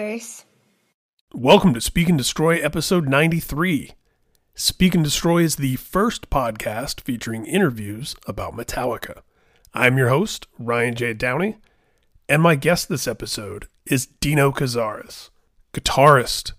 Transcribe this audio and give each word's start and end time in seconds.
Curse. 0.00 0.46
Welcome 1.34 1.74
to 1.74 1.80
Speak 1.82 2.08
and 2.08 2.16
Destroy 2.16 2.56
episode 2.56 3.06
93. 3.06 3.90
Speak 4.54 4.94
and 4.94 5.04
Destroy 5.04 5.42
is 5.42 5.56
the 5.56 5.76
first 5.76 6.30
podcast 6.30 7.02
featuring 7.02 7.44
interviews 7.44 8.16
about 8.26 8.54
Metallica. 8.54 9.20
I'm 9.74 9.98
your 9.98 10.08
host, 10.08 10.46
Ryan 10.58 10.94
J. 10.94 11.12
Downey, 11.12 11.58
and 12.30 12.40
my 12.40 12.54
guest 12.54 12.88
this 12.88 13.06
episode 13.06 13.68
is 13.84 14.06
Dino 14.06 14.50
Cazares, 14.50 15.28
guitarist, 15.74 16.52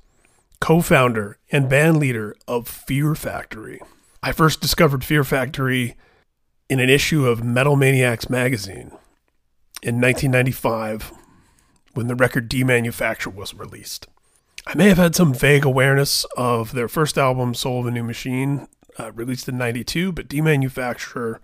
co 0.59 0.81
founder, 0.81 1.39
and 1.51 1.67
band 1.67 1.97
leader 1.97 2.35
of 2.47 2.67
Fear 2.67 3.15
Factory. 3.15 3.81
I 4.21 4.33
first 4.33 4.61
discovered 4.61 5.03
Fear 5.03 5.23
Factory 5.23 5.95
in 6.69 6.79
an 6.79 6.91
issue 6.91 7.25
of 7.25 7.43
Metal 7.43 7.75
Maniacs 7.75 8.29
magazine 8.29 8.91
in 9.81 9.99
1995 9.99 11.11
when 11.93 12.07
the 12.07 12.15
record 12.15 12.49
Demanufacture 12.49 13.33
was 13.33 13.53
released. 13.53 14.07
I 14.65 14.75
may 14.75 14.89
have 14.89 14.97
had 14.97 15.15
some 15.15 15.33
vague 15.33 15.65
awareness 15.65 16.23
of 16.37 16.73
their 16.73 16.87
first 16.87 17.17
album, 17.17 17.53
Soul 17.53 17.81
of 17.81 17.87
a 17.87 17.91
New 17.91 18.03
Machine, 18.03 18.67
uh, 18.99 19.11
released 19.13 19.49
in 19.49 19.57
92, 19.57 20.11
but 20.11 20.27
Demanufacture 20.27 21.39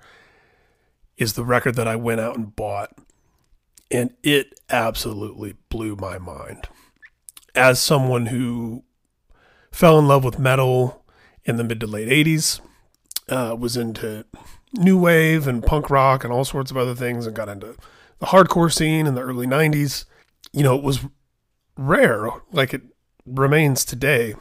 is 1.17 1.33
the 1.33 1.45
record 1.45 1.75
that 1.75 1.87
I 1.87 1.95
went 1.95 2.21
out 2.21 2.37
and 2.37 2.55
bought, 2.55 2.91
and 3.89 4.13
it 4.21 4.59
absolutely 4.69 5.55
blew 5.69 5.95
my 5.95 6.17
mind. 6.19 6.67
As 7.55 7.81
someone 7.81 8.27
who 8.27 8.83
fell 9.71 9.97
in 9.97 10.07
love 10.07 10.23
with 10.23 10.37
metal 10.37 11.03
in 11.43 11.55
the 11.55 11.63
mid 11.63 11.79
to 11.79 11.87
late 11.87 12.09
80s, 12.09 12.59
uh, 13.29 13.55
was 13.57 13.75
into 13.75 14.25
new 14.73 14.97
wave 14.97 15.47
and 15.47 15.65
punk 15.65 15.89
rock 15.89 16.23
and 16.23 16.31
all 16.31 16.45
sorts 16.45 16.69
of 16.69 16.77
other 16.77 16.95
things, 16.95 17.25
and 17.25 17.35
got 17.35 17.49
into 17.49 17.75
the 18.19 18.27
hardcore 18.27 18.71
scene 18.71 19.07
in 19.07 19.15
the 19.15 19.21
early 19.21 19.47
90s. 19.47 20.05
You 20.53 20.63
know, 20.63 20.75
it 20.75 20.83
was 20.83 21.05
rare, 21.77 22.29
like 22.51 22.73
it 22.73 22.81
remains 23.25 23.85
today, 23.85 24.35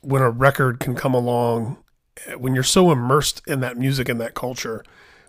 when 0.00 0.22
a 0.22 0.30
record 0.30 0.80
can 0.80 0.94
come 0.94 1.14
along, 1.14 1.78
eh, 2.26 2.34
when 2.34 2.54
you're 2.54 2.62
so 2.62 2.90
immersed 2.90 3.42
in 3.46 3.60
that 3.60 3.76
music 3.76 4.08
and 4.08 4.20
that 4.20 4.34
culture, 4.34 4.84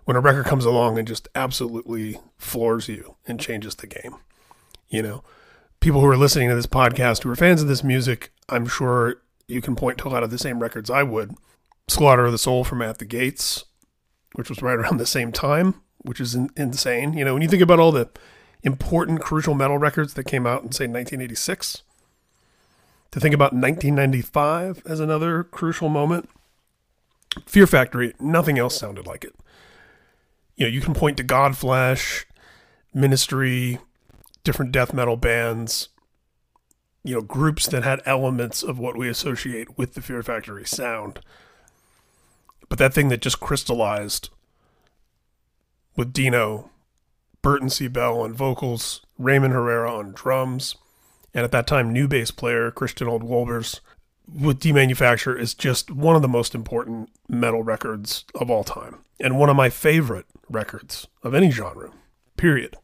when 0.06 0.18
a 0.18 0.22
record 0.22 0.46
comes 0.46 0.66
along 0.66 0.98
and 0.98 1.08
just 1.08 1.28
absolutely 1.36 2.20
floors 2.38 2.88
you 2.88 3.16
and 3.28 3.40
changes 3.40 3.76
the 3.76 3.88
game. 3.88 4.16
You 4.90 5.02
know, 5.02 5.24
people 5.80 6.02
who 6.02 6.08
are 6.08 6.18
listening 6.18 6.50
to 6.50 6.56
this 6.56 6.68
podcast 6.68 7.24
who 7.24 7.30
are 7.30 7.36
fans 7.36 7.62
of 7.62 7.68
this 7.68 7.84
music, 7.84 8.32
I'm 8.50 8.68
sure 8.68 9.22
you 9.48 9.62
can 9.62 9.76
point 9.76 9.98
to 10.00 10.08
a 10.08 10.10
lot 10.10 10.24
of 10.24 10.32
the 10.32 10.38
same 10.38 10.60
records 10.60 10.90
I 10.90 11.04
would. 11.04 11.36
Slaughter 11.88 12.26
of 12.26 12.32
the 12.32 12.38
Soul 12.38 12.64
from 12.64 12.82
At 12.82 13.00
the 13.00 13.06
Gates, 13.06 13.66
which 14.36 14.50
was 14.50 14.62
right 14.62 14.78
around 14.78 14.98
the 14.98 15.06
same 15.06 15.32
time, 15.32 15.82
which 15.98 16.22
is 16.22 16.36
in, 16.36 16.50
insane. 16.56 17.14
You 17.14 17.26
know, 17.26 17.34
when 17.34 17.42
you 17.42 17.50
think 17.50 17.62
about 17.62 17.80
all 17.80 17.92
the 17.92 18.10
important, 18.64 19.22
crucial 19.22 19.53
metal 19.53 19.78
records 19.78 20.14
that 20.14 20.23
came 20.25 20.47
out 20.47 20.64
in, 20.64 20.72
say, 20.72 20.86
1986, 20.86 21.83
to 23.11 23.19
think 23.19 23.36
about 23.36 23.53
1995 23.53 24.81
as 24.86 25.00
another 25.00 25.44
crucial 25.44 25.89
moment, 25.89 26.30
Fear 27.45 27.67
Factory, 27.67 28.14
nothing 28.19 28.58
else 28.58 28.78
sounded 28.78 29.06
like 29.06 29.23
it. 29.23 29.36
You 30.56 30.66
know, 30.66 30.72
you 30.72 30.81
can 30.81 30.94
point 30.94 31.17
to 31.17 31.23
Godflesh, 31.23 32.25
Ministry, 32.94 33.80
different 34.44 34.72
death 34.72 34.94
metal 34.94 35.17
bands, 35.17 35.89
you 37.03 37.16
know, 37.16 37.22
groups 37.22 37.67
that 37.67 37.84
had 37.84 38.02
elements 38.06 38.64
of 38.64 38.80
what 38.80 38.97
we 38.97 39.09
associate 39.09 39.78
with 39.78 39.94
the 39.94 40.02
Fear 40.02 40.23
Factory 40.23 40.66
sound. 40.66 41.19
But 42.69 42.80
that 42.80 42.94
thing 42.94 43.09
that 43.09 43.22
just 43.22 43.39
crystallized 43.39 44.30
with 45.95 46.14
Dino, 46.14 46.72
Burton 47.44 47.70
C. 47.70 47.88
Bell 47.88 48.22
on 48.22 48.34
vocals, 48.34 49.02
Raymond 49.20 49.54
Herrera 49.54 49.94
on 49.94 50.14
drums, 50.14 50.76
and 51.34 51.44
at 51.44 51.52
that 51.52 51.68
time, 51.68 51.94
new 51.94 52.08
bass 52.08 52.31
player 52.31 52.72
Christian 52.72 53.08
Olde 53.08 53.24
Wolbers 53.24 53.81
with 54.28 54.59
Demanufacture 54.59 55.38
is 55.38 55.53
just 55.53 55.92
one 55.92 56.16
of 56.16 56.22
the 56.22 56.28
most 56.28 56.56
important 56.56 57.09
metal 57.28 57.62
records 57.62 58.24
of 58.34 58.50
all 58.50 58.64
time, 58.64 59.03
and 59.20 59.38
one 59.38 59.50
of 59.50 59.56
my 59.56 59.70
favorite 59.70 60.26
records 60.50 61.08
of 61.22 61.36
any 61.36 61.52
genre, 61.52 61.92
period. 62.38 62.78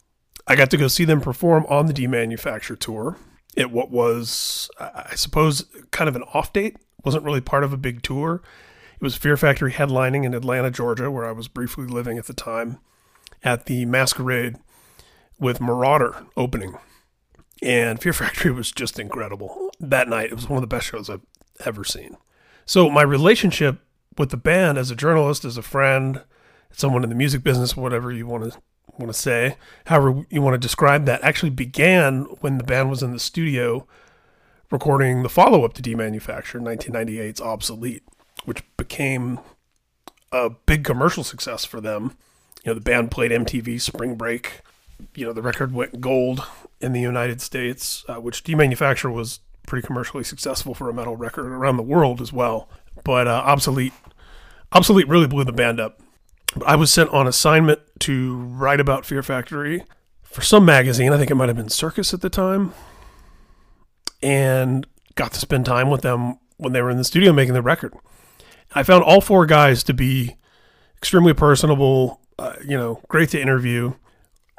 I 0.46 0.56
got 0.56 0.70
to 0.72 0.78
go 0.78 0.88
see 0.88 1.06
them 1.06 1.22
perform 1.22 1.66
on 1.70 1.86
the 1.86 1.94
Demanufacture 1.94 2.78
tour 2.78 3.18
at 3.56 3.72
what 3.72 3.92
was, 3.92 4.70
I 4.80 5.16
suppose, 5.16 5.66
kind 5.92 6.10
of 6.10 6.16
an 6.16 6.24
off 6.34 6.52
date. 6.54 6.78
wasn't 7.06 7.24
really 7.24 7.42
part 7.42 7.64
of 7.64 7.72
a 7.72 7.78
big 7.78 8.02
tour. 8.02 8.42
It 8.96 9.02
was 9.02 9.16
Fear 9.16 9.38
Factory 9.38 9.72
headlining 9.72 10.26
in 10.26 10.34
Atlanta, 10.34 10.70
Georgia, 10.70 11.10
where 11.10 11.26
I 11.26 11.32
was 11.32 11.48
briefly 11.48 11.86
living 11.86 12.18
at 12.18 12.26
the 12.26 12.34
time, 12.34 12.80
at 13.44 13.66
the 13.66 13.86
Masquerade 13.86 14.58
with 15.40 15.62
Marauder 15.62 16.26
opening. 16.36 16.78
And 17.62 18.02
Fear 18.02 18.14
Factory 18.14 18.52
was 18.52 18.72
just 18.72 19.00
incredible. 19.00 19.72
That 19.80 20.08
night, 20.08 20.32
it 20.32 20.36
was 20.36 20.50
one 20.50 20.58
of 20.58 20.62
the 20.62 20.76
best 20.76 20.88
shows 20.88 21.10
I've 21.10 21.26
ever 21.66 21.84
seen. 21.84 22.18
So, 22.66 22.90
my 22.90 23.02
relationship 23.02 23.80
with 24.18 24.30
the 24.30 24.38
band 24.38 24.78
as 24.78 24.92
a 24.92 24.96
journalist, 24.96 25.46
as 25.46 25.58
a 25.58 25.62
friend, 25.62 26.22
someone 26.72 27.04
in 27.04 27.10
the 27.10 27.16
music 27.16 27.44
business, 27.44 27.76
whatever 27.76 28.12
you 28.12 28.28
want 28.28 28.52
to 28.52 28.60
want 28.98 29.14
to 29.14 29.18
say, 29.18 29.56
however 29.86 30.26
you 30.30 30.42
want 30.42 30.56
to 30.56 30.58
describe 30.58 31.06
that, 31.06 31.24
actually 31.24 31.50
began 31.50 32.24
when 32.42 32.58
the 32.58 32.66
band 32.66 32.90
was 32.90 33.02
in 33.02 33.14
the 33.14 33.20
studio 33.20 33.88
recording 34.72 35.24
the 35.24 35.30
follow 35.30 35.64
up 35.64 35.72
to 35.74 35.82
Demanufacture, 35.82 36.62
1998's 36.62 37.40
Obsolete 37.40 38.04
which 38.46 38.64
became 38.78 39.40
a 40.32 40.50
big 40.50 40.84
commercial 40.84 41.24
success 41.24 41.66
for 41.66 41.82
them. 41.82 42.16
Know, 42.70 42.76
the 42.76 42.82
band 42.82 43.10
played 43.10 43.32
MTV 43.32 43.82
Spring 43.82 44.16
Break. 44.16 44.62
You 45.16 45.26
know, 45.26 45.34
the 45.34 45.42
record 45.42 45.74
went 45.74 46.00
gold 46.00 46.44
in 46.80 46.94
the 46.94 47.00
United 47.00 47.42
States, 47.42 48.06
uh, 48.08 48.16
which 48.16 48.44
Demanufacture 48.44 49.12
was 49.12 49.40
pretty 49.66 49.86
commercially 49.86 50.24
successful 50.24 50.76
for 50.76 50.88
a 50.88 50.94
metal 50.94 51.16
record 51.16 51.48
around 51.48 51.78
the 51.78 51.84
world 51.84 52.22
as 52.22 52.32
well. 52.32 52.70
But 53.04 53.28
uh, 53.28 53.42
Obsolete, 53.46 53.94
Obsolete 54.72 55.08
really 55.08 55.26
blew 55.26 55.44
the 55.44 55.52
band 55.52 55.80
up. 55.80 56.00
I 56.64 56.76
was 56.76 56.92
sent 56.92 57.10
on 57.10 57.26
assignment 57.26 57.80
to 58.02 58.38
write 58.38 58.80
about 58.80 59.06
Fear 59.06 59.24
Factory 59.24 59.84
for 60.22 60.42
some 60.42 60.64
magazine. 60.64 61.12
I 61.12 61.18
think 61.18 61.32
it 61.32 61.36
might 61.36 61.50
have 61.50 61.58
been 61.58 61.70
Circus 61.70 62.14
at 62.14 62.22
the 62.22 62.30
time, 62.30 62.74
and 64.22 64.86
got 65.16 65.34
to 65.34 65.40
spend 65.40 65.66
time 65.66 65.90
with 65.90 66.02
them 66.02 66.38
when 66.58 66.74
they 66.74 66.84
were 66.84 66.92
in 66.92 66.98
the 66.98 67.04
studio 67.04 67.34
making 67.34 67.56
the 67.56 67.62
record. 67.64 67.94
I 68.76 68.84
found 68.84 69.04
all 69.04 69.22
four 69.22 69.48
guys 69.48 69.84
to 69.86 69.94
be 69.94 70.36
extremely 70.98 71.34
personable, 71.34 72.22
uh, 72.40 72.56
you 72.66 72.78
know, 72.78 73.02
great 73.08 73.30
to 73.30 73.42
interview, 73.42 73.94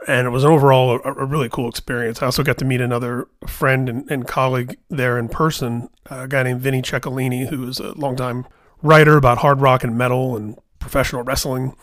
and 0.07 0.27
it 0.27 0.31
was 0.31 0.45
overall 0.45 1.01
a, 1.05 1.13
a, 1.15 1.25
really 1.25 1.49
cool 1.49 1.69
experience. 1.69 2.23
I 2.23 2.27
also 2.27 2.43
got 2.43 2.59
to 2.59 2.65
meet 2.65 2.81
another 2.81 3.29
friend 3.47 3.89
and, 3.89 4.11
and 4.11 4.27
colleague 4.27 4.79
there 4.89 5.19
in 5.19 5.29
person, 5.29 5.89
a 6.07 6.29
guy 6.29 6.43
named 6.43 6.61
Vinny 6.61 6.83
Ceccolini, 6.83 7.49
who 7.49 7.67
is 7.69 7.81
a 7.81 7.93
longtime 7.99 8.47
writer 8.83 9.17
about 9.17 9.39
hard 9.39 9.61
rock 9.61 9.85
and 9.85 9.97
metal 9.97 10.37
and 10.37 10.59
professional 10.79 11.23
wrestling. 11.23 11.75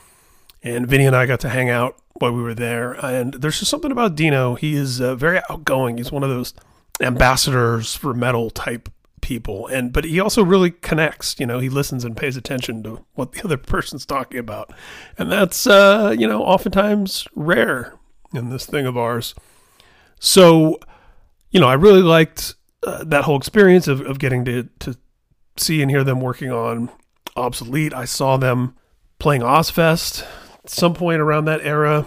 And 0.63 0.87
Vinny 0.87 1.05
and 1.05 1.15
I 1.15 1.25
got 1.25 1.39
to 1.41 1.49
hang 1.49 1.69
out 1.69 1.95
while 2.13 2.31
we 2.31 2.41
were 2.41 2.55
there. 2.55 2.93
And 2.93 3.33
there's 3.35 3.59
just 3.59 3.71
something 3.71 3.91
about 3.91 4.15
Dino. 4.15 4.55
He 4.55 4.75
is 4.75 4.99
uh, 4.99 5.15
very 5.15 5.39
outgoing. 5.49 5.97
He's 5.97 6.11
one 6.11 6.23
of 6.23 6.29
those 6.29 6.53
ambassadors 6.99 7.95
for 7.95 8.13
metal 8.13 8.49
type 8.49 8.89
people. 9.22 9.67
And 9.67 9.91
but 9.91 10.05
he 10.05 10.19
also 10.19 10.44
really 10.44 10.72
connects 10.72 11.35
you 11.39 11.45
know 11.45 11.59
he 11.59 11.69
listens 11.69 12.03
and 12.03 12.16
pays 12.16 12.38
attention 12.38 12.83
to 12.83 13.05
what 13.13 13.31
the 13.31 13.41
other 13.45 13.57
person's 13.57 14.05
talking 14.05 14.39
about. 14.39 14.72
And 15.17 15.31
that's 15.31 15.67
uh 15.67 16.16
you 16.17 16.28
know 16.28 16.44
oftentimes 16.44 17.27
rare 17.35 17.94
in 18.33 18.50
this 18.50 18.66
thing 18.66 18.85
of 18.85 18.97
ours. 18.97 19.35
So 20.19 20.79
you 21.51 21.59
know 21.59 21.67
i 21.67 21.73
really 21.73 22.01
liked 22.01 22.56
uh, 22.83 23.03
that 23.06 23.23
whole 23.23 23.38
experience 23.38 23.88
of, 23.88 24.01
of 24.01 24.19
getting 24.19 24.45
to 24.45 24.69
to 24.79 24.97
see 25.57 25.81
and 25.81 25.89
hear 25.89 26.03
them 26.03 26.22
working 26.22 26.51
on 26.51 26.89
obsolete. 27.35 27.94
I 27.94 28.06
saw 28.06 28.38
them 28.38 28.75
playing 29.19 29.41
Ozzfest 29.41 30.23
at 30.63 30.69
some 30.69 30.94
point 30.94 31.21
around 31.21 31.45
that 31.45 31.62
era. 31.62 32.06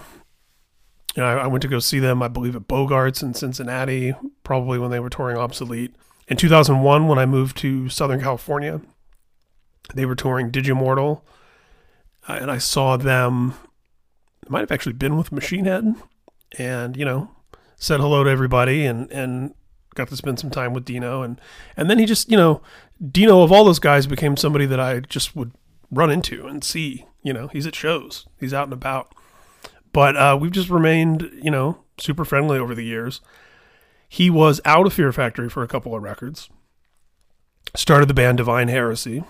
You 1.16 1.22
know, 1.22 1.28
I, 1.28 1.44
I 1.44 1.46
went 1.48 1.62
to 1.62 1.68
go 1.68 1.80
see 1.80 1.98
them 1.98 2.22
i 2.22 2.28
believe 2.28 2.54
at 2.54 2.68
bogarts 2.68 3.20
in 3.20 3.34
cincinnati 3.34 4.14
probably 4.44 4.78
when 4.78 4.92
they 4.92 5.00
were 5.00 5.10
touring 5.10 5.36
obsolete 5.36 5.92
in 6.30 6.36
2001, 6.36 7.08
when 7.08 7.18
I 7.18 7.26
moved 7.26 7.56
to 7.58 7.88
Southern 7.88 8.20
California, 8.20 8.80
they 9.94 10.06
were 10.06 10.14
touring 10.14 10.52
Digimortal, 10.52 11.22
uh, 12.28 12.38
and 12.40 12.50
I 12.50 12.58
saw 12.58 12.96
them. 12.96 13.54
It 14.42 14.48
might 14.48 14.60
have 14.60 14.70
actually 14.70 14.92
been 14.92 15.18
with 15.18 15.32
Machine 15.32 15.64
Head, 15.64 15.92
and 16.56 16.96
you 16.96 17.04
know, 17.04 17.32
said 17.74 17.98
hello 17.98 18.22
to 18.22 18.30
everybody, 18.30 18.86
and 18.86 19.10
and 19.10 19.54
got 19.96 20.06
to 20.08 20.16
spend 20.16 20.38
some 20.38 20.50
time 20.50 20.72
with 20.72 20.84
Dino, 20.84 21.22
and 21.22 21.40
and 21.76 21.90
then 21.90 21.98
he 21.98 22.06
just 22.06 22.30
you 22.30 22.36
know, 22.36 22.62
Dino 23.04 23.42
of 23.42 23.50
all 23.50 23.64
those 23.64 23.80
guys 23.80 24.06
became 24.06 24.36
somebody 24.36 24.66
that 24.66 24.78
I 24.78 25.00
just 25.00 25.34
would 25.34 25.50
run 25.90 26.10
into 26.10 26.46
and 26.46 26.62
see. 26.62 27.06
You 27.22 27.32
know, 27.32 27.48
he's 27.48 27.66
at 27.66 27.74
shows, 27.74 28.26
he's 28.38 28.54
out 28.54 28.64
and 28.64 28.72
about, 28.72 29.14
but 29.92 30.16
uh, 30.16 30.38
we've 30.40 30.52
just 30.52 30.70
remained 30.70 31.28
you 31.42 31.50
know 31.50 31.82
super 31.98 32.24
friendly 32.24 32.56
over 32.56 32.74
the 32.76 32.84
years. 32.84 33.20
He 34.10 34.28
was 34.28 34.60
out 34.64 34.86
of 34.86 34.92
Fear 34.92 35.12
Factory 35.12 35.48
for 35.48 35.62
a 35.62 35.68
couple 35.68 35.94
of 35.94 36.02
records. 36.02 36.50
Started 37.74 38.08
the 38.08 38.14
band 38.14 38.38
Divine 38.38 38.68
Heresy, 38.68 39.24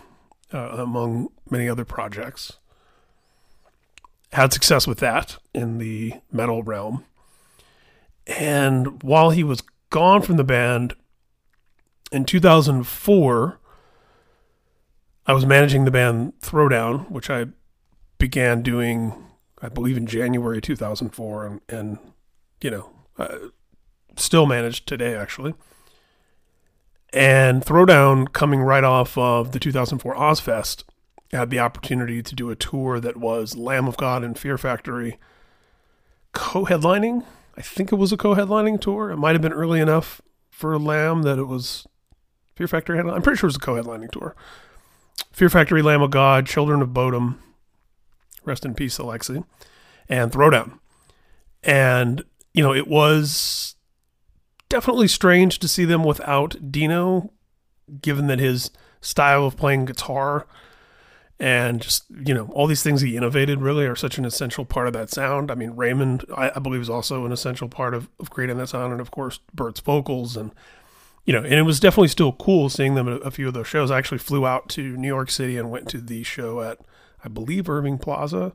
uh, 0.53 0.71
among 0.79 1.29
many 1.49 1.69
other 1.69 1.85
projects. 1.85 2.55
Had 4.33 4.53
success 4.53 4.87
with 4.87 4.99
that 4.99 5.37
in 5.55 5.79
the 5.79 6.15
metal 6.33 6.63
realm. 6.63 7.05
And 8.27 9.03
while 9.03 9.31
he 9.31 9.45
was 9.45 9.63
gone 9.91 10.23
from 10.23 10.37
the 10.37 10.45
band 10.45 10.95
in 12.11 12.25
2004. 12.25 13.59
I 15.27 15.33
was 15.33 15.47
managing 15.47 15.85
the 15.85 15.91
band 15.91 16.33
Throwdown, 16.41 17.11
which 17.11 17.31
I 17.31 17.47
began 18.19 18.63
doing, 18.63 19.13
I 19.61 19.69
believe, 19.69 19.97
in 19.97 20.07
January 20.07 20.61
2004, 20.61 21.47
and, 21.47 21.61
and 21.69 21.99
you 22.61 22.71
know, 22.71 22.91
uh, 23.19 23.37
still 24.17 24.47
managed 24.47 24.87
today 24.87 25.15
actually. 25.15 25.55
And 27.13 27.65
Throwdown, 27.65 28.33
coming 28.33 28.61
right 28.61 28.85
off 28.85 29.19
of 29.19 29.53
the 29.53 29.59
2004 29.59 30.15
Ozzfest, 30.15 30.85
had 31.33 31.51
the 31.51 31.59
opportunity 31.59 32.23
to 32.23 32.35
do 32.35 32.51
a 32.51 32.57
tour 32.57 33.01
that 33.01 33.17
was 33.17 33.57
Lamb 33.57 33.89
of 33.89 33.97
God 33.97 34.23
and 34.23 34.39
Fear 34.39 34.59
Factory 34.59 35.19
co-headlining. 36.33 37.25
I 37.57 37.63
think 37.63 37.93
it 37.93 37.97
was 37.97 38.13
a 38.13 38.17
co-headlining 38.17 38.81
tour. 38.81 39.11
It 39.11 39.17
might 39.17 39.33
have 39.33 39.43
been 39.43 39.53
early 39.53 39.81
enough 39.81 40.21
for 40.51 40.79
Lamb 40.79 41.23
that 41.23 41.39
it 41.39 41.45
was 41.45 41.87
Fear 42.55 42.69
Factory. 42.69 42.99
I'm 42.99 43.23
pretty 43.23 43.39
sure 43.39 43.49
it 43.49 43.55
was 43.55 43.57
a 43.57 43.61
co-headlining 43.61 44.11
tour. 44.13 44.37
Fear 45.33 45.51
Factory, 45.51 45.83
Lamb 45.83 46.03
of 46.03 46.11
God, 46.11 46.47
Children 46.47 46.83
of 46.83 46.91
Bodom, 46.91 47.39
rest 48.45 48.65
in 48.65 48.75
peace, 48.75 48.99
Alexi, 48.99 49.45
and 50.09 50.31
Throwdown. 50.31 50.79
And 51.63 52.25
you 52.55 52.63
know, 52.63 52.75
it 52.75 52.89
was 52.89 53.77
definitely 54.71 55.09
strange 55.09 55.59
to 55.59 55.69
see 55.69 55.85
them 55.85 56.03
without 56.03 56.73
Dino, 56.73 57.31
given 58.01 58.27
that 58.29 58.39
his 58.39 58.71
style 59.03 59.45
of 59.45 59.57
playing 59.57 59.85
guitar 59.85 60.47
and 61.39 61.81
just 61.81 62.05
you 62.27 62.35
know 62.35 62.51
all 62.53 62.67
these 62.67 62.83
things 62.83 63.01
he 63.01 63.17
innovated 63.17 63.63
really 63.63 63.87
are 63.87 63.97
such 63.97 64.19
an 64.19 64.27
essential 64.27 64.65
part 64.65 64.87
of 64.87 64.93
that 64.95 65.11
sound. 65.11 65.51
I 65.51 65.55
mean, 65.55 65.71
Raymond, 65.71 66.25
I, 66.35 66.53
I 66.55 66.59
believe, 66.59 66.81
is 66.81 66.91
also 66.91 67.27
an 67.27 67.33
essential 67.33 67.69
part 67.69 67.95
of, 67.95 68.09
of 68.19 68.31
creating 68.31 68.59
that 68.59 68.69
sound, 68.69 68.93
and 68.93 69.01
of 69.01 69.11
course, 69.11 69.41
Burt's 69.55 69.81
vocals 69.81 70.37
and 70.37 70.53
you 71.25 71.33
know, 71.33 71.43
and 71.43 71.55
it 71.55 71.63
was 71.63 71.81
definitely 71.81 72.09
still 72.09 72.33
cool 72.33 72.69
seeing 72.69 72.95
them 72.95 73.09
at 73.09 73.25
a 73.25 73.31
few 73.31 73.49
of 73.49 73.55
those 73.55 73.67
shows. 73.67 73.91
I 73.91 73.99
actually 73.99 74.19
flew 74.19 74.47
out 74.47 74.69
to 74.71 74.97
New 74.97 75.09
York 75.09 75.31
City 75.31 75.57
and 75.57 75.71
went 75.71 75.89
to 75.91 75.99
the 75.99 76.23
show 76.23 76.61
at, 76.63 76.79
I 77.25 77.29
believe, 77.29 77.69
Irving 77.69 77.99
Plaza, 77.99 78.53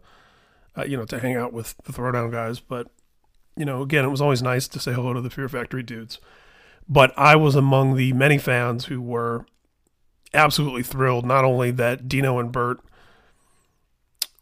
uh, 0.76 0.84
you 0.84 0.98
know, 0.98 1.06
to 1.06 1.20
hang 1.20 1.36
out 1.36 1.54
with 1.54 1.76
the 1.84 1.94
Throwdown 1.94 2.32
guys. 2.32 2.60
But, 2.60 2.88
you 3.56 3.66
know, 3.66 3.82
again, 3.82 4.06
it 4.06 4.10
was 4.10 4.22
always 4.22 4.42
nice 4.42 4.68
to 4.68 4.80
say 4.80 4.94
hello 4.94 5.14
to 5.14 5.22
the 5.22 5.30
Fear 5.30 5.50
Factory 5.50 5.84
dudes. 5.84 6.20
But 6.88 7.14
I 7.18 7.36
was 7.36 7.56
among 7.56 7.96
the 7.96 8.14
many 8.14 8.38
fans 8.38 8.86
who 8.86 9.02
were 9.02 9.46
absolutely 10.34 10.84
thrilled, 10.84 11.26
not 11.26 11.46
only 11.46 11.72
that 11.72 12.08
Dino 12.08 12.38
and 12.38 12.52
Burt 12.52 12.80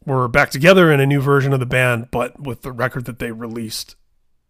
were 0.06 0.28
back 0.28 0.50
together 0.50 0.92
in 0.92 1.00
a 1.00 1.06
new 1.06 1.22
version 1.22 1.54
of 1.54 1.60
the 1.60 1.66
band, 1.66 2.10
but 2.12 2.40
with 2.40 2.62
the 2.62 2.72
record 2.72 3.06
that 3.06 3.20
they 3.20 3.32
released 3.32 3.96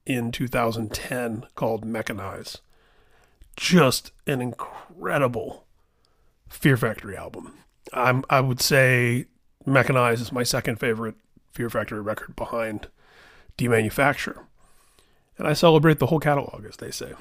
in 0.06 0.32
2010 0.32 1.46
called 1.56 1.86
Mechanize. 1.86 2.58
Just 3.56 4.12
an 4.26 4.42
incredible 4.42 5.66
Fear 6.50 6.78
Factory 6.78 7.16
album. 7.16 7.54
I'm, 7.92 8.24
I 8.30 8.42
would 8.42 8.62
say 8.62 9.28
Mechanize 9.68 10.22
is 10.22 10.32
my 10.32 10.44
second 10.44 10.80
favorite 10.80 11.16
Fear 11.52 11.70
Factory 11.70 12.02
record 12.02 12.36
behind 12.36 12.88
Demanufacture. 13.58 14.40
And 15.38 15.48
I 15.48 15.54
celebrate 15.54 16.00
the 16.00 16.08
whole 16.08 16.20
catalog, 16.20 16.66
as 16.66 16.78
they 16.78 16.92
say. 16.92 17.14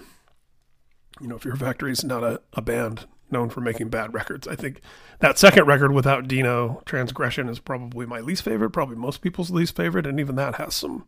You 1.20 1.28
know, 1.28 1.38
Fear 1.38 1.56
Factory 1.56 1.92
is 1.92 2.04
not 2.04 2.22
a, 2.24 2.40
a 2.52 2.62
band 2.62 3.06
known 3.30 3.48
for 3.48 3.60
making 3.60 3.88
bad 3.88 4.12
records. 4.12 4.46
I 4.46 4.54
think 4.54 4.80
that 5.20 5.38
second 5.38 5.66
record 5.66 5.92
without 5.92 6.28
Dino, 6.28 6.82
Transgression, 6.84 7.48
is 7.48 7.58
probably 7.58 8.06
my 8.06 8.20
least 8.20 8.42
favorite, 8.42 8.70
probably 8.70 8.96
most 8.96 9.22
people's 9.22 9.50
least 9.50 9.74
favorite, 9.74 10.06
and 10.06 10.20
even 10.20 10.36
that 10.36 10.56
has 10.56 10.74
some 10.74 11.06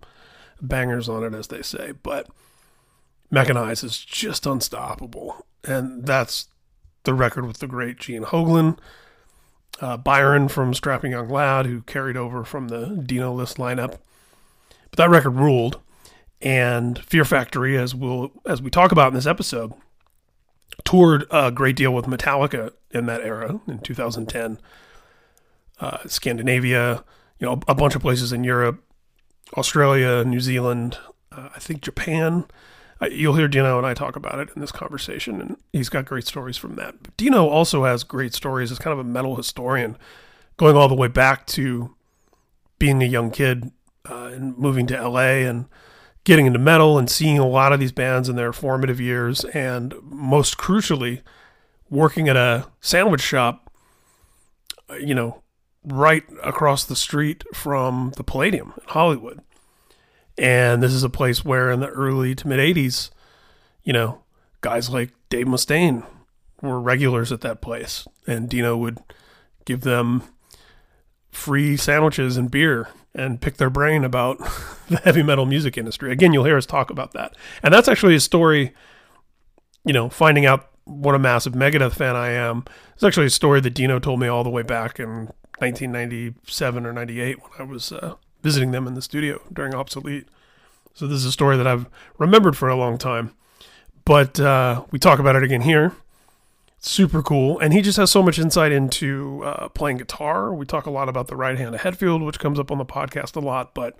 bangers 0.60 1.08
on 1.08 1.22
it, 1.22 1.34
as 1.34 1.48
they 1.48 1.62
say. 1.62 1.92
But 2.02 2.28
Mechanize 3.32 3.84
is 3.84 3.98
just 3.98 4.46
unstoppable, 4.46 5.46
and 5.62 6.06
that's 6.06 6.48
the 7.04 7.14
record 7.14 7.46
with 7.46 7.58
the 7.58 7.66
great 7.66 7.98
Gene 7.98 8.24
Hoglan. 8.24 8.78
Uh, 9.80 9.96
Byron 9.96 10.48
from 10.48 10.72
Strapping 10.72 11.12
Young 11.12 11.28
Lad, 11.28 11.66
who 11.66 11.82
carried 11.82 12.16
over 12.16 12.44
from 12.44 12.68
the 12.68 13.02
Dino 13.04 13.32
list 13.32 13.56
lineup. 13.56 13.98
But 14.90 14.98
that 14.98 15.10
record 15.10 15.34
ruled, 15.34 15.80
and 16.44 16.98
Fear 16.98 17.24
Factory, 17.24 17.76
as 17.76 17.94
we'll 17.94 18.30
as 18.46 18.60
we 18.60 18.70
talk 18.70 18.92
about 18.92 19.08
in 19.08 19.14
this 19.14 19.26
episode, 19.26 19.72
toured 20.84 21.24
a 21.30 21.50
great 21.50 21.74
deal 21.74 21.92
with 21.92 22.04
Metallica 22.04 22.72
in 22.90 23.06
that 23.06 23.22
era 23.22 23.60
in 23.66 23.80
2010. 23.80 24.58
Uh, 25.80 25.98
Scandinavia, 26.06 27.02
you 27.40 27.46
know, 27.46 27.60
a 27.66 27.74
bunch 27.74 27.96
of 27.96 28.02
places 28.02 28.32
in 28.32 28.44
Europe, 28.44 28.84
Australia, 29.56 30.22
New 30.22 30.38
Zealand, 30.38 30.98
uh, 31.32 31.48
I 31.56 31.58
think 31.58 31.80
Japan. 31.80 32.44
Uh, 33.02 33.06
you'll 33.06 33.34
hear 33.34 33.48
Dino 33.48 33.76
and 33.76 33.86
I 33.86 33.92
talk 33.92 34.14
about 34.14 34.38
it 34.38 34.50
in 34.54 34.60
this 34.60 34.70
conversation, 34.70 35.40
and 35.40 35.56
he's 35.72 35.88
got 35.88 36.04
great 36.04 36.26
stories 36.26 36.56
from 36.56 36.76
that. 36.76 37.02
But 37.02 37.16
Dino 37.16 37.48
also 37.48 37.84
has 37.84 38.04
great 38.04 38.34
stories 38.34 38.70
as 38.70 38.78
kind 38.78 38.92
of 38.92 39.04
a 39.04 39.08
metal 39.08 39.34
historian, 39.34 39.96
going 40.58 40.76
all 40.76 40.88
the 40.88 40.94
way 40.94 41.08
back 41.08 41.46
to 41.48 41.96
being 42.78 43.02
a 43.02 43.06
young 43.06 43.30
kid 43.30 43.72
uh, 44.08 44.26
and 44.26 44.56
moving 44.58 44.86
to 44.86 45.08
LA 45.08 45.48
and 45.48 45.66
getting 46.24 46.46
into 46.46 46.58
metal 46.58 46.98
and 46.98 47.10
seeing 47.10 47.38
a 47.38 47.46
lot 47.46 47.72
of 47.72 47.80
these 47.80 47.92
bands 47.92 48.28
in 48.28 48.36
their 48.36 48.52
formative 48.52 49.00
years, 49.00 49.44
and 49.46 49.94
most 50.02 50.56
crucially, 50.56 51.22
working 51.90 52.28
at 52.28 52.36
a 52.36 52.66
sandwich 52.80 53.20
shop, 53.20 53.70
uh, 54.90 54.94
you 54.94 55.14
know, 55.14 55.42
right 55.84 56.24
across 56.42 56.84
the 56.84 56.96
street 56.96 57.44
from 57.52 58.12
the 58.16 58.24
Palladium 58.24 58.72
in 58.76 58.88
Hollywood. 58.88 59.40
And 60.36 60.82
this 60.82 60.92
is 60.92 61.04
a 61.04 61.10
place 61.10 61.44
where 61.44 61.70
in 61.70 61.80
the 61.80 61.88
early 61.88 62.34
to 62.34 62.48
mid 62.48 62.58
80s, 62.58 63.10
you 63.84 63.92
know, 63.92 64.22
guys 64.62 64.90
like 64.90 65.12
Dave 65.28 65.46
Mustaine 65.46 66.04
were 66.62 66.80
regulars 66.80 67.30
at 67.30 67.42
that 67.42 67.60
place. 67.60 68.08
And 68.26 68.48
Dino 68.48 68.76
would 68.76 68.98
give 69.64 69.82
them 69.82 70.22
free 71.30 71.76
sandwiches 71.76 72.36
and 72.36 72.50
beer 72.50 72.88
and 73.14 73.40
pick 73.40 73.56
their 73.56 73.70
brain 73.70 74.04
about 74.04 74.38
the 74.88 75.00
heavy 75.04 75.22
metal 75.22 75.46
music 75.46 75.78
industry. 75.78 76.12
Again, 76.12 76.32
you'll 76.32 76.44
hear 76.44 76.56
us 76.56 76.66
talk 76.66 76.90
about 76.90 77.12
that. 77.12 77.36
And 77.62 77.72
that's 77.72 77.88
actually 77.88 78.14
a 78.14 78.20
story, 78.20 78.74
you 79.84 79.92
know, 79.92 80.08
finding 80.08 80.46
out 80.46 80.70
what 80.84 81.14
a 81.14 81.18
massive 81.18 81.54
Megadeth 81.54 81.94
fan 81.94 82.16
I 82.16 82.30
am. 82.30 82.64
It's 82.94 83.04
actually 83.04 83.26
a 83.26 83.30
story 83.30 83.60
that 83.60 83.70
Dino 83.70 83.98
told 83.98 84.20
me 84.20 84.26
all 84.26 84.44
the 84.44 84.50
way 84.50 84.62
back 84.62 84.98
in 84.98 85.26
1997 85.58 86.86
or 86.86 86.92
98 86.92 87.40
when 87.40 87.50
I 87.58 87.62
was 87.62 87.92
uh, 87.92 88.14
visiting 88.42 88.72
them 88.72 88.86
in 88.86 88.94
the 88.94 89.02
studio 89.02 89.40
during 89.52 89.74
Obsolete. 89.74 90.28
So 90.92 91.06
this 91.06 91.18
is 91.18 91.24
a 91.24 91.32
story 91.32 91.56
that 91.56 91.66
I've 91.66 91.86
remembered 92.18 92.56
for 92.56 92.68
a 92.68 92.76
long 92.76 92.98
time. 92.98 93.34
But 94.04 94.38
uh, 94.38 94.84
we 94.90 94.98
talk 94.98 95.18
about 95.18 95.36
it 95.36 95.42
again 95.42 95.62
here 95.62 95.92
super 96.84 97.22
cool. 97.22 97.58
And 97.58 97.72
he 97.72 97.80
just 97.80 97.96
has 97.96 98.10
so 98.10 98.22
much 98.22 98.38
insight 98.38 98.72
into 98.72 99.42
uh, 99.44 99.68
playing 99.68 99.98
guitar. 99.98 100.54
We 100.54 100.66
talk 100.66 100.86
a 100.86 100.90
lot 100.90 101.08
about 101.08 101.28
the 101.28 101.36
right 101.36 101.56
hand 101.56 101.74
of 101.74 101.80
Hetfield, 101.80 102.24
which 102.24 102.38
comes 102.38 102.58
up 102.58 102.70
on 102.70 102.78
the 102.78 102.84
podcast 102.84 103.36
a 103.36 103.40
lot, 103.40 103.74
but 103.74 103.98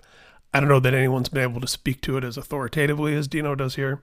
I 0.53 0.59
don't 0.59 0.69
know 0.69 0.79
that 0.79 0.93
anyone's 0.93 1.29
been 1.29 1.43
able 1.43 1.61
to 1.61 1.67
speak 1.67 2.01
to 2.01 2.17
it 2.17 2.23
as 2.23 2.37
authoritatively 2.37 3.15
as 3.15 3.27
Dino 3.27 3.55
does 3.55 3.75
here. 3.75 4.01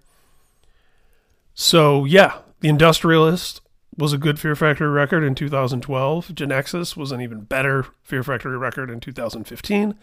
So, 1.54 2.04
yeah, 2.04 2.38
The 2.60 2.68
Industrialist 2.68 3.60
was 3.96 4.12
a 4.12 4.18
good 4.18 4.40
Fear 4.40 4.56
Factory 4.56 4.88
record 4.88 5.22
in 5.22 5.34
2012. 5.34 6.28
Genexus 6.28 6.96
was 6.96 7.12
an 7.12 7.20
even 7.20 7.42
better 7.42 7.86
Fear 8.02 8.24
Factory 8.24 8.56
record 8.56 8.90
in 8.90 9.00
2015. 9.00 9.94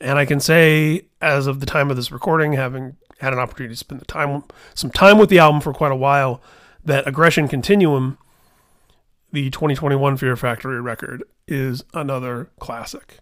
And 0.00 0.18
I 0.18 0.24
can 0.24 0.40
say, 0.40 1.06
as 1.20 1.46
of 1.46 1.60
the 1.60 1.66
time 1.66 1.90
of 1.90 1.96
this 1.96 2.10
recording, 2.10 2.54
having 2.54 2.96
had 3.20 3.32
an 3.32 3.38
opportunity 3.38 3.74
to 3.74 3.78
spend 3.78 4.00
the 4.00 4.06
time, 4.06 4.44
some 4.74 4.90
time 4.90 5.18
with 5.18 5.28
the 5.28 5.38
album 5.38 5.60
for 5.60 5.72
quite 5.72 5.92
a 5.92 5.96
while, 5.96 6.42
that 6.84 7.06
Aggression 7.06 7.48
Continuum, 7.48 8.18
the 9.32 9.50
2021 9.50 10.16
Fear 10.16 10.36
Factory 10.36 10.80
record, 10.80 11.24
is 11.46 11.84
another 11.94 12.50
classic. 12.58 13.18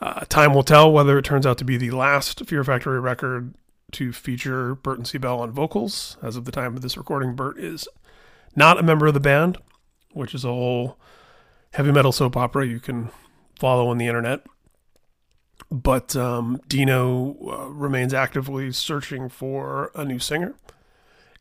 Uh, 0.00 0.24
time 0.28 0.52
will 0.54 0.64
tell 0.64 0.92
whether 0.92 1.18
it 1.18 1.24
turns 1.24 1.46
out 1.46 1.58
to 1.58 1.64
be 1.64 1.76
the 1.76 1.90
last 1.90 2.44
Fear 2.46 2.64
Factory 2.64 2.98
record 2.98 3.54
to 3.92 4.12
feature 4.12 4.74
Burton 4.74 5.20
Bell 5.20 5.40
on 5.40 5.52
vocals. 5.52 6.16
As 6.22 6.36
of 6.36 6.44
the 6.44 6.52
time 6.52 6.74
of 6.74 6.82
this 6.82 6.96
recording, 6.96 7.34
Burt 7.34 7.58
is 7.58 7.86
not 8.56 8.78
a 8.78 8.82
member 8.82 9.06
of 9.06 9.14
the 9.14 9.20
band, 9.20 9.58
which 10.12 10.34
is 10.34 10.44
a 10.44 10.48
whole 10.48 10.98
heavy 11.72 11.92
metal 11.92 12.12
soap 12.12 12.36
opera 12.36 12.66
you 12.66 12.80
can 12.80 13.10
follow 13.58 13.88
on 13.88 13.98
the 13.98 14.06
internet. 14.06 14.44
But 15.70 16.16
um, 16.16 16.60
Dino 16.68 17.36
uh, 17.48 17.68
remains 17.68 18.12
actively 18.12 18.72
searching 18.72 19.28
for 19.28 19.90
a 19.94 20.04
new 20.04 20.18
singer. 20.18 20.54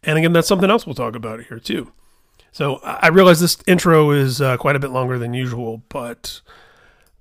And 0.03 0.17
again, 0.17 0.33
that's 0.33 0.47
something 0.47 0.69
else 0.69 0.85
we'll 0.85 0.95
talk 0.95 1.15
about 1.15 1.43
here 1.43 1.59
too. 1.59 1.91
So 2.51 2.77
I 2.83 3.07
realize 3.07 3.39
this 3.39 3.57
intro 3.65 4.11
is 4.11 4.41
uh, 4.41 4.57
quite 4.57 4.75
a 4.75 4.79
bit 4.79 4.91
longer 4.91 5.17
than 5.17 5.33
usual, 5.33 5.83
but 5.89 6.41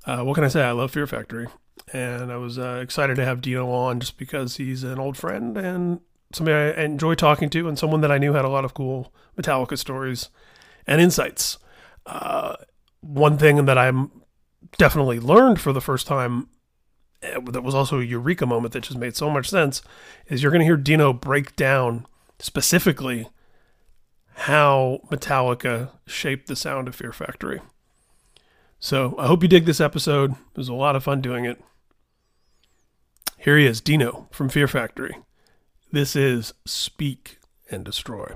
uh, 0.06 0.22
what 0.22 0.34
can 0.34 0.44
I 0.44 0.48
say? 0.48 0.62
I 0.62 0.72
love 0.72 0.90
Fear 0.90 1.06
Factory, 1.06 1.46
and 1.92 2.32
I 2.32 2.36
was 2.36 2.58
uh, 2.58 2.80
excited 2.82 3.14
to 3.16 3.24
have 3.24 3.40
Dino 3.40 3.70
on 3.70 4.00
just 4.00 4.18
because 4.18 4.56
he's 4.56 4.82
an 4.82 4.98
old 4.98 5.16
friend 5.16 5.56
and 5.56 6.00
somebody 6.32 6.56
I 6.56 6.84
enjoy 6.84 7.14
talking 7.14 7.48
to, 7.50 7.68
and 7.68 7.78
someone 7.78 8.00
that 8.00 8.10
I 8.10 8.18
knew 8.18 8.32
had 8.32 8.44
a 8.44 8.48
lot 8.48 8.64
of 8.64 8.74
cool 8.74 9.12
Metallica 9.36 9.78
stories 9.78 10.30
and 10.86 11.00
insights. 11.00 11.58
Uh, 12.06 12.56
one 13.00 13.38
thing 13.38 13.64
that 13.66 13.78
I'm 13.78 14.10
definitely 14.78 15.20
learned 15.20 15.60
for 15.60 15.72
the 15.72 15.80
first 15.80 16.06
time 16.06 16.48
eh, 17.22 17.38
that 17.50 17.62
was 17.62 17.74
also 17.74 18.00
a 18.00 18.04
eureka 18.04 18.46
moment 18.46 18.72
that 18.72 18.82
just 18.82 18.98
made 18.98 19.16
so 19.16 19.30
much 19.30 19.48
sense 19.48 19.82
is 20.26 20.42
you're 20.42 20.52
going 20.52 20.60
to 20.60 20.66
hear 20.66 20.76
Dino 20.76 21.12
break 21.12 21.56
down 21.56 22.06
specifically 22.40 23.28
how 24.34 25.00
Metallica 25.10 25.90
shaped 26.06 26.46
the 26.46 26.56
sound 26.56 26.88
of 26.88 26.94
Fear 26.94 27.12
Factory. 27.12 27.60
So 28.78 29.14
I 29.18 29.26
hope 29.26 29.42
you 29.42 29.48
dig 29.48 29.66
this 29.66 29.80
episode. 29.80 30.32
It 30.32 30.56
was 30.56 30.68
a 30.68 30.74
lot 30.74 30.96
of 30.96 31.04
fun 31.04 31.20
doing 31.20 31.44
it. 31.44 31.62
Here 33.36 33.58
he 33.58 33.66
is, 33.66 33.80
Dino 33.80 34.28
from 34.30 34.48
Fear 34.48 34.68
Factory. 34.68 35.16
This 35.92 36.14
is 36.16 36.54
Speak 36.66 37.38
and 37.70 37.84
Destroy. 37.84 38.34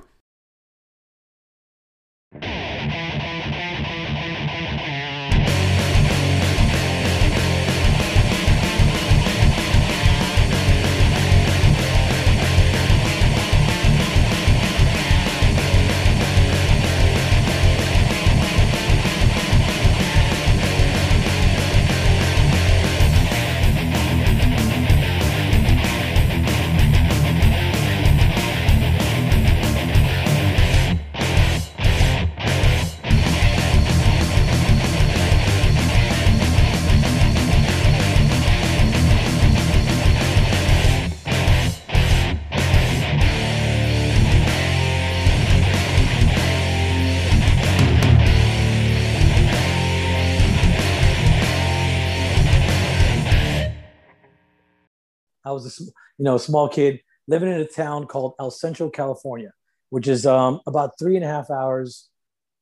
Was 55.55 55.81
a 55.81 55.85
you 56.19 56.25
know 56.25 56.37
a 56.37 56.41
small 56.41 56.69
kid 56.69 57.01
living 57.27 57.51
in 57.51 57.61
a 57.61 57.67
town 57.67 58.07
called 58.07 58.35
El 58.39 58.51
Centro, 58.51 58.91
California, 58.91 59.53
which 59.91 60.09
is 60.09 60.27
um, 60.27 60.61
about 60.67 60.99
three 60.99 61.17
and 61.17 61.25
a 61.25 61.29
half 61.29 61.51
hours 61.51 62.09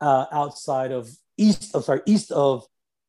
uh, 0.00 0.26
outside 0.32 0.92
of 0.92 1.10
east. 1.36 1.74
I'm 1.74 1.82
sorry, 1.82 2.00
east 2.06 2.30
of 2.30 2.64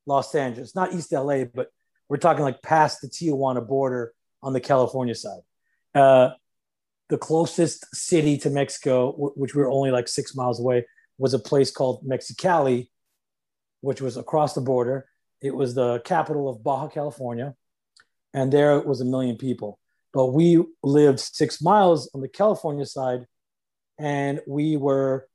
Los 0.06 0.34
Angeles, 0.36 0.76
not 0.76 0.94
East 0.94 1.12
LA, 1.12 1.46
but 1.46 1.68
we're 2.10 2.18
talking 2.18 2.44
like 2.44 2.62
past 2.62 3.02
the 3.02 3.08
Tijuana 3.08 3.66
border 3.66 4.14
on 4.42 4.54
the 4.54 4.60
California 4.60 5.16
side. 5.16 5.42
Uh, 5.96 6.32
the 7.10 7.18
closest 7.18 7.86
city 7.96 8.38
to 8.40 8.50
Mexico, 8.50 9.12
w- 9.12 9.34
which 9.36 9.56
we 9.56 9.62
were 9.62 9.70
only 9.72 9.92
like 9.92 10.08
six 10.08 10.36
miles 10.36 10.60
away, 10.60 10.86
was 11.18 11.34
a 11.34 11.40
place 11.40 11.72
called 11.72 12.06
Mexicali, 12.08 12.90
which 13.82 14.02
was 14.02 14.18
across 14.18 14.54
the 14.54 14.62
border. 14.62 15.08
It 15.42 15.56
was 15.56 15.76
the 15.76 16.00
capital 16.00 16.50
of 16.50 16.64
Baja 16.64 16.88
California 16.88 17.56
and 18.34 18.52
there 18.52 18.80
was 18.80 19.02
a 19.02 19.06
million 19.06 19.38
people. 19.38 19.80
But 20.14 20.28
we 20.28 20.64
lived 20.84 21.20
six 21.20 21.62
miles 21.62 22.10
on 22.14 22.22
the 22.22 22.28
California 22.28 22.86
side, 22.86 23.26
and 24.00 24.42
we 24.48 24.78
were, 24.78 25.28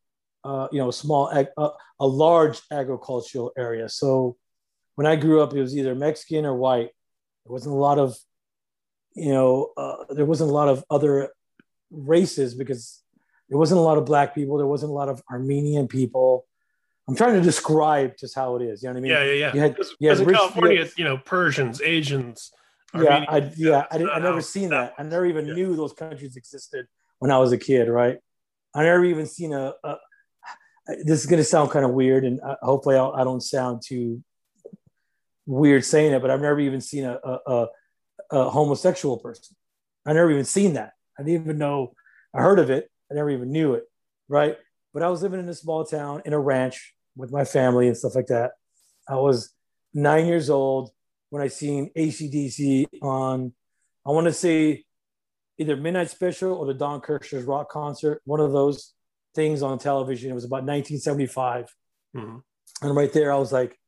uh, 0.45 0.69
you 0.71 0.79
know, 0.79 0.89
a 0.89 0.93
small, 0.93 1.31
ag- 1.33 1.49
uh, 1.57 1.71
a 1.99 2.07
large 2.07 2.61
agricultural 2.71 3.53
area. 3.59 3.89
So 3.89 4.37
when 4.95 5.07
I 5.07 5.17
grew 5.17 5.41
up, 5.43 5.53
it 5.55 5.61
was 5.61 5.77
either 5.77 5.95
Mexican 5.95 6.45
or 6.47 6.55
white. 6.55 6.91
There 7.45 7.53
wasn't 7.53 7.75
a 7.75 7.79
lot 7.79 7.99
of, 7.99 8.17
you 9.15 9.33
know, 9.33 9.73
uh, 9.77 10.05
there 10.11 10.27
wasn't 10.27 10.51
a 10.51 10.55
lot 10.55 10.69
of 10.69 10.85
other 10.91 11.31
races 11.91 12.55
because 12.55 13.03
there 13.49 13.59
wasn't 13.59 13.79
a 13.79 13.83
lot 13.83 13.99
of 13.99 14.05
black 14.05 14.35
people. 14.35 14.59
There 14.59 14.67
wasn't 14.67 14.91
a 14.91 14.95
lot 14.95 15.09
of 15.09 15.23
Armenian 15.31 15.89
people. 15.89 16.47
I'm 17.09 17.17
trying 17.17 17.35
to 17.35 17.41
describe 17.41 18.17
just 18.19 18.35
how 18.35 18.57
it 18.57 18.63
is. 18.63 18.83
You 18.83 18.91
know 18.91 18.93
what 18.93 18.99
I 18.99 19.03
mean? 19.03 19.11
Yeah, 19.13 19.25
yeah, 19.25 19.33
yeah. 19.33 19.55
You 19.55 19.61
had, 19.61 19.73
Because 19.75 19.97
you 19.99 20.09
had 20.09 20.19
rich- 20.19 20.37
California, 20.37 20.83
you 20.85 20.91
you 20.99 21.05
know, 21.05 21.17
Persians, 21.17 21.81
Asians. 21.81 22.53
Yeah, 22.95 23.25
I 23.29 23.53
yeah, 23.57 23.85
I, 23.91 23.99
didn't, 23.99 24.11
I 24.11 24.15
not 24.19 24.23
never 24.23 24.41
seen 24.41 24.71
that. 24.71 24.95
I 24.99 25.03
never 25.03 25.27
even 25.27 25.47
Yeah. 25.47 25.55
knew 25.55 25.77
those 25.77 25.93
countries 25.93 26.37
existed 26.37 26.87
when 27.19 27.31
I 27.31 27.39
was 27.39 27.53
a 27.53 27.59
kid. 27.59 27.89
Right? 27.89 28.19
I 28.75 28.83
never 28.85 29.05
even 29.05 29.27
seen 29.27 29.53
a. 29.53 29.75
a 29.85 29.97
this 31.05 31.21
is 31.21 31.27
gonna 31.27 31.45
sound 31.45 31.71
kind 31.71 31.85
of 31.85 31.93
weird, 31.93 32.25
and 32.25 32.41
uh, 32.41 32.57
hopefully 32.63 32.97
I'll, 32.97 33.13
I 33.13 33.23
don't 33.25 33.43
sound 33.43 33.83
too 33.85 34.23
weird 35.45 35.85
saying 35.85 36.13
it, 36.13 36.23
but 36.23 36.31
I've 36.31 36.41
never 36.41 36.61
even 36.61 36.81
seen 36.81 37.05
a, 37.05 37.19
a, 37.23 37.39
a, 37.47 37.69
a 38.33 38.51
homosexual 38.51 39.19
person. 39.19 39.57
I 40.07 40.13
never 40.15 40.31
even 40.31 40.45
seen 40.45 40.75
that. 40.75 40.93
I 41.19 41.23
didn't 41.23 41.43
even 41.43 41.59
know. 41.59 41.93
I 42.35 42.41
heard 42.41 42.59
of 42.59 42.71
it. 42.71 42.91
I 43.11 43.15
never 43.15 43.31
even 43.31 43.51
knew 43.51 43.75
it. 43.75 43.85
Right? 44.29 44.57
But 44.95 45.03
I 45.03 45.09
was 45.09 45.23
living 45.23 45.41
in 45.41 45.49
a 45.49 45.55
small 45.55 45.85
town 45.85 46.23
in 46.25 46.33
a 46.33 46.39
ranch 46.41 46.95
with 47.17 47.33
my 47.33 47.45
family 47.45 47.87
and 47.89 47.97
stuff 47.97 48.15
like 48.15 48.27
that. 48.29 48.53
I 49.09 49.17
was 49.17 49.51
nine 49.93 50.27
years 50.27 50.49
old 50.51 50.91
when 51.31 51.43
I 51.43 51.49
seen 51.49 51.91
ACDC 51.97 52.87
on, 53.03 53.53
I 54.07 54.11
want 54.11 54.27
to 54.27 54.33
say 54.33 54.85
either 55.59 55.77
Midnight 55.77 56.11
Special 56.11 56.53
or 56.53 56.67
the 56.67 56.75
Don 56.75 57.01
Kirshner's 57.01 57.45
rock 57.45 57.69
concert, 57.69 58.23
one 58.25 58.41
of 58.41 58.53
those 58.53 58.95
things 59.35 59.63
on 59.63 59.79
television. 59.79 60.31
It 60.31 60.35
was 60.35 60.45
about 60.45 60.65
1975. 60.65 61.75
Mhm. 62.17 62.43
And 62.83 62.97
right 62.97 63.13
there, 63.13 63.33
I 63.33 63.37
was 63.37 63.53
like, 63.53 63.79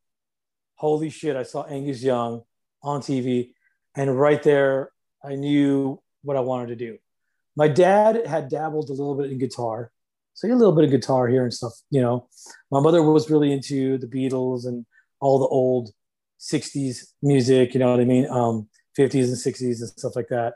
holy 0.77 1.11
shit, 1.11 1.37
I 1.37 1.45
saw 1.45 1.65
Angus 1.65 2.03
Young 2.03 2.43
on 2.83 3.01
TV. 3.01 3.55
And 3.95 4.19
right 4.19 4.43
there, 4.43 4.93
I 5.23 5.37
knew 5.37 6.03
what 6.23 6.37
I 6.37 6.41
wanted 6.41 6.69
to 6.69 6.77
do. 6.77 6.99
My 7.57 7.69
dad 7.69 8.27
had 8.27 8.49
dabbled 8.49 8.89
a 8.89 8.93
little 8.93 9.15
bit 9.15 9.31
in 9.31 9.39
guitar. 9.39 9.93
So 10.35 10.47
he 10.47 10.53
a 10.53 10.57
little 10.57 10.75
bit 10.75 10.85
of 10.85 10.91
guitar 10.91 11.29
here 11.29 11.43
and 11.43 11.53
stuff, 11.53 11.75
you 11.91 12.01
know. 12.01 12.29
My 12.71 12.81
mother 12.81 13.03
was 13.03 13.31
really 13.31 13.53
into 13.53 13.99
the 13.99 14.07
Beatles 14.07 14.67
and 14.67 14.87
all 15.21 15.39
the 15.39 15.47
old 15.47 15.91
60s 16.41 17.13
music, 17.23 17.75
you 17.75 17.81
know 17.81 17.91
what 17.91 18.01
I 18.01 18.05
mean? 18.05 18.27
Um, 18.29 18.69
50s 18.99 19.25
and 19.25 19.37
60s 19.37 19.81
and 19.81 19.89
stuff 19.89 20.17
like 20.17 20.29
that. 20.29 20.55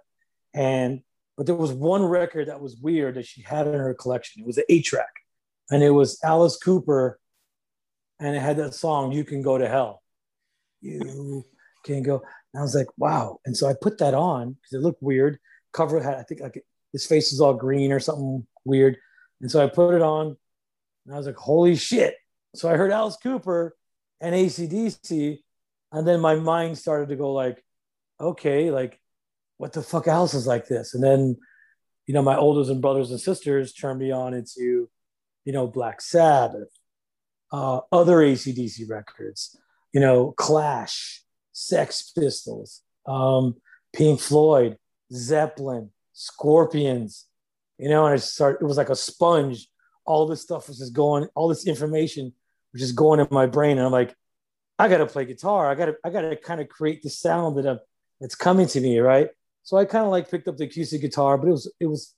And 0.55 1.03
but 1.37 1.47
there 1.47 1.55
was 1.57 1.73
one 1.73 2.05
record 2.05 2.49
that 2.49 2.61
was 2.61 2.77
weird 2.77 3.17
that 3.17 3.27
she 3.27 3.43
had 3.43 3.67
in 3.67 3.75
her 3.75 3.95
collection. 3.95 4.43
It 4.43 4.47
was 4.47 4.59
an 4.59 4.65
eight 4.69 4.85
track, 4.85 5.13
and 5.71 5.83
it 5.83 5.91
was 5.91 6.19
Alice 6.23 6.57
Cooper, 6.57 7.19
and 8.21 8.37
it 8.37 8.41
had 8.41 8.57
that 8.59 8.75
song 8.75 9.11
"You 9.11 9.25
Can 9.25 9.43
Go 9.43 9.59
to 9.59 9.69
Hell." 9.69 10.01
You 10.81 11.45
can 11.85 12.03
go. 12.03 12.23
And 12.53 12.61
I 12.61 12.63
was 12.63 12.75
like, 12.75 12.87
wow. 12.97 13.41
And 13.45 13.57
so 13.57 13.69
I 13.69 13.75
put 13.81 13.99
that 13.99 14.15
on 14.15 14.53
because 14.53 14.73
it 14.73 14.83
looked 14.83 15.03
weird. 15.03 15.39
Cover 15.73 16.01
had, 16.01 16.15
I 16.15 16.23
think, 16.23 16.41
like 16.41 16.63
his 16.93 17.07
face 17.07 17.33
was 17.33 17.41
all 17.41 17.55
green 17.55 17.91
or 17.91 18.01
something 18.01 18.47
weird. 18.65 18.97
And 19.41 19.51
so 19.51 19.63
I 19.63 19.69
put 19.69 19.95
it 19.95 20.03
on, 20.03 20.37
and 21.07 21.15
I 21.15 21.19
was 21.19 21.27
like, 21.27 21.37
holy 21.37 21.77
shit. 21.77 22.17
So 22.55 22.71
I 22.71 22.77
heard 22.77 22.93
Alice 22.93 23.17
Cooper 23.23 23.75
and 24.21 24.35
ACDC, 24.35 25.41
and 25.95 26.07
then 26.07 26.21
my 26.21 26.35
mind 26.35 26.77
started 26.77 27.09
to 27.09 27.17
go 27.17 27.33
like, 27.33 27.65
okay, 28.21 28.71
like 28.71 29.01
what 29.59 29.73
the 29.73 29.83
fuck 29.83 30.09
else 30.09 30.35
is 30.35 30.47
like 30.47 30.67
this? 30.67 30.93
And 30.93 31.03
then, 31.03 31.37
you 32.07 32.15
know, 32.15 32.23
my 32.23 32.37
oldest 32.37 32.71
and 32.71 32.83
brothers 32.83 33.11
and 33.11 33.21
sisters 33.21 33.73
turned 33.73 34.01
me 34.01 34.11
on 34.11 34.35
into, 34.35 34.91
you 35.45 35.53
know, 35.53 35.69
Black 35.69 36.01
Sabbath, 36.01 36.69
uh, 37.53 37.81
other 37.93 38.17
ACDC 38.17 38.91
records, 38.91 39.57
you 39.93 40.01
know, 40.01 40.33
Clash, 40.33 41.23
Sex 41.53 42.11
Pistols, 42.11 42.83
um, 43.07 43.55
Pink 43.95 44.19
Floyd, 44.19 44.77
Zeppelin, 45.13 45.91
Scorpions, 46.13 47.27
you 47.79 47.89
know, 47.89 48.05
and 48.07 48.15
I 48.15 48.17
started, 48.17 48.63
it 48.63 48.67
was 48.67 48.77
like 48.77 48.91
a 48.91 48.97
sponge. 48.97 49.69
All 50.05 50.27
this 50.27 50.43
stuff 50.43 50.69
was 50.69 50.79
just 50.79 50.93
going, 50.93 51.29
all 51.37 51.49
this 51.49 51.67
information 51.67 52.33
was 52.73 52.83
just 52.83 52.97
going 52.97 53.21
in 53.21 53.29
my 53.31 53.47
brain. 53.47 53.79
And 53.79 53.87
I'm 53.87 53.93
like, 53.93 54.15
I 54.79 54.89
got 54.89 54.99
to 54.99 55.07
play 55.07 55.25
guitar. 55.25 55.71
I 55.71 55.75
got 55.75 55.87
to, 55.87 55.97
I 56.05 56.11
got 56.11 56.23
to 56.23 56.37
kind 56.37 56.61
of 56.61 56.69
create 56.69 57.03
the 57.03 57.11
sound 57.11 57.57
that 57.59 57.67
I'm, 57.67 57.79
that's 58.21 58.35
coming 58.35 58.67
to 58.69 58.81
me. 58.81 58.99
Right. 58.99 59.29
So 59.63 59.77
I 59.77 59.85
kind 59.85 60.05
of 60.05 60.11
like 60.11 60.31
picked 60.31 60.49
up 60.49 60.57
the 60.57 60.65
acoustic 60.65 61.01
guitar, 61.01 61.39
but 61.39 61.49
it 61.49 61.53
was, 61.53 61.73
it 61.81 61.87
was, 61.87 62.15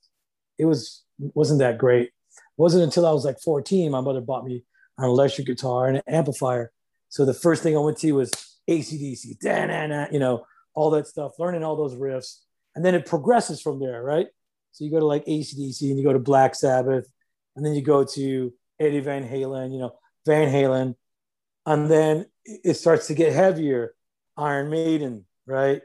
it 0.58 0.64
was, 0.64 1.04
wasn't 1.18 1.60
that 1.60 1.78
great. 1.78 2.08
It 2.08 2.12
wasn't 2.56 2.84
until 2.84 3.06
I 3.06 3.12
was 3.12 3.24
like 3.24 3.38
14, 3.40 3.90
my 3.90 4.00
mother 4.00 4.20
bought 4.20 4.44
me 4.44 4.64
an 4.98 5.04
electric 5.04 5.46
guitar 5.46 5.86
and 5.86 5.98
an 5.98 6.02
amplifier. 6.08 6.72
So 7.08 7.24
the 7.24 7.34
first 7.34 7.62
thing 7.62 7.76
I 7.76 7.80
went 7.80 7.98
to 7.98 8.12
was 8.12 8.32
ACDC, 8.68 9.38
da-na-na, 9.38 10.06
you 10.10 10.18
know, 10.18 10.44
all 10.74 10.90
that 10.90 11.06
stuff, 11.06 11.38
learning 11.38 11.62
all 11.62 11.76
those 11.76 11.94
riffs. 11.94 12.40
And 12.74 12.84
then 12.84 12.94
it 12.94 13.06
progresses 13.06 13.62
from 13.62 13.78
there, 13.80 14.02
right? 14.02 14.26
So 14.72 14.84
you 14.84 14.90
go 14.90 14.98
to 14.98 15.06
like 15.06 15.24
ACDC 15.24 15.82
and 15.82 15.98
you 15.98 16.04
go 16.04 16.12
to 16.12 16.18
Black 16.18 16.54
Sabbath, 16.54 17.06
and 17.54 17.64
then 17.64 17.74
you 17.74 17.80
go 17.80 18.04
to 18.04 18.52
Eddie 18.78 19.00
Van 19.00 19.26
Halen, 19.26 19.72
you 19.72 19.78
know, 19.78 19.94
Van 20.26 20.52
Halen. 20.52 20.94
And 21.66 21.90
then 21.90 22.26
it 22.44 22.74
starts 22.74 23.08
to 23.08 23.14
get 23.14 23.32
heavier, 23.32 23.94
Iron 24.36 24.70
Maiden, 24.70 25.26
right? 25.46 25.82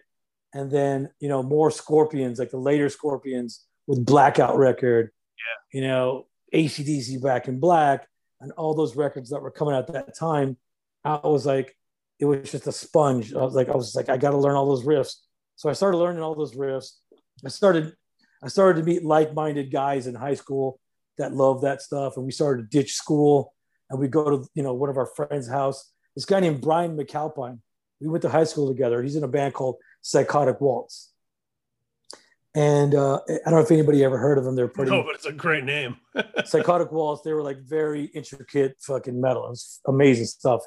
And 0.53 0.69
then, 0.69 1.09
you 1.19 1.27
know, 1.27 1.41
more 1.41 1.71
Scorpions, 1.71 2.37
like 2.39 2.51
the 2.51 2.57
later 2.57 2.89
Scorpions 2.89 3.65
with 3.87 4.05
Blackout 4.05 4.57
record, 4.57 5.11
Yeah. 5.37 5.79
you 5.79 5.87
know, 5.87 6.27
ACDC 6.53 7.17
Back 7.21 7.47
in 7.47 7.59
Black, 7.59 8.07
and 8.41 8.51
all 8.53 8.73
those 8.73 8.95
records 8.95 9.29
that 9.31 9.41
were 9.41 9.51
coming 9.51 9.73
out 9.73 9.89
at 9.89 9.93
that 9.93 10.17
time. 10.17 10.57
I 11.03 11.19
was 11.23 11.45
like, 11.45 11.75
it 12.19 12.25
was 12.25 12.51
just 12.51 12.67
a 12.67 12.71
sponge. 12.71 13.33
I 13.33 13.41
was 13.43 13.55
like, 13.55 13.69
I 13.69 13.75
was 13.75 13.95
like, 13.95 14.09
I 14.09 14.17
got 14.17 14.31
to 14.31 14.37
learn 14.37 14.55
all 14.55 14.67
those 14.67 14.85
riffs. 14.85 15.15
So 15.55 15.69
I 15.69 15.73
started 15.73 15.97
learning 15.97 16.21
all 16.21 16.35
those 16.35 16.55
riffs. 16.55 16.91
I 17.45 17.49
started 17.49 17.95
I 18.43 18.47
started 18.47 18.79
to 18.79 18.85
meet 18.85 19.05
like-minded 19.05 19.71
guys 19.71 20.07
in 20.07 20.15
high 20.15 20.33
school 20.33 20.79
that 21.19 21.33
loved 21.33 21.63
that 21.63 21.81
stuff, 21.81 22.17
and 22.17 22.25
we 22.25 22.31
started 22.31 22.63
to 22.71 22.77
ditch 22.77 22.93
school 22.93 23.53
and 23.91 23.99
we 23.99 24.07
go 24.07 24.29
to 24.29 24.47
you 24.55 24.63
know 24.63 24.73
one 24.73 24.89
of 24.89 24.97
our 24.97 25.05
friends' 25.05 25.47
house. 25.47 25.91
This 26.15 26.25
guy 26.25 26.39
named 26.39 26.61
Brian 26.61 26.97
McAlpin. 26.97 27.59
We 27.99 28.07
went 28.07 28.23
to 28.23 28.29
high 28.29 28.45
school 28.45 28.67
together. 28.67 29.03
He's 29.03 29.15
in 29.15 29.23
a 29.23 29.27
band 29.27 29.53
called 29.53 29.75
Psychotic 30.01 30.59
Waltz. 30.59 31.11
And 32.53 32.95
uh, 32.95 33.19
I 33.29 33.37
don't 33.45 33.53
know 33.53 33.59
if 33.59 33.71
anybody 33.71 34.03
ever 34.03 34.17
heard 34.17 34.37
of 34.37 34.43
them. 34.43 34.55
They're 34.55 34.67
pretty. 34.67 34.91
No, 34.95 35.03
but 35.03 35.15
it's 35.15 35.25
a 35.25 35.31
great 35.31 35.63
name. 35.63 35.97
Psychotic 36.45 36.91
Waltz. 36.91 37.21
They 37.21 37.33
were 37.33 37.43
like 37.43 37.59
very 37.61 38.05
intricate 38.05 38.77
fucking 38.81 39.19
metal. 39.19 39.45
It 39.45 39.51
was 39.51 39.79
amazing 39.87 40.25
stuff. 40.25 40.61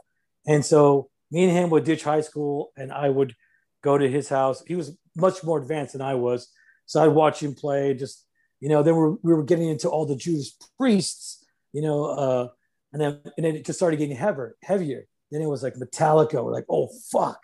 And 0.46 0.64
so 0.64 1.10
me 1.30 1.44
and 1.44 1.52
him 1.52 1.70
would 1.70 1.84
ditch 1.84 2.04
high 2.04 2.20
school, 2.20 2.72
and 2.76 2.92
I 2.92 3.08
would 3.08 3.34
go 3.82 3.98
to 3.98 4.08
his 4.08 4.28
house. 4.28 4.62
He 4.66 4.76
was 4.76 4.96
much 5.16 5.42
more 5.42 5.60
advanced 5.60 5.92
than 5.92 6.02
I 6.02 6.14
was, 6.14 6.50
so 6.86 7.02
I'd 7.02 7.08
watch 7.08 7.42
him 7.42 7.54
play. 7.54 7.94
Just 7.94 8.26
you 8.60 8.68
know, 8.68 8.82
then 8.82 8.94
we 8.94 9.00
were, 9.00 9.16
we 9.22 9.34
were 9.34 9.42
getting 9.42 9.68
into 9.68 9.88
all 9.88 10.06
the 10.06 10.16
Judas 10.16 10.56
priests. 10.78 11.44
You 11.72 11.82
know, 11.82 12.04
uh, 12.04 12.48
and 12.94 13.02
then 13.02 13.20
and 13.36 13.44
then 13.44 13.56
it 13.56 13.66
just 13.66 13.78
started 13.78 13.98
getting 13.98 14.16
heavier, 14.16 14.54
heavier. 14.62 15.04
Then 15.30 15.42
it 15.42 15.48
was 15.48 15.64
like 15.64 15.74
Metallica. 15.74 16.42
We're 16.42 16.52
like, 16.52 16.66
oh 16.70 16.88
fuck, 17.10 17.40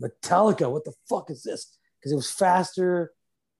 Metallica. 0.00 0.70
What 0.70 0.84
the 0.84 0.94
fuck 1.08 1.30
is 1.30 1.42
this? 1.42 1.76
Because 2.00 2.10
it 2.10 2.16
was 2.16 2.30
faster 2.30 3.12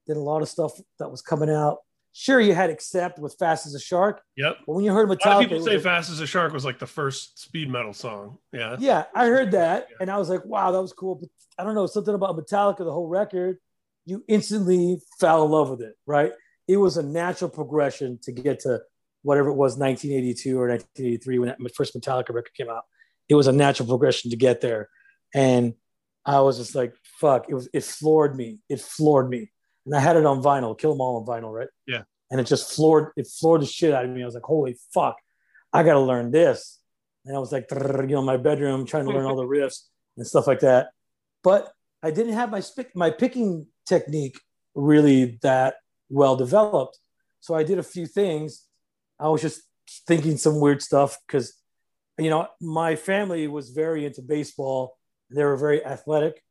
than 0.07 0.17
a 0.17 0.23
lot 0.23 0.41
of 0.41 0.49
stuff 0.49 0.73
that 0.99 1.11
was 1.11 1.21
coming 1.21 1.51
out. 1.51 1.79
Sure, 2.15 2.41
you 2.41 2.55
had 2.55 2.71
Accept 2.71 3.19
with 3.19 3.37
Fast 3.39 3.67
as 3.67 3.75
a 3.75 3.81
Shark. 3.81 4.23
Yep. 4.39 4.57
But 4.67 4.73
when 4.73 4.85
you 4.85 4.93
heard 4.93 5.09
Metallica, 5.09 5.27
a 5.27 5.29
lot 5.29 5.43
of 5.45 5.49
people 5.51 5.65
say 5.65 5.75
like, 5.75 5.83
"Fast 5.83 6.11
as 6.11 6.21
a 6.21 6.27
Shark" 6.27 6.55
was 6.55 6.65
like 6.65 6.79
the 6.79 6.87
first 6.87 7.39
speed 7.39 7.69
metal 7.69 7.93
song. 7.93 8.39
Yeah. 8.53 8.77
Yeah, 8.79 9.05
I 9.15 9.27
heard 9.27 9.51
that, 9.51 9.89
and 10.01 10.11
I 10.11 10.17
was 10.17 10.31
like, 10.31 10.45
wow, 10.47 10.73
that 10.73 10.81
was 10.81 10.95
cool. 10.95 11.17
But 11.17 11.29
I 11.59 11.65
don't 11.65 11.75
know 11.75 11.87
something 11.87 12.15
about 12.15 12.39
Metallica, 12.39 12.79
the 12.79 12.93
whole 12.93 13.07
record. 13.07 13.59
You 14.07 14.25
instantly 14.27 15.03
fell 15.21 15.45
in 15.45 15.51
love 15.51 15.69
with 15.69 15.83
it, 15.83 15.95
right? 16.07 16.33
It 16.67 16.79
was 16.79 16.97
a 16.97 17.03
natural 17.03 17.51
progression 17.51 18.19
to 18.23 18.33
get 18.33 18.61
to 18.61 18.81
whatever 19.23 19.49
it 19.49 19.55
was, 19.55 19.77
1982 19.77 20.59
or 20.59 20.69
1983 20.69 21.39
when 21.39 21.49
that 21.49 21.75
first 21.75 21.95
Metallica 21.95 22.35
record 22.35 22.55
came 22.57 22.71
out. 22.71 22.85
It 23.29 23.35
was 23.35 23.47
a 23.47 23.53
natural 23.53 23.89
progression 23.89 24.31
to 24.31 24.37
get 24.37 24.61
there, 24.61 24.89
and 25.35 25.75
I 26.25 26.41
was 26.41 26.59
just 26.59 26.75
like, 26.75 26.95
"Fuck!" 27.21 27.47
It 27.49 27.55
was 27.55 27.69
it 27.73 27.85
floored 27.85 28.37
me. 28.37 28.61
It 28.69 28.81
floored 28.81 29.29
me, 29.29 29.51
and 29.85 29.95
I 29.95 30.01
had 30.01 30.17
it 30.17 30.25
on 30.25 30.43
vinyl, 30.43 30.79
Kill 30.79 30.93
'Em 30.93 31.01
All 31.01 31.17
on 31.17 31.27
vinyl, 31.27 31.53
right? 31.53 31.69
Yeah. 31.87 32.03
And 32.31 32.41
it 32.41 32.45
just 32.45 32.75
floored 32.75 33.13
it 33.17 33.27
floored 33.27 33.63
the 33.63 33.67
shit 33.67 33.93
out 33.93 34.05
of 34.05 34.11
me. 34.11 34.23
I 34.23 34.27
was 34.27 34.35
like, 34.35 34.45
"Holy 34.45 34.77
fuck! 34.95 35.17
I 35.73 35.83
got 35.83 35.95
to 35.95 36.01
learn 36.01 36.31
this." 36.31 36.79
And 37.27 37.37
I 37.37 37.41
was 37.41 37.53
like, 37.53 37.67
you 37.71 38.07
know, 38.07 38.21
in 38.21 38.25
my 38.25 38.39
bedroom 38.39 38.87
trying 38.87 39.05
to 39.05 39.11
learn 39.11 39.27
all 39.27 39.37
the 39.37 39.43
riffs 39.57 39.83
and 40.17 40.27
stuff 40.27 40.47
like 40.47 40.61
that. 40.61 40.91
But 41.45 41.71
I 42.03 42.11
didn't 42.11 42.33
have 42.33 42.51
my 42.51 42.63
my 42.95 43.11
picking 43.11 43.67
technique 43.87 44.41
really 44.75 45.39
that 45.43 45.77
well 46.09 46.37
developed. 46.37 46.99
So 47.41 47.55
I 47.55 47.63
did 47.63 47.79
a 47.79 47.83
few 47.83 48.07
things 48.07 48.68
I 49.19 49.29
was 49.29 49.43
just 49.43 49.63
thinking 50.07 50.37
some 50.37 50.61
weird 50.61 50.83
stuff 50.83 51.19
because, 51.27 51.55
you 52.19 52.31
know, 52.31 52.49
my 52.61 52.97
family 52.97 53.49
was 53.49 53.71
very 53.71 54.05
into 54.05 54.23
baseball. 54.23 54.97
They 55.31 55.45
were 55.45 55.57
very 55.57 55.85
athletic 55.85 56.43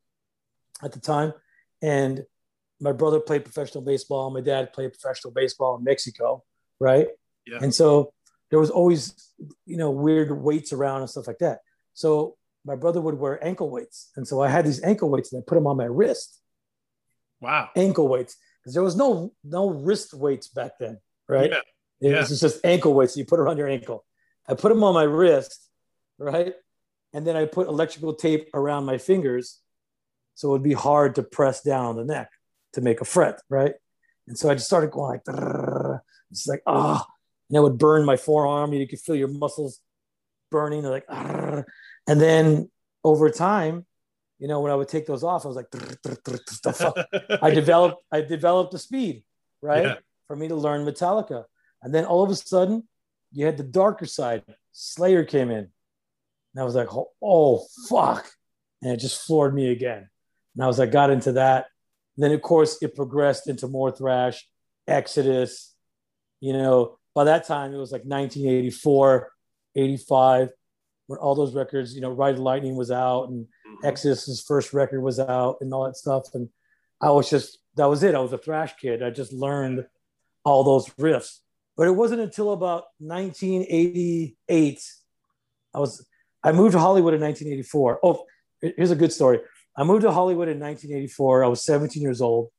at 0.83 0.91
the 0.91 0.99
time. 0.99 1.33
And 1.81 2.23
my 2.79 2.91
brother 2.91 3.19
played 3.19 3.43
professional 3.43 3.83
baseball. 3.83 4.29
My 4.31 4.41
dad 4.41 4.73
played 4.73 4.93
professional 4.93 5.33
baseball 5.33 5.77
in 5.77 5.83
Mexico, 5.83 6.43
right? 6.79 7.07
Yeah. 7.45 7.59
And 7.61 7.73
so 7.73 8.13
there 8.49 8.59
was 8.59 8.69
always, 8.69 9.33
you 9.65 9.77
know, 9.77 9.91
weird 9.91 10.31
weights 10.31 10.73
around 10.73 11.01
and 11.01 11.09
stuff 11.09 11.27
like 11.27 11.39
that. 11.39 11.59
So 11.93 12.37
my 12.65 12.75
brother 12.75 13.01
would 13.01 13.15
wear 13.15 13.43
ankle 13.43 13.69
weights. 13.69 14.11
And 14.15 14.27
so 14.27 14.41
I 14.41 14.49
had 14.49 14.65
these 14.65 14.83
ankle 14.83 15.09
weights 15.09 15.31
and 15.31 15.41
I 15.41 15.43
put 15.47 15.55
them 15.55 15.67
on 15.67 15.77
my 15.77 15.85
wrist. 15.85 16.39
Wow. 17.39 17.69
Ankle 17.75 18.07
weights. 18.07 18.35
Because 18.61 18.73
there 18.73 18.83
was 18.83 18.95
no 18.95 19.31
no 19.43 19.69
wrist 19.69 20.13
weights 20.13 20.47
back 20.49 20.73
then, 20.79 20.99
right? 21.29 21.51
Yeah. 21.51 21.61
It 22.01 22.11
Yeah. 22.11 22.19
was 22.19 22.39
just 22.39 22.63
ankle 22.65 22.93
weights. 22.93 23.17
You 23.17 23.25
put 23.25 23.39
it 23.39 23.43
around 23.43 23.57
your 23.57 23.67
ankle. 23.67 24.05
I 24.47 24.53
put 24.53 24.69
them 24.69 24.83
on 24.83 24.93
my 24.93 25.03
wrist, 25.03 25.69
right? 26.17 26.53
And 27.13 27.25
then 27.25 27.35
I 27.35 27.45
put 27.45 27.67
electrical 27.67 28.13
tape 28.13 28.49
around 28.53 28.85
my 28.85 28.97
fingers. 28.97 29.59
So 30.35 30.49
it 30.49 30.51
would 30.51 30.63
be 30.63 30.73
hard 30.73 31.15
to 31.15 31.23
press 31.23 31.61
down 31.61 31.85
on 31.85 31.95
the 31.95 32.05
neck 32.05 32.29
to 32.73 32.81
make 32.81 33.01
a 33.01 33.05
fret, 33.05 33.41
right? 33.49 33.73
And 34.27 34.37
so 34.37 34.49
I 34.49 34.53
just 34.53 34.67
started 34.67 34.91
going 34.91 35.19
like, 35.27 35.99
it's 36.31 36.45
like, 36.47 36.61
ah, 36.67 37.05
and 37.49 37.57
it 37.57 37.61
would 37.61 37.77
burn 37.77 38.05
my 38.05 38.17
forearm. 38.17 38.73
You 38.73 38.87
could 38.87 38.99
feel 38.99 39.15
your 39.15 39.29
muscles 39.29 39.79
burning, 40.51 40.83
like, 40.83 41.07
"Drrrr." 41.07 41.63
and 42.07 42.21
then 42.21 42.69
over 43.03 43.29
time, 43.29 43.85
you 44.37 44.47
know, 44.47 44.59
when 44.59 44.71
I 44.71 44.75
would 44.75 44.89
take 44.89 45.05
those 45.07 45.23
off, 45.23 45.45
I 45.45 45.47
was 45.47 45.55
like. 45.57 45.67
I 47.41 47.49
developed 47.49 48.03
I 48.11 48.21
developed 48.21 48.71
the 48.73 48.79
speed, 48.79 49.23
right? 49.61 49.83
Yeah. 49.85 49.95
For 50.27 50.35
me 50.35 50.47
to 50.49 50.55
learn 50.55 50.85
Metallica. 50.85 51.45
And 51.81 51.93
then 51.93 52.05
all 52.05 52.23
of 52.23 52.29
a 52.29 52.35
sudden, 52.35 52.87
you 53.31 53.45
had 53.45 53.57
the 53.57 53.63
darker 53.63 54.05
side. 54.05 54.43
Slayer 54.71 55.23
came 55.23 55.51
in. 55.51 55.69
And 56.57 56.61
I 56.61 56.63
was 56.63 56.75
like, 56.75 56.93
oh, 56.93 57.11
oh, 57.21 57.65
fuck. 57.89 58.29
And 58.81 58.91
it 58.91 58.97
just 58.97 59.25
floored 59.25 59.53
me 59.53 59.71
again. 59.71 60.09
And 60.55 60.63
I 60.63 60.67
was 60.67 60.79
like, 60.79 60.91
got 60.91 61.11
into 61.11 61.33
that. 61.33 61.67
Then 62.17 62.31
of 62.31 62.41
course 62.41 62.77
it 62.81 62.95
progressed 62.95 63.47
into 63.47 63.67
more 63.67 63.91
thrash, 63.91 64.47
Exodus. 64.87 65.75
You 66.39 66.53
know, 66.53 66.97
by 67.13 67.25
that 67.25 67.45
time 67.45 67.73
it 67.73 67.77
was 67.77 67.91
like 67.91 68.03
1984, 68.03 69.31
85, 69.75 70.49
when 71.07 71.19
all 71.19 71.35
those 71.35 71.55
records, 71.55 71.93
you 71.93 72.01
know, 72.01 72.11
Ride 72.11 72.39
Lightning 72.39 72.75
was 72.75 72.91
out 72.91 73.29
and 73.29 73.45
mm-hmm. 73.45 73.85
Exodus's 73.85 74.41
first 74.41 74.73
record 74.73 75.01
was 75.01 75.19
out 75.19 75.57
and 75.61 75.73
all 75.73 75.85
that 75.85 75.95
stuff. 75.95 76.27
And 76.33 76.49
I 77.01 77.11
was 77.11 77.29
just 77.29 77.59
that 77.75 77.85
was 77.85 78.03
it. 78.03 78.15
I 78.15 78.19
was 78.19 78.33
a 78.33 78.37
thrash 78.37 78.75
kid. 78.77 79.03
I 79.03 79.11
just 79.11 79.31
learned 79.31 79.85
all 80.43 80.63
those 80.63 80.89
riffs. 80.95 81.39
But 81.77 81.87
it 81.87 81.91
wasn't 81.91 82.21
until 82.21 82.51
about 82.51 82.85
1988. 82.99 84.81
I 85.73 85.79
was 85.79 86.05
I 86.43 86.51
moved 86.51 86.73
to 86.73 86.79
Hollywood 86.79 87.13
in 87.13 87.21
1984. 87.21 87.99
Oh, 88.03 88.25
here's 88.61 88.91
a 88.91 88.95
good 88.95 89.13
story. 89.13 89.39
I 89.75 89.83
moved 89.83 90.01
to 90.01 90.11
Hollywood 90.11 90.47
in 90.47 90.59
1984. 90.59 91.43
I 91.43 91.47
was 91.47 91.63
17 91.63 92.01
years 92.01 92.21
old. 92.21 92.49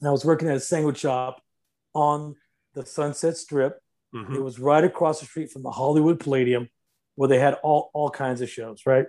And 0.00 0.08
I 0.08 0.10
was 0.10 0.24
working 0.24 0.48
at 0.48 0.56
a 0.56 0.60
sandwich 0.60 0.98
shop 0.98 1.40
on 1.94 2.36
the 2.74 2.84
Sunset 2.84 3.36
Strip. 3.36 3.80
Mhm. 4.14 4.36
It 4.36 4.40
was 4.40 4.58
right 4.58 4.82
across 4.82 5.20
the 5.20 5.26
street 5.26 5.50
from 5.52 5.62
the 5.62 5.70
Hollywood 5.70 6.18
Palladium, 6.20 6.68
where 7.14 7.28
they 7.28 7.38
had 7.38 7.54
all, 7.62 7.90
all 7.94 8.10
kinds 8.10 8.40
of 8.40 8.50
shows, 8.50 8.82
right? 8.86 9.06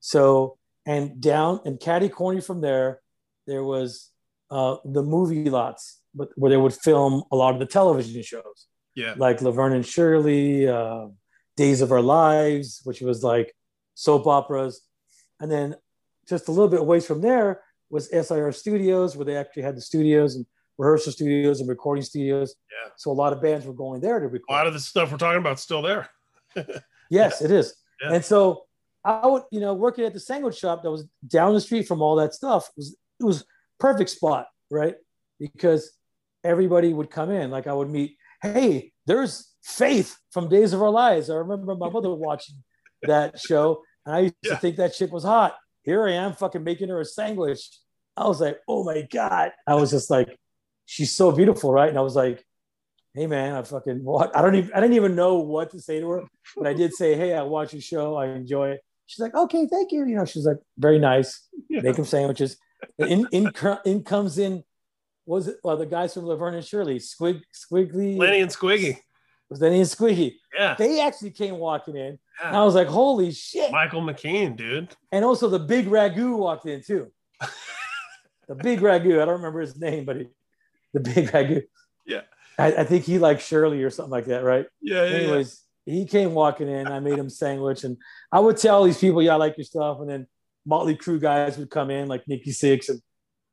So, 0.00 0.58
and 0.84 1.20
down 1.20 1.60
and 1.64 1.78
catty 1.78 2.08
corny 2.08 2.40
from 2.40 2.60
there, 2.60 3.00
there 3.46 3.62
was 3.62 4.10
uh, 4.50 4.76
the 4.84 5.02
movie 5.02 5.48
lots, 5.48 6.01
but 6.14 6.28
where 6.36 6.50
they 6.50 6.56
would 6.56 6.74
film 6.74 7.22
a 7.32 7.36
lot 7.36 7.54
of 7.54 7.60
the 7.60 7.66
television 7.66 8.22
shows, 8.22 8.66
Yeah. 8.94 9.14
like 9.16 9.40
Laverne 9.42 9.72
and 9.72 9.86
Shirley, 9.86 10.68
uh, 10.68 11.06
Days 11.56 11.80
of 11.80 11.92
Our 11.92 12.00
Lives, 12.02 12.80
which 12.84 13.00
was 13.00 13.22
like 13.22 13.54
soap 13.94 14.26
operas, 14.26 14.82
and 15.40 15.50
then 15.50 15.76
just 16.28 16.48
a 16.48 16.52
little 16.52 16.68
bit 16.68 16.80
away 16.80 17.00
from 17.00 17.20
there 17.20 17.62
was 17.90 18.08
SIR 18.10 18.52
Studios, 18.52 19.16
where 19.16 19.24
they 19.26 19.36
actually 19.36 19.62
had 19.62 19.76
the 19.76 19.80
studios 19.80 20.34
and 20.36 20.46
rehearsal 20.78 21.12
studios 21.12 21.60
and 21.60 21.68
recording 21.68 22.02
studios. 22.02 22.54
Yeah. 22.70 22.90
So 22.96 23.10
a 23.10 23.12
lot 23.12 23.32
of 23.34 23.42
bands 23.42 23.66
were 23.66 23.74
going 23.74 24.00
there 24.00 24.18
to 24.18 24.26
record. 24.28 24.46
A 24.48 24.52
lot 24.52 24.66
of 24.66 24.72
the 24.72 24.80
stuff 24.80 25.10
we're 25.12 25.18
talking 25.18 25.38
about 25.40 25.54
is 25.54 25.60
still 25.62 25.82
there. 25.82 26.08
Yes, 27.10 27.42
it 27.42 27.50
is. 27.50 27.74
Yeah. 28.02 28.14
And 28.14 28.24
so 28.24 28.62
I 29.04 29.26
would, 29.26 29.42
you 29.50 29.60
know, 29.60 29.74
working 29.74 30.06
at 30.06 30.14
the 30.14 30.20
sandwich 30.20 30.56
shop 30.56 30.82
that 30.82 30.90
was 30.90 31.04
down 31.26 31.52
the 31.52 31.60
street 31.60 31.86
from 31.86 32.00
all 32.00 32.16
that 32.16 32.32
stuff 32.32 32.68
it 32.68 32.72
was 32.78 32.96
it 33.20 33.24
was 33.24 33.44
perfect 33.78 34.08
spot, 34.08 34.46
right? 34.70 34.94
Because 35.38 35.92
everybody 36.44 36.92
would 36.92 37.10
come 37.10 37.30
in. 37.30 37.50
Like 37.50 37.66
I 37.66 37.72
would 37.72 37.90
meet, 37.90 38.16
hey, 38.42 38.92
there's 39.06 39.52
Faith 39.62 40.16
from 40.32 40.48
Days 40.48 40.72
of 40.72 40.82
Our 40.82 40.90
Lives. 40.90 41.30
I 41.30 41.34
remember 41.36 41.74
my 41.74 41.88
mother 41.88 42.12
watching 42.14 42.56
that 43.02 43.38
show, 43.38 43.82
and 44.06 44.14
I 44.14 44.18
used 44.20 44.34
Yeah. 44.42 44.54
to 44.54 44.56
think 44.58 44.76
that 44.76 44.94
chick 44.94 45.12
was 45.12 45.24
hot. 45.24 45.56
Here 45.82 46.06
I 46.06 46.12
am, 46.12 46.34
fucking 46.34 46.62
making 46.64 46.88
her 46.88 47.00
a 47.00 47.04
sandwich. 47.04 47.68
I 48.16 48.26
was 48.28 48.40
like, 48.40 48.58
oh 48.68 48.84
my 48.84 49.02
god. 49.12 49.52
I 49.66 49.74
was 49.74 49.90
just 49.90 50.10
like, 50.10 50.36
she's 50.86 51.12
so 51.14 51.32
beautiful, 51.32 51.72
right? 51.72 51.88
And 51.88 51.98
I 51.98 52.02
was 52.02 52.14
like, 52.16 52.44
hey 53.14 53.26
man, 53.26 53.54
I 53.54 53.62
fucking 53.62 54.04
what? 54.04 54.36
I 54.36 54.42
don't 54.42 54.54
even 54.54 54.72
I 54.72 54.80
didn't 54.80 54.96
even 54.96 55.14
know 55.14 55.38
what 55.38 55.70
to 55.70 55.80
say 55.80 56.00
to 56.00 56.08
her, 56.10 56.22
but 56.56 56.66
I 56.66 56.74
did 56.74 56.92
say, 56.94 57.14
hey, 57.14 57.34
I 57.34 57.42
watch 57.42 57.72
your 57.72 57.82
show, 57.82 58.16
I 58.16 58.26
enjoy 58.28 58.70
it. 58.70 58.80
She's 59.06 59.20
like, 59.20 59.34
okay, 59.34 59.66
thank 59.70 59.92
you. 59.92 60.06
You 60.06 60.16
know, 60.16 60.24
she's 60.24 60.46
like 60.46 60.58
very 60.78 60.98
nice. 60.98 61.48
Yeah. 61.68 61.80
Make 61.82 61.96
them 61.96 62.04
sandwiches. 62.04 62.56
In 62.98 63.26
in 63.32 63.50
in 63.84 64.02
comes 64.04 64.38
in. 64.38 64.64
Was 65.26 65.48
it 65.48 65.56
well 65.62 65.76
the 65.76 65.86
guys 65.86 66.14
from 66.14 66.26
Laverne 66.26 66.54
and 66.54 66.64
Shirley, 66.64 66.98
Squig 66.98 67.42
Squiggly, 67.54 68.16
Lenny 68.16 68.40
and 68.40 68.50
Squiggy. 68.50 68.98
was 69.48 69.60
Lenny 69.60 69.78
and 69.78 69.86
Squiggy. 69.86 70.34
Yeah. 70.56 70.74
They 70.78 71.00
actually 71.00 71.30
came 71.30 71.58
walking 71.58 71.96
in. 71.96 72.18
And. 72.42 72.56
I 72.56 72.64
was 72.64 72.74
like, 72.74 72.88
holy 72.88 73.32
shit. 73.32 73.70
Michael 73.70 74.02
McKean, 74.02 74.56
dude. 74.56 74.94
And 75.12 75.24
also 75.24 75.48
the 75.48 75.58
big 75.58 75.86
ragu 75.86 76.36
walked 76.36 76.66
in 76.66 76.82
too. 76.82 77.12
the 78.48 78.54
big 78.56 78.80
ragu. 78.80 79.20
I 79.20 79.24
don't 79.24 79.36
remember 79.36 79.60
his 79.60 79.78
name, 79.78 80.04
but 80.04 80.16
he, 80.16 80.26
the 80.92 81.00
big 81.00 81.30
ragu. 81.30 81.62
Yeah. 82.04 82.22
I, 82.58 82.72
I 82.72 82.84
think 82.84 83.04
he 83.04 83.18
liked 83.18 83.42
Shirley 83.42 83.82
or 83.82 83.90
something 83.90 84.10
like 84.10 84.26
that, 84.26 84.44
right? 84.44 84.66
Yeah. 84.80 85.04
yeah, 85.04 85.10
yeah. 85.10 85.16
Anyways, 85.16 85.62
he 85.86 86.06
came 86.06 86.34
walking 86.34 86.68
in. 86.68 86.86
I 86.86 87.00
made 87.00 87.18
him 87.18 87.30
sandwich, 87.30 87.84
and 87.84 87.96
I 88.30 88.40
would 88.40 88.56
tell 88.56 88.84
these 88.84 88.98
people, 88.98 89.22
"Yeah, 89.22 89.32
I 89.32 89.36
like 89.36 89.56
your 89.56 89.64
stuff." 89.64 89.98
And 90.00 90.08
then 90.08 90.26
Motley 90.64 90.96
Crue 90.96 91.20
guys 91.20 91.58
would 91.58 91.70
come 91.70 91.90
in, 91.90 92.08
like 92.08 92.28
Nikki 92.28 92.50
Sixx 92.50 92.88
and 92.88 93.00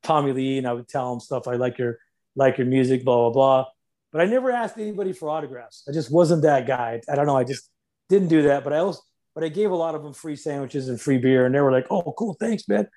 Tommy 0.03 0.31
Lee, 0.31 0.57
and 0.57 0.67
I 0.67 0.73
would 0.73 0.87
tell 0.87 1.11
him 1.13 1.19
stuff. 1.19 1.47
I 1.47 1.55
like 1.55 1.77
your 1.77 1.99
like 2.35 2.57
your 2.57 2.67
music, 2.67 3.03
blah 3.03 3.29
blah 3.29 3.31
blah. 3.31 3.65
But 4.11 4.21
I 4.21 4.25
never 4.25 4.51
asked 4.51 4.77
anybody 4.77 5.13
for 5.13 5.29
autographs. 5.29 5.83
I 5.87 5.91
just 5.91 6.11
wasn't 6.11 6.41
that 6.43 6.65
guy. 6.65 7.01
I 7.09 7.15
don't 7.15 7.27
know. 7.27 7.37
I 7.37 7.43
just 7.43 7.69
didn't 8.09 8.29
do 8.29 8.43
that. 8.43 8.63
But 8.63 8.73
I 8.73 8.77
also, 8.77 9.01
but 9.35 9.43
I 9.43 9.49
gave 9.49 9.71
a 9.71 9.75
lot 9.75 9.95
of 9.95 10.03
them 10.03 10.13
free 10.13 10.35
sandwiches 10.35 10.89
and 10.89 10.99
free 10.99 11.17
beer, 11.17 11.45
and 11.45 11.53
they 11.53 11.61
were 11.61 11.71
like, 11.71 11.87
"Oh, 11.89 12.13
cool, 12.17 12.35
thanks, 12.39 12.67
man." 12.67 12.87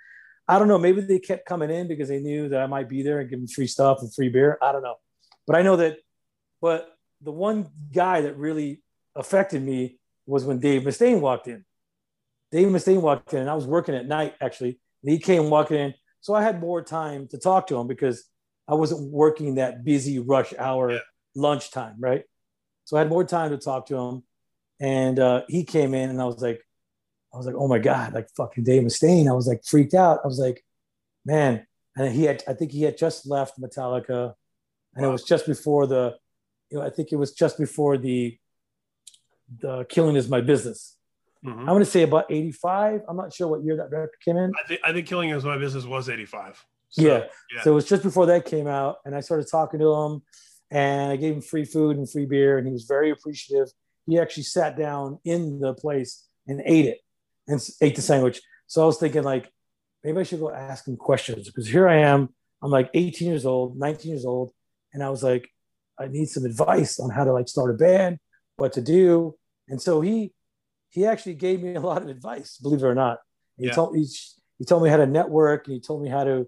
I 0.48 0.58
don't 0.58 0.68
know. 0.68 0.78
Maybe 0.78 1.00
they 1.02 1.18
kept 1.18 1.46
coming 1.46 1.70
in 1.70 1.86
because 1.86 2.08
they 2.08 2.20
knew 2.20 2.48
that 2.48 2.60
I 2.60 2.66
might 2.66 2.88
be 2.88 3.02
there 3.02 3.20
and 3.20 3.30
give 3.30 3.38
them 3.38 3.48
free 3.48 3.66
stuff 3.66 3.98
and 4.00 4.12
free 4.12 4.28
beer. 4.28 4.58
I 4.60 4.72
don't 4.72 4.82
know. 4.82 4.96
But 5.46 5.56
I 5.56 5.62
know 5.62 5.76
that. 5.76 5.98
But 6.60 6.88
the 7.20 7.32
one 7.32 7.68
guy 7.92 8.22
that 8.22 8.36
really 8.36 8.82
affected 9.14 9.62
me 9.62 9.98
was 10.26 10.44
when 10.44 10.58
Dave 10.58 10.82
Mustaine 10.82 11.20
walked 11.20 11.48
in. 11.48 11.64
Dave 12.50 12.68
Mustaine 12.68 13.00
walked 13.00 13.32
in, 13.32 13.40
and 13.40 13.50
I 13.50 13.54
was 13.54 13.66
working 13.66 13.94
at 13.94 14.06
night 14.06 14.34
actually. 14.40 14.78
And 15.02 15.12
he 15.12 15.18
came 15.18 15.50
walking 15.50 15.78
in, 15.78 15.94
so 16.22 16.34
I 16.34 16.42
had 16.42 16.60
more 16.60 16.82
time 16.82 17.26
to 17.28 17.38
talk 17.38 17.66
to 17.66 17.76
him 17.76 17.88
because 17.88 18.24
I 18.68 18.74
wasn't 18.74 19.10
working 19.10 19.56
that 19.56 19.84
busy 19.84 20.20
rush 20.20 20.54
hour 20.56 20.92
yeah. 20.92 20.98
lunchtime, 21.34 21.96
right? 21.98 22.22
So 22.84 22.96
I 22.96 23.00
had 23.00 23.08
more 23.08 23.24
time 23.24 23.50
to 23.50 23.58
talk 23.58 23.86
to 23.86 23.96
him, 23.96 24.22
and 24.80 25.18
uh, 25.18 25.42
he 25.48 25.64
came 25.64 25.94
in, 25.94 26.10
and 26.10 26.22
I 26.22 26.24
was 26.24 26.40
like, 26.40 26.62
I 27.34 27.36
was 27.36 27.46
like, 27.46 27.56
oh 27.58 27.66
my 27.66 27.80
god, 27.80 28.14
like 28.14 28.28
fucking 28.36 28.62
Dave 28.62 28.82
Mustaine. 28.82 29.28
I 29.28 29.32
was 29.32 29.48
like 29.48 29.64
freaked 29.64 29.94
out. 29.94 30.20
I 30.24 30.28
was 30.28 30.38
like, 30.38 30.64
man, 31.26 31.66
and 31.96 32.14
he 32.14 32.22
had, 32.24 32.44
I 32.46 32.54
think 32.54 32.70
he 32.70 32.82
had 32.82 32.96
just 32.96 33.26
left 33.26 33.60
Metallica, 33.60 34.34
and 34.94 35.04
wow. 35.04 35.08
it 35.08 35.12
was 35.12 35.24
just 35.24 35.44
before 35.44 35.88
the, 35.88 36.16
you 36.70 36.78
know, 36.78 36.84
I 36.84 36.90
think 36.90 37.10
it 37.10 37.16
was 37.16 37.32
just 37.32 37.58
before 37.58 37.98
the, 37.98 38.38
the 39.60 39.84
Killing 39.88 40.14
Is 40.14 40.28
My 40.28 40.40
Business. 40.40 40.96
Mm-hmm. 41.44 41.60
I'm 41.60 41.66
going 41.66 41.80
to 41.80 41.86
say 41.86 42.02
about 42.02 42.26
85. 42.30 43.02
I'm 43.08 43.16
not 43.16 43.32
sure 43.32 43.48
what 43.48 43.64
year 43.64 43.76
that 43.76 43.90
record 43.90 44.10
came 44.24 44.36
in. 44.36 44.52
I 44.62 44.66
think, 44.66 44.80
I 44.84 44.92
think 44.92 45.06
Killing 45.06 45.30
Is 45.30 45.44
My 45.44 45.58
Business 45.58 45.84
was 45.84 46.08
85. 46.08 46.64
So, 46.90 47.02
yeah. 47.02 47.24
yeah. 47.54 47.62
So 47.62 47.72
it 47.72 47.74
was 47.74 47.88
just 47.88 48.02
before 48.02 48.26
that 48.26 48.44
came 48.44 48.68
out. 48.68 48.98
And 49.04 49.14
I 49.14 49.20
started 49.20 49.48
talking 49.50 49.80
to 49.80 49.92
him 49.92 50.22
and 50.70 51.12
I 51.12 51.16
gave 51.16 51.34
him 51.34 51.40
free 51.40 51.64
food 51.64 51.96
and 51.96 52.10
free 52.10 52.26
beer. 52.26 52.58
And 52.58 52.66
he 52.66 52.72
was 52.72 52.84
very 52.84 53.10
appreciative. 53.10 53.68
He 54.06 54.18
actually 54.18 54.44
sat 54.44 54.76
down 54.76 55.18
in 55.24 55.58
the 55.58 55.74
place 55.74 56.28
and 56.46 56.62
ate 56.64 56.86
it 56.86 56.98
and 57.48 57.60
ate 57.80 57.96
the 57.96 58.02
sandwich. 58.02 58.40
So 58.66 58.82
I 58.82 58.86
was 58.86 58.98
thinking, 58.98 59.22
like, 59.22 59.50
maybe 60.04 60.20
I 60.20 60.22
should 60.22 60.40
go 60.40 60.50
ask 60.50 60.86
him 60.86 60.96
questions 60.96 61.46
because 61.46 61.68
here 61.68 61.88
I 61.88 61.98
am. 61.98 62.28
I'm 62.62 62.70
like 62.70 62.90
18 62.94 63.28
years 63.28 63.46
old, 63.46 63.76
19 63.76 64.10
years 64.10 64.24
old. 64.24 64.52
And 64.92 65.02
I 65.02 65.10
was 65.10 65.22
like, 65.22 65.48
I 65.98 66.06
need 66.06 66.26
some 66.26 66.44
advice 66.44 67.00
on 67.00 67.10
how 67.10 67.24
to 67.24 67.32
like 67.32 67.48
start 67.48 67.70
a 67.70 67.74
band, 67.74 68.18
what 68.56 68.72
to 68.74 68.80
do. 68.80 69.34
And 69.68 69.80
so 69.80 70.00
he 70.00 70.32
he 70.92 71.06
actually 71.06 71.34
gave 71.34 71.62
me 71.62 71.74
a 71.74 71.80
lot 71.80 72.02
of 72.02 72.08
advice, 72.08 72.58
believe 72.58 72.82
it 72.82 72.86
or 72.86 72.94
not. 72.94 73.18
He 73.56 73.66
yeah. 73.66 73.72
told 73.72 73.94
me 73.94 74.06
he 74.58 74.64
told 74.64 74.82
me 74.82 74.90
how 74.90 74.98
to 74.98 75.06
network 75.06 75.66
and 75.66 75.74
he 75.74 75.80
told 75.80 76.02
me 76.02 76.08
how 76.08 76.24
to 76.24 76.46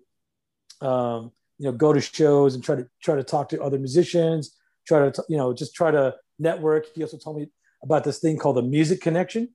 um, 0.80 1.32
you 1.58 1.66
know 1.66 1.72
go 1.72 1.92
to 1.92 2.00
shows 2.00 2.54
and 2.54 2.62
try 2.62 2.76
to 2.76 2.86
try 3.02 3.16
to 3.16 3.24
talk 3.24 3.48
to 3.48 3.62
other 3.62 3.78
musicians, 3.78 4.56
try 4.86 5.10
to 5.10 5.24
you 5.28 5.36
know 5.36 5.52
just 5.52 5.74
try 5.74 5.90
to 5.90 6.14
network. 6.38 6.86
He 6.94 7.02
also 7.02 7.18
told 7.18 7.38
me 7.38 7.48
about 7.82 8.04
this 8.04 8.18
thing 8.18 8.38
called 8.38 8.56
the 8.56 8.62
music 8.62 9.00
connection, 9.00 9.50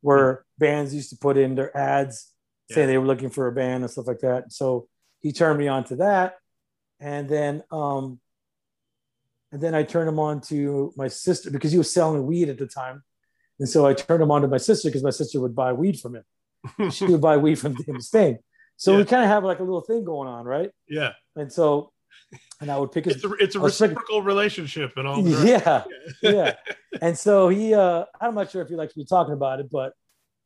where 0.00 0.34
mm-hmm. 0.34 0.64
bands 0.64 0.94
used 0.94 1.10
to 1.10 1.16
put 1.16 1.36
in 1.36 1.54
their 1.54 1.76
ads 1.76 2.32
yeah. 2.68 2.74
say 2.74 2.86
they 2.86 2.98
were 2.98 3.06
looking 3.06 3.30
for 3.30 3.46
a 3.46 3.52
band 3.52 3.84
and 3.84 3.90
stuff 3.90 4.06
like 4.06 4.20
that. 4.20 4.52
So 4.52 4.88
he 5.20 5.32
turned 5.32 5.58
me 5.58 5.68
on 5.68 5.84
to 5.84 5.96
that. 5.96 6.36
And 7.00 7.28
then 7.28 7.62
um 7.70 8.20
and 9.52 9.60
then 9.60 9.74
I 9.74 9.84
turned 9.84 10.08
him 10.08 10.18
on 10.18 10.40
to 10.42 10.92
my 10.96 11.08
sister 11.08 11.50
because 11.50 11.72
he 11.72 11.78
was 11.78 11.92
selling 11.92 12.26
weed 12.26 12.48
at 12.48 12.58
the 12.58 12.66
time. 12.66 13.02
And 13.58 13.68
so 13.68 13.86
I 13.86 13.94
turned 13.94 14.22
him 14.22 14.30
on 14.30 14.42
to 14.42 14.48
my 14.48 14.58
sister 14.58 14.88
because 14.88 15.02
my 15.02 15.10
sister 15.10 15.40
would 15.40 15.54
buy 15.54 15.72
weed 15.72 15.98
from 15.98 16.16
him. 16.16 16.90
she 16.92 17.06
would 17.06 17.20
buy 17.20 17.36
weed 17.36 17.56
from 17.56 17.74
Dave 17.74 17.86
Mustaine. 17.86 18.38
So 18.76 18.92
yeah. 18.92 18.98
we 18.98 19.04
kind 19.04 19.22
of 19.22 19.28
have 19.28 19.44
like 19.44 19.60
a 19.60 19.62
little 19.62 19.80
thing 19.80 20.04
going 20.04 20.28
on, 20.28 20.44
right? 20.44 20.70
Yeah. 20.88 21.12
And 21.34 21.52
so, 21.52 21.92
and 22.60 22.70
I 22.70 22.78
would 22.78 22.92
pick 22.92 23.04
his. 23.04 23.16
It's 23.16 23.24
a, 23.24 23.32
it's 23.34 23.54
a 23.54 23.60
reciprocal 23.60 24.22
relationship 24.22 24.92
and 24.96 25.06
all. 25.06 25.26
Yeah, 25.26 25.84
yeah. 26.22 26.54
and 27.00 27.16
so 27.16 27.48
he, 27.48 27.74
uh 27.74 28.04
I'm 28.20 28.34
not 28.34 28.50
sure 28.50 28.62
if 28.62 28.68
he 28.68 28.74
likes 28.74 28.96
me 28.96 29.04
talking 29.04 29.34
about 29.34 29.60
it, 29.60 29.70
but 29.70 29.92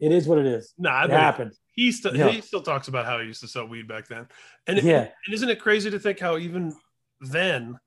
it 0.01 0.13
is 0.13 0.27
what 0.27 0.39
it 0.39 0.47
is. 0.47 0.73
Nah, 0.79 1.05
it 1.05 1.11
happened. 1.11 1.53
He 1.73 1.93
still 1.93 2.17
yeah. 2.17 2.29
he 2.29 2.41
still 2.41 2.63
talks 2.63 2.89
about 2.89 3.07
how 3.07 3.19
he 3.21 3.27
used 3.27 3.41
to 3.43 3.49
sell 3.49 3.67
weed 3.67 3.87
back 3.87 4.09
then, 4.09 4.27
and 4.67 4.83
yeah. 4.83 5.09
And 5.27 5.35
isn't 5.35 5.49
it 5.49 5.61
crazy 5.61 5.91
to 5.91 5.99
think 5.99 6.19
how 6.19 6.39
even 6.39 6.75
then, 7.21 7.79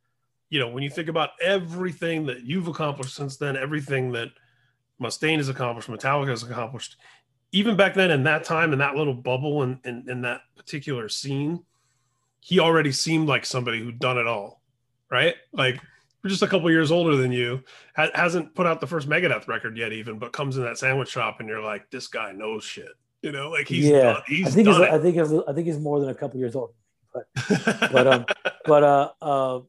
you 0.49 0.59
know, 0.59 0.69
when 0.69 0.83
you 0.83 0.89
think 0.89 1.09
about 1.09 1.31
everything 1.41 2.27
that 2.27 2.43
you've 2.43 2.67
accomplished 2.67 3.15
since 3.15 3.37
then, 3.37 3.57
everything 3.57 4.11
that 4.13 4.29
Mustaine 5.01 5.37
has 5.37 5.49
accomplished, 5.49 5.89
Metallica 5.89 6.29
has 6.29 6.43
accomplished, 6.43 6.97
even 7.51 7.75
back 7.75 7.93
then 7.93 8.11
in 8.11 8.23
that 8.23 8.43
time 8.43 8.73
in 8.73 8.79
that 8.79 8.95
little 8.95 9.13
bubble 9.13 9.61
and 9.61 9.79
in, 9.83 9.99
in, 9.99 10.09
in, 10.09 10.21
that 10.21 10.41
particular 10.55 11.07
scene, 11.07 11.63
he 12.39 12.59
already 12.59 12.91
seemed 12.91 13.27
like 13.27 13.45
somebody 13.45 13.79
who'd 13.79 13.99
done 13.99 14.17
it 14.17 14.27
all, 14.27 14.61
right? 15.09 15.35
Like 15.51 15.79
just 16.25 16.41
a 16.41 16.47
couple 16.47 16.69
years 16.71 16.91
older 16.91 17.15
than 17.15 17.31
you, 17.31 17.63
ha- 17.95 18.09
hasn't 18.15 18.55
put 18.55 18.65
out 18.65 18.81
the 18.81 18.87
first 18.87 19.07
Megadeth 19.07 19.47
record 19.47 19.77
yet, 19.77 19.93
even, 19.93 20.17
but 20.17 20.33
comes 20.33 20.57
in 20.57 20.63
that 20.63 20.77
sandwich 20.77 21.09
shop 21.09 21.39
and 21.39 21.47
you're 21.47 21.61
like, 21.61 21.89
this 21.91 22.07
guy 22.07 22.31
knows 22.31 22.63
shit. 22.63 22.91
You 23.21 23.31
know, 23.31 23.51
like 23.51 23.67
he's 23.67 23.85
yeah. 23.85 24.13
Done, 24.13 24.21
he's 24.27 24.47
I 24.47 24.49
think 24.49 24.67
he's, 24.67 24.77
I 24.77 24.99
think 24.99 25.15
he's, 25.15 25.33
I 25.47 25.53
think 25.53 25.67
he's 25.67 25.79
more 25.79 25.99
than 26.01 26.09
a 26.09 26.15
couple 26.15 26.39
years 26.39 26.55
old, 26.55 26.73
but 27.13 27.25
but 27.91 28.05
um, 28.05 28.25
but 28.65 28.83
uh, 28.83 29.11
uh, 29.21 29.59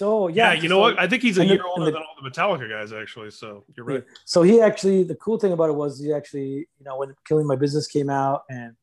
so 0.00 0.28
yeah, 0.28 0.54
yeah, 0.54 0.62
you 0.62 0.70
know 0.70 0.78
what? 0.78 0.98
I 0.98 1.06
think 1.06 1.20
he's 1.20 1.36
a 1.36 1.44
year 1.44 1.58
the, 1.58 1.64
older 1.64 1.84
the, 1.84 1.90
than 1.90 2.00
all 2.00 2.16
the 2.22 2.30
Metallica 2.30 2.66
guys, 2.70 2.90
actually. 2.90 3.30
So 3.30 3.64
you're 3.76 3.84
right. 3.84 4.02
So 4.24 4.40
he 4.40 4.62
actually, 4.62 5.04
the 5.04 5.14
cool 5.14 5.38
thing 5.38 5.52
about 5.52 5.68
it 5.68 5.74
was 5.74 6.00
he 6.00 6.10
actually, 6.10 6.66
you 6.78 6.84
know, 6.86 6.96
when 6.96 7.14
Killing 7.28 7.46
My 7.46 7.54
Business 7.54 7.86
came 7.86 8.08
out, 8.08 8.44
and 8.48 8.76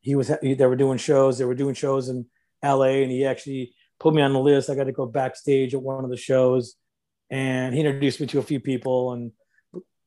he 0.00 0.14
was, 0.14 0.28
they 0.42 0.54
were 0.54 0.74
doing 0.74 0.96
shows. 0.96 1.36
They 1.36 1.44
were 1.44 1.54
doing 1.54 1.74
shows 1.74 2.08
in 2.08 2.24
L.A. 2.62 3.02
and 3.02 3.12
he 3.12 3.26
actually 3.26 3.74
put 4.00 4.14
me 4.14 4.22
on 4.22 4.32
the 4.32 4.40
list. 4.40 4.70
I 4.70 4.74
got 4.74 4.84
to 4.84 4.92
go 4.92 5.04
backstage 5.04 5.74
at 5.74 5.82
one 5.82 6.02
of 6.02 6.08
the 6.08 6.16
shows, 6.16 6.76
and 7.28 7.74
he 7.74 7.82
introduced 7.82 8.22
me 8.22 8.26
to 8.28 8.38
a 8.38 8.42
few 8.42 8.58
people 8.58 9.12
and 9.12 9.32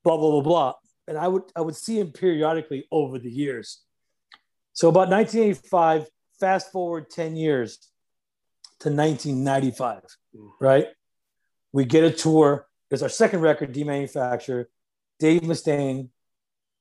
blah 0.04 0.18
blah 0.18 0.32
blah 0.32 0.42
blah. 0.42 0.74
And 1.08 1.20
I 1.20 1.28
would 1.28 1.44
I 1.56 1.62
would 1.62 1.76
see 1.76 2.00
him 2.00 2.12
periodically 2.12 2.88
over 2.92 3.20
the 3.20 3.30
years. 3.30 3.84
So 4.74 4.90
about 4.90 5.10
1985, 5.10 6.08
fast 6.40 6.72
forward 6.72 7.12
10 7.12 7.36
years 7.36 7.78
to 8.80 8.90
1995, 8.90 10.02
mm. 10.38 10.50
right? 10.60 10.88
We 11.72 11.86
get 11.86 12.04
a 12.04 12.12
tour. 12.12 12.68
It's 12.92 13.02
our 13.02 13.10
second 13.10 13.42
record, 13.42 13.74
Demanufacture. 13.74 14.66
Dave 15.20 15.42
Mustaine 15.42 16.10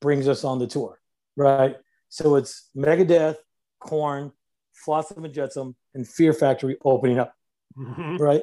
brings 0.01 0.29
us 0.29 0.45
on 0.45 0.59
the 0.59 0.67
tour, 0.67 1.01
right? 1.37 1.77
So 2.09 2.37
it's 2.37 2.69
Megadeth, 2.77 3.37
Korn, 3.81 4.33
Flotsam 4.73 5.25
and 5.25 5.35
Jetsam, 5.35 5.75
and 5.95 6.07
Fear 6.07 6.33
Factory 6.33 6.77
opening 6.85 7.19
up, 7.19 7.35
mm-hmm. 7.77 8.17
right? 8.17 8.43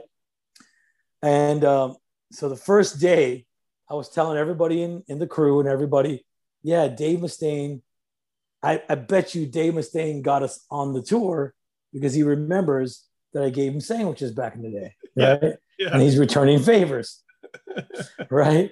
And 1.22 1.64
um, 1.64 1.96
so 2.32 2.50
the 2.50 2.56
first 2.56 3.00
day, 3.00 3.46
I 3.90 3.94
was 3.94 4.10
telling 4.10 4.38
everybody 4.38 4.82
in, 4.82 5.04
in 5.08 5.20
the 5.20 5.28
crew 5.28 5.60
and 5.60 5.70
everybody, 5.70 6.26
yeah, 6.64 6.88
Dave 6.88 7.20
Mustaine, 7.20 7.82
I, 8.62 8.82
I 8.90 8.96
bet 8.96 9.36
you 9.36 9.46
Dave 9.46 9.74
Mustaine 9.74 10.22
got 10.22 10.42
us 10.42 10.66
on 10.72 10.94
the 10.94 11.02
tour 11.02 11.54
because 11.92 12.14
he 12.14 12.24
remembers 12.24 13.06
that 13.34 13.44
I 13.44 13.50
gave 13.50 13.74
him 13.74 13.82
sandwiches 13.82 14.32
back 14.32 14.56
in 14.56 14.62
the 14.62 14.72
day, 14.72 14.96
right? 15.42 15.56
Yeah. 15.78 15.90
And 15.92 16.02
he's 16.02 16.18
returning 16.18 16.60
favors, 16.60 17.24
right? 18.30 18.72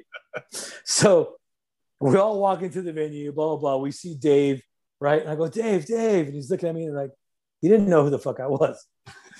So 0.84 1.36
we 2.00 2.18
all 2.18 2.40
walk 2.40 2.62
into 2.62 2.82
the 2.82 2.94
venue, 2.94 3.32
blah, 3.32 3.48
blah, 3.50 3.58
blah. 3.58 3.78
We 3.78 3.92
see 3.92 4.16
Dave, 4.16 4.62
right? 5.00 5.22
And 5.22 5.30
I 5.30 5.36
go, 5.36 5.48
Dave, 5.48 5.86
Dave. 5.86 6.28
And 6.28 6.36
he's 6.36 6.50
looking 6.50 6.70
at 6.70 6.76
me 6.76 6.86
and 6.86 6.96
like, 6.96 7.12
he 7.62 7.70
didn't 7.70 7.90
know 7.90 8.04
who 8.04 8.10
the 8.10 8.20
fuck 8.20 8.40
I 8.40 8.48
was. 8.48 8.86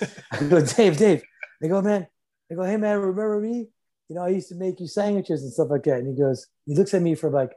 I 0.30 0.44
go, 0.44 0.64
Dave, 0.64 0.96
Dave. 0.96 1.22
They 1.60 1.68
go, 1.68 1.82
man. 1.82 2.06
They 2.48 2.56
go, 2.56 2.62
hey, 2.62 2.76
man, 2.76 2.98
remember 2.98 3.40
me? 3.40 3.68
You 4.08 4.16
know, 4.16 4.24
I 4.24 4.28
used 4.28 4.48
to 4.50 4.54
make 4.54 4.78
you 4.78 4.86
sandwiches 4.86 5.42
and 5.42 5.52
stuff 5.52 5.68
like 5.70 5.84
that. 5.84 5.98
And 5.98 6.06
he 6.06 6.20
goes, 6.20 6.46
he 6.66 6.74
looks 6.74 6.94
at 6.94 7.02
me 7.02 7.14
for 7.14 7.30
like, 7.30 7.52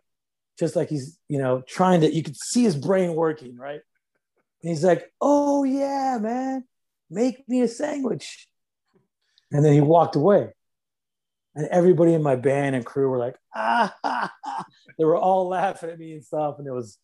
just 0.57 0.75
like 0.75 0.89
he's, 0.89 1.19
you 1.27 1.37
know, 1.37 1.61
trying 1.67 2.01
to, 2.01 2.13
you 2.13 2.23
could 2.23 2.37
see 2.37 2.63
his 2.63 2.75
brain 2.75 3.13
working, 3.13 3.57
right? 3.57 3.81
And 4.63 4.69
he's 4.69 4.83
like, 4.83 5.11
oh, 5.19 5.63
yeah, 5.63 6.17
man, 6.19 6.63
make 7.09 7.47
me 7.47 7.61
a 7.61 7.67
sandwich. 7.67 8.47
And 9.55 9.63
then 9.63 9.73
he 9.73 9.81
walked 9.81 10.17
away. 10.17 10.51
And 11.55 11.67
everybody 11.69 12.13
in 12.13 12.21
my 12.21 12.35
band 12.35 12.75
and 12.75 12.85
crew 12.85 13.09
were 13.09 13.17
like, 13.17 13.37
ah, 13.55 13.95
ha, 14.03 14.31
ha. 14.43 14.65
they 14.97 15.05
were 15.05 15.15
all 15.15 15.47
laughing 15.47 15.89
at 15.89 15.97
me 15.97 16.11
and 16.11 16.23
stuff. 16.25 16.55
And 16.59 16.67
it 16.67 16.73
was, 16.73 16.97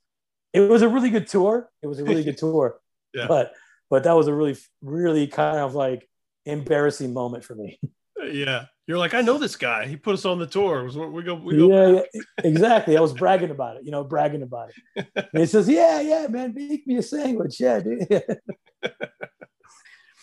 it 0.52 0.60
was 0.60 0.82
a 0.82 0.90
really 0.90 1.10
good 1.10 1.28
tour. 1.28 1.70
It 1.82 1.88
was 1.88 2.00
a 2.00 2.04
really 2.04 2.26
good 2.26 2.38
tour. 2.46 2.80
yeah. 3.14 3.28
But 3.28 3.54
but 3.90 4.04
that 4.04 4.14
was 4.14 4.28
a 4.28 4.34
really 4.34 4.58
really 4.82 5.28
kind 5.28 5.58
of 5.58 5.76
like 5.76 6.10
embarrassing 6.46 7.14
moment 7.14 7.44
for 7.44 7.56
me. 7.56 7.80
Yeah, 8.24 8.66
you're 8.86 9.00
like, 9.00 9.16
I 9.16 9.22
know 9.22 9.40
this 9.40 9.56
guy. 9.56 9.88
He 9.88 9.96
put 9.96 10.14
us 10.14 10.26
on 10.26 10.38
the 10.38 10.46
tour. 10.46 10.84
We 11.10 11.24
go, 11.24 11.34
we 11.34 11.58
go. 11.58 11.70
Yeah, 11.70 12.04
yeah, 12.14 12.22
exactly. 12.44 12.96
I 12.96 13.02
was 13.02 13.14
bragging 13.14 13.50
about 13.50 13.78
it. 13.78 13.84
You 13.84 13.90
know, 13.90 14.04
bragging 14.04 14.44
about 14.44 14.70
it. 14.96 15.08
And 15.16 15.40
he 15.42 15.48
says, 15.48 15.68
"Yeah, 15.68 16.02
yeah, 16.02 16.28
man, 16.28 16.54
make 16.54 16.86
me 16.86 16.98
a 16.98 17.02
sandwich." 17.02 17.60
Yeah, 17.60 17.80
dude. 17.80 18.08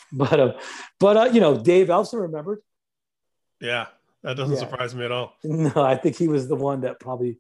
but 0.13 0.41
uh, 0.41 0.53
but 0.99 1.17
uh, 1.17 1.25
you 1.33 1.41
know, 1.41 1.57
Dave 1.57 1.89
Ellefson 1.89 2.21
remembered. 2.21 2.61
Yeah, 3.61 3.87
that 4.23 4.37
doesn't 4.37 4.55
yeah. 4.55 4.61
surprise 4.61 4.95
me 4.95 5.05
at 5.05 5.13
all. 5.13 5.35
No, 5.45 5.73
I 5.77 5.97
think 5.97 6.17
he 6.17 6.29
was 6.29 6.49
the 6.49 6.57
one 6.57 6.83
that 6.83 7.01
probably 7.01 7.39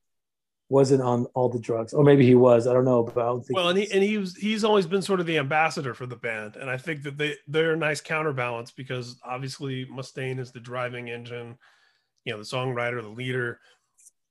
wasn't 0.68 1.00
on 1.00 1.24
all 1.34 1.48
the 1.48 1.58
drugs, 1.58 1.94
or 1.94 2.04
maybe 2.04 2.26
he 2.26 2.34
was. 2.34 2.66
I 2.66 2.72
don't 2.72 2.84
know, 2.84 3.02
but 3.02 3.18
I 3.18 3.26
don't 3.26 3.44
think. 3.44 3.56
Well, 3.56 3.68
and 3.68 3.78
he 3.78 3.90
and 3.90 4.02
he 4.02 4.18
was 4.18 4.36
he's 4.36 4.64
always 4.64 4.86
been 4.86 5.02
sort 5.02 5.20
of 5.20 5.26
the 5.26 5.38
ambassador 5.38 5.94
for 5.94 6.06
the 6.06 6.16
band, 6.16 6.56
and 6.56 6.68
I 6.68 6.76
think 6.76 7.02
that 7.04 7.16
they 7.16 7.36
they're 7.46 7.72
a 7.72 7.76
nice 7.76 8.00
counterbalance 8.00 8.70
because 8.70 9.18
obviously 9.24 9.86
Mustaine 9.86 10.38
is 10.38 10.52
the 10.52 10.60
driving 10.60 11.08
engine, 11.08 11.56
you 12.24 12.32
know, 12.32 12.38
the 12.38 12.44
songwriter, 12.44 13.00
the 13.00 13.08
leader, 13.08 13.60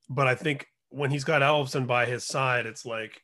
but 0.08 0.26
I 0.26 0.34
think 0.34 0.66
when 0.90 1.10
he's 1.10 1.24
got 1.24 1.42
Ellefson 1.42 1.86
by 1.86 2.06
his 2.06 2.26
side, 2.26 2.66
it's 2.66 2.86
like, 2.86 3.22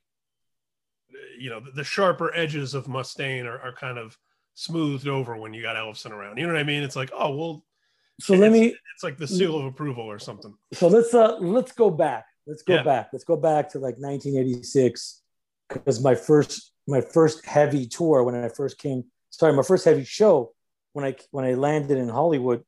you 1.39 1.51
know, 1.51 1.61
the, 1.61 1.71
the 1.71 1.85
sharper 1.85 2.35
edges 2.35 2.75
of 2.75 2.87
Mustaine 2.87 3.47
are, 3.47 3.59
are 3.61 3.73
kind 3.73 3.99
of 3.99 4.19
smoothed 4.55 5.09
over 5.09 5.37
when 5.37 5.53
you 5.53 5.63
got 5.63 5.77
Ellefson 5.77 6.11
around. 6.11 6.39
You 6.39 6.47
know 6.47 6.53
what 6.53 6.61
I 6.61 6.65
mean? 6.65 6.83
It's 6.83 6.97
like, 6.97 7.11
oh 7.13 7.35
well. 7.35 7.65
So 8.21 8.35
let 8.35 8.53
me. 8.53 8.75
It's 8.95 9.03
like 9.03 9.19
the 9.19 9.27
seal 9.27 9.59
of 9.59 9.65
approval 9.65 10.05
or 10.05 10.19
something. 10.19 10.55
So 10.73 10.89
let's 10.89 11.13
uh 11.15 11.37
let's 11.39 11.73
go 11.73 11.91
back. 11.91 12.27
Let's 12.47 12.63
go 12.63 12.75
yeah. 12.75 12.83
back. 12.83 13.09
Let's 13.13 13.25
go 13.25 13.37
back 13.37 13.71
to 13.71 13.79
like 13.79 13.97
1986 13.97 15.23
because 15.69 16.03
my 16.03 16.15
first 16.15 16.73
my 16.87 17.01
first 17.01 17.45
heavy 17.45 17.87
tour 17.87 18.23
when 18.23 18.35
I 18.35 18.49
first 18.49 18.79
came. 18.79 19.05
Sorry, 19.31 19.53
my 19.53 19.63
first 19.63 19.85
heavy 19.85 20.05
show 20.05 20.53
when 20.93 21.05
I 21.05 21.17
when 21.33 21.45
I 21.45 21.55
landed 21.55 21.99
in 21.99 22.09
Hollywood, 22.09 22.65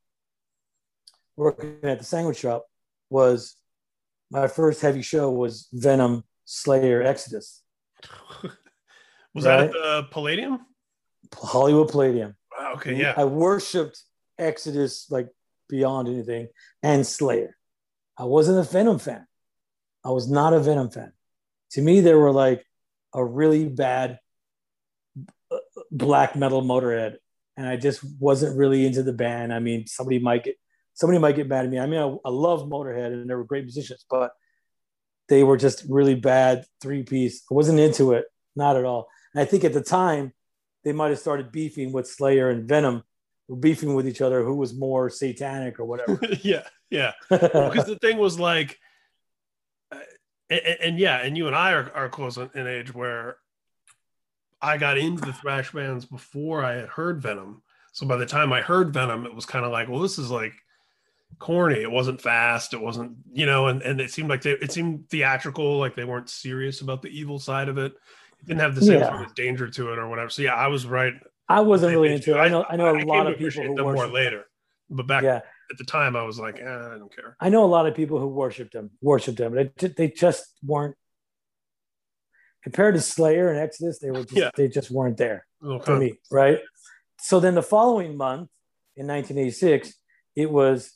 working 1.37 1.79
at 1.85 1.99
the 1.99 2.05
sandwich 2.05 2.38
shop, 2.38 2.66
was 3.09 3.55
my 4.31 4.49
first 4.49 4.81
heavy 4.81 5.03
show 5.03 5.31
was 5.31 5.68
Venom, 5.72 6.25
Slayer, 6.44 7.03
Exodus. 7.03 7.62
was 9.33 9.46
right? 9.46 9.59
that 9.59 9.64
at 9.66 9.72
the 9.72 10.07
Palladium? 10.11 10.66
Hollywood 11.34 11.88
Palladium. 11.88 12.36
Wow, 12.58 12.74
okay, 12.76 12.94
yeah. 12.94 13.14
I 13.16 13.24
worshipped 13.24 14.02
Exodus 14.38 15.10
like 15.10 15.28
beyond 15.68 16.08
anything 16.08 16.48
and 16.82 17.06
Slayer. 17.06 17.56
I 18.18 18.24
wasn't 18.24 18.58
a 18.58 18.70
Venom 18.70 18.98
fan. 18.98 19.26
I 20.04 20.10
was 20.10 20.30
not 20.30 20.52
a 20.52 20.60
Venom 20.60 20.90
fan. 20.90 21.12
To 21.72 21.82
me, 21.82 22.00
they 22.00 22.14
were 22.14 22.32
like 22.32 22.64
a 23.12 23.24
really 23.24 23.68
bad 23.68 24.18
uh, 25.50 25.56
black 25.90 26.36
metal 26.36 26.62
motorhead, 26.62 27.16
and 27.56 27.66
I 27.66 27.76
just 27.76 28.04
wasn't 28.20 28.56
really 28.56 28.86
into 28.86 29.02
the 29.02 29.12
band. 29.12 29.52
I 29.52 29.58
mean, 29.58 29.86
somebody 29.86 30.18
might 30.18 30.44
get 30.44 30.56
somebody 30.94 31.18
might 31.18 31.36
get 31.36 31.48
mad 31.48 31.64
at 31.64 31.70
me. 31.70 31.78
I 31.78 31.86
mean, 31.86 32.00
I, 32.00 32.06
I 32.24 32.30
love 32.30 32.62
Motorhead, 32.62 33.12
and 33.12 33.28
they 33.28 33.34
were 33.34 33.44
great 33.44 33.64
musicians, 33.64 34.04
but 34.08 34.32
they 35.28 35.44
were 35.44 35.56
just 35.56 35.84
really 35.88 36.14
bad 36.14 36.64
three 36.80 37.02
piece. 37.02 37.42
I 37.50 37.54
wasn't 37.54 37.80
into 37.80 38.12
it, 38.12 38.24
not 38.56 38.76
at 38.76 38.84
all. 38.84 39.08
And 39.34 39.42
I 39.42 39.44
think 39.44 39.64
at 39.64 39.72
the 39.72 39.82
time, 39.82 40.32
they 40.87 40.92
might 40.92 41.09
have 41.09 41.18
started 41.18 41.51
beefing 41.51 41.90
with 41.90 42.07
Slayer 42.07 42.49
and 42.49 42.68
Venom, 42.68 43.03
beefing 43.59 43.96
with 43.96 44.07
each 44.07 44.20
other, 44.20 44.44
who 44.44 44.55
was 44.55 44.72
more 44.72 45.11
satanic 45.11 45.81
or 45.81 45.85
whatever. 45.85 46.16
yeah, 46.42 46.62
yeah. 46.90 47.11
Because 47.29 47.87
the 47.87 47.99
thing 48.01 48.18
was 48.18 48.38
like, 48.38 48.79
uh, 49.90 49.99
and, 50.49 50.61
and, 50.61 50.99
yeah, 51.01 51.16
and 51.16 51.37
you 51.37 51.49
and 51.49 51.57
I 51.57 51.72
are, 51.72 51.90
are 51.92 52.09
close 52.09 52.37
in 52.37 52.68
age 52.68 52.94
where 52.94 53.38
I 54.62 54.77
got 54.79 54.96
into 54.96 55.22
the 55.22 55.33
thrash 55.33 55.72
bands 55.72 56.05
before 56.05 56.64
I 56.64 56.75
had 56.75 56.88
heard 56.88 57.20
Venom. 57.20 57.62
So 57.92 58.07
by 58.07 58.16
the 58.16 58.25
time 58.25 58.53
I 58.53 58.61
heard 58.61 58.94
Venom, 58.94 59.27
it 59.27 59.35
was 59.35 59.44
kind 59.44 59.64
of 59.64 59.72
like, 59.72 59.88
well, 59.88 60.03
this 60.03 60.18
is 60.20 60.31
like 60.31 60.53
corny. 61.40 61.83
It 61.83 61.90
wasn't 61.90 62.20
fast. 62.20 62.75
It 62.75 62.81
wasn't, 62.81 63.16
you 63.33 63.46
know, 63.46 63.66
and, 63.66 63.83
and 63.83 64.01
it 64.01 64.12
seemed 64.12 64.29
like 64.29 64.42
they, 64.42 64.53
it 64.53 64.70
seemed 64.70 65.11
theatrical, 65.11 65.79
like 65.79 65.96
they 65.96 66.05
weren't 66.05 66.31
serious 66.31 66.81
about 66.81 67.03
the 67.03 67.09
evil 67.09 67.40
side 67.40 67.68
of 67.68 67.77
it. 67.77 67.94
Didn't 68.46 68.61
have 68.61 68.74
the 68.74 68.82
same 68.82 69.00
yeah. 69.00 69.11
sort 69.11 69.26
of 69.26 69.35
danger 69.35 69.68
to 69.68 69.92
it 69.92 69.98
or 69.98 70.09
whatever. 70.09 70.30
So 70.30 70.42
yeah, 70.42 70.54
I 70.54 70.68
was 70.68 70.87
right. 70.87 71.14
I 71.48 71.61
wasn't 71.61 71.92
really 71.92 72.12
into 72.12 72.37
it. 72.37 72.38
I 72.38 72.48
know, 72.48 72.64
I 72.68 72.76
know 72.76 72.94
a 72.94 72.98
I 72.98 73.02
lot 73.02 73.26
of 73.26 73.38
people 73.38 73.62
who 73.62 73.74
them 73.74 73.85
more 73.85 74.06
later, 74.06 74.44
but 74.90 75.06
back 75.06 75.22
yeah. 75.22 75.37
at 75.70 75.78
the 75.78 75.85
time, 75.85 76.16
I 76.16 76.22
was 76.22 76.38
like, 76.38 76.59
eh, 76.61 76.64
I 76.64 76.98
don't 76.98 77.14
care. 77.14 77.37
I 77.40 77.48
know 77.48 77.64
a 77.64 77.66
lot 77.66 77.87
of 77.87 77.94
people 77.94 78.18
who 78.18 78.28
worshipped 78.28 78.72
them, 78.72 78.90
worshipped 79.00 79.38
them. 79.38 79.54
They, 79.54 79.88
they 79.88 80.09
just 80.09 80.46
weren't 80.64 80.96
compared 82.64 82.96
to 82.96 83.00
Slayer 83.00 83.48
and 83.48 83.59
Exodus. 83.59 84.00
They 84.00 84.11
were 84.11 84.24
just, 84.24 84.37
yeah. 84.37 84.50
they 84.56 84.68
just 84.68 84.90
weren't 84.90 85.16
there 85.16 85.46
okay. 85.64 85.85
for 85.85 85.96
me, 85.96 86.14
right? 86.32 86.59
So 87.20 87.38
then 87.38 87.54
the 87.54 87.62
following 87.62 88.16
month 88.16 88.48
in 88.96 89.06
1986, 89.06 89.94
it 90.35 90.50
was 90.50 90.92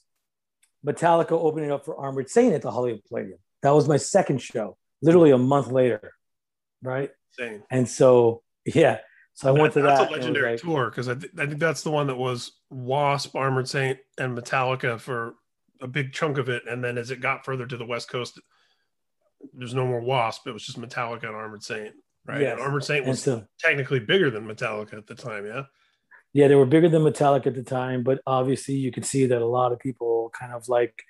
Metallica 0.84 1.32
opening 1.32 1.70
up 1.70 1.84
for 1.84 1.96
Armored 1.96 2.28
Saint 2.28 2.54
at 2.54 2.62
the 2.62 2.70
Hollywood 2.70 3.04
Palladium. 3.08 3.38
That 3.62 3.70
was 3.70 3.88
my 3.88 3.98
second 3.98 4.40
show, 4.40 4.76
literally 5.02 5.30
a 5.30 5.38
month 5.38 5.68
later, 5.68 6.12
right? 6.82 7.10
Same. 7.32 7.62
And 7.70 7.88
so, 7.88 8.42
yeah, 8.64 8.98
so 9.34 9.48
I, 9.48 9.58
went 9.58 9.72
to 9.74 9.82
that's 9.82 9.98
that. 9.98 10.10
That's 10.10 10.12
a 10.12 10.20
legendary 10.20 10.52
like, 10.52 10.60
tour 10.60 10.90
because 10.90 11.08
I, 11.08 11.14
th- 11.14 11.32
I 11.38 11.46
think 11.46 11.60
that's 11.60 11.82
the 11.82 11.90
one 11.90 12.08
that 12.08 12.16
was 12.16 12.52
Wasp, 12.70 13.34
Armored 13.34 13.68
Saint, 13.68 13.98
and 14.18 14.36
Metallica 14.36 15.00
for 15.00 15.34
a 15.80 15.86
big 15.86 16.12
chunk 16.12 16.38
of 16.38 16.48
it. 16.48 16.64
And 16.68 16.84
then 16.84 16.98
as 16.98 17.10
it 17.10 17.20
got 17.20 17.44
further 17.44 17.66
to 17.66 17.76
the 17.76 17.86
West 17.86 18.10
Coast, 18.10 18.40
there's 19.54 19.74
no 19.74 19.86
more 19.86 20.00
Wasp. 20.00 20.46
It 20.46 20.52
was 20.52 20.64
just 20.64 20.80
Metallica 20.80 21.24
and 21.24 21.34
Armored 21.36 21.62
Saint, 21.62 21.94
right? 22.26 22.42
Yes. 22.42 22.52
And 22.52 22.60
Armored 22.60 22.84
Saint 22.84 23.06
was 23.06 23.22
so, 23.22 23.44
technically 23.58 24.00
bigger 24.00 24.30
than 24.30 24.46
Metallica 24.46 24.94
at 24.94 25.06
the 25.06 25.14
time, 25.14 25.46
yeah. 25.46 25.62
Yeah, 26.32 26.48
they 26.48 26.54
were 26.54 26.66
bigger 26.66 26.88
than 26.88 27.02
Metallica 27.02 27.46
at 27.46 27.54
the 27.54 27.62
time, 27.62 28.02
but 28.02 28.20
obviously 28.26 28.74
you 28.74 28.92
could 28.92 29.06
see 29.06 29.26
that 29.26 29.42
a 29.42 29.46
lot 29.46 29.72
of 29.72 29.78
people 29.80 30.30
kind 30.38 30.52
of 30.52 30.68
like 30.68 31.02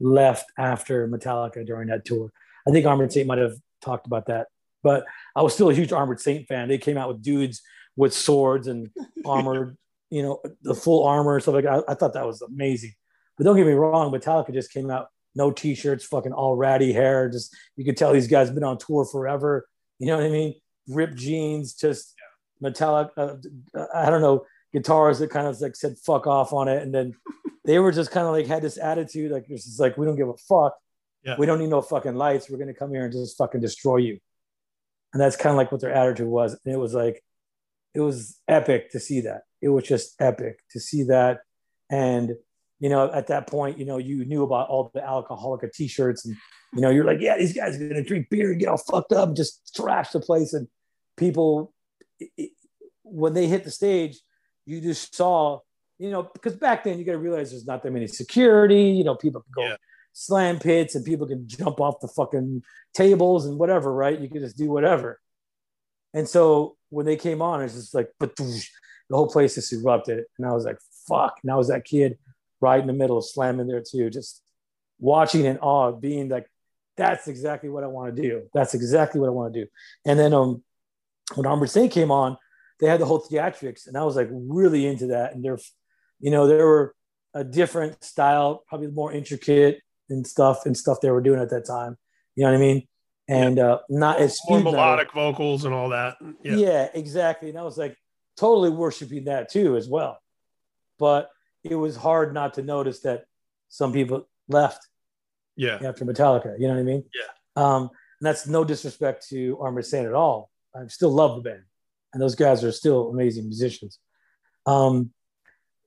left 0.00 0.50
after 0.58 1.08
Metallica 1.08 1.64
during 1.64 1.88
that 1.88 2.04
tour. 2.04 2.30
I 2.68 2.72
think 2.72 2.84
Armored 2.84 3.12
Saint 3.12 3.26
might 3.26 3.38
have 3.38 3.54
talked 3.80 4.06
about 4.06 4.26
that, 4.26 4.48
but 4.86 5.04
I 5.34 5.42
was 5.42 5.52
still 5.52 5.68
a 5.68 5.74
huge 5.74 5.92
Armored 5.92 6.20
Saint 6.20 6.46
fan. 6.46 6.68
They 6.68 6.78
came 6.78 6.96
out 6.96 7.08
with 7.08 7.20
dudes 7.20 7.60
with 7.96 8.14
swords 8.14 8.68
and 8.68 8.88
armored, 9.26 9.76
you 10.10 10.22
know, 10.22 10.40
the 10.62 10.76
full 10.76 11.04
armor 11.04 11.40
stuff 11.40 11.56
like 11.56 11.64
that. 11.64 11.84
I, 11.88 11.92
I 11.92 11.94
thought 11.94 12.12
that 12.12 12.24
was 12.24 12.40
amazing. 12.40 12.92
But 13.36 13.44
don't 13.44 13.56
get 13.56 13.66
me 13.66 13.72
wrong, 13.72 14.12
Metallica 14.12 14.54
just 14.54 14.72
came 14.72 14.88
out 14.88 15.08
no 15.34 15.50
t-shirts, 15.50 16.04
fucking 16.04 16.32
all 16.32 16.54
ratty 16.54 16.92
hair. 16.92 17.28
Just 17.28 17.54
you 17.74 17.84
could 17.84 17.96
tell 17.96 18.12
these 18.12 18.28
guys 18.28 18.48
been 18.52 18.62
on 18.62 18.78
tour 18.78 19.04
forever. 19.04 19.66
You 19.98 20.06
know 20.06 20.18
what 20.18 20.26
I 20.26 20.30
mean? 20.30 20.54
Ripped 20.86 21.16
jeans, 21.16 21.74
just 21.74 22.14
metallic. 22.60 23.08
Uh, 23.16 23.34
I 23.92 24.08
don't 24.08 24.22
know 24.22 24.46
guitars 24.72 25.18
that 25.18 25.30
kind 25.30 25.48
of 25.48 25.60
like 25.60 25.74
said 25.74 25.96
"fuck 25.98 26.28
off" 26.28 26.52
on 26.52 26.68
it, 26.68 26.80
and 26.80 26.94
then 26.94 27.12
they 27.64 27.80
were 27.80 27.90
just 27.90 28.12
kind 28.12 28.24
of 28.24 28.32
like 28.32 28.46
had 28.46 28.62
this 28.62 28.78
attitude, 28.78 29.32
like 29.32 29.46
it's 29.48 29.64
just 29.64 29.80
like 29.80 29.98
we 29.98 30.06
don't 30.06 30.16
give 30.16 30.28
a 30.28 30.36
fuck. 30.36 30.76
Yeah. 31.24 31.34
We 31.36 31.46
don't 31.46 31.58
need 31.58 31.70
no 31.70 31.82
fucking 31.82 32.14
lights. 32.14 32.48
We're 32.48 32.58
gonna 32.58 32.72
come 32.72 32.92
here 32.92 33.02
and 33.02 33.12
just 33.12 33.36
fucking 33.36 33.60
destroy 33.60 33.96
you. 33.96 34.20
And 35.12 35.20
that's 35.20 35.36
kind 35.36 35.52
of 35.52 35.56
like 35.56 35.72
what 35.72 35.80
their 35.80 35.92
attitude 35.92 36.26
was. 36.26 36.58
And 36.64 36.74
it 36.74 36.78
was 36.78 36.94
like, 36.94 37.22
it 37.94 38.00
was 38.00 38.38
epic 38.48 38.90
to 38.90 39.00
see 39.00 39.22
that. 39.22 39.42
It 39.62 39.68
was 39.68 39.84
just 39.84 40.14
epic 40.20 40.60
to 40.72 40.80
see 40.80 41.04
that. 41.04 41.40
And 41.90 42.34
you 42.78 42.90
know, 42.90 43.10
at 43.10 43.28
that 43.28 43.46
point, 43.46 43.78
you 43.78 43.86
know, 43.86 43.98
you 43.98 44.24
knew 44.24 44.42
about 44.42 44.68
all 44.68 44.90
the 44.92 45.02
alcoholic 45.02 45.72
t-shirts, 45.72 46.26
and 46.26 46.36
you 46.74 46.80
know, 46.80 46.90
you're 46.90 47.04
like, 47.04 47.20
yeah, 47.20 47.38
these 47.38 47.54
guys 47.54 47.76
are 47.80 47.88
gonna 47.88 48.04
drink 48.04 48.28
beer 48.28 48.50
and 48.50 48.60
get 48.60 48.68
all 48.68 48.76
fucked 48.76 49.12
up, 49.12 49.28
and 49.28 49.36
just 49.36 49.74
trash 49.74 50.10
the 50.10 50.20
place. 50.20 50.52
And 50.52 50.68
people, 51.16 51.72
it, 52.20 52.50
when 53.02 53.32
they 53.32 53.46
hit 53.46 53.64
the 53.64 53.70
stage, 53.70 54.18
you 54.66 54.80
just 54.80 55.14
saw, 55.14 55.60
you 55.98 56.10
know, 56.10 56.22
because 56.22 56.56
back 56.56 56.84
then 56.84 56.98
you 56.98 57.04
got 57.04 57.12
to 57.12 57.18
realize 57.18 57.50
there's 57.50 57.66
not 57.66 57.82
that 57.82 57.92
many 57.92 58.06
security. 58.08 58.90
You 58.90 59.04
know, 59.04 59.14
people 59.14 59.44
go 59.54 59.62
yeah. 59.62 59.76
Slam 60.18 60.58
pits 60.58 60.94
and 60.94 61.04
people 61.04 61.26
can 61.26 61.46
jump 61.46 61.78
off 61.78 62.00
the 62.00 62.08
fucking 62.08 62.62
tables 62.94 63.44
and 63.44 63.58
whatever, 63.58 63.92
right? 63.92 64.18
You 64.18 64.30
can 64.30 64.40
just 64.40 64.56
do 64.56 64.70
whatever. 64.70 65.20
And 66.14 66.26
so 66.26 66.78
when 66.88 67.04
they 67.04 67.16
came 67.16 67.42
on, 67.42 67.62
it's 67.62 67.74
just 67.74 67.94
like, 67.94 68.10
but 68.18 68.34
the 68.34 68.66
whole 69.10 69.28
place 69.28 69.56
just 69.56 69.74
erupted. 69.74 70.24
And 70.38 70.46
I 70.46 70.52
was 70.52 70.64
like, 70.64 70.78
fuck. 71.06 71.38
I 71.48 71.54
was 71.54 71.68
that 71.68 71.84
kid 71.84 72.16
right 72.62 72.80
in 72.80 72.86
the 72.86 72.94
middle, 72.94 73.18
of 73.18 73.26
slamming 73.26 73.66
there 73.66 73.82
too, 73.86 74.08
just 74.08 74.42
watching 74.98 75.44
in 75.44 75.58
awe, 75.58 75.92
being 75.92 76.30
like, 76.30 76.50
that's 76.96 77.28
exactly 77.28 77.68
what 77.68 77.84
I 77.84 77.88
want 77.88 78.16
to 78.16 78.22
do. 78.22 78.48
That's 78.54 78.72
exactly 78.72 79.20
what 79.20 79.28
I 79.28 79.32
want 79.32 79.52
to 79.52 79.64
do. 79.64 79.70
And 80.06 80.18
then 80.18 80.32
um, 80.32 80.62
when 81.34 81.44
Armored 81.44 81.68
Saint 81.68 81.92
came 81.92 82.10
on, 82.10 82.38
they 82.80 82.86
had 82.86 83.00
the 83.00 83.06
whole 83.06 83.20
theatrics, 83.20 83.86
and 83.86 83.98
I 83.98 84.04
was 84.04 84.16
like 84.16 84.28
really 84.30 84.86
into 84.86 85.08
that. 85.08 85.34
And 85.34 85.44
they're, 85.44 85.58
you 86.20 86.30
know, 86.30 86.46
they 86.46 86.56
were 86.56 86.94
a 87.34 87.44
different 87.44 88.02
style, 88.02 88.64
probably 88.66 88.88
more 88.88 89.12
intricate 89.12 89.82
and 90.08 90.26
stuff 90.26 90.66
and 90.66 90.76
stuff 90.76 90.98
they 91.00 91.10
were 91.10 91.20
doing 91.20 91.40
at 91.40 91.50
that 91.50 91.66
time. 91.66 91.96
You 92.34 92.44
know 92.44 92.50
what 92.50 92.58
I 92.58 92.60
mean? 92.60 92.86
And 93.28 93.56
yeah. 93.56 93.72
uh, 93.72 93.78
not 93.88 94.20
as 94.20 94.38
more 94.48 94.60
melodic 94.60 95.14
metal. 95.14 95.32
vocals 95.32 95.64
and 95.64 95.74
all 95.74 95.88
that. 95.90 96.16
Yeah. 96.42 96.56
yeah, 96.56 96.88
exactly. 96.94 97.48
And 97.50 97.58
I 97.58 97.62
was 97.62 97.76
like 97.76 97.96
totally 98.36 98.70
worshiping 98.70 99.24
that 99.24 99.50
too 99.50 99.76
as 99.76 99.88
well. 99.88 100.18
But 100.98 101.30
it 101.64 101.74
was 101.74 101.96
hard 101.96 102.32
not 102.32 102.54
to 102.54 102.62
notice 102.62 103.00
that 103.00 103.24
some 103.68 103.92
people 103.92 104.28
left. 104.48 104.86
Yeah. 105.56 105.78
After 105.82 106.04
Metallica, 106.04 106.58
you 106.58 106.68
know 106.68 106.74
what 106.74 106.80
I 106.80 106.84
mean? 106.84 107.04
Yeah. 107.14 107.64
Um, 107.64 107.82
and 107.82 108.26
that's 108.26 108.46
no 108.46 108.62
disrespect 108.62 109.26
to 109.30 109.58
Armored 109.58 109.86
Saint 109.86 110.06
at 110.06 110.12
all. 110.12 110.50
I 110.74 110.86
still 110.88 111.10
love 111.10 111.36
the 111.36 111.50
band 111.50 111.62
and 112.16 112.22
those 112.22 112.34
guys 112.34 112.64
are 112.64 112.72
still 112.72 113.10
amazing 113.10 113.44
musicians. 113.44 113.98
Um, 114.64 115.10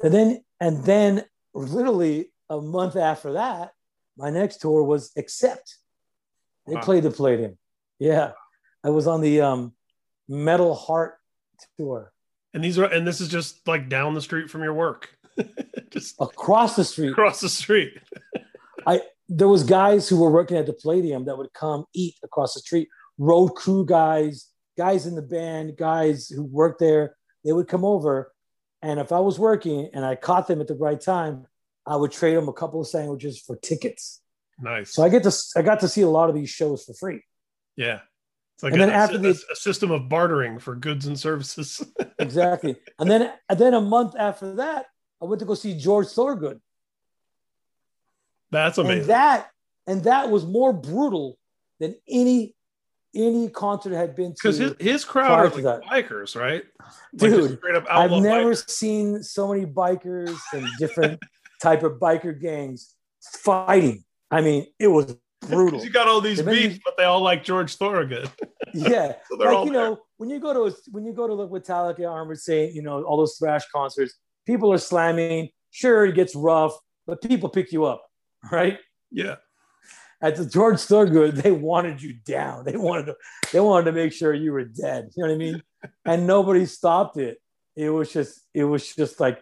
and 0.04 0.14
then 0.14 0.44
and 0.60 0.84
then 0.86 1.26
literally 1.56 2.32
a 2.52 2.62
month 2.62 2.96
after 2.96 3.34
that, 3.34 3.72
my 4.20 4.30
next 4.30 4.58
tour 4.58 4.84
was 4.84 5.12
Accept. 5.18 5.78
They 6.68 6.76
wow. 6.76 6.82
played 6.82 7.04
the 7.04 7.12
Palladium. 7.12 7.58
Yeah, 8.00 8.34
I 8.84 8.90
was 8.90 9.08
on 9.08 9.22
the 9.22 9.42
um, 9.42 9.74
Metal 10.28 10.76
Heart 10.76 11.16
tour. 11.78 12.12
And 12.54 12.64
these 12.64 12.78
are 12.78 12.86
and 12.86 13.08
this 13.08 13.22
is 13.22 13.30
just 13.30 13.68
like 13.68 13.90
down 13.90 14.14
the 14.14 14.22
street 14.22 14.50
from 14.50 14.64
your 14.64 14.74
work. 14.74 15.10
just 15.90 16.16
across 16.20 16.76
the 16.76 16.84
street. 16.84 17.12
Across 17.12 17.42
the 17.42 17.50
street. 17.50 17.94
I 18.86 19.02
there 19.28 19.48
was 19.48 19.64
guys 19.64 20.10
who 20.10 20.20
were 20.20 20.32
working 20.32 20.58
at 20.58 20.66
the 20.66 20.74
Palladium 20.74 21.26
that 21.26 21.38
would 21.38 21.54
come 21.54 21.86
eat 21.94 22.16
across 22.24 22.56
the 22.56 22.60
street. 22.60 22.90
Road 23.18 23.50
crew 23.50 23.86
guys, 23.86 24.48
guys 24.78 25.06
in 25.06 25.16
the 25.16 25.22
band, 25.22 25.78
guys 25.78 26.28
who 26.28 26.44
worked 26.44 26.80
there. 26.80 27.16
They 27.46 27.54
would 27.54 27.68
come 27.68 27.86
over, 27.86 28.34
and 28.82 29.00
if 29.00 29.12
I 29.12 29.20
was 29.20 29.40
working 29.40 29.90
and 29.94 30.04
I 30.04 30.16
caught 30.16 30.48
them 30.48 30.60
at 30.60 30.68
the 30.68 30.76
right 30.76 31.00
time, 31.00 31.46
I 31.90 31.96
would 31.96 32.12
trade 32.12 32.36
them 32.38 32.48
a 32.48 32.54
couple 32.54 32.80
of 32.80 32.88
sandwiches 32.88 33.40
for 33.42 33.56
tickets. 33.58 34.22
Nice. 34.62 34.94
So 34.94 35.04
I 35.04 35.10
get 35.10 35.24
to 35.24 35.32
I 35.58 35.62
got 35.64 35.80
to 35.82 35.88
see 35.88 36.02
a 36.02 36.10
lot 36.10 36.30
of 36.30 36.36
these 36.36 36.50
shows 36.50 36.86
for 36.86 36.94
free. 36.94 37.22
yeah. 37.76 38.00
It's 38.56 38.64
like 38.64 38.74
And 38.74 38.82
a, 38.82 38.86
then 38.88 38.94
after 38.96 39.16
a- 39.16 39.20
the- 39.20 39.44
a 39.52 39.56
system 39.56 39.90
of 39.90 40.10
bartering 40.10 40.60
for 40.60 40.76
goods 40.76 41.06
and 41.08 41.18
services. 41.20 41.82
Exactly. 42.20 42.76
and 43.00 43.10
then 43.10 43.32
and 43.50 43.58
then 43.60 43.74
a 43.74 43.80
month 43.82 44.14
after 44.18 44.56
that, 44.56 44.86
I 45.22 45.26
went 45.26 45.40
to 45.40 45.46
go 45.46 45.54
see 45.56 45.74
George 45.78 46.08
Thorogood. 46.10 46.60
That's 48.52 48.78
amazing. 48.78 49.02
And 49.02 49.10
that 49.10 49.50
and 49.88 50.04
that 50.04 50.30
was 50.30 50.46
more 50.46 50.74
brutal 50.74 51.38
than 51.80 51.96
any 52.08 52.56
any 53.16 53.50
concert 53.50 53.94
I 53.96 54.00
had 54.00 54.16
been 54.16 54.32
to. 54.34 54.38
Because 54.44 54.58
his, 54.58 54.74
his 54.80 55.06
crowd 55.06 55.32
are 55.32 55.62
like 55.62 55.82
bikers, 55.84 56.36
right? 56.40 56.64
Dude, 57.16 57.58
I've 57.90 58.12
never 58.12 58.52
bikers. 58.52 58.70
seen 58.70 59.24
so 59.24 59.48
many 59.52 59.66
bikers 59.66 60.38
and 60.54 60.68
different 60.78 61.20
type 61.62 61.84
of 61.84 61.94
biker 61.94 62.40
gangs 62.40 62.96
fighting. 63.22 64.04
I 64.32 64.42
mean, 64.42 64.68
it 64.80 64.88
was 64.88 65.16
brutal. 65.48 65.84
you 65.84 65.90
got 65.90 66.08
all 66.08 66.22
these 66.22 66.42
beefs, 66.42 66.80
but 66.84 66.96
they 66.98 67.04
all 67.04 67.22
like 67.22 67.44
George 67.44 67.76
Thorogood. 67.76 68.30
yeah, 68.74 69.14
So 69.30 69.38
like 69.38 69.66
you 69.66 69.74
there. 69.74 69.90
know, 69.90 70.00
when 70.18 70.30
you 70.30 70.40
go 70.40 70.54
to 70.70 70.76
when 70.92 71.06
you 71.06 71.14
go 71.14 71.28
to 71.28 71.34
look 71.34 71.52
Metallica, 71.52 72.10
Armored 72.10 72.40
Saint, 72.40 72.74
you 72.74 72.82
know 72.82 73.04
all 73.04 73.18
those 73.18 73.38
thrash 73.38 73.64
concerts, 73.74 74.16
people 74.46 74.72
are 74.72 74.78
slamming. 74.78 75.50
Sure, 75.72 76.06
it 76.06 76.16
gets 76.16 76.36
rough, 76.36 76.74
but 77.06 77.22
people 77.22 77.50
pick 77.50 77.72
you 77.72 77.86
up, 77.86 78.04
right? 78.52 78.80
Yeah. 79.12 79.36
At 80.22 80.36
the 80.36 80.46
George 80.46 80.80
Thorogood, 80.82 81.38
they 81.38 81.52
wanted 81.52 82.02
you 82.02 82.16
down. 82.26 82.66
They 82.66 82.76
wanted 82.76 83.06
to, 83.06 83.16
they 83.54 83.62
wanted 83.62 83.86
to 83.86 83.92
make 83.94 84.12
sure 84.12 84.34
you 84.34 84.52
were 84.52 84.66
dead. 84.66 85.10
You 85.16 85.24
know 85.24 85.30
what 85.30 85.36
I 85.36 85.38
mean? 85.38 85.64
And 86.04 86.28
nobody 86.28 86.66
stopped 86.66 87.16
it. 87.16 87.38
It 87.78 87.90
was 87.90 88.12
just, 88.12 88.42
it 88.54 88.66
was 88.66 88.94
just 88.94 89.22
like 89.22 89.40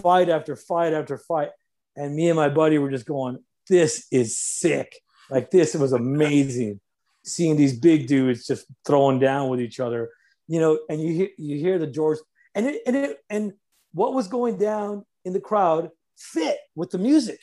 fight 0.00 0.28
after 0.28 0.56
fight 0.56 0.92
after 0.92 1.18
fight. 1.18 1.50
And 1.96 2.14
me 2.14 2.28
and 2.28 2.36
my 2.36 2.48
buddy 2.48 2.78
were 2.78 2.90
just 2.90 3.06
going, 3.06 3.38
"This 3.68 4.06
is 4.10 4.38
sick! 4.38 5.00
Like 5.30 5.50
this 5.50 5.74
was 5.74 5.92
amazing." 5.92 6.80
Seeing 7.24 7.56
these 7.56 7.78
big 7.78 8.06
dudes 8.06 8.46
just 8.46 8.66
throwing 8.86 9.18
down 9.18 9.50
with 9.50 9.60
each 9.60 9.80
other, 9.80 10.10
you 10.46 10.60
know. 10.60 10.78
And 10.88 11.00
you 11.00 11.12
hear, 11.12 11.28
you 11.36 11.58
hear 11.58 11.78
the 11.78 11.86
George, 11.86 12.18
and 12.54 12.66
it, 12.66 12.82
and 12.86 12.96
it, 12.96 13.18
and 13.28 13.52
what 13.92 14.14
was 14.14 14.28
going 14.28 14.56
down 14.56 15.04
in 15.24 15.34
the 15.34 15.40
crowd 15.40 15.90
fit 16.16 16.56
with 16.74 16.90
the 16.90 16.98
music. 16.98 17.40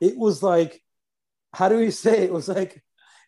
It 0.00 0.16
was 0.16 0.42
like 0.42 0.80
how 1.56 1.70
do 1.70 1.78
we 1.78 1.90
say 1.90 2.24
it? 2.24 2.32
was 2.32 2.48
like 2.48 2.82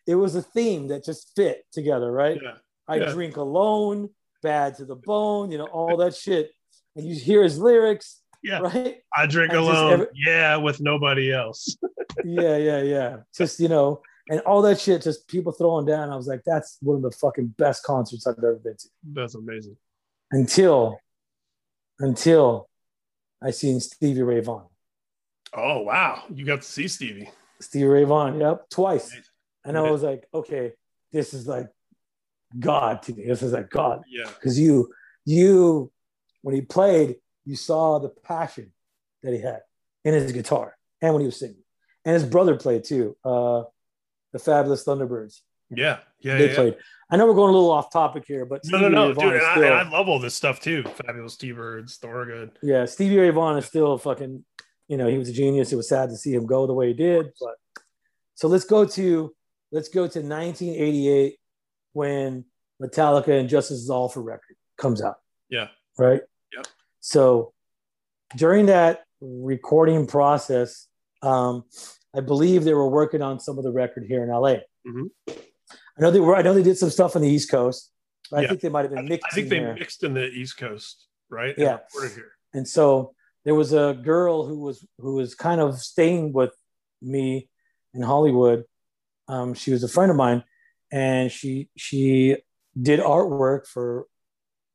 it 0.05 0.15
was 0.15 0.35
a 0.35 0.41
theme 0.41 0.87
that 0.89 1.03
just 1.03 1.35
fit 1.35 1.65
together, 1.71 2.11
right? 2.11 2.39
Yeah. 2.41 2.53
I 2.87 2.97
yeah. 2.97 3.11
drink 3.11 3.37
alone, 3.37 4.09
bad 4.41 4.75
to 4.77 4.85
the 4.85 4.95
bone, 4.95 5.51
you 5.51 5.57
know, 5.57 5.65
all 5.65 5.97
that 5.97 6.15
shit. 6.15 6.51
And 6.95 7.07
you 7.07 7.15
hear 7.15 7.43
his 7.43 7.59
lyrics, 7.59 8.21
Yeah. 8.41 8.59
right? 8.59 8.97
I 9.15 9.25
drink 9.25 9.51
And 9.51 9.59
alone. 9.61 9.93
every- 9.93 10.07
yeah, 10.15 10.55
with 10.57 10.79
nobody 10.81 11.33
else. 11.33 11.75
yeah, 12.23 12.57
yeah, 12.57 12.81
yeah. 12.81 13.17
Just, 13.35 13.59
you 13.59 13.67
know, 13.67 14.01
and 14.29 14.39
all 14.41 14.61
that 14.61 14.79
shit, 14.79 15.01
just 15.01 15.27
people 15.27 15.51
throwing 15.51 15.85
down. 15.85 16.09
I 16.09 16.15
was 16.15 16.27
like, 16.27 16.41
that's 16.45 16.77
one 16.81 16.95
of 16.97 17.01
the 17.01 17.11
fucking 17.11 17.55
best 17.57 17.83
concerts 17.83 18.25
I've 18.27 18.37
ever 18.37 18.55
been 18.55 18.77
to. 18.77 18.87
That's 19.13 19.35
amazing. 19.35 19.75
Until, 20.31 20.99
until 21.99 22.69
I 23.41 23.51
seen 23.51 23.79
Stevie 23.79 24.21
Ray 24.21 24.39
Vaughan. 24.41 24.67
Oh 25.53 25.81
wow. 25.81 26.23
You 26.33 26.45
got 26.45 26.61
to 26.61 26.67
see 26.67 26.87
Stevie. 26.87 27.29
Stevie 27.59 27.85
Ray 27.85 28.03
Vaughan, 28.03 28.39
yep, 28.39 28.69
twice. 28.69 29.13
And 29.65 29.77
I 29.77 29.81
was 29.89 30.03
like, 30.03 30.25
okay, 30.33 30.73
this 31.11 31.33
is 31.33 31.47
like 31.47 31.67
God 32.57 33.01
to 33.03 33.13
me. 33.13 33.25
This 33.25 33.41
is 33.41 33.51
like 33.51 33.69
God. 33.69 34.03
Yeah. 34.07 34.29
because 34.29 34.59
you 34.59 34.93
you 35.25 35.91
when 36.41 36.55
he 36.55 36.61
played 36.61 37.15
you 37.45 37.55
saw 37.55 37.99
the 37.99 38.09
passion 38.09 38.71
that 39.23 39.33
he 39.33 39.39
had 39.41 39.61
in 40.05 40.13
his 40.13 40.31
guitar 40.31 40.75
and 41.01 41.13
when 41.13 41.21
he 41.21 41.25
was 41.25 41.37
singing 41.39 41.63
and 42.05 42.13
his 42.13 42.23
brother 42.25 42.55
played 42.55 42.83
too 42.83 43.15
uh 43.25 43.63
the 44.33 44.39
fabulous 44.39 44.83
thunderbirds 44.85 45.41
Yeah. 45.69 45.99
Yeah. 46.21 46.37
they 46.37 46.49
yeah. 46.49 46.55
played 46.55 46.77
i 47.09 47.17
know 47.17 47.25
we're 47.25 47.33
going 47.33 47.49
a 47.49 47.53
little 47.53 47.71
off 47.71 47.91
topic 47.91 48.23
here 48.27 48.45
but 48.45 48.61
No, 48.65 48.87
no, 48.87 48.87
Stevie 48.87 48.95
no, 48.95 49.07
Ray 49.31 49.39
dude. 49.39 49.43
I, 49.43 49.55
still, 49.55 49.73
I 49.73 49.89
love 49.89 50.07
all 50.09 50.19
this 50.19 50.35
stuff 50.35 50.59
too. 50.61 50.83
Fabulous 50.83 51.35
T-Birds, 51.37 51.97
Thorogood. 51.97 52.51
yeah 52.61 52.85
stevie 52.85 53.17
ray 53.17 53.29
vaughan 53.31 53.57
is 53.57 53.65
still 53.65 53.97
fucking 53.97 54.43
you 54.87 54.97
know 54.97 55.07
he 55.07 55.17
was 55.17 55.29
a 55.29 55.33
genius 55.33 55.71
it 55.73 55.75
was 55.75 55.89
sad 55.89 56.09
to 56.09 56.15
see 56.17 56.33
him 56.33 56.45
go 56.45 56.65
the 56.67 56.73
way 56.73 56.87
he 56.87 56.93
did 56.93 57.31
but 57.41 57.55
so 58.35 58.47
let's 58.47 58.65
go 58.65 58.85
to 58.85 59.33
let's 59.71 59.89
go 59.89 60.07
to 60.07 60.19
1988 60.21 61.37
when 61.93 62.45
metallica 62.81 63.37
and 63.39 63.49
justice 63.49 63.79
is 63.79 63.89
all 63.89 64.07
for 64.09 64.21
record 64.21 64.55
comes 64.77 65.01
out 65.01 65.17
Yeah. 65.49 65.67
right? 65.97 66.21
So 67.09 67.53
during 68.35 68.67
that 68.67 69.01
recording 69.19 70.05
process, 70.05 70.87
um, 71.23 71.63
I 72.15 72.19
believe 72.19 72.63
they 72.63 72.75
were 72.75 72.87
working 72.87 73.23
on 73.23 73.39
some 73.39 73.57
of 73.57 73.63
the 73.63 73.71
record 73.71 74.05
here 74.07 74.23
in 74.23 74.29
LA. 74.29 74.57
Mhm. 74.85 75.09
I 75.27 76.01
know 76.01 76.11
they 76.11 76.19
were. 76.19 76.35
I 76.35 76.43
know 76.43 76.53
they 76.53 76.61
did 76.61 76.77
some 76.77 76.91
stuff 76.91 77.15
on 77.15 77.23
the 77.23 77.27
East 77.27 77.49
Coast. 77.49 77.91
But 78.29 78.45
I 78.45 78.47
think 78.47 78.61
they 78.61 78.69
might 78.69 78.85
have 78.85 78.93
been 78.93 79.05
mixed. 79.05 79.25
I 79.31 79.33
think 79.33 79.45
in 79.45 79.49
they 79.49 79.59
there. 79.59 79.73
mixed 79.73 80.03
in 80.03 80.13
the 80.13 80.27
East 80.27 80.57
Coast, 80.57 81.07
right? 81.29 81.55
Yeah. 81.57 81.79
here. 82.15 82.33
And 82.53 82.67
so 82.67 83.15
there 83.43 83.55
was 83.55 83.73
a 83.73 83.99
girl 84.03 84.45
who 84.45 84.59
was 84.59 84.85
who 84.99 85.15
was 85.15 85.33
kind 85.33 85.59
of 85.59 85.79
staying 85.79 86.31
with 86.33 86.53
me 87.01 87.49
in 87.95 88.03
Hollywood. 88.03 88.65
Um, 89.27 89.55
she 89.55 89.71
was 89.71 89.83
a 89.83 89.87
friend 89.87 90.11
of 90.11 90.17
mine, 90.17 90.43
and 90.91 91.31
she 91.31 91.69
she 91.75 92.37
did 92.79 92.99
artwork 92.99 93.65
for 93.65 94.05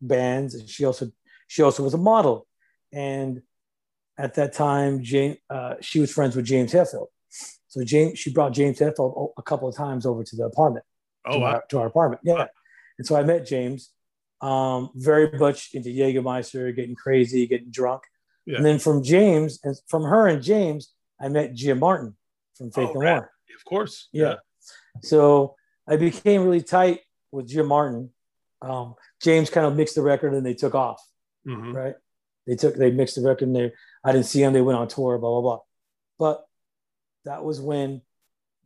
bands, 0.01 0.57
and 0.57 0.69
she 0.69 0.85
also 0.85 1.13
she 1.47 1.63
also 1.63 1.83
was 1.83 1.95
a 1.95 1.99
model. 1.99 2.47
And 2.93 3.43
at 4.19 4.35
that 4.35 4.53
time, 4.53 5.03
Jane 5.03 5.37
uh, 5.51 5.75
she 5.81 6.01
was 6.01 6.13
friends 6.13 6.37
with 6.37 6.45
James 6.45 6.73
Hetfield. 6.73 7.09
So 7.69 7.85
James 7.85 8.19
she 8.19 8.33
brought 8.33 8.53
James 8.53 8.79
Hetfield 8.79 9.33
a 9.37 9.43
couple 9.43 9.69
of 9.69 9.77
times 9.77 10.07
over 10.07 10.23
to 10.23 10.37
the 10.37 10.45
apartment 10.45 10.85
Oh 11.27 11.33
to, 11.33 11.39
wow. 11.39 11.47
our, 11.47 11.65
to 11.71 11.79
our 11.79 11.87
apartment. 11.87 12.21
Yeah. 12.25 12.47
And 12.99 13.07
so 13.07 13.17
I 13.17 13.23
met 13.23 13.47
James, 13.47 13.91
um, 14.41 14.91
very 14.95 15.37
much 15.39 15.71
into 15.75 15.89
Jägermeister, 15.89 16.75
getting 16.75 16.95
crazy, 16.95 17.47
getting 17.47 17.71
drunk. 17.71 18.03
Yeah. 18.47 18.57
And 18.57 18.65
then 18.65 18.79
from 18.79 19.03
James, 19.03 19.59
and 19.65 19.75
from 19.89 20.03
her 20.03 20.29
and 20.29 20.43
James, 20.43 20.93
I 21.21 21.29
met 21.29 21.55
Jim 21.55 21.79
Martin 21.79 22.17
from 22.57 22.71
Faith 22.71 22.91
Oh, 22.95 23.01
right. 23.01 23.15
More. 23.17 23.31
Of 23.57 23.65
course. 23.65 24.09
Yeah. 24.13 24.37
So 25.03 25.57
I 25.89 25.97
became 25.97 26.45
really 26.45 26.63
tight 26.63 27.01
with 27.33 27.49
Jim 27.49 27.67
Martin. 27.67 28.11
Um, 28.61 28.95
James 29.23 29.51
kind 29.51 29.67
of 29.67 29.77
mixed 29.77 29.95
the 29.95 30.03
record 30.03 30.35
and 30.35 30.45
they 30.45 30.55
took 30.55 30.75
off, 30.75 31.01
hmm 31.45 31.73
right? 31.73 31.95
They 32.47 32.57
took, 32.57 32.75
they 32.75 32.91
mixed 32.91 33.15
the 33.17 33.23
record 33.23 33.49
and 33.49 33.57
they, 33.57 33.73
I 34.05 34.13
didn't 34.13 34.27
see 34.27 34.41
them. 34.41 34.53
They 34.53 34.61
went 34.61 34.79
on 34.79 34.87
tour, 34.89 35.17
blah, 35.19 35.31
blah, 35.31 35.41
blah. 35.41 35.59
But 36.19 36.45
that 37.25 37.43
was 37.43 37.61
when 37.61 38.03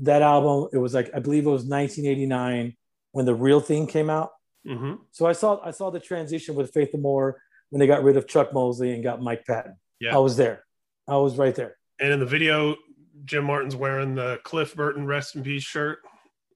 that 0.00 0.22
album, 0.22 0.68
it 0.72 0.78
was 0.78 0.94
like, 0.94 1.10
I 1.14 1.20
believe 1.20 1.46
it 1.46 1.50
was 1.50 1.62
1989 1.64 2.76
when 3.12 3.24
the 3.26 3.34
real 3.34 3.60
thing 3.60 3.86
came 3.86 4.10
out. 4.10 4.30
hmm 4.66 4.94
So 5.12 5.26
I 5.26 5.32
saw 5.32 5.60
I 5.64 5.70
saw 5.70 5.90
the 5.90 6.00
transition 6.00 6.54
with 6.56 6.72
Faith 6.72 6.90
No 6.94 7.00
More 7.00 7.40
when 7.70 7.78
they 7.80 7.86
got 7.86 8.02
rid 8.02 8.16
of 8.16 8.26
Chuck 8.26 8.52
Mosley 8.52 8.92
and 8.94 9.02
got 9.02 9.22
Mike 9.22 9.44
Patton. 9.46 9.76
Yeah. 10.00 10.14
I 10.14 10.18
was 10.18 10.36
there. 10.36 10.64
I 11.06 11.16
was 11.16 11.36
right 11.36 11.54
there. 11.54 11.76
And 12.00 12.12
in 12.12 12.20
the 12.20 12.26
video, 12.26 12.76
Jim 13.24 13.44
Martin's 13.44 13.76
wearing 13.76 14.14
the 14.14 14.38
Cliff 14.44 14.74
Burton 14.74 15.06
"Rest 15.06 15.36
in 15.36 15.42
Peace" 15.42 15.62
shirt. 15.64 15.98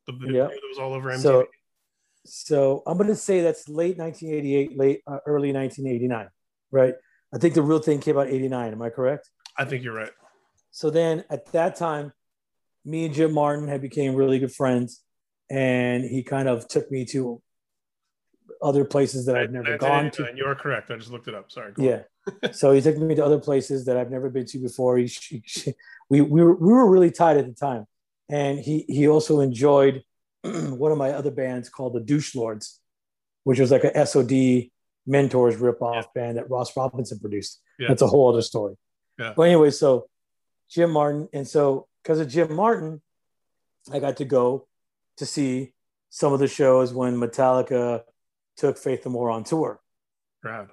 The 0.06 0.12
video 0.12 0.44
Yeah. 0.44 0.48
that 0.48 0.60
was 0.68 0.78
all 0.78 0.92
over 0.92 1.10
MTV. 1.10 1.22
So 1.22 1.46
so 2.24 2.82
I'm 2.86 2.96
gonna 2.98 3.14
say 3.14 3.40
that's 3.42 3.68
late 3.68 3.98
1988, 3.98 4.76
late 4.78 5.00
uh, 5.06 5.18
early 5.26 5.52
1989, 5.52 6.28
right? 6.70 6.94
I 7.34 7.38
think 7.38 7.54
the 7.54 7.62
real 7.62 7.78
thing 7.78 8.00
came 8.00 8.18
out 8.18 8.28
89. 8.28 8.72
Am 8.72 8.82
I 8.82 8.90
correct? 8.90 9.30
I 9.58 9.64
think 9.64 9.82
you're 9.84 9.94
right. 9.94 10.10
So 10.70 10.90
then 10.90 11.24
at 11.30 11.50
that 11.52 11.76
time, 11.76 12.12
me 12.84 13.04
and 13.06 13.14
Jim 13.14 13.32
Martin 13.32 13.68
had 13.68 13.80
became 13.80 14.14
really 14.14 14.38
good 14.38 14.52
friends, 14.52 15.02
and 15.50 16.04
he 16.04 16.22
kind 16.22 16.48
of 16.48 16.68
took 16.68 16.90
me 16.90 17.04
to 17.06 17.40
other 18.62 18.84
places 18.84 19.26
that 19.26 19.36
I've 19.36 19.50
never 19.50 19.76
gone 19.76 20.10
to. 20.12 20.22
1989, 20.22 20.36
You 20.36 20.44
are 20.46 20.54
correct. 20.54 20.90
I 20.90 20.96
just 20.96 21.10
looked 21.10 21.28
it 21.28 21.34
up. 21.34 21.50
Sorry. 21.50 21.72
Go. 21.72 21.82
Yeah. 21.82 22.52
so 22.52 22.72
he 22.72 22.80
took 22.80 22.96
me 22.96 23.14
to 23.16 23.24
other 23.24 23.38
places 23.40 23.86
that 23.86 23.96
I've 23.96 24.10
never 24.10 24.30
been 24.30 24.46
to 24.46 24.58
before. 24.58 24.98
He, 24.98 25.08
she, 25.08 25.42
she- 25.44 25.74
we, 26.08 26.20
we, 26.20 26.42
were, 26.42 26.54
we 26.54 26.72
were 26.72 26.88
really 26.88 27.10
tight 27.10 27.38
at 27.38 27.46
the 27.46 27.54
time. 27.54 27.86
And 28.28 28.58
he, 28.58 28.84
he 28.88 29.08
also 29.08 29.40
enjoyed 29.40 30.02
one 30.78 30.92
of 30.92 30.98
my 30.98 31.10
other 31.10 31.30
bands 31.30 31.68
called 31.68 31.94
the 31.94 32.00
Douche 32.00 32.34
Lords, 32.34 32.80
which 33.44 33.58
was 33.60 33.70
like 33.70 33.84
a 33.84 34.06
SOD 34.06 34.70
Mentors 35.06 35.56
ripoff 35.56 36.06
band 36.14 36.36
that 36.36 36.48
Ross 36.50 36.76
Robinson 36.76 37.18
produced. 37.18 37.60
Yeah. 37.78 37.88
That's 37.88 38.02
a 38.02 38.06
whole 38.06 38.28
other 38.32 38.42
story. 38.42 38.76
Yeah. 39.18 39.34
But 39.36 39.42
anyway, 39.42 39.70
so 39.70 40.08
Jim 40.70 40.90
Martin. 40.90 41.28
And 41.32 41.46
so 41.46 41.86
because 42.02 42.20
of 42.20 42.28
Jim 42.28 42.54
Martin, 42.54 43.02
I 43.92 43.98
got 43.98 44.16
to 44.18 44.24
go 44.24 44.68
to 45.18 45.26
see 45.26 45.72
some 46.10 46.32
of 46.32 46.38
the 46.40 46.48
shows 46.48 46.94
when 46.94 47.16
Metallica 47.16 48.02
took 48.56 48.78
Faith 48.78 49.04
No 49.04 49.12
More 49.12 49.30
on 49.30 49.44
tour. 49.44 49.80
Proud. 50.40 50.70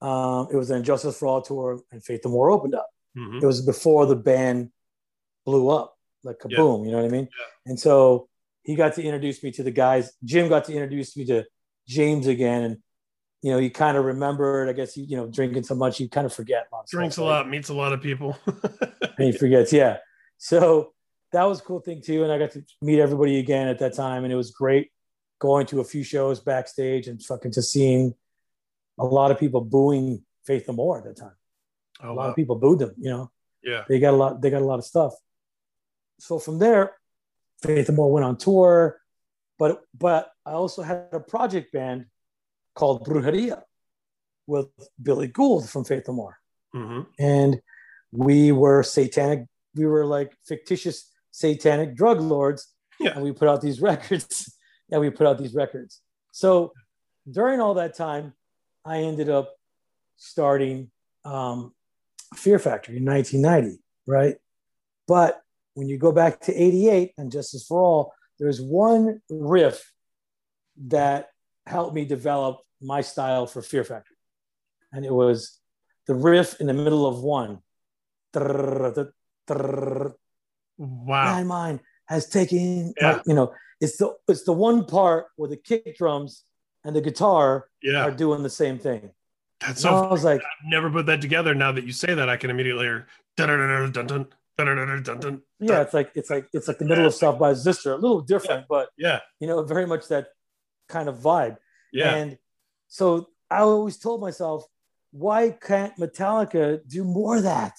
Um, 0.00 0.48
it 0.50 0.56
was 0.56 0.70
an 0.70 0.82
Justice 0.82 1.18
for 1.18 1.28
All 1.28 1.42
tour, 1.42 1.80
and 1.92 2.02
Faith 2.02 2.22
No 2.24 2.30
More 2.30 2.50
opened 2.50 2.74
up. 2.74 2.88
hmm 3.16 3.38
It 3.42 3.44
was 3.46 3.60
before 3.64 4.06
the 4.06 4.16
band 4.16 4.70
blew 5.44 5.68
up. 5.70 5.96
like 6.22 6.38
kaboom, 6.38 6.84
you 6.86 6.92
know 6.92 6.98
what 6.98 7.06
I 7.06 7.08
mean? 7.08 7.28
Yeah. 7.38 7.46
And 7.70 7.78
so 7.80 8.28
he 8.70 8.76
got 8.76 8.94
to 8.94 9.02
introduce 9.02 9.42
me 9.42 9.50
to 9.50 9.64
the 9.64 9.72
guys. 9.72 10.12
Jim 10.22 10.48
got 10.48 10.64
to 10.66 10.72
introduce 10.72 11.16
me 11.16 11.24
to 11.26 11.44
James 11.88 12.28
again, 12.28 12.62
and 12.62 12.76
you 13.42 13.50
know, 13.50 13.58
he 13.58 13.68
kind 13.68 13.96
of 13.96 14.04
remembered. 14.04 14.68
I 14.68 14.72
guess 14.72 14.96
you 14.96 15.04
you 15.08 15.16
know, 15.16 15.26
drinking 15.26 15.64
so 15.64 15.74
much, 15.74 15.98
you 15.98 16.08
kind 16.08 16.24
of 16.24 16.32
forget. 16.32 16.68
A 16.72 16.76
Drinks 16.88 17.16
stuff, 17.16 17.24
a 17.24 17.28
right? 17.28 17.36
lot, 17.38 17.48
meets 17.48 17.68
a 17.68 17.74
lot 17.74 17.92
of 17.92 18.00
people. 18.00 18.38
and 18.46 19.12
he 19.18 19.32
forgets. 19.32 19.72
Yeah. 19.72 19.96
So 20.38 20.92
that 21.32 21.44
was 21.44 21.58
a 21.58 21.62
cool 21.62 21.80
thing 21.80 22.00
too. 22.00 22.22
And 22.22 22.32
I 22.32 22.38
got 22.38 22.52
to 22.52 22.64
meet 22.80 23.00
everybody 23.00 23.40
again 23.40 23.66
at 23.66 23.80
that 23.80 23.94
time. 23.94 24.22
And 24.22 24.32
it 24.32 24.36
was 24.36 24.52
great 24.52 24.92
going 25.40 25.66
to 25.66 25.80
a 25.80 25.84
few 25.84 26.04
shows 26.04 26.38
backstage 26.38 27.08
and 27.08 27.20
fucking 27.20 27.50
just 27.50 27.72
seeing 27.72 28.14
a 29.00 29.04
lot 29.04 29.32
of 29.32 29.38
people 29.40 29.62
booing 29.62 30.22
Faith 30.46 30.68
No 30.68 30.74
More 30.74 30.98
at 30.98 31.04
that 31.04 31.16
time. 31.16 31.34
oh, 32.04 32.12
a 32.12 32.14
lot 32.14 32.16
wow. 32.16 32.28
of 32.28 32.36
people 32.36 32.56
booed 32.56 32.78
them, 32.78 32.94
you 32.98 33.10
know. 33.10 33.30
Yeah. 33.64 33.84
They 33.88 33.98
got 33.98 34.14
a 34.14 34.16
lot, 34.16 34.40
they 34.40 34.50
got 34.50 34.62
a 34.62 34.64
lot 34.66 34.78
of 34.78 34.84
stuff. 34.84 35.12
So 36.18 36.38
from 36.38 36.58
there, 36.58 36.92
Faith 37.62 37.88
No 37.88 37.94
More 37.96 38.12
went 38.12 38.24
on 38.24 38.36
tour. 38.36 39.00
But 39.58 39.82
but 39.98 40.30
I 40.46 40.52
also 40.52 40.82
had 40.82 41.08
a 41.12 41.20
project 41.20 41.72
band 41.72 42.06
called 42.74 43.06
Brujeria 43.06 43.62
with 44.46 44.68
Billy 45.02 45.28
Gould 45.28 45.68
from 45.68 45.84
Faith 45.84 46.04
No 46.08 46.14
More 46.14 46.36
hmm 46.72 47.00
and 47.18 47.60
we 48.12 48.52
were 48.52 48.82
satanic 48.84 49.46
we 49.74 49.86
were 49.86 50.06
like 50.06 50.32
fictitious 50.46 51.10
satanic 51.32 51.96
drug 51.96 52.20
lords 52.20 52.72
Yeah. 53.00 53.12
and 53.14 53.22
we 53.24 53.32
put 53.32 53.48
out 53.48 53.60
these 53.60 53.80
records 53.90 54.56
and 54.90 55.00
we 55.00 55.10
put 55.10 55.26
out 55.26 55.36
these 55.38 55.52
records 55.54 56.00
so 56.32 56.72
during 57.28 57.60
all 57.60 57.74
that 57.74 57.94
time 57.96 58.34
i 58.84 58.98
ended 58.98 59.28
up 59.28 59.52
starting 60.16 60.90
um, 61.24 61.72
fear 62.36 62.58
factory 62.60 62.98
in 62.98 63.04
1990 63.04 63.82
right 64.06 64.36
but 65.08 65.40
when 65.74 65.88
you 65.88 65.98
go 65.98 66.12
back 66.12 66.40
to 66.40 66.52
88 66.54 67.12
and 67.18 67.30
justice 67.32 67.64
for 67.66 67.82
all 67.82 68.12
there's 68.38 68.60
one 68.60 69.20
riff 69.30 69.92
that 70.88 71.28
helped 71.66 71.94
me 71.94 72.04
develop 72.04 72.58
my 72.80 73.00
style 73.02 73.46
for 73.46 73.60
fear 73.62 73.84
factory 73.84 74.16
and 74.92 75.04
it 75.04 75.12
was 75.12 75.58
the 76.06 76.14
riff 76.14 76.60
in 76.60 76.66
the 76.66 76.72
middle 76.74 77.06
of 77.06 77.20
one. 77.22 77.58
Wow. 80.78 81.34
My 81.36 81.42
mind 81.44 81.80
has 82.06 82.28
taken, 82.28 82.94
Yeah. 83.00 83.20
you 83.26 83.34
know, 83.34 83.52
it's 83.80 83.96
the 83.98 84.14
it's 84.28 84.44
the 84.44 84.52
one 84.52 84.84
part 84.86 85.26
where 85.36 85.48
the 85.48 85.56
kick 85.56 85.96
drums 85.96 86.44
and 86.84 86.96
the 86.96 87.00
guitar 87.00 87.68
Yeah. 87.82 88.04
are 88.04 88.10
doing 88.10 88.42
the 88.42 88.50
same 88.50 88.78
thing. 88.78 89.10
That's 89.60 89.82
So 89.82 89.90
so 89.90 90.04
I 90.08 90.10
was 90.10 90.24
like, 90.24 90.40
I've 90.40 90.70
never 90.70 90.90
put 90.90 91.06
that 91.06 91.20
together. 91.20 91.54
Now 91.54 91.72
that 91.72 91.84
you 91.84 91.92
say 91.92 92.14
that, 92.14 92.28
I 92.28 92.36
can 92.36 92.50
immediately 92.50 92.86
hear 92.86 93.06
dun 93.36 93.48
dun 93.48 93.58
dun 93.58 93.92
dun 93.92 94.06
dun 94.06 94.26
dun 94.64 95.42
yeah, 95.58 95.82
it's 95.82 95.94
like 95.94 96.10
it's 96.14 96.30
like 96.30 96.46
it's 96.52 96.68
like 96.68 96.78
the 96.78 96.84
middle 96.84 97.06
of 97.06 97.14
Self 97.14 97.38
Bias 97.38 97.66
Resistor, 97.66 97.92
a 97.92 97.96
little 97.96 98.20
different, 98.20 98.66
but 98.68 98.88
Yeah. 98.96 99.20
you 99.40 99.46
know, 99.46 99.62
very 99.62 99.86
much 99.86 100.08
that 100.08 100.28
kind 100.88 101.08
of 101.08 101.16
vibe. 101.18 101.56
Yeah. 101.92 102.14
And 102.14 102.38
so 102.88 103.28
I 103.50 103.58
always 103.60 103.98
told 103.98 104.20
myself, 104.20 104.64
why 105.12 105.50
can't 105.50 105.96
Metallica 105.96 106.80
do 106.86 107.04
more 107.04 107.36
of 107.36 107.42
that? 107.44 107.72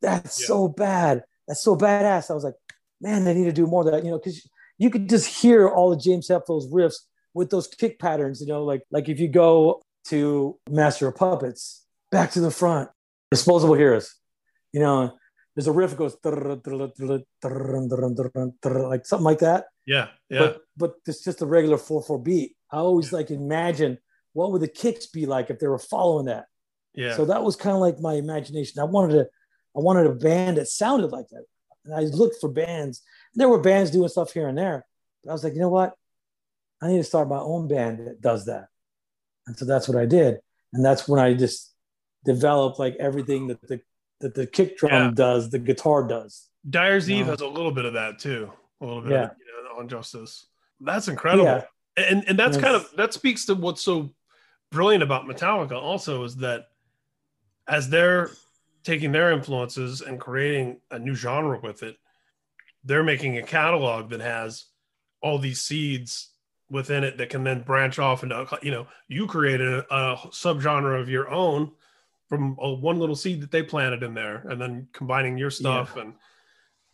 That's 0.00 0.40
Yeah. 0.40 0.46
so 0.46 0.68
bad. 0.68 1.24
That's 1.46 1.62
so 1.62 1.76
badass. 1.76 2.30
I 2.30 2.34
was 2.34 2.44
like, 2.44 2.54
man, 3.00 3.24
they 3.24 3.34
need 3.34 3.44
to 3.44 3.52
do 3.52 3.66
more 3.66 3.84
of 3.86 3.92
that, 3.92 4.04
you 4.04 4.10
know, 4.10 4.18
because 4.18 4.48
you 4.78 4.90
could 4.90 5.08
just 5.08 5.26
hear 5.42 5.68
all 5.68 5.92
of 5.92 6.00
James 6.00 6.28
Hetfield's 6.28 6.68
riffs 6.72 6.96
with 7.34 7.50
those 7.50 7.66
kick 7.66 7.98
patterns, 7.98 8.40
you 8.40 8.46
know, 8.46 8.64
like 8.64 8.82
like 8.90 9.08
if 9.08 9.18
you 9.20 9.28
go 9.28 9.82
to 10.08 10.58
Master 10.70 11.08
of 11.08 11.16
Puppets, 11.16 11.84
back 12.10 12.30
to 12.32 12.40
the 12.40 12.50
front, 12.50 12.88
Disposable 13.30 13.74
Heroes, 13.74 14.14
you 14.72 14.80
know, 14.80 15.16
there's 15.58 15.66
a 15.66 15.72
riff 15.72 15.90
that 15.90 15.98
goes 15.98 16.16
like 18.88 19.06
something 19.06 19.24
like 19.24 19.40
that 19.40 19.64
yeah. 19.88 20.08
Yeah. 20.28 20.38
but 20.38 20.60
but 20.76 20.94
it's 21.06 21.24
just 21.24 21.40
a 21.40 21.46
regular 21.46 21.78
four 21.78 22.02
four 22.02 22.18
beat. 22.18 22.54
I 22.70 22.76
always 22.76 23.10
like 23.10 23.30
imagine 23.30 23.98
what 24.34 24.52
would 24.52 24.60
the 24.60 24.68
kicks 24.68 25.06
be 25.06 25.24
like 25.24 25.48
if 25.48 25.58
they 25.58 25.66
were 25.66 25.78
following 25.78 26.26
that. 26.26 26.44
yeah. 26.94 27.16
So 27.16 27.24
that 27.24 27.42
was 27.42 27.56
kind 27.56 27.74
of 27.74 27.80
like 27.80 27.98
my 27.98 28.14
imagination. 28.14 28.80
I 28.80 28.84
wanted 28.84 29.14
to, 29.14 29.20
I 29.74 29.80
wanted 29.80 30.06
a 30.06 30.14
band 30.14 30.58
that 30.58 30.68
sounded 30.68 31.10
like 31.10 31.28
that. 31.30 31.44
And 31.86 31.94
I 31.94 32.00
looked 32.00 32.36
for 32.38 32.50
bands. 32.50 33.02
There 33.34 33.48
were 33.48 33.60
bands 33.60 33.90
doing 33.90 34.10
stuff 34.10 34.32
here 34.32 34.46
and 34.46 34.58
there, 34.58 34.84
but 35.24 35.30
I 35.30 35.32
was 35.32 35.42
like, 35.42 35.54
you 35.54 35.60
know 35.60 35.70
what? 35.70 35.94
I 36.82 36.88
need 36.88 36.98
to 36.98 37.04
start 37.04 37.28
my 37.28 37.38
own 37.38 37.66
band 37.66 38.06
that 38.06 38.20
does 38.20 38.44
that. 38.44 38.66
And 39.46 39.56
so 39.56 39.64
that's 39.64 39.88
what 39.88 39.96
I 39.96 40.04
did. 40.04 40.36
And 40.74 40.84
that's 40.84 41.08
when 41.08 41.18
I 41.18 41.32
just 41.32 41.74
developed 42.26 42.78
like 42.78 42.96
everything 43.00 43.46
that 43.46 43.66
the 43.66 43.80
that 44.20 44.34
the 44.34 44.46
kick 44.46 44.78
drum 44.78 44.92
Yeah. 44.92 45.10
does, 45.14 45.50
the 45.50 45.58
guitar 45.58 46.02
does. 46.06 46.48
Dyer's 46.68 47.08
Eve 47.10 47.26
No. 47.26 47.32
has 47.32 47.40
a 47.40 47.46
little 47.46 47.70
bit 47.70 47.84
of 47.84 47.92
that 47.94 48.18
too. 48.18 48.52
A 48.80 48.84
little 48.86 49.02
bit 49.02 49.12
Yeah. 49.12 49.24
of 49.24 49.30
you 49.38 49.64
know, 49.74 49.78
on 49.78 49.88
Justice. 49.88 50.46
That's 50.80 51.08
incredible. 51.08 51.44
Yeah. 51.44 51.64
And 51.96 52.24
and 52.28 52.38
that's 52.38 52.56
kind 52.56 52.76
of 52.76 52.90
that 52.96 53.12
speaks 53.12 53.46
to 53.46 53.54
what's 53.54 53.82
so 53.82 54.10
brilliant 54.70 55.02
about 55.02 55.24
Metallica 55.24 55.72
also 55.80 56.24
is 56.24 56.36
that 56.36 56.66
as 57.66 57.88
they're 57.90 58.30
taking 58.84 59.12
their 59.12 59.32
influences 59.32 60.00
and 60.00 60.20
creating 60.20 60.80
a 60.90 60.98
new 60.98 61.14
genre 61.14 61.58
with 61.60 61.82
it, 61.82 61.96
they're 62.84 63.02
making 63.02 63.36
a 63.38 63.42
catalog 63.42 64.10
that 64.10 64.20
has 64.20 64.66
all 65.20 65.38
these 65.38 65.60
seeds 65.60 66.30
within 66.70 67.02
it 67.02 67.18
that 67.18 67.30
can 67.30 67.42
then 67.44 67.62
branch 67.62 67.98
off 67.98 68.22
into 68.22 68.46
you 68.62 68.70
know 68.70 68.86
you 69.08 69.26
created 69.26 69.66
a, 69.66 69.94
a 69.94 70.16
subgenre 70.28 71.00
of 71.00 71.08
your 71.08 71.28
own 71.30 71.72
from 72.28 72.56
a, 72.60 72.72
one 72.74 72.98
little 72.98 73.16
seed 73.16 73.40
that 73.42 73.50
they 73.50 73.62
planted 73.62 74.02
in 74.02 74.14
there 74.14 74.44
and 74.48 74.60
then 74.60 74.88
combining 74.92 75.38
your 75.38 75.50
stuff 75.50 75.96
and 75.96 76.12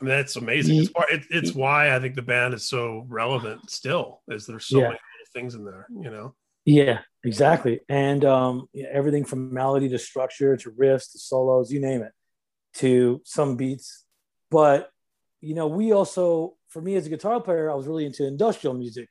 I 0.00 0.04
mean 0.04 0.10
that's 0.16 0.36
amazing 0.36 0.78
it's, 0.78 0.90
why- 0.92 1.06
it, 1.10 1.22
it's 1.30 1.54
why 1.54 1.94
I 1.94 2.00
think 2.00 2.14
the 2.14 2.22
band 2.22 2.54
is 2.54 2.64
so 2.64 3.04
relevant 3.08 3.70
still 3.70 4.22
is 4.28 4.46
there's 4.46 4.66
so 4.66 4.78
Yeah. 4.78 4.88
many 4.88 4.98
little 4.98 5.32
things 5.32 5.54
in 5.54 5.64
there 5.64 5.86
you 5.90 6.10
know 6.10 6.34
Yeah, 6.64 7.00
exactly. 7.24 7.80
And 7.88 8.24
um, 8.24 8.68
yeah, 8.72 8.86
everything 8.90 9.24
from 9.26 9.52
melody 9.52 9.88
to 9.90 9.98
structure 9.98 10.56
to 10.56 10.70
riffs 10.70 11.12
to 11.12 11.18
solos, 11.18 11.70
you 11.70 11.78
name 11.80 12.00
it, 12.02 12.12
to 12.76 13.20
some 13.24 13.56
beats. 13.56 14.04
But, 14.50 14.88
you 15.42 15.54
know, 15.54 15.66
we 15.66 15.92
also, 15.92 16.54
for 16.68 16.80
me 16.80 16.96
as 16.96 17.06
a 17.06 17.10
guitar 17.10 17.40
player, 17.42 17.70
I 17.70 17.74
was 17.74 17.86
really 17.86 18.06
into 18.06 18.26
industrial 18.26 18.74
music. 18.74 19.08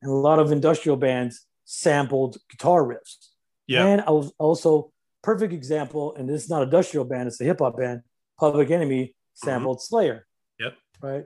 And 0.00 0.12
a 0.12 0.14
lot 0.14 0.38
of 0.38 0.52
industrial 0.52 0.96
bands 0.96 1.44
sampled 1.64 2.36
guitar 2.50 2.84
riffs. 2.84 3.30
yeah 3.66 3.84
And 3.84 4.00
I 4.02 4.10
was 4.10 4.32
also, 4.38 4.91
perfect 5.22 5.52
example, 5.52 6.14
and 6.16 6.28
this 6.28 6.44
is 6.44 6.50
not 6.50 6.60
a 6.60 6.64
industrial 6.64 7.04
band, 7.04 7.28
it's 7.28 7.40
a 7.40 7.44
hip 7.44 7.60
hop 7.60 7.76
band, 7.78 8.02
Public 8.38 8.70
Enemy 8.70 9.14
sampled 9.34 9.80
Slayer. 9.80 10.26
Yep. 10.58 10.74
Right? 11.00 11.24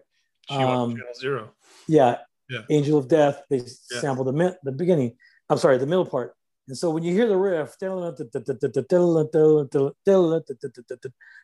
Channel, 0.48 0.70
um, 0.70 0.96
Channel 0.96 1.14
Zero 1.14 1.50
Yeah. 1.88 2.18
Yeah. 2.48 2.62
Angel 2.70 2.98
of 2.98 3.08
Death, 3.08 3.42
they 3.50 3.58
Yeah. 3.58 4.00
sampled 4.00 4.28
the 4.28 4.32
mid, 4.32 4.56
the 4.62 4.72
beginning. 4.72 5.16
I'm 5.50 5.58
sorry, 5.58 5.78
the 5.78 5.86
middle 5.86 6.06
part. 6.06 6.34
And 6.68 6.76
so 6.76 6.90
when 6.90 7.02
you 7.02 7.12
hear 7.12 7.28
the 7.28 7.36
riff, 7.36 7.76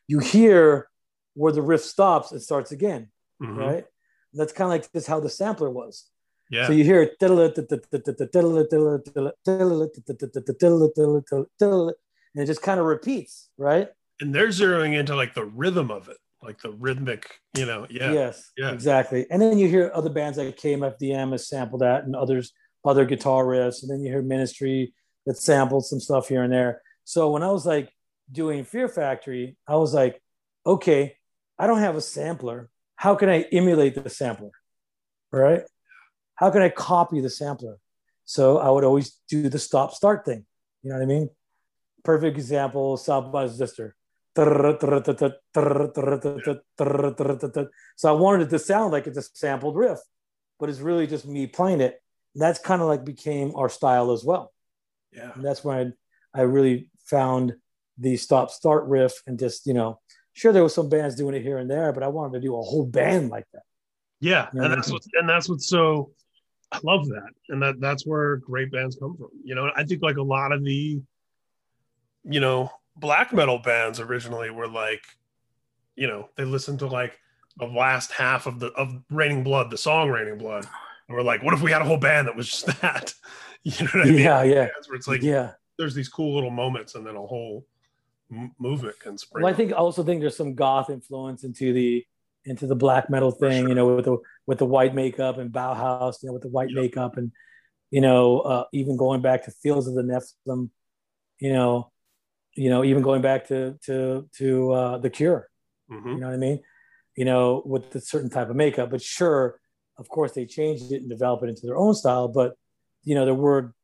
you 0.08 0.18
hear 0.18 0.88
where 1.34 1.52
the 1.52 1.62
riff 1.62 1.80
stops 1.80 2.32
and 2.32 2.42
starts 2.42 2.72
again, 2.72 3.10
Mhm. 3.40 3.56
right? 3.56 3.84
And 4.32 4.40
that's 4.40 4.52
kind 4.52 4.66
of 4.66 4.70
like 4.70 4.90
this 4.92 5.06
how 5.06 5.20
the 5.20 5.28
sampler 5.28 5.70
was. 5.70 6.08
yeah 6.50 6.66
So 6.66 6.72
you 6.72 6.84
hear 6.84 7.02
it, 7.02 7.18
and 12.34 12.42
it 12.42 12.46
just 12.46 12.62
kind 12.62 12.80
of 12.80 12.86
repeats, 12.86 13.48
right? 13.58 13.88
and 14.20 14.32
they're 14.32 14.48
zeroing 14.48 14.96
into 14.96 15.16
like 15.16 15.34
the 15.34 15.44
rhythm 15.44 15.90
of 15.90 16.08
it 16.08 16.16
like 16.42 16.60
the 16.60 16.70
rhythmic 16.70 17.40
you 17.56 17.66
know 17.66 17.86
yeah 17.90 18.12
Yes, 18.12 18.50
yeah. 18.56 18.70
exactly. 18.72 19.26
And 19.30 19.40
then 19.40 19.58
you 19.58 19.68
hear 19.68 19.90
other 19.94 20.10
bands 20.10 20.38
like 20.38 20.56
KMFDM 20.56 21.32
has 21.32 21.48
sampled 21.48 21.80
that, 21.80 22.04
and 22.04 22.14
others 22.16 22.52
other 22.84 23.04
guitar 23.04 23.44
riffs, 23.44 23.82
and 23.82 23.90
then 23.90 24.00
you 24.00 24.10
hear 24.12 24.22
Ministry 24.22 24.92
that 25.26 25.36
sampled 25.36 25.86
some 25.86 26.00
stuff 26.00 26.28
here 26.28 26.42
and 26.42 26.52
there. 26.52 26.82
So 27.04 27.30
when 27.30 27.42
I 27.42 27.50
was 27.50 27.64
like 27.64 27.90
doing 28.30 28.64
Fear 28.64 28.88
Factory, 28.88 29.56
I 29.68 29.76
was 29.76 29.94
like, 29.94 30.20
okay, 30.66 31.16
I 31.58 31.66
don't 31.66 31.78
have 31.78 31.96
a 31.96 32.00
sampler. 32.00 32.70
How 32.96 33.14
can 33.14 33.28
I 33.28 33.42
emulate 33.52 33.94
the 34.02 34.10
sampler? 34.10 34.50
Right? 35.30 35.62
How 36.34 36.50
can 36.50 36.62
I 36.62 36.70
copy 36.70 37.20
the 37.20 37.30
sampler? 37.30 37.78
So 38.24 38.58
I 38.58 38.68
would 38.70 38.84
always 38.84 39.18
do 39.28 39.48
the 39.48 39.58
stop 39.58 39.92
start 39.92 40.24
thing. 40.24 40.44
You 40.82 40.90
know 40.90 40.96
what 40.96 41.02
I 41.04 41.06
mean? 41.06 41.30
Perfect 42.04 42.36
example, 42.36 42.96
Self 42.96 43.32
Bias 43.32 43.58
Resistor. 43.58 43.92
So 47.96 48.08
I 48.08 48.12
wanted 48.12 48.46
it 48.46 48.50
to 48.50 48.58
sound 48.58 48.92
like 48.92 49.06
it's 49.06 49.18
a 49.18 49.22
sampled 49.22 49.76
riff, 49.76 49.98
but 50.58 50.70
it's 50.70 50.80
really 50.80 51.06
just 51.06 51.26
me 51.26 51.46
playing 51.46 51.82
it. 51.82 52.00
And 52.34 52.42
that's 52.42 52.58
kind 52.58 52.80
of 52.80 52.88
like 52.88 53.04
became 53.04 53.54
our 53.54 53.68
style 53.68 54.10
as 54.10 54.24
well. 54.24 54.52
yeah 55.12 55.32
And 55.34 55.44
that's 55.44 55.62
when 55.62 55.94
I, 56.34 56.40
I 56.40 56.42
really 56.44 56.88
found 57.04 57.54
the 57.98 58.16
stop 58.16 58.50
start 58.50 58.86
riff 58.86 59.12
and 59.26 59.38
just, 59.38 59.66
you 59.66 59.74
know, 59.74 60.00
sure 60.32 60.52
there 60.52 60.62
was 60.62 60.74
some 60.74 60.88
bands 60.88 61.14
doing 61.14 61.34
it 61.34 61.42
here 61.42 61.58
and 61.58 61.70
there, 61.70 61.92
but 61.92 62.02
I 62.02 62.08
wanted 62.08 62.40
to 62.40 62.40
do 62.40 62.56
a 62.56 62.62
whole 62.62 62.86
band 62.86 63.28
like 63.28 63.44
that. 63.52 63.62
Yeah, 64.20 64.48
You 64.54 64.60
know, 64.60 64.66
and 64.66 64.74
that's 64.74 64.90
what 64.90 65.02
and 65.14 65.28
that's 65.28 65.48
what's 65.48 65.68
so 65.68 66.12
I 66.70 66.80
love 66.84 67.06
that. 67.08 67.28
And 67.50 67.60
that 67.62 67.80
that's 67.80 68.06
where 68.06 68.36
great 68.36 68.72
bands 68.72 68.96
come 68.98 69.16
from. 69.16 69.28
You 69.44 69.54
know, 69.54 69.70
I 69.76 69.84
think 69.84 70.02
like 70.02 70.16
a 70.16 70.22
lot 70.22 70.52
of 70.52 70.64
the 70.64 71.02
you 72.24 72.40
know, 72.40 72.70
black 72.96 73.32
metal 73.32 73.58
bands 73.58 74.00
originally 74.00 74.50
were 74.50 74.68
like, 74.68 75.02
you 75.96 76.06
know, 76.06 76.28
they 76.36 76.44
listened 76.44 76.78
to 76.80 76.86
like 76.86 77.18
the 77.58 77.66
last 77.66 78.12
half 78.12 78.46
of 78.46 78.58
the 78.60 78.68
of 78.68 79.02
Raining 79.10 79.44
Blood, 79.44 79.70
the 79.70 79.78
song 79.78 80.10
Raining 80.10 80.38
Blood. 80.38 80.66
And 81.08 81.16
we're 81.16 81.22
like, 81.22 81.42
what 81.42 81.54
if 81.54 81.62
we 81.62 81.70
had 81.70 81.82
a 81.82 81.84
whole 81.84 81.98
band 81.98 82.28
that 82.28 82.36
was 82.36 82.48
just 82.48 82.66
that? 82.80 83.14
You 83.64 83.84
know 83.84 83.90
what 83.94 84.06
I 84.08 84.10
mean? 84.10 84.18
Yeah, 84.18 84.42
yeah. 84.42 84.68
Where 84.88 84.96
it's 84.96 85.06
like 85.06 85.22
yeah. 85.22 85.52
there's 85.78 85.94
these 85.94 86.08
cool 86.08 86.34
little 86.34 86.50
moments 86.50 86.96
and 86.96 87.06
then 87.06 87.14
a 87.14 87.24
whole 87.24 87.64
m- 88.32 88.52
movement 88.58 88.98
can 88.98 89.16
spring. 89.16 89.44
Well, 89.44 89.54
I 89.54 89.56
think 89.56 89.72
I 89.72 89.76
also 89.76 90.02
think 90.02 90.20
there's 90.20 90.36
some 90.36 90.56
goth 90.56 90.90
influence 90.90 91.44
into 91.44 91.72
the 91.72 92.04
into 92.44 92.66
the 92.66 92.74
black 92.74 93.08
metal 93.08 93.30
thing, 93.30 93.60
sure. 93.60 93.68
you 93.68 93.76
know, 93.76 93.94
with 93.94 94.06
the 94.06 94.16
with 94.46 94.58
the 94.58 94.66
white 94.66 94.96
makeup 94.96 95.38
and 95.38 95.52
Bauhaus, 95.52 96.24
you 96.24 96.26
know, 96.26 96.32
with 96.32 96.42
the 96.42 96.48
white 96.48 96.70
Yep. 96.70 96.76
makeup 96.82 97.16
and 97.18 97.30
you 97.92 98.00
know, 98.00 98.40
uh, 98.40 98.64
even 98.72 98.96
going 98.96 99.22
back 99.22 99.44
to 99.44 99.52
Fields 99.52 99.86
of 99.86 99.94
the 99.94 100.02
Nephilim, 100.02 100.70
you 101.38 101.52
know, 101.52 101.91
you 102.54 102.68
know, 102.70 102.84
even 102.84 103.02
going 103.02 103.22
back 103.22 103.46
to 103.48 103.78
to 103.86 104.28
to 104.38 104.72
uh, 104.72 104.98
the 104.98 105.10
Cure, 105.10 105.48
Mhm. 105.90 106.14
you 106.14 106.20
know 106.20 106.26
what 106.26 106.34
I 106.34 106.38
mean? 106.38 106.60
You 107.16 107.24
know, 107.24 107.62
with 107.64 107.94
a 107.94 108.00
certain 108.00 108.30
type 108.30 108.48
of 108.50 108.56
makeup. 108.56 108.90
But 108.90 109.02
sure, 109.02 109.58
of 109.98 110.08
course, 110.08 110.32
they 110.32 110.46
changed 110.46 110.92
it 110.92 111.00
and 111.02 111.08
developed 111.10 111.44
it 111.44 111.48
into 111.48 111.66
their 111.66 111.76
own 111.76 111.94
style. 111.94 112.28
But 112.28 112.54
you 113.04 113.14
know, 113.14 113.24
there 113.24 113.34
were 113.34 113.74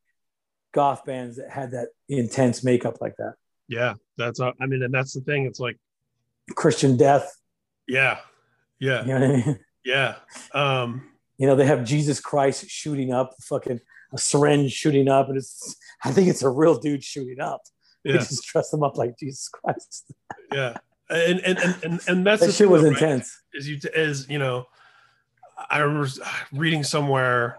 goth 0.72 1.04
bands 1.04 1.36
that 1.36 1.50
had 1.50 1.70
that 1.72 1.88
intense 2.08 2.62
makeup 2.62 3.00
like 3.00 3.16
that. 3.16 3.34
Yeah, 3.68 3.94
that's 4.16 4.40
uh, 4.40 4.52
I 4.60 4.66
mean, 4.66 4.82
and 4.82 4.92
that's 4.92 5.12
the 5.14 5.20
thing. 5.20 5.44
It's 5.46 5.60
like, 5.60 5.78
Christian 6.54 6.96
Death, 6.96 7.30
yeah, 7.86 8.18
yeah, 8.78 9.02
you 9.02 9.08
know 9.08 9.20
what 9.20 9.30
I 9.30 9.46
mean? 9.46 9.58
yeah. 9.84 10.14
Um, 10.54 11.10
You 11.38 11.46
know, 11.46 11.54
they 11.56 11.66
have 11.66 11.84
Jesus 11.84 12.18
Christ 12.20 12.68
shooting 12.68 13.12
up, 13.12 13.34
fucking 13.42 13.80
a 14.12 14.18
syringe 14.18 14.72
shooting 14.72 15.08
up, 15.08 15.28
and 15.28 15.36
it's 15.36 15.76
I 16.04 16.12
think 16.12 16.28
it's 16.28 16.42
a 16.42 16.48
real 16.50 16.78
dude 16.78 17.04
shooting 17.04 17.40
up. 17.40 17.60
They 18.04 18.12
yeah, 18.12 18.18
just 18.18 18.44
dress 18.46 18.70
them 18.70 18.82
up 18.82 18.96
like 18.96 19.18
Jesus 19.18 19.48
Christ. 19.48 20.12
yeah. 20.52 20.76
And 21.10 21.40
and 21.40 21.58
and 21.58 21.84
and, 21.84 22.00
and 22.08 22.26
that's 22.26 22.44
That 22.44 22.52
shit 22.52 22.68
was 22.68 22.82
right? 22.82 22.92
intense. 22.92 23.42
Is 23.54 23.68
you 23.68 23.78
as 23.94 24.28
you 24.28 24.38
know, 24.38 24.66
I 25.70 25.78
remember 25.78 26.08
reading 26.52 26.84
somewhere 26.84 27.58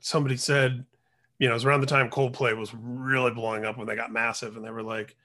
somebody 0.00 0.36
said, 0.36 0.84
you 1.38 1.48
know, 1.48 1.52
it 1.52 1.54
was 1.54 1.64
around 1.64 1.80
the 1.80 1.86
time 1.86 2.10
Coldplay 2.10 2.56
was 2.56 2.74
really 2.74 3.30
blowing 3.30 3.64
up 3.64 3.78
when 3.78 3.86
they 3.86 3.94
got 3.96 4.12
massive, 4.12 4.56
and 4.56 4.64
they 4.64 4.70
were 4.70 4.82
like, 4.82 5.16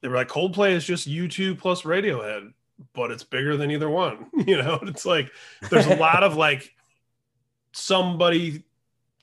they 0.00 0.08
were 0.08 0.16
like, 0.16 0.28
Coldplay 0.28 0.72
is 0.72 0.84
just 0.84 1.08
U2 1.08 1.58
plus 1.58 1.82
Radiohead, 1.82 2.52
but 2.92 3.10
it's 3.10 3.24
bigger 3.24 3.56
than 3.56 3.70
either 3.70 3.88
one. 3.88 4.26
You 4.46 4.62
know, 4.62 4.78
it's 4.82 5.06
like 5.06 5.30
there's 5.70 5.86
a 5.86 5.96
lot 6.08 6.22
of 6.22 6.36
like 6.36 6.74
somebody 7.72 8.62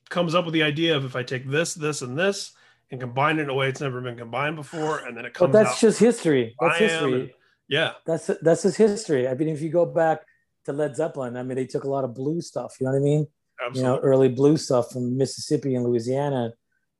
comes 0.09 0.35
up 0.35 0.45
with 0.45 0.53
the 0.53 0.63
idea 0.63 0.95
of 0.95 1.05
if 1.05 1.15
I 1.15 1.23
take 1.23 1.47
this, 1.47 1.73
this, 1.73 2.01
and 2.01 2.17
this 2.17 2.53
and 2.91 2.99
combine 2.99 3.39
it 3.39 3.43
in 3.43 3.49
a 3.49 3.53
way 3.53 3.69
it's 3.69 3.81
never 3.81 4.01
been 4.01 4.17
combined 4.17 4.55
before, 4.57 4.99
and 4.99 5.15
then 5.17 5.25
it 5.25 5.33
comes. 5.33 5.51
But 5.51 5.63
that's 5.63 5.79
just 5.79 5.99
history. 5.99 6.55
That's 6.59 6.77
history. 6.77 7.13
and- 7.21 7.31
yeah, 7.69 7.93
That's 8.05 8.29
that's 8.41 8.63
just 8.63 8.77
history. 8.77 9.29
I 9.29 9.33
mean, 9.33 9.47
if 9.47 9.61
you 9.61 9.69
go 9.69 9.85
back 9.85 10.19
to 10.65 10.73
Led 10.73 10.95
Zeppelin, 10.97 11.37
I 11.37 11.43
mean, 11.43 11.55
they 11.55 11.65
took 11.65 11.85
a 11.85 11.89
lot 11.89 12.03
of 12.03 12.13
blue 12.13 12.41
stuff. 12.41 12.75
You 12.79 12.85
know 12.85 12.91
what 12.91 12.97
I 12.99 13.01
mean? 13.01 13.27
absolutely. 13.65 13.79
You 13.81 13.95
know, 13.95 14.01
early 14.01 14.27
blue 14.29 14.57
stuff 14.57 14.91
from 14.91 15.17
Mississippi 15.17 15.75
and 15.75 15.85
Louisiana, 15.85 16.51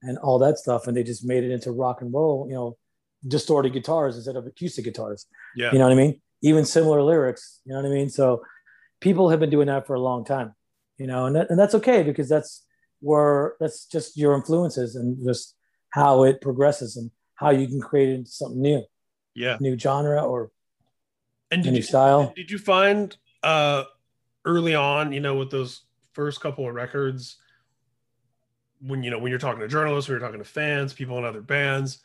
and 0.02 0.18
all 0.20 0.40
that 0.40 0.58
stuff, 0.58 0.88
and 0.88 0.96
they 0.96 1.04
just 1.04 1.26
made 1.26 1.44
it 1.44 1.52
into 1.52 1.72
rock 1.72 2.02
and 2.02 2.14
roll. 2.14 2.48
You 2.48 2.56
know, 2.56 2.78
distorted 3.28 3.74
guitars 3.74 4.16
instead 4.16 4.38
of 4.38 4.46
acoustic 4.48 4.86
guitars. 4.86 5.26
yeah, 5.58 5.72
You 5.74 5.78
know 5.80 5.86
what 5.86 5.92
I 5.92 5.96
mean? 5.96 6.22
Even 6.42 6.64
similar 6.64 7.02
lyrics. 7.04 7.60
You 7.66 7.74
know 7.74 7.82
what 7.82 7.90
I 7.92 7.94
mean? 7.94 8.10
So 8.10 8.42
people 9.02 9.30
have 9.30 9.42
been 9.42 9.50
doing 9.50 9.68
that 9.68 9.86
for 9.88 9.96
a 9.96 10.00
long 10.00 10.24
time. 10.24 10.56
You 10.98 11.08
know, 11.08 11.26
and 11.26 11.36
that, 11.36 11.50
and 11.50 11.60
that's 11.60 11.76
okay 11.76 12.02
because 12.04 12.30
that's 12.30 12.64
where 13.02 13.56
that's 13.60 13.86
just 13.88 14.16
your 14.16 14.36
influences 14.36 14.96
and 14.96 15.18
just 15.26 15.56
how 15.92 16.24
it 16.24 16.42
progresses 16.42 16.98
and 16.98 17.12
how 17.36 17.50
you 17.52 17.68
can 17.68 17.80
create 17.82 18.10
it 18.10 18.14
into 18.16 18.32
something 18.32 18.62
new, 18.62 18.84
yeah. 19.36 19.58
new 19.60 19.78
genre 19.78 20.22
or 20.24 20.52
And 21.52 21.64
did 21.64 21.72
new 21.72 21.78
you, 21.78 21.84
style. 21.84 22.34
did 22.36 22.50
you 22.52 22.58
find 22.58 23.16
uh 23.44 23.84
early 24.46 24.74
on, 24.76 25.12
you 25.14 25.20
know, 25.20 25.36
with 25.36 25.52
those 25.52 25.82
first 26.14 26.42
couple 26.42 26.68
of 26.68 26.74
records, 26.74 27.38
when 28.82 29.04
you 29.04 29.12
know 29.12 29.20
when 29.20 29.30
you're 29.30 29.40
talking 29.40 29.62
to 29.62 29.68
journalists, 29.68 30.10
when 30.10 30.20
you're 30.20 30.28
talking 30.28 30.44
to 30.44 30.50
fans, 30.50 30.94
people 30.94 31.18
in 31.18 31.26
other 31.26 31.42
bands, 31.42 32.00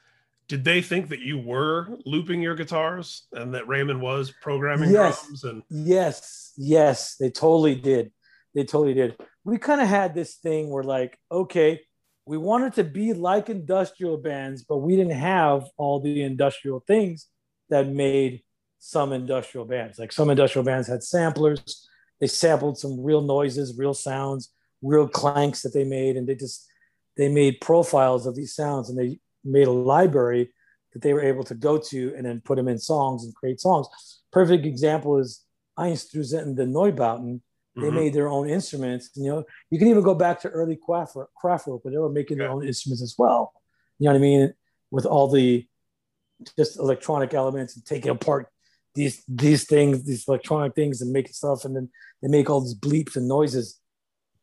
did 0.48 0.64
they 0.64 0.82
think 0.82 1.08
that 1.08 1.20
you 1.20 1.38
were 1.38 1.88
looping 2.04 2.42
your 2.42 2.54
guitars 2.54 3.24
and 3.32 3.54
that 3.54 3.66
Raymond 3.68 4.00
was 4.00 4.32
programming 4.42 4.90
Yes. 4.90 5.22
drums 5.22 5.44
and 5.44 5.62
Yes, 5.70 6.52
yes, 6.56 7.16
they 7.16 7.30
totally 7.30 7.74
did. 7.74 8.12
They 8.54 8.64
totally 8.64 8.94
did. 8.94 9.16
We 9.44 9.58
kind 9.58 9.80
of 9.80 9.88
had 9.88 10.14
this 10.14 10.34
thing 10.36 10.70
where, 10.70 10.82
like, 10.82 11.18
okay, 11.30 11.82
we 12.26 12.36
wanted 12.36 12.74
to 12.74 12.84
be 12.84 13.12
like 13.12 13.48
industrial 13.48 14.16
bands, 14.16 14.64
but 14.64 14.78
we 14.78 14.96
didn't 14.96 15.18
have 15.18 15.64
all 15.76 16.00
the 16.00 16.22
industrial 16.22 16.80
things 16.86 17.28
that 17.70 17.88
made 17.88 18.42
some 18.78 19.12
industrial 19.12 19.64
bands. 19.64 19.98
Like 19.98 20.12
some 20.12 20.28
industrial 20.28 20.64
bands 20.64 20.88
had 20.88 21.02
samplers, 21.02 21.88
they 22.20 22.26
sampled 22.26 22.78
some 22.78 23.02
real 23.02 23.20
noises, 23.20 23.78
real 23.78 23.94
sounds, 23.94 24.50
real 24.82 25.08
clanks 25.08 25.62
that 25.62 25.72
they 25.72 25.84
made, 25.84 26.16
and 26.16 26.28
they 26.28 26.34
just 26.34 26.66
they 27.16 27.28
made 27.28 27.60
profiles 27.60 28.26
of 28.26 28.34
these 28.34 28.54
sounds 28.54 28.90
and 28.90 28.98
they 28.98 29.18
made 29.44 29.68
a 29.68 29.72
library 29.72 30.52
that 30.92 31.02
they 31.02 31.14
were 31.14 31.22
able 31.22 31.44
to 31.44 31.54
go 31.54 31.78
to 31.78 32.14
and 32.14 32.26
then 32.26 32.42
put 32.44 32.56
them 32.56 32.68
in 32.68 32.78
songs 32.78 33.24
and 33.24 33.34
create 33.34 33.60
songs. 33.60 33.86
Perfect 34.32 34.66
example 34.66 35.18
is 35.18 35.44
Einstürzenden 35.78 36.72
Neubauten. 36.72 37.40
They 37.76 37.82
Mhm. 37.88 37.94
made 37.94 38.14
their 38.14 38.28
own 38.28 38.48
instruments. 38.48 39.10
You 39.14 39.30
know, 39.30 39.44
you 39.70 39.78
can 39.78 39.88
even 39.88 40.02
go 40.02 40.14
back 40.14 40.40
to 40.40 40.48
early 40.48 40.76
Kraftwerk, 40.76 41.28
Kraftwerk 41.40 41.84
where 41.84 41.92
they 41.92 41.98
were 41.98 42.08
making 42.08 42.38
their 42.38 42.48
Yeah. 42.48 42.54
own 42.54 42.66
instruments 42.66 43.02
as 43.02 43.14
well. 43.18 43.52
You 43.98 44.06
know 44.06 44.12
what 44.12 44.18
I 44.18 44.22
mean? 44.22 44.54
With 44.90 45.04
all 45.06 45.28
the 45.28 45.66
just 46.56 46.78
electronic 46.78 47.34
elements 47.34 47.76
and 47.76 47.84
taking 47.84 48.10
apart 48.10 48.48
these 48.94 49.22
these 49.26 49.64
things, 49.64 50.04
these 50.04 50.26
electronic 50.26 50.74
things, 50.74 51.02
and 51.02 51.12
making 51.12 51.34
stuff, 51.34 51.64
and 51.66 51.76
then 51.76 51.90
they 52.22 52.28
make 52.28 52.48
all 52.48 52.62
these 52.62 52.74
bleeps 52.74 53.14
and 53.16 53.28
noises. 53.28 53.78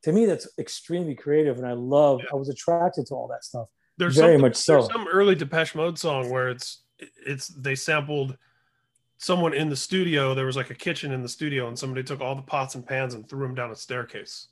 To 0.03 0.11
me, 0.11 0.25
that's 0.27 0.47
extremely 0.59 1.15
creative, 1.15 1.57
and 1.57 1.65
I 1.65 1.73
love. 1.73 2.19
Yeah. 2.21 2.29
I 2.33 2.35
was 2.35 2.49
attracted 2.49 3.07
to 3.07 3.15
all 3.15 3.27
that 3.29 3.43
stuff. 3.43 3.67
there's 3.97 4.15
Very 4.15 4.37
much 4.39 4.55
so. 4.55 4.73
There's 4.73 4.91
some 4.91 5.07
early 5.07 5.35
Depeche 5.35 5.75
Mode 5.75 5.97
song 5.99 6.29
where 6.31 6.49
it's 6.49 6.83
it's 7.25 7.47
they 7.47 7.75
sampled 7.75 8.37
someone 9.17 9.53
in 9.53 9.69
the 9.69 9.75
studio. 9.75 10.33
There 10.33 10.45
was 10.45 10.55
like 10.55 10.69
a 10.69 10.75
kitchen 10.75 11.11
in 11.11 11.21
the 11.21 11.29
studio, 11.29 11.67
and 11.67 11.77
somebody 11.77 12.03
took 12.03 12.21
all 12.21 12.35
the 12.35 12.41
pots 12.41 12.75
and 12.75 12.85
pans 12.85 13.13
and 13.13 13.27
threw 13.27 13.45
them 13.45 13.55
down 13.55 13.71
a 13.71 13.75
staircase, 13.75 14.47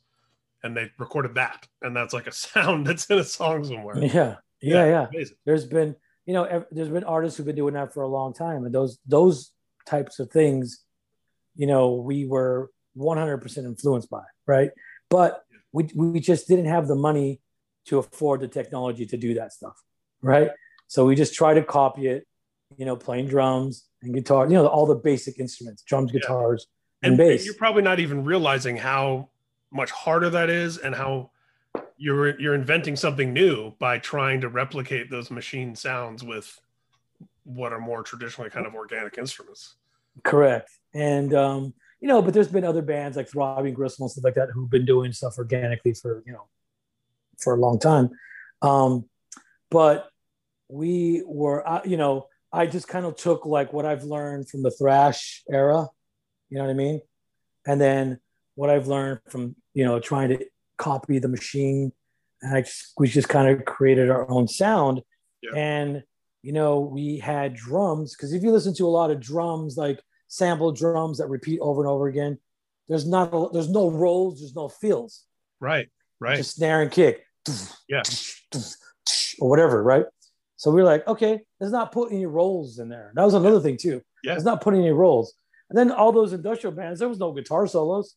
and 0.63 0.75
they 0.75 0.91
recorded 0.97 1.35
that, 1.35 1.67
and 1.81 1.95
that's 1.95 2.13
like 2.13 2.27
a 2.27 2.31
sound 2.33 2.87
that's 2.87 3.05
in 3.05 3.19
a 3.19 3.23
song 3.23 3.63
somewhere. 3.63 3.97
Yeah, 3.97 4.35
yeah, 4.61 4.85
yeah. 4.85 5.07
Amazing. 5.07 5.37
there's 5.45 5.65
been 5.65 5.95
you 6.25 6.33
know 6.33 6.65
there's 6.71 6.89
been 6.89 7.03
artists 7.03 7.37
who've 7.37 7.45
been 7.45 7.55
doing 7.55 7.73
that 7.73 7.93
for 7.93 8.03
a 8.03 8.07
long 8.07 8.33
time 8.33 8.65
and 8.65 8.73
those 8.73 8.99
those 9.05 9.51
types 9.85 10.19
of 10.19 10.29
things 10.31 10.83
you 11.55 11.67
know 11.67 11.95
we 11.95 12.25
were 12.25 12.69
100% 12.97 13.57
influenced 13.57 14.09
by 14.09 14.23
right 14.45 14.71
but 15.09 15.43
we, 15.71 15.89
we 15.95 16.19
just 16.19 16.47
didn't 16.47 16.65
have 16.65 16.87
the 16.87 16.95
money 16.95 17.39
to 17.85 17.97
afford 17.97 18.41
the 18.41 18.47
technology 18.47 19.05
to 19.05 19.17
do 19.17 19.33
that 19.33 19.51
stuff 19.51 19.81
right 20.21 20.51
so 20.87 21.05
we 21.05 21.15
just 21.15 21.33
try 21.33 21.53
to 21.53 21.63
copy 21.63 22.07
it 22.07 22.27
you 22.77 22.85
know 22.85 22.95
playing 22.95 23.27
drums 23.27 23.85
and 24.01 24.13
guitar 24.13 24.45
you 24.47 24.53
know 24.53 24.65
all 24.67 24.85
the 24.85 24.95
basic 24.95 25.39
instruments 25.39 25.83
drums 25.83 26.11
Yeah. 26.13 26.19
guitars 26.19 26.67
and, 27.03 27.11
and, 27.11 27.17
bass 27.17 27.45
you're 27.45 27.55
probably 27.55 27.81
not 27.81 27.99
even 27.99 28.23
realizing 28.23 28.77
how 28.77 29.29
much 29.71 29.91
harder 29.91 30.29
that 30.29 30.49
is 30.49 30.77
and 30.77 30.95
how 30.95 31.31
you're 31.97 32.39
you're 32.39 32.55
inventing 32.55 32.95
something 32.95 33.33
new 33.33 33.71
by 33.79 33.97
trying 33.99 34.41
to 34.41 34.49
replicate 34.49 35.09
those 35.09 35.31
machine 35.31 35.75
sounds 35.75 36.23
with 36.23 36.59
what 37.43 37.73
are 37.73 37.79
more 37.79 38.03
traditionally 38.03 38.49
kind 38.49 38.65
of 38.65 38.75
organic 38.75 39.17
instruments 39.17 39.75
Correct. 40.23 40.69
And 40.93 41.33
um, 41.33 41.73
you 41.99 42.07
know, 42.07 42.21
but 42.21 42.33
there's 42.33 42.47
been 42.47 42.63
other 42.63 42.81
bands 42.81 43.17
like 43.17 43.29
Throbbing 43.29 43.73
Gristle 43.73 44.05
and 44.05 44.11
stuff 44.11 44.23
like 44.23 44.35
that 44.35 44.49
who've 44.53 44.69
been 44.69 44.85
doing 44.85 45.11
stuff 45.13 45.37
organically 45.37 45.93
for, 45.93 46.23
you 46.25 46.33
know, 46.33 46.47
for 47.39 47.55
a 47.55 47.59
long 47.59 47.79
time. 47.79 48.09
Um, 48.61 49.05
but 49.69 50.09
we 50.67 51.23
were 51.25 51.67
uh, 51.67 51.81
you 51.85 51.97
know, 51.97 52.27
I 52.53 52.65
just 52.67 52.87
kind 52.87 53.05
of 53.05 53.15
took 53.15 53.45
like 53.45 53.71
what 53.73 53.85
I've 53.85 54.03
learned 54.03 54.49
from 54.49 54.63
the 54.63 54.71
thrash 54.71 55.43
era, 55.49 55.87
you 56.49 56.57
know 56.57 56.65
what 56.65 56.71
I 56.71 56.75
mean? 56.75 57.01
And 57.65 57.79
then 57.79 58.19
what 58.55 58.69
I've 58.69 58.87
learned 58.87 59.19
from, 59.29 59.55
you 59.73 59.85
know, 59.85 59.99
trying 59.99 60.29
to 60.29 60.45
copy 60.77 61.19
the 61.19 61.27
machine 61.27 61.91
and 62.41 62.55
I 62.55 62.61
just 62.61 62.93
we 62.97 63.07
just 63.07 63.29
kind 63.29 63.47
of 63.47 63.65
created 63.65 64.09
our 64.09 64.29
own 64.29 64.47
sound. 64.47 65.01
Yeah. 65.41 65.51
And 65.55 66.03
you 66.41 66.53
know, 66.53 66.79
we 66.79 67.19
had 67.19 67.53
drums 67.53 68.15
because 68.15 68.33
if 68.33 68.41
you 68.41 68.51
listen 68.51 68.73
to 68.75 68.87
a 68.87 68.89
lot 68.89 69.11
of 69.11 69.19
drums, 69.19 69.77
like 69.77 70.01
sample 70.27 70.71
drums 70.71 71.19
that 71.19 71.27
repeat 71.27 71.59
over 71.61 71.81
and 71.81 71.89
over 71.89 72.07
again, 72.07 72.39
there's 72.89 73.07
not 73.07 73.29
a, 73.33 73.47
there's 73.53 73.69
no 73.69 73.89
rolls, 73.91 74.39
there's 74.39 74.55
no 74.55 74.67
fills, 74.67 75.23
right 75.59 75.87
right 76.19 76.37
just 76.37 76.55
snare 76.55 76.81
and 76.81 76.91
kick, 76.91 77.25
Yeah. 77.87 78.01
or 79.39 79.49
whatever, 79.49 79.83
right? 79.83 80.05
So 80.61 80.69
we 80.69 80.79
are 80.81 80.85
like, 80.85 81.07
okay, 81.07 81.41
let's 81.59 81.73
not 81.73 81.91
put 81.91 82.11
any 82.11 82.27
rolls 82.27 82.77
in 82.77 82.87
there. 82.87 83.11
That 83.15 83.23
was 83.25 83.33
another 83.33 83.59
thing 83.59 83.77
too. 83.77 83.99
Yeah. 84.23 84.33
Let's 84.33 84.43
not 84.45 84.61
put 84.61 84.75
any 84.75 84.91
rolls. 84.91 85.33
And 85.71 85.75
then 85.75 85.89
all 85.89 86.11
those 86.11 86.33
industrial 86.33 86.75
bands, 86.75 86.99
there 86.99 87.09
was 87.09 87.17
no 87.17 87.31
guitar 87.31 87.65
solos. 87.65 88.13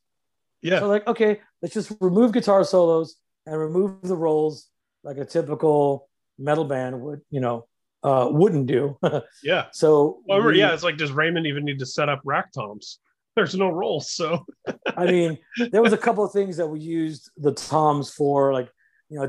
yeah 0.60 0.80
So 0.80 0.88
like, 0.88 1.06
okay, 1.06 1.40
let's 1.62 1.72
just 1.72 1.90
remove 2.02 2.32
guitar 2.32 2.62
solos 2.62 3.16
and 3.46 3.58
remove 3.58 4.02
the 4.02 4.14
rolls 4.14 4.68
like 5.02 5.16
a 5.16 5.24
typical 5.24 6.06
metal 6.38 6.66
band 6.66 7.00
would, 7.00 7.22
you 7.30 7.40
know, 7.40 7.66
uh, 8.02 8.28
wouldn't 8.30 8.66
do. 8.66 8.98
yeah 9.42 9.68
so 9.72 10.20
well, 10.26 10.42
we- 10.42 10.58
yeah 10.58 10.74
it's 10.74 10.82
like 10.82 10.98
does 10.98 11.12
raymond 11.12 11.46
even 11.46 11.64
need 11.64 11.78
to 11.78 11.86
set 11.86 12.10
up 12.10 12.20
rack 12.26 12.52
toms 12.52 12.98
there's 13.36 13.54
no 13.54 13.70
rolls. 13.70 14.10
So 14.10 14.44
I 14.98 15.06
mean, 15.06 15.38
there 15.72 15.80
was 15.80 15.94
a 15.94 15.98
couple 15.98 16.22
of 16.24 16.32
things 16.32 16.58
that 16.58 16.66
we 16.66 16.80
used 16.80 17.30
the 17.38 17.52
toms 17.52 18.12
for, 18.12 18.52
like 18.52 18.68
you 19.08 19.18
know, 19.18 19.24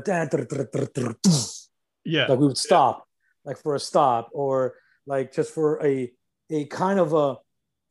yeah, 2.04 2.26
like 2.28 2.38
we 2.38 2.46
would 2.46 2.58
stop, 2.58 3.05
like 3.46 3.56
for 3.56 3.74
a 3.74 3.80
stop, 3.80 4.28
or 4.32 4.74
like 5.06 5.32
just 5.32 5.54
for 5.54 5.82
a 5.84 6.12
a 6.50 6.66
kind 6.66 6.98
of 7.00 7.14
a 7.14 7.36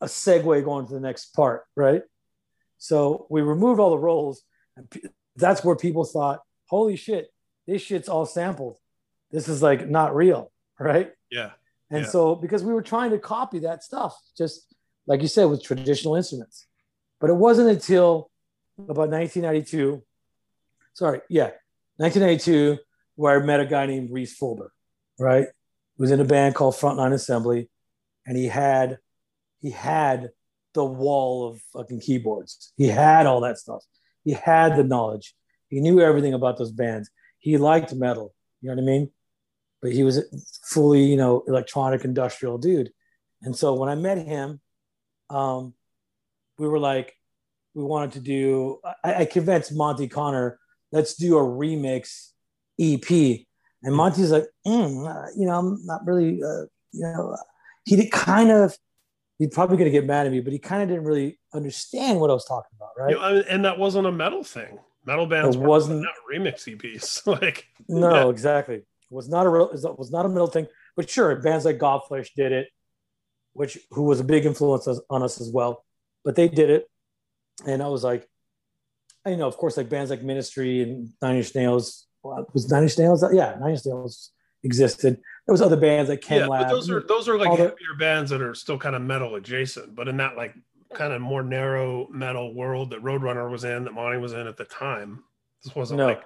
a 0.01 0.05
segue 0.07 0.63
going 0.63 0.85
to 0.87 0.93
the 0.93 0.99
next 0.99 1.33
part, 1.33 1.63
right? 1.75 2.03
So 2.77 3.25
we 3.29 3.41
removed 3.41 3.79
all 3.79 3.89
the 3.91 3.97
rolls, 3.97 4.43
and 4.75 4.87
that's 5.35 5.63
where 5.63 5.75
people 5.75 6.03
thought, 6.03 6.41
"Holy 6.69 6.97
shit, 6.97 7.29
this 7.65 7.81
shit's 7.81 8.09
all 8.09 8.25
sampled. 8.25 8.77
This 9.31 9.47
is 9.47 9.63
like 9.63 9.89
not 9.89 10.15
real, 10.15 10.51
right?" 10.79 11.13
Yeah. 11.31 11.51
And 11.89 12.03
Yeah. 12.03 12.09
so 12.09 12.35
because 12.35 12.63
we 12.63 12.73
were 12.73 12.81
trying 12.81 13.11
to 13.11 13.19
copy 13.19 13.59
that 13.59 13.83
stuff, 13.83 14.13
just 14.37 14.73
like 15.07 15.21
you 15.21 15.27
said, 15.27 15.45
with 15.45 15.63
traditional 15.63 16.15
instruments, 16.15 16.67
but 17.19 17.29
it 17.29 17.35
wasn't 17.35 17.69
until 17.69 18.29
about 18.77 19.09
1992. 19.09 20.03
Sorry, 20.93 21.21
yeah, 21.29 21.51
1992, 21.97 22.77
where 23.15 23.39
I 23.41 23.45
met 23.45 23.59
a 23.59 23.65
guy 23.65 23.85
named 23.85 24.09
Rhys 24.11 24.35
Fulber, 24.37 24.71
right? 25.19 25.47
He 25.97 26.01
was 26.01 26.11
in 26.11 26.19
a 26.19 26.25
band 26.25 26.55
called 26.55 26.75
Front 26.75 26.97
Line 26.97 27.13
Assembly, 27.13 27.69
and 28.25 28.37
he 28.37 28.47
had 28.47 28.97
he 29.61 29.71
had 29.71 30.29
the 30.73 30.85
wall 30.85 31.49
of 31.49 31.61
fucking 31.73 32.01
keyboards. 32.01 32.73
He 32.77 32.87
had 32.87 33.25
all 33.25 33.41
that 33.41 33.57
stuff. 33.57 33.83
He 34.23 34.33
had 34.33 34.75
the 34.75 34.83
knowledge. 34.83 35.33
He 35.69 35.79
knew 35.79 36.01
everything 36.01 36.33
about 36.33 36.57
those 36.57 36.71
bands. 36.71 37.09
He 37.39 37.57
liked 37.57 37.93
metal. 37.93 38.33
You 38.61 38.69
know 38.69 38.75
what 38.75 38.83
I 38.83 38.85
mean? 38.85 39.11
But 39.81 39.91
he 39.93 40.03
was 40.03 40.23
fully, 40.63 41.03
you 41.03 41.17
know, 41.17 41.43
electronic 41.47 42.03
industrial 42.03 42.57
dude. 42.57 42.91
And 43.41 43.55
so 43.55 43.73
when 43.73 43.89
I 43.89 43.95
met 43.95 44.17
him, 44.17 44.59
um, 45.29 45.73
we 46.57 46.67
were 46.67 46.79
like, 46.79 47.15
we 47.73 47.83
wanted 47.83 48.13
to 48.13 48.19
do. 48.19 48.79
I, 49.03 49.13
I 49.21 49.25
convinced 49.25 49.73
Monte 49.73 50.07
Conner, 50.07 50.59
let's 50.91 51.15
do 51.15 51.37
a 51.37 51.41
remix 51.41 52.29
EP. 52.79 53.45
And 53.83 53.95
Monte's 53.95 54.31
like, 54.31 54.45
mm, 54.65 55.07
uh, 55.07 55.27
you 55.37 55.45
know, 55.45 55.57
I'm 55.59 55.85
not 55.85 56.05
really, 56.05 56.41
uh, 56.43 56.63
you 56.91 57.01
know, 57.03 57.35
he 57.85 57.95
did 57.95 58.11
kind 58.11 58.51
of. 58.51 58.75
He's 59.37 59.49
probably 59.53 59.75
going 59.75 59.91
to 59.91 59.91
get 59.91 60.05
mad 60.05 60.25
at 60.25 60.31
me, 60.31 60.39
but 60.39 60.53
he 60.53 60.59
kind 60.59 60.81
of 60.81 60.87
didn't 60.87 61.03
really 61.03 61.37
understand 61.53 62.21
what 62.21 62.29
I 62.29 62.33
was 62.33 62.45
talking 62.45 62.69
about, 62.77 62.91
right? 62.97 63.09
You 63.11 63.17
know, 63.17 63.43
and 63.49 63.65
that 63.65 63.77
wasn't 63.77 64.07
a 64.07 64.11
metal 64.11 64.45
thing. 64.45 64.79
Metal 65.05 65.25
bands 65.25 65.57
It 65.57 65.61
wasn't- 65.61 66.03
not 66.03 66.13
remix 66.33 66.63
EPs. 66.73 67.27
like 67.41 67.67
No, 67.89 68.09
Yeah. 68.13 68.29
exactly. 68.29 68.75
It 68.77 68.85
was 69.11 69.27
not 69.27 69.45
a 69.45 69.49
real. 69.49 69.69
Was 69.97 70.09
not 70.11 70.25
a 70.25 70.29
middle 70.29 70.47
thing. 70.47 70.67
But 70.95 71.09
sure, 71.09 71.35
bands 71.35 71.65
like 71.65 71.77
Godflesh 71.79 72.29
did 72.35 72.53
it, 72.53 72.69
which 73.53 73.77
who 73.91 74.03
was 74.03 74.21
a 74.21 74.23
big 74.23 74.45
influence 74.45 74.87
on 75.09 75.21
us 75.21 75.41
as 75.41 75.51
well. 75.51 75.83
But 76.23 76.35
they 76.37 76.47
did 76.47 76.69
it, 76.69 76.89
and 77.67 77.83
I 77.83 77.87
was 77.89 78.03
like, 78.05 78.27
you 79.27 79.35
know, 79.35 79.47
of 79.47 79.57
course, 79.57 79.75
like 79.75 79.89
bands 79.89 80.09
like 80.11 80.23
Ministry 80.23 80.81
and 80.81 81.09
Nine 81.21 81.35
Inch 81.35 81.53
Nails. 81.53 82.07
Well, 82.25 82.47
Was 82.53 82.69
Nine 82.71 82.83
Inch 82.83 82.97
Nails? 82.97 83.23
Yeah, 83.31 83.55
Nine 83.59 83.71
Inch 83.71 83.85
Nails 83.85 84.31
existed. 84.63 85.21
There 85.45 85.53
was 85.53 85.61
other 85.61 85.77
bands 85.77 86.09
like 86.09 86.21
Ken 86.21 86.39
yeah, 86.39 86.47
Lab. 86.47 86.63
but 86.63 86.69
those 86.69 86.89
are 86.89 87.01
those 87.07 87.29
are 87.29 87.37
like 87.37 87.49
all 87.49 87.57
the- 87.57 87.75
bands 87.99 88.31
that 88.31 88.41
are 88.41 88.55
still 88.55 88.79
kind 88.79 88.95
of 88.95 89.03
metal 89.03 89.35
adjacent, 89.35 89.95
but 89.95 90.07
in 90.07 90.17
that 90.17 90.35
like 90.35 90.55
kind 90.93 91.13
of 91.13 91.21
more 91.21 91.43
narrow 91.43 92.07
metal 92.09 92.53
world 92.53 92.89
that 92.89 93.03
Roadrunner 93.03 93.49
was 93.49 93.63
in, 93.63 93.83
that 93.83 93.93
Monte 93.93 94.17
was 94.17 94.33
in 94.33 94.47
at 94.47 94.57
the 94.57 94.65
time. 94.65 95.23
This 95.63 95.75
wasn't 95.75 95.99
no. 95.99 96.07
like 96.07 96.23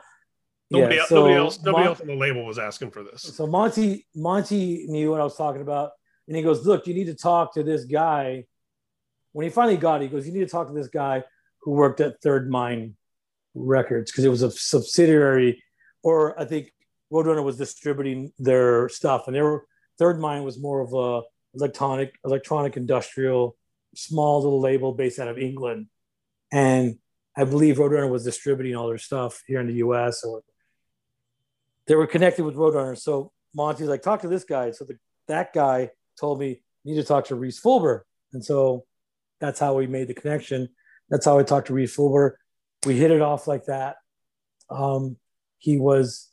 nobody, 0.72 0.95
yeah, 0.95 1.02
else, 1.02 1.10
so 1.10 1.16
nobody 1.16 1.36
else 1.36 1.58
nobody 1.64 1.84
Mon- 1.84 1.88
else 1.88 2.02
on 2.02 2.08
the 2.08 2.16
label 2.16 2.45
was 2.45 2.60
asking 2.60 2.91
for 2.91 3.04
this. 3.04 3.24
So 3.24 3.45
Monte 3.45 4.06
Monte 4.16 4.86
knew 4.88 5.12
what 5.12 5.20
I 5.20 5.26
was 5.26 5.36
talking 5.36 5.62
about, 5.62 5.91
and 6.28 6.38
he 6.38 6.43
goes, 6.43 6.66
"Look, 6.66 6.88
you 6.88 6.93
need 6.93 7.08
to 7.08 7.16
talk 7.16 7.54
to 7.56 7.64
this 7.64 7.84
guy." 7.84 8.45
When 9.34 9.43
he 9.43 9.50
finally 9.50 9.78
got 9.78 10.02
it, 10.02 10.06
he 10.06 10.10
goes, 10.10 10.26
"You 10.26 10.34
need 10.34 10.39
to 10.39 10.47
talk 10.47 10.68
to 10.68 10.74
this 10.74 10.88
guy 10.88 11.26
who 11.62 11.72
worked 11.72 12.00
at 12.00 12.22
Third 12.22 12.50
Mind 12.50 12.95
Records 13.54 14.12
because 14.12 14.24
it 14.24 14.30
was 14.30 14.43
a 14.43 14.52
subsidiary, 14.52 15.62
or 16.04 16.39
I 16.39 16.45
think 16.45 16.72
Roadrunner 17.12 17.43
was 17.43 17.58
distributing 17.58 18.32
their 18.38 18.89
stuff, 18.89 19.28
and 19.28 19.36
they 19.36 19.41
were 19.41 19.66
Third 19.97 20.20
Mind 20.20 20.45
was 20.45 20.60
more 20.60 20.82
of 20.82 20.93
a 20.93 21.26
electronic 21.56 22.16
electronic 22.24 22.78
industrial 22.78 23.58
small 23.95 24.43
little 24.43 24.62
label 24.62 24.93
based 24.93 25.20
out 25.20 25.28
of 25.28 25.38
England, 25.38 25.88
and 26.52 26.97
I 27.36 27.43
believe 27.43 27.78
Roadrunner 27.78 28.10
was 28.10 28.24
distributing 28.24 28.76
all 28.76 28.88
their 28.88 28.97
stuff 28.97 29.41
here 29.47 29.60
in 29.60 29.68
the 29.68 29.76
U.S. 29.76 30.24
or 30.24 30.43
they 31.88 31.95
were 31.95 32.08
connected 32.08 32.43
with 32.43 32.56
Roadrunner. 32.56 32.97
So 32.97 33.32
Monte's 33.56 33.88
like, 33.88 34.04
talk 34.04 34.22
to 34.22 34.28
this 34.28 34.43
guy. 34.43 34.72
So 34.72 34.86
the, 34.86 34.97
that 35.28 35.54
guy 35.54 35.89
told 36.20 36.39
me, 36.39 36.62
need 36.86 36.95
to 36.95 37.04
talk 37.04 37.26
to 37.26 37.36
Rhys 37.36 37.60
Fulber. 37.60 38.06
And 38.32 38.45
so 38.45 38.86
that's 39.39 39.60
how 39.60 39.74
we 39.76 39.88
made 39.88 40.08
the 40.08 40.14
connection. 40.14 40.70
That's 41.10 41.26
how 41.26 41.39
I 41.39 41.43
talked 41.43 41.68
to 41.68 41.74
Rhys 41.74 41.95
Fulber. 41.95 42.34
We 42.86 42.95
hit 42.95 43.12
it 43.12 43.22
off 43.22 43.47
like 43.47 43.66
that. 43.66 43.95
Um, 44.70 45.18
he 45.60 45.78
was 45.78 46.32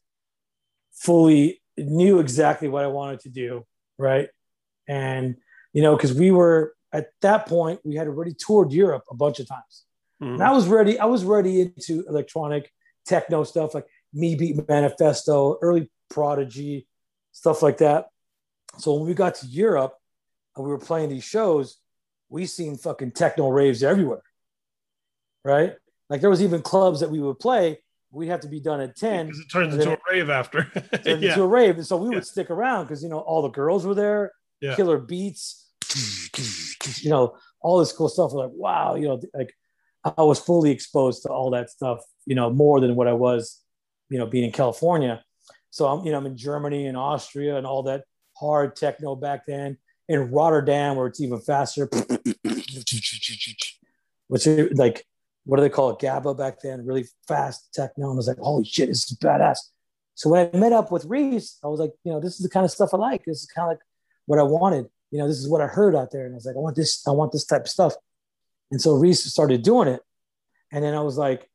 fully 0.92 1.62
knew 1.76 2.18
exactly 2.20 2.68
what 2.68 2.84
I 2.84 2.88
wanted 2.88 3.20
to 3.20 3.28
do. 3.28 3.66
Right. 3.98 4.28
And, 4.88 5.36
you 5.72 5.82
know, 5.82 5.94
because 5.96 6.14
we 6.14 6.30
were 6.30 6.74
at 6.92 7.10
that 7.20 7.46
point, 7.46 7.80
we 7.84 7.96
had 7.96 8.06
already 8.06 8.34
toured 8.34 8.72
Europe 8.72 9.04
a 9.10 9.14
bunch 9.14 9.40
of 9.40 9.48
times. 9.48 9.84
Mhm. 10.22 10.34
And 10.34 10.42
I 10.42 10.52
was 10.52 10.66
ready. 10.66 10.98
I 10.98 11.04
was 11.04 11.24
ready 11.24 11.60
into 11.60 12.04
electronic 12.08 12.72
techno 13.04 13.44
stuff 13.44 13.74
like 13.74 13.86
Meat 14.12 14.38
Beat 14.38 14.68
Manifesto, 14.68 15.58
early 15.60 15.90
Prodigy, 16.08 16.88
stuff 17.32 17.62
like 17.62 17.78
that. 17.78 18.08
So 18.78 18.94
when 18.94 19.06
we 19.06 19.14
got 19.14 19.34
to 19.36 19.46
Europe 19.46 19.94
and 20.54 20.64
we 20.64 20.70
were 20.70 20.78
playing 20.78 21.10
these 21.10 21.24
shows, 21.24 21.78
we 22.28 22.46
seen 22.46 22.76
fucking 22.76 23.12
techno 23.12 23.50
raves 23.50 23.82
everywhere. 23.82 24.22
Right? 25.44 25.76
Like 26.08 26.20
there 26.20 26.30
was 26.30 26.42
even 26.42 26.62
clubs 26.62 27.00
that 27.00 27.10
we 27.10 27.20
would 27.20 27.38
play. 27.38 27.82
We'd 28.12 28.28
have 28.28 28.40
to 28.40 28.48
be 28.48 28.60
done 28.60 28.80
at 28.80 28.96
10 28.96 29.26
because 29.26 29.40
it 29.40 29.48
turns 29.50 29.74
into 29.74 29.92
a 29.92 29.98
rave 30.10 30.30
after. 30.30 30.64
turned 31.04 31.04
yeah, 31.22 31.30
into 31.32 31.42
a 31.42 31.46
rave. 31.46 31.76
And 31.76 31.86
so 31.86 31.96
we 31.96 32.08
Yeah. 32.08 32.14
would 32.14 32.26
stick 32.26 32.50
around 32.50 32.84
because 32.84 33.02
you 33.02 33.08
know 33.08 33.18
all 33.18 33.42
the 33.42 33.48
girls 33.50 33.84
were 33.86 33.94
there, 33.94 34.32
Yeah. 34.60 34.76
killer 34.76 34.98
beats, 34.98 35.70
you 37.00 37.10
know, 37.10 37.36
all 37.60 37.78
this 37.78 37.92
cool 37.92 38.08
stuff. 38.08 38.32
We're 38.32 38.44
like, 38.44 38.54
wow, 38.54 38.94
you 38.94 39.08
know, 39.08 39.20
like 39.34 39.52
I 40.04 40.22
was 40.22 40.38
fully 40.38 40.70
exposed 40.70 41.22
to 41.24 41.28
all 41.30 41.50
that 41.50 41.70
stuff, 41.70 42.00
you 42.26 42.34
know, 42.34 42.50
more 42.50 42.80
than 42.80 42.94
what 42.94 43.08
I 43.08 43.12
was, 43.12 43.60
you 44.08 44.18
know, 44.18 44.26
being 44.26 44.44
in 44.44 44.52
California. 44.52 45.22
So 45.70 45.86
I'm, 45.86 46.06
you 46.06 46.12
know, 46.12 46.18
I'm 46.18 46.26
in 46.26 46.36
Germany 46.36 46.86
and 46.86 46.96
Austria 46.96 47.56
and 47.56 47.66
all 47.66 47.82
that 47.84 48.04
hard 48.36 48.76
techno 48.76 49.16
back 49.16 49.46
then. 49.46 49.78
In 50.08 50.30
Rotterdam, 50.30 50.94
where 50.96 51.08
it's 51.08 51.20
even 51.20 51.40
faster, 51.40 51.88
which 54.28 54.46
like, 54.46 55.04
what 55.46 55.56
do 55.56 55.62
they 55.62 55.70
call 55.70 55.90
it? 55.90 55.98
gabber 55.98 56.36
back 56.36 56.60
then, 56.60 56.84
really 56.84 57.06
fast 57.26 57.72
techno. 57.72 58.10
And 58.10 58.14
I 58.14 58.16
was 58.16 58.28
like, 58.28 58.38
holy 58.38 58.64
shit, 58.64 58.88
this 58.88 59.10
is 59.10 59.16
badass. 59.18 59.58
So 60.14 60.30
when 60.30 60.50
I 60.52 60.56
met 60.56 60.72
up 60.72 60.90
with 60.90 61.04
Rhys, 61.06 61.58
I 61.64 61.68
was 61.68 61.80
like, 61.80 61.92
you 62.04 62.12
know, 62.12 62.20
this 62.20 62.34
is 62.34 62.40
the 62.40 62.50
kind 62.50 62.64
of 62.64 62.70
stuff 62.70 62.90
I 62.92 62.96
like. 62.96 63.24
This 63.24 63.40
is 63.40 63.46
kind 63.46 63.70
of 63.70 63.76
like 63.76 63.84
what 64.26 64.38
I 64.38 64.42
wanted. 64.42 64.86
You 65.10 65.18
know, 65.18 65.28
this 65.28 65.38
is 65.38 65.48
what 65.48 65.60
I 65.60 65.66
heard 65.66 65.94
out 65.94 66.10
there. 66.10 66.26
And 66.26 66.34
I 66.34 66.36
was 66.36 66.46
like, 66.46 66.56
I 66.56 66.58
want 66.58 66.76
this, 66.76 67.06
I 67.06 67.12
want 67.12 67.32
this 67.32 67.44
type 67.44 67.62
of 67.62 67.68
stuff. 67.68 67.94
And 68.70 68.80
so 68.80 68.94
Rhys 68.94 69.22
started 69.22 69.62
doing 69.62 69.88
it. 69.88 70.02
And 70.72 70.82
then 70.82 70.94
I 70.94 71.00
was 71.00 71.16
like, 71.16 71.48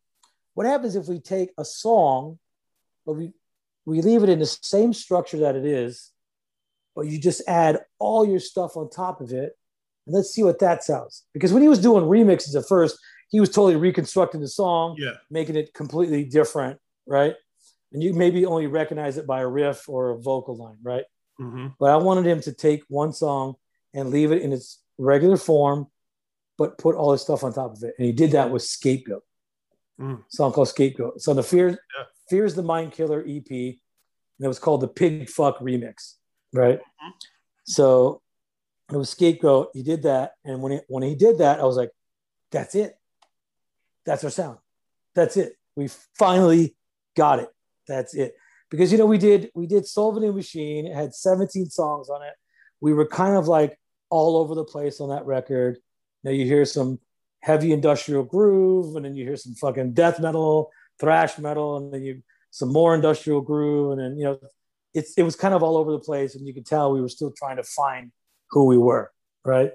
what 0.53 0.65
happens 0.65 0.95
if 0.95 1.07
we 1.07 1.19
take 1.19 1.51
a 1.57 1.65
song, 1.65 2.39
but 3.05 3.13
we 3.13 3.33
we 3.85 4.01
leave 4.01 4.23
it 4.23 4.29
in 4.29 4.39
the 4.39 4.45
same 4.45 4.93
structure 4.93 5.39
that 5.39 5.55
it 5.55 5.65
is, 5.65 6.11
but 6.95 7.07
you 7.07 7.19
just 7.19 7.41
add 7.47 7.79
all 7.99 8.27
your 8.27 8.39
stuff 8.39 8.77
on 8.77 8.89
top 8.89 9.21
of 9.21 9.31
it, 9.31 9.57
and 10.05 10.15
let's 10.15 10.31
see 10.31 10.43
what 10.43 10.59
that 10.59 10.83
sounds. 10.83 11.23
Because 11.33 11.51
when 11.51 11.61
he 11.61 11.67
was 11.67 11.79
doing 11.79 12.05
remixes 12.05 12.55
at 12.55 12.67
first, 12.67 12.97
he 13.32 13.39
was 13.39 13.49
totally 13.49 13.77
reconstructing 13.77 14.41
the 14.41 14.47
song, 14.47 14.95
yeah, 14.99 15.13
making 15.29 15.55
it 15.55 15.73
completely 15.73 16.23
different, 16.25 16.79
right? 17.07 17.34
And 17.93 18.03
you 18.03 18.13
maybe 18.13 18.45
only 18.45 18.67
recognize 18.67 19.17
it 19.17 19.25
by 19.25 19.41
a 19.41 19.47
riff 19.47 19.89
or 19.89 20.11
a 20.11 20.17
vocal 20.17 20.55
line, 20.57 20.77
right? 20.84 21.05
hmm 21.38 21.67
But 21.79 21.89
I 21.91 21.97
wanted 21.97 22.25
him 22.27 22.41
to 22.41 22.53
take 22.53 22.84
one 22.89 23.13
song 23.13 23.55
and 23.93 24.09
leave 24.11 24.32
it 24.32 24.41
in 24.41 24.51
its 24.53 24.82
regular 24.97 25.38
form, 25.38 25.88
but 26.57 26.77
put 26.77 26.95
all 26.95 27.11
his 27.13 27.21
stuff 27.21 27.43
on 27.43 27.53
top 27.53 27.71
of 27.75 27.84
it. 27.84 27.95
And 27.97 28.05
he 28.05 28.11
did 28.13 28.32
that 28.32 28.51
with 28.51 28.63
Scapegoat, 28.63 29.23
Mm. 29.99 30.19
a 30.19 30.23
song 30.29 30.51
called 30.51 30.67
Scapegoat. 30.69 31.21
So 31.21 31.34
the 31.34 31.43
Fear, 31.43 31.69
Yeah. 31.69 32.05
Fear's 32.29 32.55
the 32.55 32.63
Mind 32.63 32.91
Killer 32.91 33.23
EP, 33.27 33.49
and 34.38 34.45
it 34.45 34.47
was 34.47 34.59
called 34.59 34.82
the 34.82 34.88
Pig 34.88 35.29
Fuck 35.29 35.59
Remix, 35.59 36.15
right? 36.53 36.79
So 37.65 38.21
it 38.91 38.97
was 38.97 39.09
Scapegoat. 39.09 39.69
He 39.73 39.84
did 39.84 40.03
that, 40.03 40.34
and 40.43 40.61
when 40.61 40.71
he, 40.73 40.79
when 40.88 41.03
he 41.03 41.15
did 41.15 41.38
that, 41.39 41.59
I 41.59 41.65
was 41.65 41.77
like, 41.77 41.91
"That's 42.51 42.75
it. 42.75 42.97
That's 44.06 44.24
our 44.24 44.30
sound. 44.30 44.58
That's 45.16 45.38
it. 45.38 45.54
We 45.76 45.89
finally 46.18 46.76
got 47.16 47.39
it. 47.39 47.49
That's 47.88 48.14
it." 48.14 48.36
Because 48.70 48.91
you 48.91 48.97
know 48.97 49.06
we 49.06 49.18
did 49.18 49.52
we 49.54 49.68
did 49.68 49.86
of 49.95 50.36
Machine. 50.36 50.88
It 50.88 50.95
had 50.95 51.14
17 51.14 51.70
songs 51.70 52.10
on 52.10 52.24
it. 52.24 52.34
We 52.80 52.93
were 52.93 53.08
kind 53.08 53.36
of 53.36 53.47
like 53.47 53.78
all 54.10 54.38
over 54.38 54.56
the 54.56 54.64
place 54.64 55.02
on 55.02 55.10
that 55.10 55.26
record. 55.26 55.78
Now 56.24 56.32
you 56.32 56.45
hear 56.45 56.66
some 56.66 56.99
heavy 57.41 57.74
industrial 57.74 58.24
groove, 58.24 58.95
and 58.95 59.06
then 59.06 59.16
you 59.16 59.26
hear 59.26 59.38
some 59.38 59.56
fucking 59.56 59.93
death 59.93 60.20
metal, 60.20 60.72
thrash 60.99 61.38
metal, 61.38 61.78
and 61.78 61.93
then 61.93 62.04
you 62.04 62.22
some 62.52 62.72
more 62.72 62.93
industrial 62.93 63.41
groove, 63.41 63.91
and 63.93 64.02
then 64.02 64.18
you 64.18 64.26
know 64.26 64.39
it's 64.93 65.14
it 65.18 65.24
was 65.24 65.36
kind 65.36 65.54
of 65.54 65.64
all 65.64 65.78
over 65.78 65.91
the 65.91 65.99
place, 65.99 66.36
and 66.36 66.45
you 66.45 66.54
could 66.54 66.66
tell 66.66 66.91
we 66.91 67.02
were 67.02 67.10
still 67.10 67.32
trying 67.32 67.58
to 67.58 67.64
find 67.64 68.12
who 68.52 68.66
we 68.66 68.78
were, 68.78 69.12
right? 69.43 69.72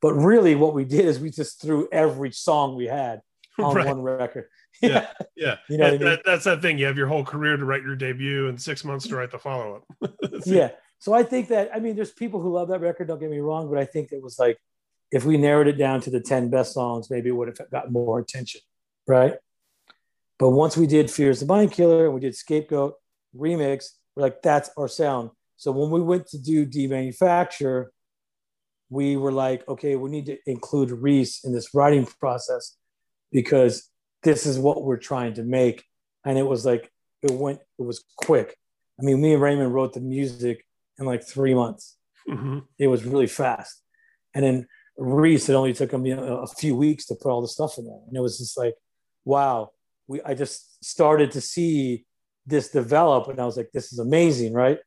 But 0.00 0.14
really 0.14 0.54
what 0.54 0.74
we 0.74 0.84
did 0.84 1.04
is 1.04 1.20
we 1.20 1.30
just 1.30 1.60
threw 1.60 1.88
every 1.92 2.32
song 2.32 2.76
we 2.76 2.86
had 2.86 3.20
on 3.58 3.74
Right. 3.74 3.86
one 3.86 4.02
record. 4.02 4.46
Yeah. 4.80 5.06
Yeah. 5.36 5.58
You 5.68 5.78
know 5.78 5.86
I 5.86 5.90
mean? 5.92 6.00
That- 6.00 6.22
that's 6.24 6.44
that 6.44 6.60
thing. 6.60 6.76
You 6.76 6.86
have 6.86 6.96
your 6.96 7.06
whole 7.06 7.22
career 7.24 7.56
to 7.56 7.64
write 7.64 7.82
your 7.82 7.94
debut 7.94 8.48
and 8.48 8.60
six 8.60 8.84
months 8.84 9.06
to 9.08 9.14
write 9.16 9.30
the 9.30 9.38
follow 9.38 9.84
up. 10.02 10.12
yeah. 10.44 10.70
So 10.98 11.12
I 11.12 11.22
think 11.22 11.48
that 11.48 11.70
I 11.72 11.78
mean, 11.78 11.94
there's 11.94 12.10
people 12.10 12.40
who 12.40 12.52
love 12.52 12.66
that 12.68 12.80
record. 12.80 13.06
Don't 13.06 13.20
get 13.20 13.30
me 13.30 13.38
wrong, 13.38 13.68
but 13.70 13.78
I 13.78 13.84
think 13.84 14.10
it 14.10 14.20
was 14.20 14.40
like 14.40 14.58
if 15.12 15.24
we 15.24 15.36
narrowed 15.36 15.68
it 15.68 15.74
down 15.74 16.00
to 16.00 16.10
the 16.10 16.20
ten 16.20 16.48
best 16.50 16.72
songs, 16.72 17.10
maybe 17.10 17.28
it 17.28 17.32
would 17.32 17.46
have 17.48 17.70
gotten 17.70 17.92
more 17.92 18.18
attention, 18.18 18.60
right? 19.06 19.34
But 20.38 20.50
once 20.50 20.76
we 20.76 20.88
did 20.88 21.10
"Fears 21.10 21.38
the 21.40 21.46
Mind 21.46 21.70
Killer" 21.70 22.06
and 22.06 22.14
we 22.14 22.20
did 22.20 22.34
"Scapegoat" 22.34 22.94
remix, 23.36 23.90
we're 24.16 24.22
like, 24.22 24.42
that's 24.42 24.70
our 24.76 24.88
sound. 24.88 25.30
So 25.56 25.70
when 25.70 25.90
we 25.90 26.00
went 26.00 26.26
to 26.28 26.38
do 26.38 26.66
demanufacture, 26.66 27.86
we 28.92 29.16
were 29.16 29.32
like, 29.32 29.66
okay, 29.68 29.96
we 29.96 30.10
need 30.10 30.26
to 30.26 30.36
include 30.46 30.90
Rhys 30.90 31.40
in 31.44 31.52
this 31.54 31.72
writing 31.72 32.04
process 32.20 32.76
because 33.32 33.90
this 34.22 34.44
is 34.44 34.58
what 34.58 34.84
we're 34.84 34.98
trying 34.98 35.32
to 35.34 35.42
make. 35.42 35.82
And 36.26 36.36
it 36.36 36.46
was 36.46 36.66
like, 36.66 36.92
it 37.22 37.30
went, 37.30 37.60
it 37.78 37.82
was 37.82 38.04
quick. 38.18 38.54
I 39.00 39.04
mean, 39.04 39.22
me 39.22 39.32
and 39.32 39.42
Raymond 39.42 39.72
wrote 39.72 39.94
the 39.94 40.00
music 40.00 40.66
in 40.98 41.06
like 41.06 41.26
three 41.26 41.54
months. 41.54 41.96
hmm 42.26 42.58
It 42.78 42.88
was 42.88 43.02
really 43.04 43.26
fast. 43.26 43.82
And 44.34 44.44
then 44.44 44.66
Rhys, 44.98 45.48
it 45.48 45.54
only 45.54 45.72
took 45.72 45.90
him 45.90 46.04
you 46.04 46.14
know, 46.14 46.42
a 46.42 46.46
few 46.46 46.76
weeks 46.76 47.06
to 47.06 47.14
put 47.14 47.30
all 47.30 47.40
the 47.40 47.48
stuff 47.48 47.78
in 47.78 47.86
there. 47.86 48.02
And 48.06 48.14
it 48.14 48.20
was 48.20 48.36
just 48.36 48.58
like, 48.58 48.74
wow. 49.24 49.70
We 50.06 50.20
I 50.22 50.34
just 50.34 50.84
started 50.84 51.30
to 51.32 51.40
see 51.40 52.04
this 52.44 52.68
develop, 52.68 53.28
and 53.28 53.40
I 53.40 53.46
was 53.46 53.56
like, 53.56 53.70
this 53.72 53.92
is 53.92 54.00
amazing, 54.00 54.52
right? 54.52 54.80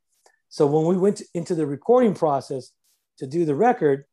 So 0.50 0.68
when 0.68 0.86
we 0.86 0.98
went 0.98 1.22
into 1.34 1.56
the 1.56 1.66
recording 1.66 2.14
process 2.14 2.72
to 3.20 3.28
do 3.28 3.46
the 3.46 3.56
record, 3.56 4.06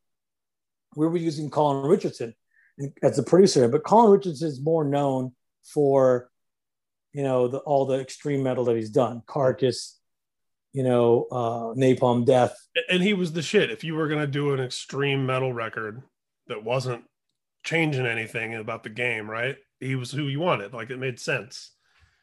we 0.96 1.06
were 1.06 1.16
using 1.16 1.50
Colin 1.50 1.86
Richardson 1.88 2.34
as 3.02 3.16
the 3.16 3.22
producer, 3.22 3.68
but 3.68 3.84
Colin 3.84 4.12
Richardson 4.12 4.48
is 4.48 4.60
more 4.60 4.84
known 4.84 5.32
for, 5.64 6.30
you 7.12 7.22
know, 7.22 7.48
the, 7.48 7.58
all 7.58 7.86
the 7.86 8.00
extreme 8.00 8.42
metal 8.42 8.64
that 8.64 8.76
he's 8.76 8.90
done, 8.90 9.22
Carcass, 9.26 9.98
you 10.72 10.82
know, 10.82 11.26
uh, 11.30 11.74
Napalm 11.78 12.24
Death, 12.24 12.56
And 12.88 13.02
he 13.02 13.14
was 13.14 13.32
the 13.32 13.42
shit. 13.42 13.70
If 13.70 13.84
you 13.84 13.94
were 13.94 14.08
going 14.08 14.20
to 14.20 14.26
do 14.26 14.52
an 14.54 14.60
extreme 14.60 15.26
metal 15.26 15.52
record 15.52 16.02
that 16.48 16.64
wasn't 16.64 17.04
changing 17.64 18.06
anything 18.06 18.54
about 18.54 18.82
the 18.82 18.88
game, 18.90 19.30
right? 19.30 19.56
He 19.80 19.94
was 19.96 20.10
who 20.10 20.28
you 20.28 20.40
wanted. 20.40 20.72
Like 20.72 20.90
it 20.90 20.98
made 20.98 21.20
sense. 21.20 21.72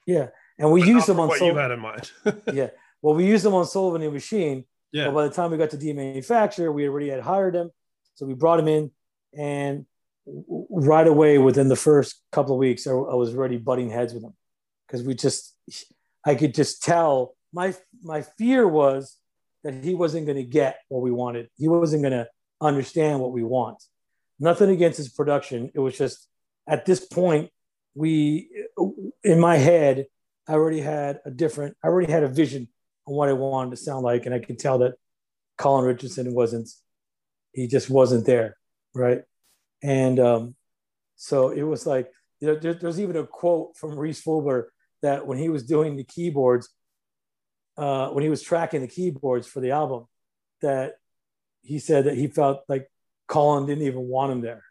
yeah. 0.06 0.28
And 0.58 0.72
we 0.74 0.82
But 0.82 0.90
used 0.90 1.08
him 1.10 1.20
on 1.22 1.30
what 1.30 1.38
Sul- 1.40 1.48
you 1.48 1.56
had 1.56 1.72
in 1.72 1.80
mind. 1.80 2.12
yeah. 2.54 2.70
Well, 3.02 3.16
we 3.16 3.26
used 3.26 3.46
him 3.46 3.54
on 3.54 3.66
Soul 3.66 3.90
of 3.90 3.96
a 3.96 4.00
New 4.00 4.12
Machine, 4.12 4.66
yeah. 4.92 5.06
But 5.06 5.14
by 5.14 5.28
the 5.28 5.34
time 5.34 5.52
we 5.52 5.58
got 5.58 5.72
to 5.72 5.78
demanufacture, 5.78 6.74
we 6.74 6.88
already 6.88 7.10
had 7.10 7.22
hired 7.22 7.56
him. 7.56 7.72
So 8.16 8.26
we 8.26 8.34
brought 8.34 8.60
him 8.60 8.68
in, 8.68 8.92
and 9.38 9.86
right 10.70 11.08
away, 11.08 11.38
within 11.38 11.70
the 11.70 11.76
first 11.76 12.22
couple 12.32 12.54
of 12.54 12.60
weeks, 12.60 12.86
I, 12.86 12.92
I 12.92 13.16
was 13.16 13.36
already 13.36 13.58
butting 13.58 13.90
heads 13.90 14.14
with 14.14 14.24
him 14.24 14.34
because 14.88 15.04
we 15.04 15.16
just, 15.16 15.56
I 16.26 16.36
could 16.36 16.54
just 16.54 16.84
tell. 16.84 17.36
My 17.52 17.74
my 18.04 18.22
fear 18.22 18.68
was 18.68 19.18
that 19.64 19.84
he 19.84 19.96
wasn't 19.96 20.26
going 20.26 20.38
to 20.38 20.44
get 20.44 20.80
what 20.88 21.02
we 21.02 21.12
wanted. 21.12 21.50
He 21.58 21.68
wasn't 21.68 22.04
going 22.04 22.14
to 22.14 22.28
understand 22.62 23.20
what 23.20 23.32
we 23.32 23.44
want. 23.44 23.82
Nothing 24.40 24.70
against 24.70 24.98
his 24.98 25.10
production. 25.10 25.72
It 25.74 25.80
was 25.80 25.98
just 25.98 26.28
at 26.68 26.86
this 26.86 27.06
point, 27.06 27.50
we, 27.96 28.50
in 29.24 29.40
my 29.40 29.58
head, 29.58 30.06
I 30.48 30.54
already 30.54 30.82
had 30.82 31.20
a 31.26 31.32
different. 31.32 31.76
I 31.84 31.88
already 31.88 32.12
had 32.12 32.24
a 32.24 32.28
vision 32.28 32.62
on 32.62 32.79
what 33.10 33.30
I 33.30 33.34
wanted 33.34 33.72
to 33.72 33.78
sound 33.78 34.04
like, 34.04 34.26
and 34.26 34.34
I 34.34 34.40
could 34.40 34.60
tell 34.60 34.80
that 34.80 34.96
Colin 35.58 35.86
Richardson 35.86 36.34
wasn't. 36.34 36.70
He 37.54 37.68
just 37.68 37.90
wasn't 37.90 38.26
there, 38.26 38.56
right? 38.94 39.24
And 39.82 40.20
um, 40.20 40.56
so 41.16 41.50
it 41.50 41.64
was 41.64 41.86
like 41.86 42.12
you 42.40 42.48
know, 42.48 42.56
there, 42.56 42.74
there's 42.74 43.00
even 43.00 43.18
a 43.18 43.26
quote 43.26 43.76
from 43.76 43.98
Rhys 43.98 44.22
Fulber 44.22 44.72
that 45.02 45.28
when 45.28 45.38
he 45.38 45.50
was 45.50 45.64
doing 45.64 45.96
the 45.96 46.04
keyboards, 46.04 46.70
uh, 47.78 48.10
when 48.10 48.24
he 48.24 48.30
was 48.30 48.42
tracking 48.42 48.82
the 48.82 48.88
keyboards 48.88 49.48
for 49.48 49.60
the 49.60 49.72
album, 49.72 50.06
that 50.62 50.96
he 51.62 51.80
said 51.80 52.06
that 52.06 52.18
he 52.18 52.28
felt 52.28 52.62
like 52.68 52.90
Colin 53.28 53.66
didn't 53.66 53.86
even 53.86 54.08
want 54.08 54.32
him 54.32 54.42
there. 54.42 54.64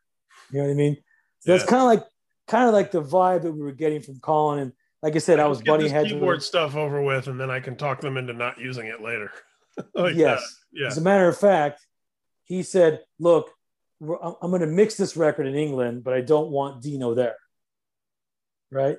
You 0.50 0.58
know 0.58 0.66
what 0.66 0.72
I 0.72 0.76
mean? 0.76 0.96
So 1.40 1.52
that's 1.52 1.68
kind 1.68 1.82
of 1.82 1.86
like 1.86 2.04
kind 2.46 2.68
of 2.68 2.74
like 2.74 2.90
the 2.90 3.02
vibe 3.02 3.42
that 3.42 3.52
we 3.52 3.62
were 3.62 3.72
getting 3.72 4.02
from 4.02 4.18
Colin. 4.20 4.58
And 4.58 4.72
like 5.02 5.14
I 5.14 5.18
said, 5.18 5.38
I 5.38 5.46
was 5.46 5.58
Get 5.58 5.66
butting 5.66 5.84
this 5.84 5.92
heads 5.92 6.04
with 6.04 6.20
keyboard 6.20 6.42
stuff 6.42 6.74
over 6.74 7.02
with, 7.02 7.28
and 7.28 7.38
then 7.38 7.50
I 7.50 7.60
can 7.60 7.76
talk 7.76 8.00
them 8.00 8.16
into 8.16 8.32
not 8.32 8.58
using 8.58 8.86
it 8.86 9.00
later. 9.00 9.30
like 9.94 10.16
yes. 10.16 10.40
that. 10.72 10.80
Yeah. 10.80 10.86
As 10.88 10.98
a 10.98 11.02
matter 11.02 11.28
of 11.28 11.38
fact, 11.38 11.86
he 12.44 12.62
said, 12.62 13.00
"Look, 13.18 13.50
I'm 14.00 14.50
going 14.50 14.60
to 14.60 14.66
mix 14.66 14.96
this 14.96 15.16
record 15.16 15.46
in 15.46 15.54
England, 15.54 16.04
but 16.04 16.14
I 16.14 16.20
don't 16.20 16.50
want 16.50 16.82
Dino 16.82 17.14
there, 17.14 17.36
right? 18.70 18.98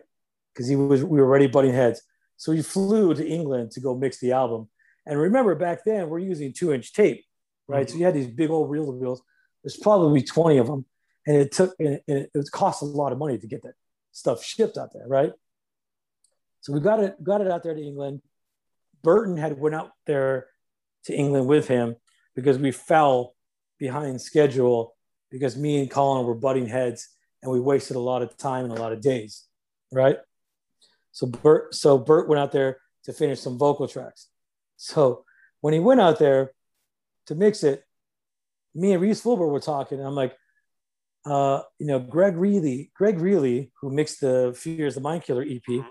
Because 0.54 0.68
he 0.68 0.76
was 0.76 1.04
we 1.04 1.20
were 1.20 1.28
already 1.28 1.48
butting 1.48 1.74
heads. 1.74 2.02
So 2.38 2.52
he 2.52 2.62
flew 2.62 3.14
to 3.14 3.26
England 3.26 3.72
to 3.72 3.82
go 3.82 3.96
mix 3.96 4.20
the 4.20 4.32
album. 4.32 4.70
And 5.06 5.20
remember, 5.20 5.56
back 5.56 5.84
then 5.86 6.10
we're 6.10 6.20
using 6.20 6.54
two 6.54 6.74
inch 6.74 6.94
tape, 6.94 7.26
right? 7.68 7.88
So 7.88 7.94
mm-hmm. 7.94 8.00
you 8.00 8.06
had 8.06 8.14
these 8.14 8.28
big 8.28 8.50
old 8.50 8.70
reel 8.70 8.86
to 8.86 8.92
reels. 8.94 9.22
There's 9.64 9.78
probably 9.78 10.22
20 10.22 10.58
of 10.58 10.68
them, 10.68 10.86
and 11.28 11.36
it 11.36 11.52
took 11.52 11.74
and 11.80 11.96
it, 11.96 12.04
and 12.08 12.28
it 12.34 12.52
cost 12.52 12.82
a 12.82 12.86
lot 12.86 13.12
of 13.12 13.18
money 13.18 13.38
to 13.38 13.48
get 13.48 13.64
that 13.64 13.74
stuff 14.12 14.44
shipped 14.44 14.78
out 14.78 14.94
there, 14.94 15.08
right? 15.08 15.32
So 16.62 16.74
we 16.74 16.80
got 16.80 17.00
it 17.00 17.24
got 17.24 17.42
it 17.42 17.50
out 17.50 17.64
there 17.64 17.74
to 17.74 17.82
England. 17.82 18.22
Burton 19.02 19.38
had 19.38 19.60
went 19.60 19.76
out 19.76 19.92
there 20.06 20.48
to 21.06 21.14
England 21.14 21.48
with 21.48 21.68
him 21.68 21.96
because 22.36 22.58
we 22.58 22.72
fell 22.72 23.36
behind 23.78 24.22
schedule 24.22 24.96
because 25.32 25.56
me 25.56 25.80
and 25.80 25.90
Colin 25.90 26.26
were 26.26 26.36
butting 26.36 26.68
heads 26.68 27.08
and 27.42 27.52
we 27.52 27.60
wasted 27.60 27.96
a 27.96 28.00
lot 28.00 28.22
of 28.22 28.36
time 28.38 28.66
and 28.66 28.78
a 28.78 28.82
lot 28.82 28.92
of 28.92 29.02
days, 29.02 29.46
right? 29.92 30.18
So 31.12 31.28
Burt, 31.28 31.74
so 31.74 31.98
Burt 31.98 32.28
went 32.28 32.40
out 32.40 32.52
there 32.52 32.80
to 33.06 33.14
finish 33.14 33.40
some 33.40 33.58
vocal 33.58 33.88
tracks. 33.88 34.28
So 34.78 35.24
when 35.62 35.74
he 35.74 35.80
went 35.80 36.02
out 36.02 36.20
there 36.20 36.52
to 37.28 37.36
mix 37.36 37.64
it, 37.64 37.84
me 38.76 38.94
and 38.94 39.02
Rhys 39.02 39.22
Fulber 39.22 39.48
were 39.48 39.60
talking, 39.60 40.00
and 40.00 40.08
I'm 40.08 40.16
like, 40.16 40.36
uh, 41.26 41.62
you 41.80 41.88
know, 41.88 42.00
Greg 42.00 42.38
Reely, 42.38 42.92
Greg 42.96 43.20
Reely, 43.20 43.72
who 43.82 43.90
mixed 43.90 44.22
the 44.22 44.56
Fears 44.58 44.96
the 44.96 45.02
Mind 45.02 45.24
Killer 45.24 45.46
EP, 45.48 45.84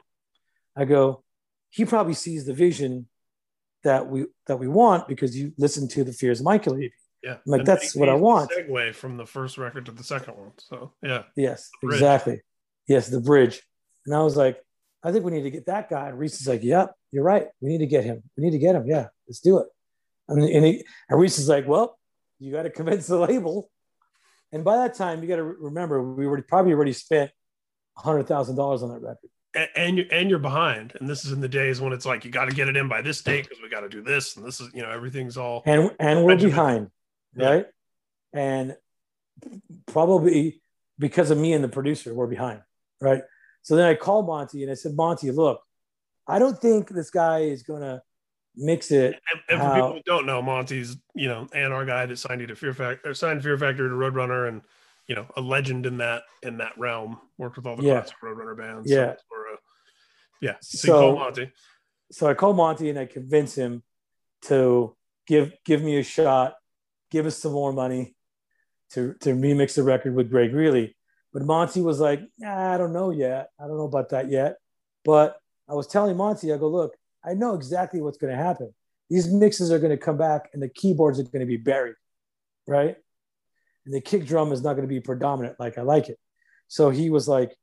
I 0.78 0.84
go, 0.84 1.24
he 1.70 1.84
probably 1.84 2.14
sees 2.14 2.46
the 2.46 2.54
vision 2.54 3.08
that 3.84 4.08
we 4.08 4.26
that 4.46 4.58
we 4.58 4.68
want 4.68 5.08
because 5.08 5.36
you 5.36 5.52
listen 5.58 5.88
to 5.88 6.04
the 6.04 6.12
Fears 6.12 6.42
Mind 6.42 6.62
Killer 6.62 6.80
Yeah. 7.22 7.32
I'm 7.32 7.38
like, 7.46 7.58
And 7.60 7.66
that's 7.66 7.94
what 7.96 8.08
I 8.08 8.14
want. 8.14 8.50
Segue 8.50 8.94
from 8.94 9.16
the 9.16 9.26
first 9.26 9.58
record 9.58 9.86
to 9.86 9.92
the 9.92 10.04
second 10.04 10.36
one. 10.36 10.52
So 10.58 10.92
yeah. 11.02 11.24
Yes, 11.36 11.68
exactly. 11.82 12.40
Yes, 12.86 13.08
the 13.08 13.20
bridge. 13.20 13.62
And 14.06 14.14
I 14.14 14.22
was 14.22 14.36
like, 14.36 14.58
I 15.02 15.12
think 15.12 15.24
we 15.24 15.32
need 15.32 15.42
to 15.42 15.50
get 15.50 15.66
that 15.66 15.90
guy. 15.90 16.08
And 16.08 16.18
Rhys 16.18 16.40
is 16.40 16.48
like, 16.48 16.62
Yep, 16.62 16.94
you're 17.12 17.24
right. 17.24 17.48
We 17.60 17.70
need 17.70 17.78
to 17.78 17.86
get 17.86 18.04
him. 18.04 18.22
We 18.36 18.44
need 18.44 18.52
to 18.52 18.58
get 18.58 18.74
him. 18.74 18.86
Yeah, 18.86 19.08
let's 19.26 19.40
do 19.40 19.58
it. 19.58 19.66
And, 20.28 20.42
and, 20.42 20.64
he, 20.64 20.84
and 21.08 21.20
Rhys 21.20 21.38
is 21.38 21.48
like, 21.48 21.66
Well, 21.66 21.98
you 22.38 22.52
got 22.52 22.62
to 22.62 22.70
convince 22.78 23.06
the 23.08 23.18
label. 23.18 23.70
And 24.52 24.64
by 24.64 24.76
that 24.76 24.94
time, 24.94 25.22
you 25.22 25.28
got 25.28 25.36
to 25.36 25.44
remember, 25.44 26.02
we 26.02 26.26
were 26.26 26.40
probably 26.42 26.72
already 26.72 26.94
spent 26.94 27.30
hundred 27.96 28.28
thousand 28.28 28.56
dollars 28.56 28.82
on 28.82 28.90
that 28.90 29.00
record. 29.00 29.30
And, 29.58 29.68
and 29.74 29.96
you're 29.98 30.06
and 30.12 30.30
you're 30.30 30.38
behind. 30.38 30.92
And 31.00 31.10
this 31.10 31.24
is 31.24 31.32
in 31.32 31.40
the 31.40 31.48
days 31.48 31.80
when 31.80 31.92
it's 31.92 32.06
like 32.06 32.24
you 32.24 32.30
got 32.30 32.44
to 32.44 32.54
get 32.54 32.68
it 32.68 32.76
in 32.76 32.86
by 32.88 33.02
this 33.02 33.20
date 33.22 33.42
because 33.48 33.60
we 33.62 33.68
got 33.68 33.80
to 33.80 33.88
do 33.88 34.02
this 34.02 34.36
and 34.36 34.44
this 34.46 34.60
is 34.60 34.70
you 34.72 34.82
know 34.82 34.90
everything's 34.90 35.36
all 35.36 35.62
and 35.66 35.90
and 35.98 36.24
we're 36.24 36.36
behind, 36.36 36.90
Yeah. 37.34 37.48
right? 37.50 37.66
And 38.32 38.76
probably 39.86 40.60
because 40.98 41.30
of 41.30 41.38
me 41.38 41.52
and 41.52 41.62
the 41.62 41.68
producer, 41.68 42.14
we're 42.14 42.26
behind, 42.26 42.60
right? 43.00 43.22
So 43.62 43.76
then 43.76 43.86
I 43.86 43.94
called 43.94 44.26
Monte 44.26 44.62
and 44.62 44.70
I 44.70 44.74
said, 44.74 44.94
Monte, 44.94 45.30
look, 45.30 45.60
I 46.26 46.38
don't 46.38 46.58
think 46.60 46.88
this 46.90 47.10
guy 47.10 47.40
is 47.40 47.62
gonna 47.62 48.02
mix 48.56 48.90
it. 48.90 49.14
And, 49.32 49.40
and 49.48 49.60
for 49.60 49.64
How- 49.66 49.74
people 49.74 49.92
who 49.94 50.02
don't 50.06 50.26
know, 50.26 50.42
Monte's, 50.42 50.96
you 51.14 51.28
know, 51.28 51.48
and 51.52 51.72
our 51.72 51.84
guy 51.84 52.06
that 52.06 52.18
signed 52.18 52.40
you 52.40 52.46
to 52.48 52.56
Fear 52.56 52.74
Factor, 52.74 53.14
signed 53.14 53.42
Fear 53.42 53.58
Factory 53.58 53.88
to 53.88 53.94
Roadrunner, 53.94 54.48
and 54.48 54.62
you 55.08 55.14
know, 55.16 55.26
a 55.36 55.40
legend 55.40 55.86
in 55.86 55.98
that 55.98 56.22
in 56.42 56.58
that 56.58 56.78
realm. 56.78 57.18
Worked 57.38 57.56
with 57.56 57.66
all 57.66 57.76
the 57.76 57.82
Yeah. 57.82 58.00
classic 58.00 58.16
Roadrunner 58.22 58.56
bands. 58.56 58.90
Yeah. 58.90 59.14
So, 59.16 59.22
we're, 59.30 59.52
uh, 59.54 59.56
yeah. 60.40 60.56
So, 60.60 60.78
So- 60.78 61.00
call 61.00 61.14
Monte. 61.18 61.52
So 62.10 62.26
I 62.26 62.34
called 62.34 62.56
Monte 62.56 62.88
and 62.88 62.98
I 62.98 63.04
convince 63.06 63.54
him 63.54 63.82
to 64.42 64.96
give 65.26 65.52
give 65.64 65.82
me 65.82 65.98
a 65.98 66.02
shot, 66.02 66.54
give 67.10 67.26
us 67.26 67.36
some 67.36 67.52
more 67.52 67.72
money 67.72 68.14
to 68.90 69.14
to 69.20 69.30
remix 69.34 69.74
the 69.74 69.82
record 69.82 70.14
with 70.14 70.30
Greg 70.30 70.54
Reely. 70.54 70.94
But 71.32 71.42
Monte 71.42 71.80
was 71.82 72.00
like, 72.00 72.20
nah, 72.38 72.72
I 72.74 72.78
don't 72.78 72.94
know 72.94 73.10
yet. 73.10 73.50
I 73.60 73.66
don't 73.66 73.76
know 73.76 73.84
about 73.84 74.08
that 74.10 74.30
yet. 74.30 74.56
But 75.04 75.38
I 75.68 75.74
was 75.74 75.86
telling 75.86 76.16
Monte, 76.16 76.50
I 76.50 76.56
go, 76.56 76.68
look, 76.68 76.96
I 77.22 77.34
know 77.34 77.54
exactly 77.54 78.00
what's 78.00 78.16
going 78.16 78.34
to 78.34 78.42
happen. 78.42 78.74
These 79.10 79.30
mixes 79.30 79.70
are 79.70 79.78
going 79.78 79.90
to 79.90 79.98
come 79.98 80.16
back 80.16 80.48
and 80.54 80.62
the 80.62 80.68
keyboards 80.70 81.20
are 81.20 81.24
going 81.24 81.40
to 81.40 81.46
be 81.46 81.58
buried, 81.58 81.96
right? 82.66 82.96
And 83.88 83.94
the 83.94 84.02
kick 84.02 84.26
drum 84.26 84.52
is 84.52 84.62
not 84.62 84.74
going 84.74 84.86
to 84.86 84.94
be 84.94 85.00
predominant 85.00 85.58
like 85.58 85.78
I 85.78 85.80
like 85.80 86.10
it. 86.10 86.18
So 86.66 86.90
he 86.90 87.08
was 87.08 87.26
like, 87.26 87.56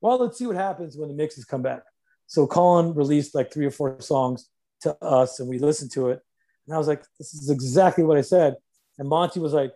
well, 0.00 0.18
let's 0.18 0.36
see 0.36 0.46
what 0.48 0.56
happens 0.56 0.96
when 0.96 1.08
the 1.08 1.14
mixes 1.14 1.44
come 1.44 1.62
back. 1.62 1.82
So 2.26 2.48
Colin 2.48 2.94
released 2.94 3.32
like 3.32 3.52
three 3.52 3.64
or 3.64 3.70
four 3.70 4.00
songs 4.00 4.48
to 4.80 4.96
us 5.00 5.38
and 5.38 5.48
we 5.48 5.60
listened 5.60 5.92
to 5.92 6.08
it. 6.08 6.20
And 6.66 6.74
I 6.74 6.78
was 6.78 6.88
like, 6.88 7.04
this 7.16 7.32
is 7.32 7.48
exactly 7.48 8.02
what 8.02 8.18
I 8.18 8.22
said. 8.22 8.56
And 8.98 9.08
Monte 9.08 9.38
was 9.38 9.52
like, 9.52 9.72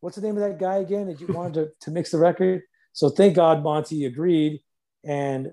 what's 0.00 0.16
the 0.16 0.22
name 0.22 0.36
of 0.36 0.42
that 0.42 0.58
guy 0.58 0.76
again 0.76 1.06
that 1.06 1.18
you 1.18 1.26
wanted 1.30 1.54
to, 1.54 1.70
to 1.80 1.90
mix 1.90 2.10
the 2.10 2.18
record? 2.18 2.60
So 2.92 3.08
thank 3.08 3.34
God 3.34 3.62
Monte 3.62 4.04
agreed 4.04 4.60
and 5.02 5.52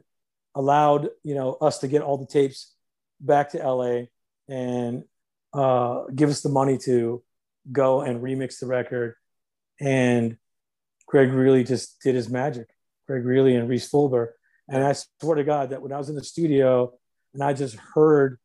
allowed 0.56 1.08
you 1.24 1.36
know 1.36 1.54
us 1.62 1.80
to 1.80 1.88
get 1.88 2.02
all 2.02 2.18
the 2.18 2.26
tapes 2.26 2.76
back 3.22 3.52
to 3.52 3.58
LA 3.58 4.08
and 4.50 5.06
uh, 5.54 6.04
give 6.14 6.30
us 6.30 6.42
the 6.42 6.50
money 6.50 6.78
to 6.80 7.24
go 7.72 8.02
and 8.02 8.22
remix 8.22 8.60
the 8.60 8.66
record. 8.66 9.16
And 9.80 10.38
Greg 11.08 11.32
Reely 11.32 11.64
just 11.64 12.02
did 12.02 12.16
his 12.16 12.30
magic. 12.30 12.68
Greg 13.08 13.26
Reely 13.26 13.56
and 13.56 13.68
Rhys 13.70 13.90
Fulber. 13.90 14.34
And 14.68 14.84
I 14.84 14.94
swear 14.94 15.36
to 15.36 15.44
God 15.44 15.72
that 15.72 15.82
when 15.82 15.92
I 15.92 15.98
was 15.98 16.10
in 16.10 16.16
the 16.16 16.24
studio 16.24 16.94
and 17.34 17.44
I 17.44 17.54
just 17.54 17.76
heard 17.76 18.38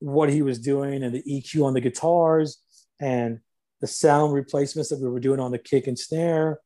what 0.00 0.30
he 0.30 0.42
was 0.42 0.58
doing 0.58 1.02
and 1.02 1.14
the 1.14 1.22
EQ 1.22 1.64
on 1.64 1.72
the 1.72 1.80
guitars 1.80 2.58
and 3.00 3.40
the 3.80 3.86
sound 3.86 4.32
replacements 4.34 4.90
that 4.90 5.00
we 5.00 5.08
were 5.08 5.20
doing 5.20 5.40
on 5.40 5.50
the 5.50 5.58
kick 5.58 5.86
and 5.86 5.98
snare 5.98 6.58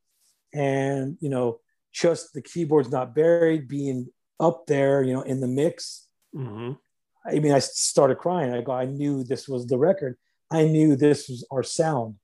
and 0.55 1.17
you 1.21 1.29
know 1.29 1.61
just 1.93 2.33
the 2.33 2.43
keyboards 2.43 2.91
not 2.91 3.15
buried 3.15 3.69
being 3.69 4.09
up 4.41 4.67
there 4.67 5.03
you 5.03 5.13
know 5.13 5.23
in 5.23 5.41
the 5.41 5.47
mix 5.47 6.07
Mm-hmm. 6.37 6.73
i 7.27 7.39
mean 7.39 7.53
i 7.53 7.59
started 7.59 8.19
crying 8.19 8.53
i 8.53 8.61
go 8.61 8.73
i 8.73 8.85
knew 8.85 9.25
this 9.25 9.49
was 9.49 9.67
the 9.67 9.79
record 9.79 10.17
i 10.51 10.65
knew 10.65 10.95
this 10.95 11.27
was 11.27 11.47
our 11.51 11.63
sound 11.63 12.17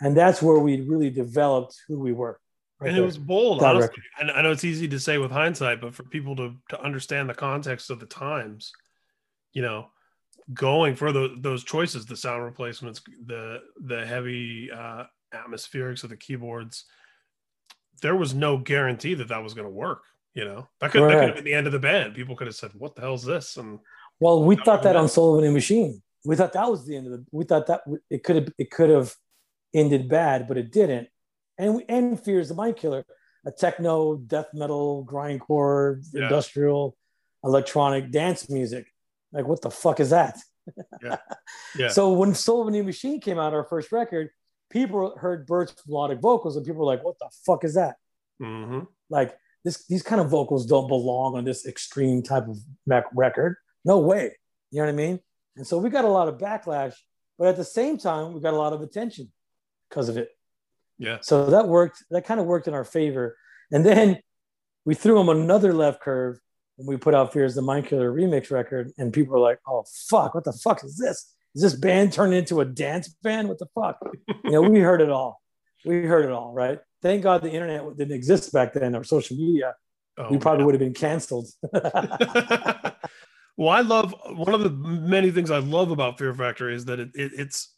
and 0.00 0.16
that's 0.16 0.42
where 0.42 0.58
we 0.58 0.80
really 0.80 1.10
developed 1.10 1.76
who 1.88 1.98
we 1.98 2.12
were 2.12 2.38
right 2.80 2.90
and 2.90 2.98
it 2.98 3.02
was 3.02 3.18
bold, 3.18 3.60
That 3.60 3.76
honestly. 3.76 4.02
record. 4.18 4.36
I 4.36 4.42
know 4.42 4.52
it's 4.52 4.64
easy 4.64 4.88
to 4.88 5.00
say 5.00 5.18
with 5.18 5.30
hindsight, 5.30 5.80
but 5.80 5.94
for 5.94 6.02
people 6.04 6.36
to 6.36 6.54
to 6.70 6.80
understand 6.80 7.28
the 7.28 7.34
context 7.34 7.90
of 7.90 8.00
the 8.00 8.06
times, 8.06 8.72
you 9.52 9.62
know, 9.62 9.88
going 10.52 10.94
for 10.94 11.12
those 11.12 11.30
those 11.40 11.64
choices, 11.64 12.06
the 12.06 12.16
sound 12.16 12.44
replacements, 12.44 13.00
the 13.24 13.62
the 13.80 14.04
heavy 14.06 14.70
uh, 14.70 15.04
atmospherics 15.34 16.04
of 16.04 16.10
the 16.10 16.16
keyboards, 16.16 16.84
there 18.02 18.16
was 18.16 18.34
no 18.34 18.58
guarantee 18.58 19.14
that 19.14 19.28
that 19.28 19.42
was 19.42 19.54
going 19.54 19.66
to 19.66 19.72
work. 19.72 20.02
You 20.34 20.44
know, 20.44 20.68
that 20.80 20.90
could, 20.90 21.02
that 21.04 21.12
could 21.12 21.26
have 21.28 21.34
been 21.36 21.44
the 21.44 21.54
end 21.54 21.66
of 21.66 21.72
the 21.72 21.78
band. 21.78 22.14
People 22.14 22.36
could 22.36 22.46
have 22.46 22.56
said, 22.56 22.72
"What 22.74 22.94
the 22.94 23.00
hell's 23.00 23.24
this?" 23.24 23.56
And 23.56 23.78
Well, 24.20 24.44
we 24.44 24.56
thought 24.56 24.82
that 24.82 24.96
on 24.96 25.08
Soul 25.08 25.34
of 25.34 25.42
a 25.42 25.46
New 25.46 25.52
Machine. 25.52 26.02
We 26.26 26.36
thought 26.36 26.52
that 26.52 26.70
was 26.70 26.84
the 26.86 26.96
end 26.96 27.06
of 27.06 27.12
the. 27.12 27.24
We 27.32 27.44
thought 27.44 27.66
that 27.68 27.80
it 28.10 28.22
could 28.22 28.36
have 28.36 28.48
it 28.58 28.70
could 28.70 28.90
have 28.90 29.14
ended 29.74 30.08
bad, 30.08 30.48
but 30.48 30.56
it 30.58 30.72
didn't. 30.72 31.08
And 31.58 31.76
we 31.76 31.84
and 31.88 32.22
Fears 32.22 32.48
the 32.48 32.54
Mind 32.54 32.76
Killer, 32.76 33.04
a 33.46 33.50
techno, 33.50 34.16
death 34.16 34.48
metal, 34.52 35.06
grindcore, 35.08 36.02
Yeah. 36.12 36.24
industrial, 36.24 36.96
electronic 37.44 38.10
dance 38.10 38.48
music. 38.50 38.86
Like 39.32 39.46
what 39.46 39.62
the 39.62 39.70
fuck 39.70 40.00
is 40.00 40.10
that? 40.10 40.38
yeah, 41.02 41.88
So 41.88 42.12
when 42.12 42.34
Soul 42.34 42.62
of 42.62 42.68
a 42.68 42.70
New 42.70 42.82
Machine 42.84 43.20
came 43.20 43.38
out, 43.38 43.54
our 43.54 43.64
first 43.64 43.92
record, 43.92 44.30
people 44.70 45.16
heard 45.16 45.46
Burt's 45.46 45.74
melodic 45.86 46.20
vocals, 46.20 46.56
and 46.56 46.66
people 46.66 46.80
were 46.80 46.86
like, 46.92 47.04
"What 47.04 47.18
the 47.20 47.30
fuck 47.44 47.64
is 47.64 47.74
that?" 47.74 47.96
hmm 48.40 48.80
like 49.08 49.36
this 49.64 49.86
these 49.86 50.02
kind 50.02 50.20
of 50.20 50.28
vocals 50.28 50.66
don't 50.66 50.88
belong 50.88 51.36
on 51.36 51.44
this 51.44 51.64
extreme 51.66 52.22
type 52.22 52.46
of 52.48 52.58
rec- 52.86 53.06
record 53.14 53.56
no 53.84 53.98
way 53.98 54.36
you 54.70 54.78
know 54.78 54.84
what 54.84 54.92
i 54.92 54.96
mean 54.96 55.18
and 55.56 55.66
so 55.66 55.78
we 55.78 55.88
got 55.88 56.04
a 56.04 56.08
lot 56.08 56.28
of 56.28 56.36
backlash 56.36 56.94
but 57.38 57.46
at 57.48 57.56
the 57.56 57.64
same 57.64 57.96
time 57.96 58.34
we 58.34 58.40
got 58.40 58.52
a 58.52 58.56
lot 58.56 58.72
of 58.74 58.82
attention 58.82 59.30
because 59.88 60.08
of 60.08 60.16
it. 60.16 60.30
Yeah, 60.98 61.18
so 61.20 61.46
that 61.46 61.68
worked 61.68 62.04
that 62.10 62.24
kind 62.24 62.40
of 62.40 62.46
worked 62.46 62.68
in 62.68 62.74
our 62.74 62.84
favor. 62.84 63.36
And 63.70 63.84
then 63.84 64.18
we 64.84 64.94
threw 64.94 65.16
them 65.16 65.28
another 65.28 65.72
left 65.72 66.00
curve 66.00 66.38
when 66.76 66.86
we 66.86 66.96
put 66.96 67.14
out 67.14 67.32
fears 67.32 67.54
the 67.54 67.62
mind 67.62 67.86
killer 67.86 68.12
remix 68.12 68.50
record 68.50 68.92
and 68.98 69.12
people 69.12 69.32
were 69.32 69.40
like 69.40 69.58
oh 69.66 69.84
fuck 70.08 70.34
what 70.34 70.44
the 70.44 70.52
fuck 70.52 70.82
is 70.84 70.96
this? 70.96 71.32
Is 71.54 71.62
this 71.62 71.74
band 71.74 72.12
turned 72.12 72.34
into 72.34 72.60
a 72.60 72.64
dance 72.64 73.08
band? 73.08 73.48
What 73.48 73.58
the 73.58 73.66
fuck? 73.74 73.98
You 74.44 74.52
know 74.52 74.62
we 74.62 74.80
heard 74.80 75.00
it 75.00 75.10
all. 75.10 75.40
We 75.84 76.04
heard 76.04 76.24
it 76.24 76.30
all 76.30 76.52
right? 76.52 76.78
Thank 77.02 77.22
god 77.22 77.42
the 77.42 77.50
internet 77.50 77.96
didn't 77.96 78.14
exist 78.14 78.52
back 78.52 78.72
then 78.72 78.94
or 78.94 79.04
social 79.04 79.36
media. 79.36 79.74
Oh, 80.18 80.30
we 80.30 80.38
probably 80.38 80.58
man. 80.58 80.66
would 80.66 80.74
have 80.74 80.80
been 80.80 80.94
canceled. 80.94 81.48
well, 83.56 83.68
I 83.68 83.80
love 83.80 84.14
one 84.30 84.54
of 84.54 84.62
the 84.62 84.70
many 84.70 85.30
things 85.30 85.50
I 85.50 85.58
love 85.58 85.90
about 85.90 86.18
Fear 86.18 86.34
Factory 86.34 86.74
is 86.74 86.86
that 86.86 87.00
it, 87.00 87.10
it, 87.14 87.32
it's 87.34 87.74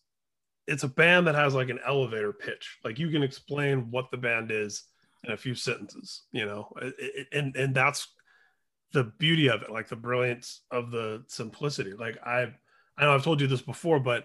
it's 0.68 0.84
a 0.84 0.88
band 0.88 1.26
that 1.26 1.34
has 1.34 1.54
like 1.54 1.70
an 1.70 1.80
elevator 1.86 2.32
pitch. 2.32 2.78
Like 2.84 2.98
you 2.98 3.10
can 3.10 3.22
explain 3.22 3.90
what 3.90 4.10
the 4.10 4.18
band 4.18 4.50
is 4.50 4.84
in 5.24 5.32
a 5.32 5.36
few 5.36 5.54
sentences, 5.54 6.22
you 6.30 6.46
know, 6.46 6.72
It- 6.80 6.94
it- 6.98 7.28
and 7.32 7.56
and 7.56 7.74
that's 7.74 8.06
the 8.92 9.04
beauty 9.04 9.48
of 9.48 9.62
it, 9.62 9.70
like 9.70 9.88
the 9.88 9.96
brilliance 9.96 10.62
of 10.70 10.90
the 10.90 11.24
simplicity. 11.26 11.92
Like 11.92 12.18
I, 12.24 12.52
I 12.96 13.02
know 13.04 13.14
I've 13.14 13.24
told 13.24 13.40
you 13.40 13.46
this 13.46 13.62
before, 13.62 13.98
but 14.00 14.24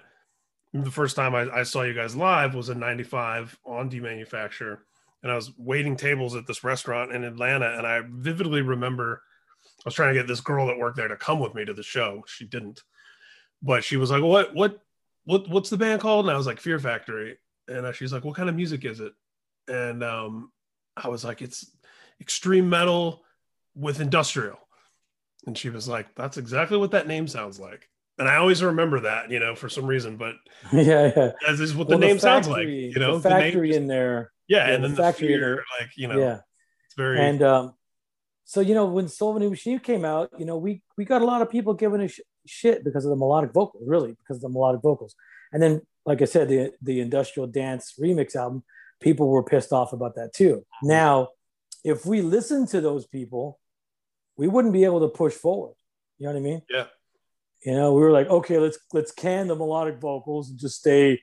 the 0.74 0.92
first 0.92 1.16
time 1.16 1.36
I, 1.36 1.50
I 1.52 1.64
saw 1.64 1.84
you 1.84 1.94
guys 1.94 2.16
live 2.16 2.56
was 2.56 2.70
in 2.70 2.80
'95 2.80 3.58
on 3.66 3.90
Demanufacture, 3.90 4.80
and 5.22 5.32
I 5.32 5.36
was 5.36 5.52
waiting 5.58 5.96
tables 5.96 6.36
at 6.36 6.48
this 6.48 6.64
restaurant 6.64 7.12
in 7.12 7.24
Atlanta, 7.24 7.78
and 7.78 7.86
I 7.88 8.02
vividly 8.10 8.62
remember 8.62 9.22
I 9.66 9.82
was 9.86 9.96
trying 9.96 10.14
to 10.14 10.20
get 10.20 10.28
this 10.28 10.42
girl 10.42 10.68
that 10.68 10.78
worked 10.78 10.98
there 10.98 11.08
to 11.08 11.16
come 11.16 11.40
with 11.40 11.56
me 11.56 11.66
to 11.66 11.74
the 11.74 11.84
show. 11.84 12.24
She 12.28 12.46
didn't, 12.46 12.84
but 13.62 13.84
she 13.84 13.98
was 13.98 14.12
like, 14.12 14.24
"What? 14.24 14.54
What? 14.54 14.83
What? 15.26 15.50
What's 15.50 15.70
the 15.70 15.78
band 15.78 16.02
called?" 16.02 16.26
And 16.26 16.34
I 16.34 16.38
was 16.38 16.48
like, 16.48 16.60
"Fear 16.60 16.80
Factory," 16.80 17.38
and 17.68 17.94
she's 17.96 18.12
like, 18.14 18.24
"What 18.24 18.36
kind 18.36 18.50
of 18.50 18.56
music 18.56 18.86
is 18.86 19.00
it?" 19.00 19.14
And 19.68 20.04
um, 20.04 20.52
I 20.98 21.08
was 21.08 21.24
like, 21.24 21.42
"It's 21.42 21.70
extreme 22.22 22.70
metal 22.70 23.24
with 23.76 24.00
industrial," 24.02 24.60
and 25.48 25.58
she 25.58 25.70
was 25.70 25.88
like, 25.88 26.14
"That's 26.16 26.38
exactly 26.38 26.78
what 26.78 26.92
that 26.92 27.08
name 27.08 27.28
sounds 27.28 27.60
like." 27.60 27.90
And 28.20 28.28
I 28.28 28.36
always 28.36 28.62
remember 28.62 29.00
that, 29.00 29.32
you 29.32 29.40
know, 29.40 29.56
for 29.56 29.70
some 29.70 29.88
reason, 29.88 30.18
but 30.18 30.36
yeah, 30.74 31.12
yeah. 31.18 31.32
as 31.48 31.60
is 31.60 31.76
what 31.76 31.88
the 31.88 31.98
Well, 31.98 32.08
name 32.08 32.20
sounds 32.20 32.48
like, 32.48 32.68
you 32.68 32.94
know, 33.00 33.18
the 33.18 33.28
factory 33.28 33.70
just- 33.70 33.80
in 33.80 33.88
there. 33.88 34.32
yeah, 34.48 34.68
yeah, 34.68 34.74
and 34.76 34.84
the 34.84 34.88
then 34.90 34.96
the 34.98 35.02
factory 35.02 35.34
in 35.34 35.40
fear, 35.40 35.64
like 35.80 35.90
you 35.98 36.08
know, 36.08 36.20
yeah, 36.20 36.40
it's 36.86 36.96
very 36.96 37.20
and 37.20 37.42
um, 37.42 37.74
so 38.44 38.60
you 38.62 38.76
know 38.76 38.86
when 38.86 39.08
Soul 39.08 39.32
of 39.32 39.38
a 39.38 39.40
New 39.40 39.50
Machine 39.50 39.80
came 39.80 40.06
out, 40.06 40.30
you 40.38 40.46
know 40.46 40.58
we 40.58 40.84
we 40.98 41.06
got 41.06 41.22
a 41.22 41.26
lot 41.26 41.42
of 41.42 41.50
people 41.50 41.74
giving 41.74 42.02
a 42.02 42.08
sh- 42.08 42.20
shit 42.46 42.84
because 42.84 43.06
of 43.06 43.10
the 43.10 43.16
melodic 43.16 43.52
vocals, 43.54 43.84
really 43.88 44.12
because 44.12 44.38
of 44.38 44.42
the 44.42 44.50
melodic 44.50 44.82
vocals. 44.82 45.16
And 45.52 45.62
then, 45.62 45.82
like 46.06 46.22
I 46.22 46.26
said, 46.26 46.50
the 46.50 46.72
the 46.82 47.00
industrial 47.00 47.48
dance 47.48 47.94
remix 48.00 48.36
album, 48.36 48.64
people 49.00 49.30
were 49.30 49.44
pissed 49.44 49.72
off 49.72 49.94
about 49.94 50.16
that 50.16 50.34
too. 50.34 50.66
Now, 50.82 51.30
if 51.84 52.06
we 52.06 52.22
listened 52.22 52.70
to 52.70 52.82
those 52.82 53.06
people, 53.06 53.60
we 54.38 54.48
wouldn't 54.48 54.74
be 54.74 54.86
able 54.86 55.02
to 55.02 55.10
push 55.10 55.34
forward. 55.34 55.76
You 56.18 56.28
know 56.28 56.34
what 56.34 56.40
I 56.40 56.44
mean? 56.44 56.62
Yeah. 56.70 56.86
You 57.66 57.74
know, 57.74 57.94
we 57.94 58.02
were 58.02 58.12
like, 58.12 58.28
okay, 58.30 58.58
let's 58.58 58.78
let's 58.92 59.12
can 59.12 59.48
the 59.48 59.56
melodic 59.56 60.00
vocals 60.00 60.50
and 60.50 60.60
just 60.60 60.80
stay 60.80 61.22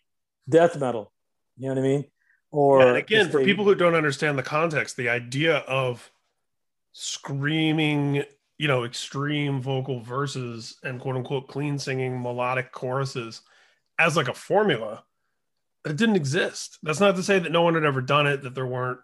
death 0.49 0.79
metal. 0.79 1.13
You 1.57 1.69
know 1.69 1.75
what 1.75 1.81
I 1.81 1.83
mean? 1.83 2.05
Or 2.51 2.81
Yeah, 2.81 2.89
and 2.89 2.97
again, 2.97 3.21
just 3.25 3.33
for 3.33 3.45
people 3.45 3.65
who 3.65 3.75
don't 3.75 3.95
understand 3.95 4.39
the 4.39 4.43
context, 4.43 4.97
the 4.97 5.09
idea 5.09 5.59
of 5.59 6.11
screaming, 6.93 8.25
you 8.61 8.69
know, 8.69 8.85
extreme 8.85 9.63
vocal 9.63 10.01
verses 10.01 10.77
and 10.85 11.01
quote 11.01 11.17
unquote 11.17 11.49
clean 11.49 11.79
singing 11.79 12.21
melodic 12.21 12.73
choruses 12.73 13.41
as 13.99 14.19
like 14.19 14.29
a 14.29 14.35
formula, 14.35 15.03
it 15.87 15.97
didn't 15.97 16.17
exist. 16.17 16.77
That's 16.83 17.01
not 17.01 17.17
to 17.17 17.23
say 17.23 17.39
that 17.39 17.53
no 17.53 17.63
one 17.63 17.73
had 17.73 17.87
ever 17.87 18.03
done 18.03 18.27
it, 18.27 18.43
that 18.43 18.55
there 18.55 18.67
weren't, 18.67 19.01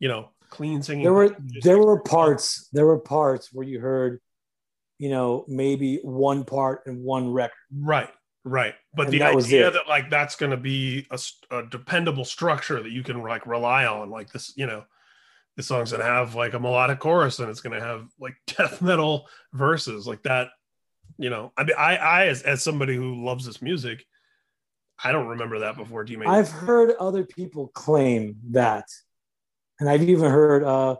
you 0.00 0.08
know, 0.08 0.30
clean 0.50 0.82
singing. 0.82 1.04
there 1.04 1.12
were 1.12 1.36
there 1.62 1.78
were 1.78 2.00
parts 2.00 2.68
there 2.72 2.86
were 2.86 2.98
parts 2.98 3.52
where 3.52 3.66
you 3.66 3.78
heard 3.80 4.20
you 4.98 5.08
know 5.08 5.44
maybe 5.46 5.98
one 6.02 6.44
part 6.44 6.82
in 6.86 7.04
one 7.04 7.30
record 7.30 7.52
Right, 7.72 8.10
right. 8.42 8.74
But 8.92 9.04
And 9.04 9.12
the 9.12 9.18
that 9.20 9.36
idea 9.36 9.70
that 9.70 9.86
like 9.88 10.10
that's 10.10 10.34
going 10.34 10.50
to 10.50 10.56
be 10.56 11.06
a 11.12 11.62
dependable 11.70 12.24
structure 12.24 12.82
that 12.82 12.90
you 12.90 13.04
can 13.04 13.22
like 13.22 13.46
rely 13.46 13.86
on, 13.86 14.10
like 14.10 14.32
this, 14.32 14.52
you 14.56 14.66
know, 14.66 14.84
the 15.56 15.62
song's 15.62 15.90
to 15.90 16.02
have 16.02 16.34
like 16.34 16.54
a 16.54 16.60
melodic 16.60 16.98
chorus 16.98 17.38
and 17.38 17.48
it's 17.48 17.60
to 17.60 17.80
have 17.80 18.08
like 18.20 18.34
death 18.46 18.82
metal 18.82 19.28
verses 19.52 20.06
like 20.06 20.22
that. 20.24 20.48
You 21.18 21.30
know, 21.30 21.52
I 21.56 21.64
mean, 21.64 21.76
I, 21.78 21.96
I 21.96 22.26
as, 22.26 22.42
as 22.42 22.62
somebody 22.62 22.94
who 22.94 23.24
loves 23.24 23.46
this 23.46 23.62
music, 23.62 24.04
I 25.02 25.12
don't 25.12 25.28
remember 25.28 25.60
that 25.60 25.76
before 25.76 26.04
D 26.04 26.16
Main. 26.16 26.28
i've 26.28 26.48
heard 26.48 26.94
other 26.98 27.24
people 27.24 27.68
claim 27.68 28.36
that 28.50 28.84
and 29.78 29.88
i've 29.88 30.02
even 30.02 30.30
heard 30.30 30.64
uh 30.64 30.96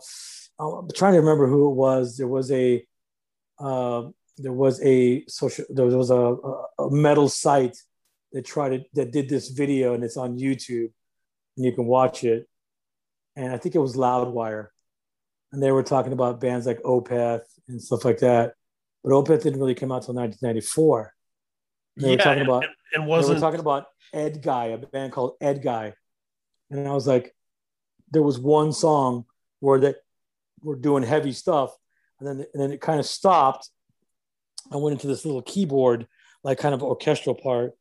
i'm 0.59 0.89
trying 0.95 1.15
to 1.15 1.21
remember 1.21 1.47
who 1.47 1.71
it 1.71 1.75
was 1.75 2.17
there 2.17 2.29
was 2.29 2.51
a 2.53 2.85
uh, 3.59 4.03
there 4.37 4.53
was 4.53 4.83
a 4.83 5.25
social 5.29 5.65
there 5.71 5.87
was 5.87 6.11
a, 6.11 6.15
a, 6.15 6.85
a 6.85 6.91
metal 6.91 7.29
site 7.29 7.77
that 8.33 8.45
tried 8.45 8.69
to 8.69 8.85
that 8.95 9.13
did 9.13 9.29
this 9.29 9.49
video 9.49 9.95
and 9.95 10.05
it's 10.05 10.19
on 10.19 10.39
youtube 10.39 10.91
and 11.57 11.65
you 11.65 11.73
can 11.73 11.87
watch 11.87 12.23
it 12.23 12.47
and 13.37 13.53
i 13.53 13.57
think 13.57 13.75
it 13.75 13.81
was 13.81 13.97
loudwire 13.97 14.69
and 15.53 15.63
they 15.63 15.71
were 15.71 15.83
talking 15.83 16.13
about 16.13 16.41
bands 16.41 16.67
like 16.67 16.83
opeth 16.83 17.45
and 17.69 17.81
stuff 17.81 18.05
like 18.05 18.19
that 18.19 18.55
but 19.05 19.13
opeth 19.13 19.43
didn't 19.43 19.61
really 19.61 19.75
come 19.75 19.93
out 19.93 20.03
until 20.03 20.15
1994 20.15 21.13
they 21.97 22.11
were 22.11 22.17
talking 22.17 22.43
about 22.43 22.65
and, 22.95 23.05
and 23.05 23.25
they 23.25 23.35
were 23.35 23.41
talking 23.41 23.61
about 23.61 23.87
Ed 24.13 24.43
Guy, 24.43 24.67
a 24.67 24.79
band 24.79 25.13
called 25.13 25.37
Ed 25.41 25.63
Guy, 25.63 25.95
and 26.71 26.87
I 26.87 26.93
was 26.93 27.07
like, 27.07 27.35
there 28.11 28.23
was 28.23 28.39
one 28.39 28.73
song 28.73 29.25
where 29.61 29.81
they 29.81 29.95
were 30.63 30.77
doing 30.77 31.03
heavy 31.03 31.33
stuff, 31.33 31.77
and 32.21 32.29
then 32.29 32.47
and 32.53 32.63
then 32.63 32.73
it 32.73 32.81
kind 32.81 33.01
of 33.01 33.07
stopped. 33.07 33.69
I 34.73 34.77
went 34.77 34.95
into 34.95 35.07
this 35.07 35.25
little 35.25 35.43
keyboard, 35.43 36.07
like 36.43 36.59
kind 36.59 36.75
of 36.75 36.83
orchestral 36.83 37.35
part, 37.35 37.73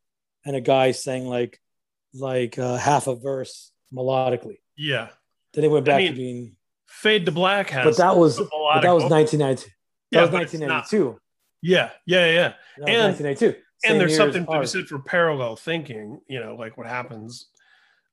and 0.46 0.56
a 0.56 0.62
guy 0.62 0.92
sang 0.92 1.26
like, 1.26 1.60
like 2.14 2.60
uh, 2.60 2.78
half 2.78 3.08
a 3.08 3.16
verse 3.16 3.72
melodically. 3.94 4.60
Yeah. 4.76 5.10
Then 5.56 5.64
it 5.66 5.72
went 5.72 5.86
back 5.86 5.98
mean, 6.00 6.12
to 6.12 6.18
being. 6.18 6.56
Fade 6.86 7.26
to 7.26 7.32
Black 7.32 7.70
has. 7.72 7.86
But 7.86 7.98
that 7.98 8.18
was 8.18 8.38
but 8.38 8.82
that 8.82 8.92
was 8.92 9.04
melodic 9.04 9.04
vocal. 9.04 9.18
1992. 9.18 9.70
That 10.12 10.18
Yeah, 10.18 10.22
was 10.22 10.30
but 10.30 10.38
not- 10.38 10.40
1992. 10.88 11.20
Yeah, 11.62 11.90
yeah, 12.06 12.26
yeah. 12.26 12.32
yeah. 12.34 12.54
That 12.78 12.90
And- 12.90 13.16
1992. 13.16 13.62
Same 13.84 13.92
and 13.92 14.02
there's 14.02 14.16
something 14.16 14.46
to 14.46 14.60
be 14.62 14.66
said 14.68 14.88
for 14.88 15.00
parallel 15.00 15.56
thinking. 15.58 16.22
You 16.30 16.40
know, 16.40 16.56
like 16.56 16.78
what 16.78 16.88
happens 16.88 17.48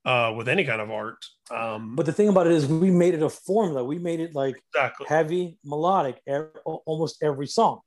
uh, 0.05 0.35
with 0.37 0.49
any 0.49 0.65
kind 0.65 0.81
of 0.81 0.91
art. 0.91 1.25
Um, 1.53 1.95
But 1.95 2.07
the 2.07 2.13
thing 2.13 2.29
about 2.29 2.47
it 2.49 2.53
is, 2.53 2.67
we 2.67 2.91
made 2.91 3.15
it 3.15 3.23
a 3.23 3.31
formula. 3.31 3.85
We 3.85 3.99
made 3.99 4.19
it 4.19 4.35
like 4.35 4.61
exactly. 4.75 5.07
heavy, 5.09 5.59
melodic, 5.65 6.21
ev- 6.27 6.49
almost 6.65 7.23
every 7.23 7.47
song, 7.47 7.81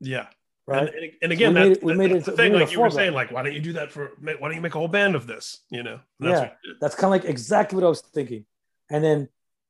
Yeah. 0.00 0.28
right? 0.66 0.88
And, 0.88 0.88
and, 0.88 1.12
and 1.24 1.32
again, 1.32 1.52
we 1.52 1.60
made 1.60 1.72
it- 1.72 1.82
we 1.84 1.92
made 1.94 2.12
that's 2.12 2.26
it- 2.26 2.30
the 2.30 2.36
thing. 2.38 2.52
made 2.52 2.60
Like 2.62 2.72
you 2.72 2.80
were 2.80 2.88
saying, 2.90 3.12
like, 3.12 3.30
why 3.30 3.42
don't 3.42 3.52
you 3.52 3.60
do 3.60 3.74
that 3.74 3.92
for? 3.92 4.12
Why 4.22 4.34
don't 4.40 4.54
you 4.54 4.62
make 4.62 4.74
a 4.74 4.78
whole 4.78 4.88
band 4.88 5.14
of 5.14 5.26
this? 5.26 5.60
You 5.70 5.82
know. 5.82 6.00
That's 6.18 6.32
Yeah. 6.32 6.40
what 6.40 6.56
you 6.64 6.72
did. 6.72 6.80
That's 6.80 6.94
kind 6.94 7.14
of 7.14 7.20
like 7.20 7.30
exactly 7.30 7.76
what 7.76 7.84
I 7.84 7.90
was 7.90 8.00
thinking. 8.00 8.46
And 8.90 9.02
then 9.04 9.28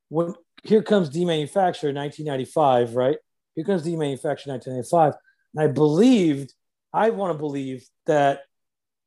when 0.09 0.35
here 0.63 0.83
comes 0.83 1.11
demanufacture 1.11 1.95
1995, 1.95 2.95
right? 2.95 3.17
Here 3.55 3.65
comes 3.65 3.83
demanufacture 3.83 4.47
1995. 4.49 5.15
And 5.55 5.65
I 5.65 5.73
believed, 5.73 6.53
I 6.93 7.11
want 7.11 7.33
to 7.35 7.39
believe 7.39 7.85
that 8.07 8.41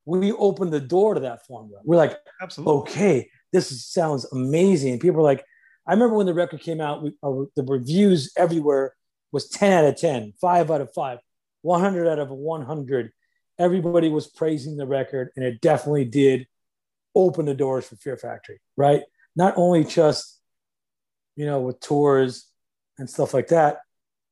we 0.06 0.32
opened 0.34 0.74
the 0.74 0.80
door 0.80 1.14
to 1.14 1.22
that 1.22 1.46
formula. 1.46 1.80
We're 1.84 1.98
like, 1.98 2.18
Absolutely. 2.42 2.74
okay, 2.82 3.30
this 3.52 3.72
is- 3.72 3.86
sounds 3.86 4.26
amazing. 4.32 5.00
People 5.00 5.22
are 5.22 5.24
like, 5.24 5.44
I 5.88 5.94
remember 5.94 6.16
when 6.16 6.26
the 6.26 6.34
record 6.34 6.62
came 6.62 6.82
out, 6.82 7.04
we, 7.04 7.10
uh, 7.24 7.46
the 7.56 7.64
reviews 7.64 8.32
everywhere 8.38 8.94
was 9.32 9.50
10 9.50 9.72
out 9.74 9.86
of 9.86 9.98
10, 9.98 10.34
5 10.40 10.72
out 10.72 10.82
of 10.82 10.94
5, 10.94 11.20
100 11.62 12.08
out 12.08 12.20
of 12.20 12.30
100. 12.30 13.12
Everybody 13.60 14.10
was 14.10 14.28
praising 14.28 14.78
the 14.78 14.88
record, 14.88 15.30
and 15.36 15.46
it 15.46 15.62
definitely 15.62 16.06
did 16.06 16.48
open 17.16 17.46
the 17.46 17.54
doors 17.54 17.86
for 17.88 17.96
Fear 17.98 18.18
Factory, 18.18 18.60
right? 18.78 19.04
Not 19.36 19.54
only 19.58 19.84
just, 19.84 20.40
you 21.36 21.46
know, 21.46 21.62
with 21.62 21.80
tours 21.80 22.48
and 22.98 23.10
stuff 23.10 23.34
like 23.34 23.48
that, 23.48 23.80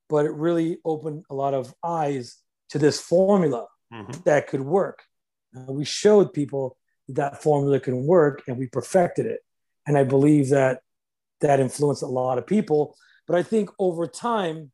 but 0.10 0.26
it 0.26 0.32
really 0.34 0.78
opened 0.86 1.26
a 1.30 1.34
lot 1.36 1.54
of 1.54 1.74
eyes 1.84 2.38
to 2.70 2.80
this 2.80 2.99
formula 3.02 3.68
Mhm. 3.91 4.24
that 4.24 4.47
could 4.47 4.62
work. 4.62 5.04
Uh, 5.56 5.72
we 5.72 5.84
showed 5.86 6.32
people 6.34 6.78
that, 7.08 7.16
that 7.16 7.41
formula 7.43 7.80
can 7.80 8.06
work 8.06 8.43
and 8.47 8.58
we 8.58 8.68
perfected 8.68 9.26
it. 9.26 9.41
And 9.88 9.97
I 9.97 10.04
believe 10.04 10.49
that 10.49 10.82
that 11.39 11.60
influenced 11.60 12.04
a 12.04 12.08
lot 12.08 12.38
of 12.38 12.45
people. 12.45 12.95
But 13.28 13.36
I 13.36 13.43
think 13.43 13.70
over 13.80 14.06
time, 14.08 14.72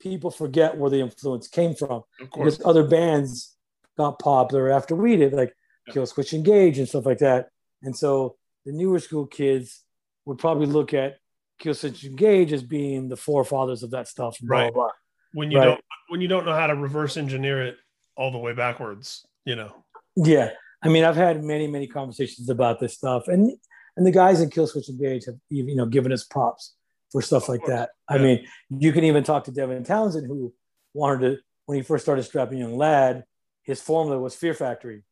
people 0.00 0.30
forget 0.30 0.76
where 0.76 0.90
the 0.90 1.00
influence 1.00 1.48
came 1.48 1.74
from 1.74 2.02
because 2.18 2.60
other 2.64 2.86
bands 2.86 3.56
got 3.96 4.18
popular 4.18 4.70
after 4.70 4.94
we 4.94 5.16
did, 5.16 5.32
like 5.32 5.54
Yeah. 5.86 5.94
Killswitch 5.94 6.32
Engage 6.34 6.78
and 6.78 6.88
stuff 6.88 7.06
like 7.06 7.18
that. 7.18 7.50
And 7.82 7.96
so 7.96 8.36
the 8.66 8.72
newer 8.72 8.98
school 8.98 9.26
kids 9.26 9.82
would 10.26 10.38
probably 10.38 10.66
look 10.66 10.92
at 10.92 11.16
Killswitch 11.62 12.04
Engage 12.04 12.52
as 12.52 12.62
being 12.62 13.08
the 13.08 13.16
forefathers 13.16 13.82
of 13.82 13.92
that 13.92 14.08
stuff. 14.08 14.36
Blah, 14.42 14.58
Right. 14.58 14.74
blah, 14.74 14.84
blah. 14.84 14.92
When 15.32 15.50
you 15.50 15.58
Right. 15.58 15.64
don't 15.64 15.80
when 16.08 16.20
you 16.20 16.28
don't 16.28 16.44
know 16.44 16.54
how 16.54 16.68
to 16.68 16.74
reverse 16.76 17.16
engineer 17.16 17.64
it 17.66 17.76
all 18.16 18.30
the 18.30 18.38
way 18.38 18.52
backwards, 18.52 19.26
you 19.44 19.56
know. 19.56 19.72
Yeah, 20.14 20.52
I 20.82 20.88
mean, 20.88 21.02
I've 21.02 21.16
had 21.16 21.42
many, 21.42 21.66
many 21.66 21.88
conversations 21.88 22.48
about 22.48 22.78
this 22.80 22.94
stuff, 22.94 23.28
and 23.28 23.52
and 23.96 24.06
the 24.06 24.12
guys 24.12 24.40
in 24.40 24.50
Killswitch 24.50 24.88
Engage 24.88 25.24
have 25.26 25.36
you 25.48 25.74
know 25.74 25.86
given 25.86 26.12
us 26.12 26.24
props 26.24 26.74
for 27.10 27.22
stuff 27.22 27.48
like 27.48 27.64
that. 27.66 27.90
I 28.08 28.16
yeah. 28.16 28.22
mean, 28.22 28.46
you 28.70 28.92
can 28.92 29.04
even 29.04 29.24
talk 29.24 29.44
to 29.44 29.52
Devin 29.52 29.84
Townsend, 29.84 30.26
who 30.26 30.52
wanted 30.94 31.20
to 31.20 31.42
when 31.66 31.76
he 31.76 31.82
first 31.82 32.04
started 32.04 32.22
Strapping 32.22 32.58
Young 32.58 32.76
Lad, 32.76 33.24
his 33.62 33.80
formula 33.80 34.18
was 34.20 34.34
Fear 34.36 34.54
Factory, 34.54 35.02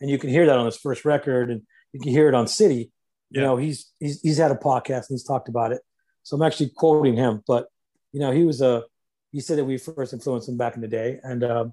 and 0.00 0.08
you 0.08 0.18
can 0.18 0.30
hear 0.30 0.46
that 0.46 0.56
on 0.56 0.66
his 0.66 0.76
first 0.76 1.04
record, 1.04 1.50
and 1.50 1.62
you 1.92 2.00
can 2.00 2.10
hear 2.10 2.28
it 2.28 2.34
on 2.34 2.46
City. 2.46 2.92
You 3.34 3.40
know, 3.40 3.56
he's 3.56 3.90
he's 3.98 4.20
he's 4.20 4.38
had 4.38 4.50
a 4.50 4.56
podcast 4.56 5.08
and 5.08 5.14
he's 5.14 5.24
talked 5.24 5.48
about 5.48 5.72
it, 5.72 5.82
so 6.22 6.36
I'm 6.36 6.42
actually 6.42 6.70
quoting 6.70 7.16
him, 7.16 7.42
but 7.46 7.66
you 8.12 8.20
know, 8.20 8.30
he 8.30 8.44
was 8.44 8.60
a 8.62 8.84
he 9.32 9.40
said 9.40 9.58
that 9.58 9.64
we 9.64 9.76
first 9.76 10.12
influenced 10.12 10.48
him 10.48 10.56
back 10.56 10.76
in 10.76 10.80
the 10.80 10.88
day, 10.88 11.18
and 11.22 11.42
um, 11.42 11.72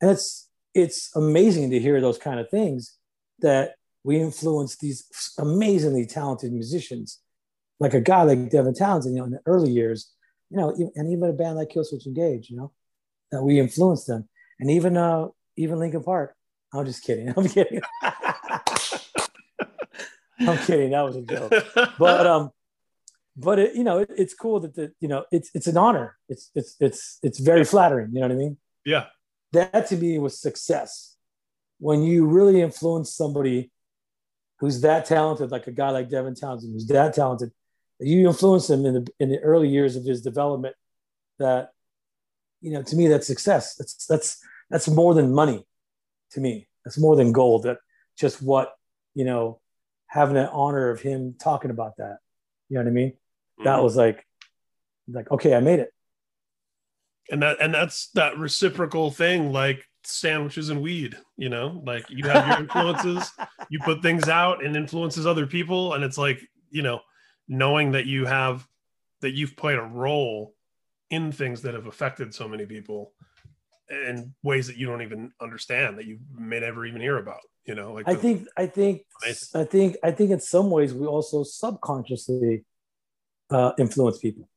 and 0.00 0.10
it's 0.10 0.48
it's 0.74 1.14
amazing 1.14 1.70
to 1.70 1.78
hear 1.78 2.00
those 2.00 2.18
kind 2.18 2.40
of 2.40 2.48
things 2.48 2.96
that 3.40 3.74
we 4.02 4.18
influence 4.18 4.76
these 4.76 5.06
amazingly 5.38 6.06
talented 6.06 6.52
musicians, 6.52 7.20
like 7.80 7.94
a 7.94 8.00
guy 8.00 8.22
like 8.22 8.50
Devin 8.50 8.74
Townsend, 8.74 9.14
you 9.14 9.20
know, 9.20 9.26
in 9.26 9.32
the 9.32 9.40
early 9.46 9.70
years, 9.70 10.12
you 10.50 10.56
know, 10.56 10.70
and 10.94 11.12
even 11.12 11.28
a 11.28 11.32
band 11.32 11.56
like 11.56 11.68
Killswitch 11.68 12.06
Engage, 12.06 12.50
you 12.50 12.56
know, 12.56 12.72
that 13.30 13.42
we 13.42 13.60
influenced 13.60 14.06
them, 14.06 14.28
and 14.58 14.70
even 14.70 14.96
uh 14.96 15.26
even 15.56 15.78
Linkin 15.78 16.02
Park. 16.02 16.34
I'm 16.72 16.86
just 16.86 17.04
kidding. 17.04 17.28
I'm 17.36 17.48
kidding. 17.48 17.80
I'm 20.48 20.58
kidding. 20.58 20.90
That 20.90 21.02
was 21.02 21.16
a 21.16 21.22
joke. 21.22 21.52
But 21.98 22.26
um 22.34 22.50
but 23.36 23.58
it, 23.58 23.74
you 23.74 23.84
know 23.84 23.98
it, 23.98 24.10
it's 24.16 24.34
cool 24.34 24.60
that 24.60 24.74
the 24.74 24.92
you 25.00 25.08
know 25.08 25.24
it's 25.30 25.50
it's 25.54 25.66
an 25.66 25.76
honor. 25.76 26.16
It's 26.28 26.50
it's 26.54 26.76
it's 26.80 27.18
it's 27.22 27.38
very 27.38 27.64
flattering 27.64 28.10
you 28.12 28.20
know 28.20 28.28
what 28.28 28.34
i 28.34 28.38
mean? 28.38 28.56
Yeah. 28.84 29.06
that 29.52 29.88
to 29.88 29.96
me 29.96 30.18
was 30.18 30.38
success. 30.38 31.16
When 31.78 32.02
you 32.02 32.26
really 32.26 32.60
influence 32.60 33.12
somebody 33.12 33.70
who's 34.60 34.80
that 34.82 35.04
talented 35.06 35.50
like 35.50 35.66
a 35.66 35.72
guy 35.72 35.90
like 35.90 36.08
devin 36.08 36.34
townsend 36.34 36.72
who's 36.72 36.86
that 36.86 37.14
talented 37.14 37.50
you 38.00 38.26
influence 38.26 38.68
him 38.68 38.84
in 38.84 38.94
the 38.94 39.06
in 39.20 39.28
the 39.28 39.38
early 39.40 39.68
years 39.68 39.96
of 39.96 40.04
his 40.04 40.22
development 40.22 40.74
that 41.38 41.70
you 42.60 42.72
know 42.72 42.82
to 42.82 42.96
me 42.96 43.08
that's 43.08 43.26
success. 43.26 43.74
That's 43.76 44.06
that's 44.06 44.38
that's 44.70 44.88
more 44.88 45.14
than 45.14 45.34
money 45.34 45.66
to 46.32 46.40
me. 46.40 46.68
That's 46.84 46.98
more 46.98 47.16
than 47.16 47.32
gold. 47.32 47.64
That 47.64 47.78
just 48.18 48.42
what 48.42 48.72
you 49.14 49.24
know 49.24 49.60
having 50.14 50.36
an 50.36 50.48
honor 50.52 50.90
of 50.90 51.00
him 51.00 51.34
talking 51.40 51.72
about 51.72 51.96
that. 51.96 52.18
You 52.68 52.76
know 52.76 52.84
what 52.84 52.88
i 52.88 52.92
mean? 52.92 53.12
That 53.64 53.80
Mhm. 53.80 53.82
was 53.82 53.96
like 53.96 54.24
like 55.08 55.28
okay 55.30 55.54
i 55.54 55.60
made 55.60 55.80
it. 55.80 55.90
And 57.30 57.42
that 57.42 57.56
and 57.60 57.74
that's 57.74 58.10
that 58.12 58.38
reciprocal 58.38 59.10
thing 59.10 59.52
like 59.52 59.84
sandwiches 60.04 60.68
and 60.68 60.80
weed 60.80 61.16
you 61.36 61.48
know? 61.48 61.82
Like 61.84 62.08
you 62.08 62.28
have 62.28 62.46
your 62.46 62.58
influences 62.60 63.32
you 63.70 63.80
put 63.80 64.02
things 64.02 64.28
out 64.28 64.64
and 64.64 64.76
influences 64.76 65.26
other 65.26 65.46
people. 65.46 65.94
And 65.94 66.04
it's 66.04 66.18
like 66.18 66.40
you 66.70 66.82
know 66.82 67.00
knowing 67.48 67.92
that 67.92 68.06
you 68.06 68.24
have 68.24 68.66
that 69.20 69.32
you've 69.32 69.56
played 69.56 69.78
a 69.78 69.82
role 69.82 70.54
in 71.10 71.32
things 71.32 71.62
that 71.62 71.74
have 71.74 71.86
affected 71.86 72.32
so 72.32 72.46
many 72.46 72.66
people 72.66 73.12
in 73.90 74.32
ways 74.42 74.68
that 74.68 74.76
you 74.76 74.86
don't 74.86 75.02
even 75.02 75.32
understand 75.40 75.98
that 75.98 76.06
you 76.06 76.18
may 76.32 76.60
never 76.60 76.86
even 76.86 77.00
hear 77.00 77.18
about 77.18 77.40
you 77.66 77.74
know 77.74 77.92
like 77.94 78.06
i 78.08 78.14
the- 78.14 78.20
think 78.20 78.46
i 78.56 78.66
think 78.66 79.02
Amazing. 79.24 79.60
i 79.60 79.64
think 79.64 79.96
i 80.02 80.10
think 80.10 80.30
in 80.30 80.40
some 80.40 80.70
ways 80.70 80.92
we 80.94 81.06
also 81.06 81.42
subconsciously 81.44 82.64
uh 83.50 83.72
influence 83.78 84.18
people. 84.18 84.48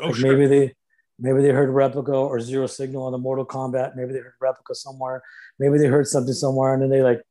Oh 0.00 0.06
Like 0.08 0.16
sure. 0.16 0.30
maybe 0.32 0.46
they 0.46 0.74
maybe 1.18 1.42
they 1.42 1.50
heard 1.50 1.70
replica 1.70 2.12
or 2.12 2.40
zero 2.40 2.66
signal 2.66 3.02
on 3.04 3.12
the 3.12 3.18
mortal 3.18 3.46
kombat. 3.46 3.94
Maybe 3.96 4.12
they 4.12 4.18
heard 4.18 4.34
replica 4.40 4.74
somewhere. 4.74 5.22
Maybe 5.58 5.78
they 5.78 5.86
heard 5.86 6.06
something 6.08 6.32
somewhere 6.34 6.72
and 6.74 6.82
then 6.82 6.90
they 6.90 7.02
like 7.02 7.22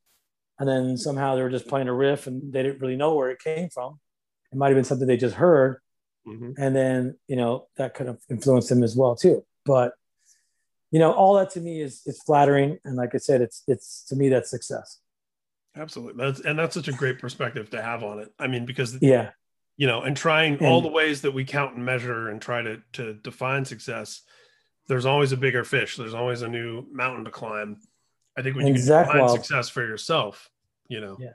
and 0.59 0.69
then 0.69 0.95
somehow 0.97 1.35
they 1.35 1.41
were 1.41 1.49
just 1.49 1.67
playing 1.67 1.87
a 1.89 1.93
riff 1.93 2.27
and 2.27 2.53
they 2.53 2.61
didn't 2.63 2.79
really 2.79 2.95
know 2.95 3.15
where 3.15 3.31
it 3.31 3.39
came 3.39 3.69
from. 3.69 3.99
It 4.51 4.57
might 4.57 4.67
have 4.69 4.75
been 4.75 4.85
something 4.85 5.07
they 5.07 5.17
just 5.17 5.35
heard 5.35 5.77
Mhm. 6.25 6.53
and 6.57 6.73
then 6.73 7.17
you 7.27 7.35
know 7.35 7.67
that 7.77 7.93
could 7.95 8.07
have 8.07 8.21
influenced 8.29 8.69
them 8.69 8.83
as 8.83 8.95
well 8.95 9.15
too. 9.15 9.43
But 9.65 9.93
you 10.91 10.99
know 10.99 11.11
all 11.11 11.33
that 11.39 11.49
to 11.55 11.59
me 11.59 11.81
is 11.81 12.01
is 12.05 12.21
flattering. 12.27 12.77
And 12.85 12.95
like 12.95 13.13
i 13.15 13.17
said 13.17 13.41
it's 13.41 13.63
it's 13.67 14.03
to 14.09 14.15
me 14.15 14.29
that's 14.29 14.49
success 14.49 14.99
absolutely 15.75 16.23
that's 16.23 16.39
and 16.41 16.57
that's 16.57 16.73
such 16.75 16.87
a 16.87 16.91
great 16.93 17.19
perspective 17.19 17.69
to 17.69 17.81
have 17.81 18.03
on 18.03 18.19
it 18.19 18.29
i 18.39 18.47
mean 18.47 18.65
because 18.65 18.97
yeah 19.01 19.31
you 19.75 19.87
know, 19.87 20.03
and 20.03 20.15
trying 20.15 20.53
And- 20.59 20.67
all 20.67 20.81
the 20.81 20.87
ways 20.87 21.21
that 21.23 21.31
we 21.31 21.45
count 21.45 21.75
and 21.75 21.83
measure 21.83 22.29
and 22.29 22.39
try 22.39 22.61
to 22.61 22.77
to 22.93 23.15
define 23.15 23.65
success, 23.65 24.21
there's 24.87 25.07
always 25.07 25.31
a 25.31 25.37
bigger 25.37 25.63
fish. 25.63 25.97
There's 25.97 26.13
always 26.13 26.43
a 26.43 26.47
new 26.47 26.85
mountain 26.91 27.25
to 27.25 27.31
climb. 27.31 27.77
I 28.37 28.43
think 28.43 28.55
when 28.55 28.67
you 28.67 28.73
And 28.73 28.77
can 28.77 28.85
Zach 28.85 29.07
define 29.07 29.21
Wild- 29.21 29.35
success 29.35 29.69
for 29.69 29.81
yourself, 29.81 30.47
you 30.89 31.01
know, 31.01 31.17
Yeah. 31.19 31.31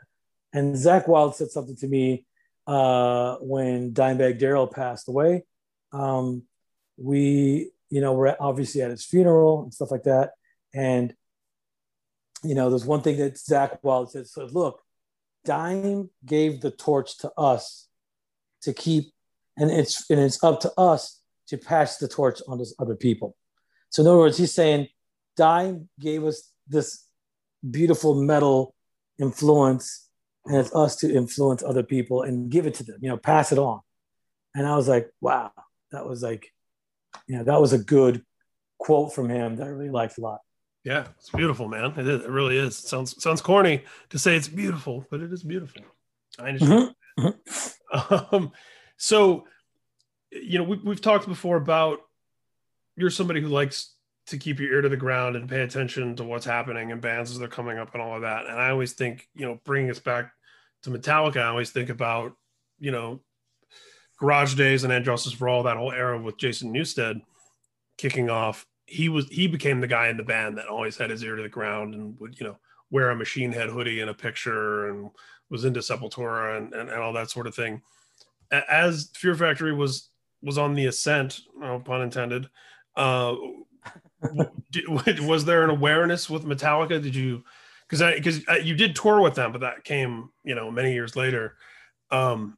And 0.52 0.76
Zakk 0.76 1.08
Wylde 1.08 1.34
said 1.34 1.50
something 1.50 1.74
to 1.78 1.88
me 1.88 2.26
uh, 2.68 3.38
when 3.40 3.92
Dimebag 3.92 4.38
Darrell 4.38 4.68
passed 4.68 5.08
away. 5.08 5.42
Um, 5.92 6.44
we, 6.96 7.72
you 7.90 8.00
know, 8.00 8.12
we're 8.12 8.36
obviously 8.38 8.82
at 8.82 8.90
his 8.92 9.04
funeral 9.04 9.64
and 9.64 9.74
stuff 9.74 9.90
like 9.90 10.04
that. 10.04 10.34
And, 10.72 11.12
you 12.44 12.54
know, 12.54 12.70
there's 12.70 12.84
one 12.84 13.02
thing 13.02 13.16
that 13.18 13.34
Zakk 13.34 13.78
Wylde 13.82 14.10
said. 14.10 14.52
Look, 14.52 14.80
Dime 15.44 16.10
gave 16.24 16.60
the 16.60 16.70
torch 16.70 17.18
to 17.18 17.32
us 17.36 17.88
to 18.62 18.72
keep, 18.72 19.12
and 19.56 19.70
it's 19.70 20.08
and 20.10 20.20
it's 20.20 20.42
up 20.42 20.60
to 20.60 20.72
us 20.78 21.20
to 21.48 21.56
pass 21.56 21.96
the 21.98 22.08
torch 22.08 22.40
on 22.48 22.58
to 22.58 22.66
other 22.78 22.94
people. 22.94 23.36
So, 23.90 24.02
in 24.02 24.08
other 24.08 24.18
words, 24.18 24.38
he's 24.38 24.54
saying 24.54 24.88
Dime 25.36 25.88
gave 25.98 26.24
us 26.24 26.52
this 26.68 27.04
beautiful 27.68 28.14
metal 28.14 28.74
influence 29.18 30.08
and 30.46 30.56
it's 30.56 30.74
us 30.74 30.96
to 30.96 31.12
influence 31.12 31.62
other 31.62 31.82
people 31.82 32.22
and 32.22 32.50
give 32.50 32.66
it 32.66 32.74
to 32.74 32.84
them 32.84 32.96
you 33.00 33.08
know 33.08 33.16
pass 33.16 33.52
it 33.52 33.58
on 33.58 33.80
and 34.54 34.66
i 34.66 34.76
was 34.76 34.88
like 34.88 35.10
wow 35.20 35.50
that 35.90 36.06
was 36.06 36.22
like 36.22 36.52
you 37.26 37.36
know 37.36 37.44
that 37.44 37.60
was 37.60 37.72
a 37.72 37.78
good 37.78 38.22
quote 38.78 39.12
from 39.12 39.28
him 39.28 39.56
that 39.56 39.66
i 39.66 39.70
really 39.70 39.90
liked 39.90 40.18
a 40.18 40.20
lot 40.20 40.38
Yeah, 40.88 41.08
it's 41.18 41.28
beautiful, 41.28 41.68
man. 41.68 41.92
It 41.98 42.08
is. 42.08 42.24
It 42.24 42.30
really 42.30 42.56
is. 42.56 42.78
It 42.78 42.88
sounds 42.88 43.22
sounds 43.22 43.42
corny 43.42 43.84
to 44.08 44.18
say 44.18 44.36
it's 44.36 44.48
beautiful, 44.48 45.06
but 45.10 45.20
it 45.20 45.30
is 45.30 45.42
beautiful. 45.42 45.82
I 46.38 46.48
understand. 46.48 46.94
Mm-hmm. 47.18 47.28
Um, 47.90 48.52
so, 48.98 49.46
you 50.30 50.58
know, 50.58 50.64
we, 50.64 50.76
we've 50.84 51.00
talked 51.00 51.26
before 51.26 51.56
about 51.56 52.00
you're 52.96 53.08
somebody 53.08 53.40
who 53.40 53.48
likes 53.48 53.94
to 54.26 54.36
keep 54.36 54.60
your 54.60 54.70
ear 54.70 54.82
to 54.82 54.90
the 54.90 54.96
ground 54.96 55.36
and 55.36 55.48
pay 55.48 55.62
attention 55.62 56.14
to 56.16 56.24
what's 56.24 56.44
happening 56.44 56.92
and 56.92 57.00
bands 57.00 57.30
as 57.30 57.38
they're 57.38 57.48
coming 57.48 57.78
up 57.78 57.94
and 57.94 58.02
all 58.02 58.16
of 58.16 58.22
that. 58.22 58.44
And 58.44 58.60
I 58.60 58.68
always 58.68 58.92
think, 58.92 59.26
you 59.34 59.46
know, 59.46 59.58
bringing 59.64 59.90
us 59.90 59.98
back 59.98 60.32
to 60.82 60.90
Metallica, 60.90 61.38
I 61.38 61.46
always 61.48 61.70
think 61.70 61.88
about, 61.88 62.34
you 62.78 62.90
know, 62.90 63.20
Garage 64.18 64.54
Days 64.54 64.84
and 64.84 64.92
And 64.92 65.04
Justice 65.04 65.32
for 65.32 65.48
All, 65.48 65.62
that 65.62 65.78
whole 65.78 65.92
era 65.92 66.20
with 66.20 66.36
Jason 66.36 66.74
Newsted 66.74 67.22
kicking 67.96 68.28
off. 68.28 68.66
He 68.88 69.08
was 69.08 69.28
he 69.28 69.46
became 69.46 69.80
the 69.80 69.86
guy 69.86 70.08
in 70.08 70.16
the 70.16 70.22
band 70.22 70.58
that 70.58 70.66
always 70.66 70.96
had 70.96 71.10
his 71.10 71.22
ear 71.22 71.36
to 71.36 71.42
the 71.42 71.48
ground 71.48 71.94
and 71.94 72.18
would, 72.20 72.38
you 72.40 72.46
know, 72.46 72.56
wear 72.90 73.10
a 73.10 73.16
machine 73.16 73.52
head 73.52 73.68
hoodie 73.68 74.00
in 74.00 74.08
a 74.08 74.14
picture 74.14 74.88
and 74.88 75.10
was 75.50 75.64
into 75.64 75.80
Sepultura 75.80 76.56
and, 76.56 76.72
and, 76.72 76.88
and 76.88 77.00
all 77.00 77.12
that 77.12 77.30
sort 77.30 77.46
of 77.46 77.54
thing. 77.54 77.82
As 78.50 79.10
Fear 79.14 79.34
Factory 79.34 79.74
was 79.74 80.08
was 80.42 80.56
on 80.56 80.74
the 80.74 80.86
ascent, 80.86 81.40
no 81.56 81.80
pun 81.80 82.00
intended, 82.02 82.48
uh, 82.96 83.34
was 84.88 85.44
there 85.44 85.64
an 85.64 85.70
awareness 85.70 86.28
with 86.30 86.44
Metallica? 86.44 87.02
Did 87.02 87.14
you, 87.14 87.44
because 87.82 88.02
I 88.02 88.14
because 88.14 88.40
you 88.62 88.74
did 88.74 88.96
tour 88.96 89.20
with 89.20 89.34
them, 89.34 89.52
but 89.52 89.60
that 89.60 89.84
came 89.84 90.30
you 90.44 90.54
know 90.54 90.70
many 90.70 90.92
years 90.92 91.14
later. 91.14 91.56
Um, 92.10 92.56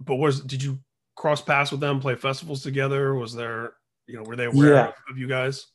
but 0.00 0.16
was 0.16 0.40
did 0.40 0.62
you 0.62 0.78
cross 1.14 1.42
paths 1.42 1.70
with 1.70 1.80
them, 1.80 2.00
play 2.00 2.14
festivals 2.14 2.62
together? 2.62 3.14
Was 3.14 3.34
there 3.34 3.74
you 4.06 4.16
know 4.16 4.22
were 4.22 4.36
they 4.36 4.46
aware 4.46 4.74
yeah. 4.74 4.92
of, 5.08 5.18
you 5.18 5.28
guys? 5.28 5.66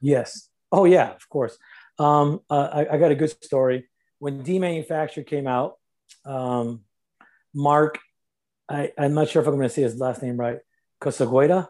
Yes. 0.00 0.48
Oh 0.72 0.84
yeah, 0.84 1.10
of 1.10 1.28
course. 1.28 1.56
Um, 1.98 2.40
uh, 2.48 2.68
I, 2.72 2.94
I, 2.94 2.98
got 2.98 3.10
a 3.10 3.14
good 3.14 3.30
story 3.44 3.88
when 4.18 4.42
Demanufacture 4.42 5.26
came 5.26 5.46
out. 5.46 5.74
Um, 6.24 6.82
Mark, 7.54 7.98
I, 8.70 8.92
I'm 8.96 9.12
not 9.12 9.28
sure 9.28 9.42
if 9.42 9.48
I'm 9.48 9.56
going 9.56 9.68
to 9.68 9.74
say 9.74 9.82
his 9.82 9.98
last 9.98 10.22
name 10.22 10.38
right. 10.38 10.58
Cosagueda 11.02 11.68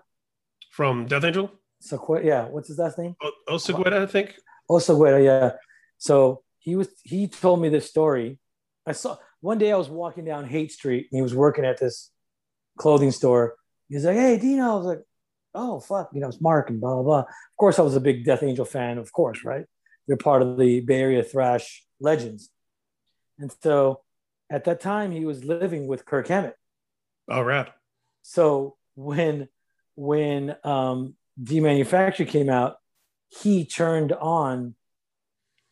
from 0.70 1.06
Death 1.06 1.24
Angel. 1.24 1.50
Sequoia, 1.80 2.24
yeah. 2.24 2.44
What's 2.44 2.68
his 2.68 2.78
last 2.78 2.98
name? 2.98 3.16
O- 3.22 3.32
Osegueda, 3.48 4.02
I 4.02 4.06
think. 4.06 4.34
Osegueda, 4.70 5.24
yeah. 5.24 5.52
So 5.98 6.42
he 6.58 6.76
was 6.76 6.88
he 7.02 7.26
told 7.26 7.60
me 7.60 7.68
this 7.68 7.88
story. 7.88 8.38
I 8.86 8.92
saw 8.92 9.16
one 9.40 9.58
day 9.58 9.72
I 9.72 9.76
was 9.76 9.88
walking 9.88 10.24
down 10.24 10.44
Haight 10.44 10.72
Street 10.72 11.08
and 11.10 11.18
he 11.18 11.22
was 11.22 11.34
working 11.34 11.64
at 11.64 11.78
this 11.78 12.10
clothing 12.78 13.10
store. 13.10 13.56
He's 13.88 14.04
like, 14.04 14.16
"Hey, 14.16 14.38
Dino," 14.38 14.72
I 14.72 14.76
was 14.76 14.86
like, 14.86 15.00
"Oh 15.54 15.80
fuck," 15.80 16.10
you 16.12 16.20
know, 16.20 16.28
it's 16.28 16.40
Mark 16.40 16.70
and 16.70 16.80
blah 16.80 16.94
blah 16.94 17.02
blah. 17.02 17.20
Of 17.20 17.56
course, 17.58 17.78
I 17.78 17.82
was 17.82 17.96
a 17.96 18.00
big 18.00 18.24
Death 18.24 18.42
Angel 18.42 18.64
fan. 18.64 18.98
Of 18.98 19.12
course, 19.12 19.44
right? 19.44 19.66
They're 20.06 20.16
part 20.16 20.42
of 20.42 20.58
the 20.58 20.80
Bay 20.80 21.00
Area 21.00 21.22
thrash 21.22 21.84
legends, 22.00 22.50
and 23.38 23.52
so 23.62 24.02
at 24.50 24.64
that 24.64 24.80
time 24.80 25.12
he 25.12 25.24
was 25.24 25.44
living 25.44 25.86
with 25.86 26.04
Kirk 26.04 26.28
Hammett. 26.28 26.56
Oh, 27.28 27.42
right. 27.42 27.68
So 28.22 28.76
when 28.96 29.48
when 29.94 30.56
um, 30.64 31.14
Demanufacture 31.42 32.26
came 32.26 32.50
out, 32.50 32.76
he 33.28 33.64
turned 33.64 34.12
on 34.12 34.74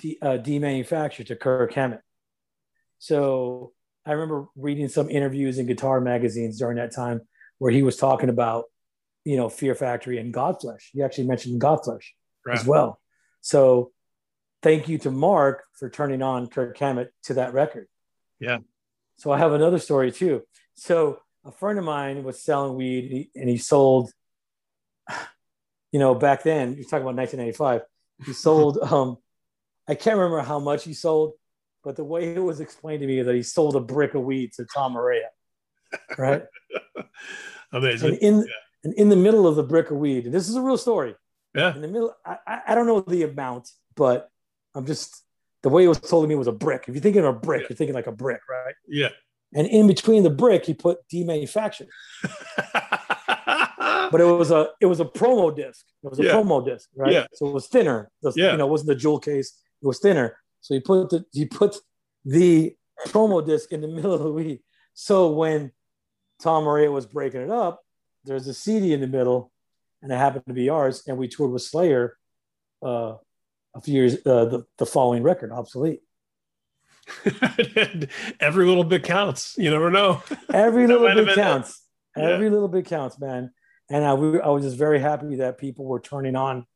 the 0.00 0.18
uh, 0.22 0.38
Demanufacture 0.38 1.26
to 1.26 1.36
Kirk 1.36 1.72
Hammett. 1.72 2.00
So 2.98 3.72
I 4.06 4.12
remember 4.12 4.46
reading 4.56 4.88
some 4.88 5.10
interviews 5.10 5.58
in 5.58 5.66
guitar 5.66 6.00
magazines 6.00 6.58
during 6.58 6.76
that 6.76 6.94
time 6.94 7.22
where 7.58 7.72
he 7.72 7.82
was 7.82 7.96
talking 7.96 8.28
about, 8.28 8.64
you 9.28 9.36
know, 9.36 9.50
Fear 9.50 9.74
Factory 9.74 10.16
and 10.16 10.32
Godflesh. 10.32 10.84
You 10.94 11.04
actually 11.04 11.26
mentioned 11.26 11.60
Godflesh 11.60 12.04
right. 12.46 12.58
as 12.58 12.64
well. 12.64 12.98
So 13.42 13.92
thank 14.62 14.88
you 14.88 14.96
to 15.00 15.10
Mark 15.10 15.64
for 15.74 15.90
turning 15.90 16.22
on 16.22 16.46
Kirk 16.46 16.78
Hammett 16.78 17.12
to 17.24 17.34
that 17.34 17.52
record. 17.52 17.88
Yeah. 18.40 18.60
So 19.18 19.30
I 19.30 19.36
have 19.36 19.52
another 19.52 19.78
story 19.78 20.12
too. 20.12 20.44
So 20.76 21.20
a 21.44 21.52
friend 21.52 21.78
of 21.78 21.84
mine 21.84 22.24
was 22.24 22.42
selling 22.42 22.74
weed 22.74 23.04
and 23.04 23.12
he, 23.12 23.30
and 23.34 23.50
he 23.50 23.58
sold 23.58 24.10
you 25.92 25.98
know, 25.98 26.14
back 26.14 26.42
then, 26.42 26.76
you're 26.76 26.84
talking 26.84 27.02
about 27.02 27.16
1995, 27.16 27.82
he 28.24 28.32
sold, 28.32 28.78
um, 28.82 29.18
I 29.86 29.94
can't 29.94 30.16
remember 30.16 30.40
how 30.40 30.58
much 30.58 30.84
he 30.84 30.94
sold, 30.94 31.34
but 31.84 31.96
the 31.96 32.04
way 32.04 32.34
it 32.34 32.42
was 32.42 32.60
explained 32.60 33.02
to 33.02 33.06
me 33.06 33.18
is 33.18 33.26
that 33.26 33.34
he 33.34 33.42
sold 33.42 33.76
a 33.76 33.80
brick 33.80 34.14
of 34.14 34.22
weed 34.22 34.54
to 34.54 34.64
Tom 34.74 34.94
Araya, 34.94 35.28
right? 36.16 36.44
Amazing. 37.74 38.14
And 38.14 38.18
in, 38.22 38.38
yeah. 38.38 38.44
And 38.84 38.94
in 38.94 39.08
the 39.08 39.16
middle 39.16 39.46
of 39.46 39.56
the 39.56 39.62
brick 39.62 39.90
of 39.90 39.96
weed, 39.96 40.24
and 40.26 40.34
this 40.34 40.48
is 40.48 40.56
a 40.56 40.62
real 40.62 40.78
story. 40.78 41.14
Yeah. 41.54 41.74
In 41.74 41.82
the 41.82 41.88
middle, 41.88 42.14
I, 42.24 42.60
I 42.68 42.74
don't 42.74 42.86
know 42.86 43.00
the 43.00 43.24
amount, 43.24 43.70
but 43.96 44.30
I'm 44.74 44.86
just, 44.86 45.24
the 45.62 45.68
way 45.68 45.84
it 45.84 45.88
was 45.88 45.98
told 45.98 46.24
to 46.24 46.28
me 46.28 46.34
was 46.34 46.46
a 46.46 46.52
brick. 46.52 46.84
If 46.86 46.94
you're 46.94 47.02
thinking 47.02 47.24
of 47.24 47.36
a 47.36 47.38
brick, 47.38 47.62
yeah. 47.62 47.66
you're 47.70 47.76
thinking 47.76 47.94
like 47.94 48.06
a 48.06 48.12
brick, 48.12 48.40
right? 48.48 48.74
Yeah. 48.86 49.08
And 49.54 49.66
in 49.66 49.86
between 49.86 50.22
the 50.22 50.30
brick, 50.30 50.66
he 50.66 50.74
put 50.74 50.98
demanufactured. 51.12 51.88
but 54.10 54.20
it 54.20 54.24
was 54.24 54.50
a 54.50 54.68
it 54.80 54.86
was 54.86 55.00
a 55.00 55.04
promo 55.04 55.54
disc. 55.54 55.86
It 56.02 56.10
was 56.10 56.18
a 56.18 56.24
yeah. 56.24 56.32
promo 56.32 56.64
disc, 56.64 56.90
right? 56.94 57.12
Yeah. 57.12 57.26
So 57.32 57.48
it 57.48 57.54
was 57.54 57.66
thinner. 57.66 58.10
The, 58.22 58.32
yeah. 58.36 58.52
You 58.52 58.58
know, 58.58 58.66
it 58.66 58.70
wasn't 58.70 58.88
the 58.88 58.94
jewel 58.94 59.18
case. 59.18 59.58
It 59.82 59.86
was 59.86 60.00
thinner. 60.00 60.36
So 60.60 60.74
he 60.74 60.80
put 60.80 61.10
the 61.10 61.24
he 61.32 61.46
put 61.46 61.76
the 62.24 62.76
promo 63.06 63.44
disc 63.44 63.72
in 63.72 63.80
the 63.80 63.88
middle 63.88 64.12
of 64.12 64.20
the 64.20 64.32
week. 64.32 64.62
So 64.94 65.30
when 65.30 65.72
Tom 66.40 66.64
Araya 66.64 66.92
was 66.92 67.06
breaking 67.06 67.40
it 67.40 67.50
up, 67.50 67.80
there's 68.28 68.46
a 68.46 68.54
CD 68.54 68.92
in 68.92 69.00
the 69.00 69.06
middle, 69.06 69.52
and 70.02 70.12
it 70.12 70.16
happened 70.16 70.44
to 70.46 70.54
be 70.54 70.68
ours. 70.68 71.02
And 71.06 71.18
we 71.18 71.28
toured 71.28 71.52
with 71.52 71.62
Slayer 71.62 72.16
uh, 72.84 73.14
a 73.74 73.80
few 73.82 73.94
years 73.94 74.14
uh, 74.26 74.44
the, 74.44 74.64
the 74.78 74.86
following 74.86 75.22
record, 75.22 75.52
obsolete. 75.52 76.00
Every 78.40 78.66
little 78.66 78.84
bit 78.84 79.02
counts. 79.02 79.54
You 79.58 79.70
never 79.70 79.90
know. 79.90 80.22
Every 80.52 80.86
little 80.88 81.24
bit 81.24 81.34
counts. 81.34 81.82
Every 82.16 82.46
yeah. 82.46 82.52
little 82.52 82.68
bit 82.68 82.86
counts, 82.86 83.18
man 83.18 83.50
and 83.90 84.04
I, 84.04 84.14
we, 84.14 84.40
I 84.40 84.48
was 84.48 84.64
just 84.64 84.76
very 84.76 85.00
happy 85.00 85.36
that 85.36 85.58
people 85.58 85.84
were 85.84 86.00
turning 86.00 86.36
on 86.36 86.66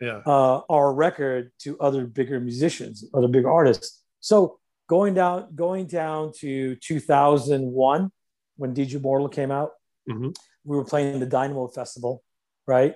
yeah. 0.00 0.20
uh, 0.26 0.62
our 0.68 0.92
record 0.92 1.52
to 1.60 1.78
other 1.78 2.06
bigger 2.06 2.40
musicians, 2.40 3.04
other 3.14 3.28
big 3.28 3.44
artists. 3.44 4.02
So 4.20 4.58
going 4.88 5.14
down, 5.14 5.54
going 5.54 5.86
down 5.86 6.32
to 6.38 6.74
2001 6.76 8.10
when 8.56 8.74
Digimortal 8.74 9.32
came 9.32 9.50
out, 9.50 9.70
mm-hmm. 10.10 10.30
We 10.68 10.76
were 10.76 10.84
playing 10.84 11.18
the 11.18 11.26
Dynamo 11.26 11.66
Festival, 11.68 12.22
right? 12.66 12.94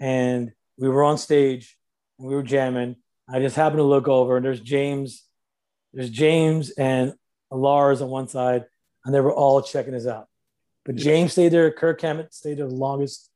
And 0.00 0.50
we 0.76 0.88
were 0.88 1.04
on 1.04 1.16
stage 1.16 1.78
and 2.18 2.26
we 2.26 2.34
were 2.34 2.42
jamming. 2.42 2.96
I 3.28 3.38
just 3.38 3.54
happened 3.54 3.78
to 3.78 3.84
look 3.84 4.08
over 4.08 4.36
and 4.36 4.44
there's 4.44 4.60
James, 4.60 5.24
there's 5.92 6.10
James 6.10 6.70
and 6.70 7.14
Lars 7.52 8.02
on 8.02 8.08
one 8.08 8.26
side, 8.26 8.64
and 9.04 9.14
they 9.14 9.20
were 9.20 9.32
all 9.32 9.62
checking 9.62 9.94
us 9.94 10.06
out. 10.06 10.26
But 10.84 10.96
James 10.96 11.32
stayed 11.32 11.50
there. 11.50 11.70
Kirk 11.70 12.00
Hammett 12.00 12.34
stayed 12.34 12.58
there 12.58 12.66
the 12.66 12.74
longest. 12.74 13.30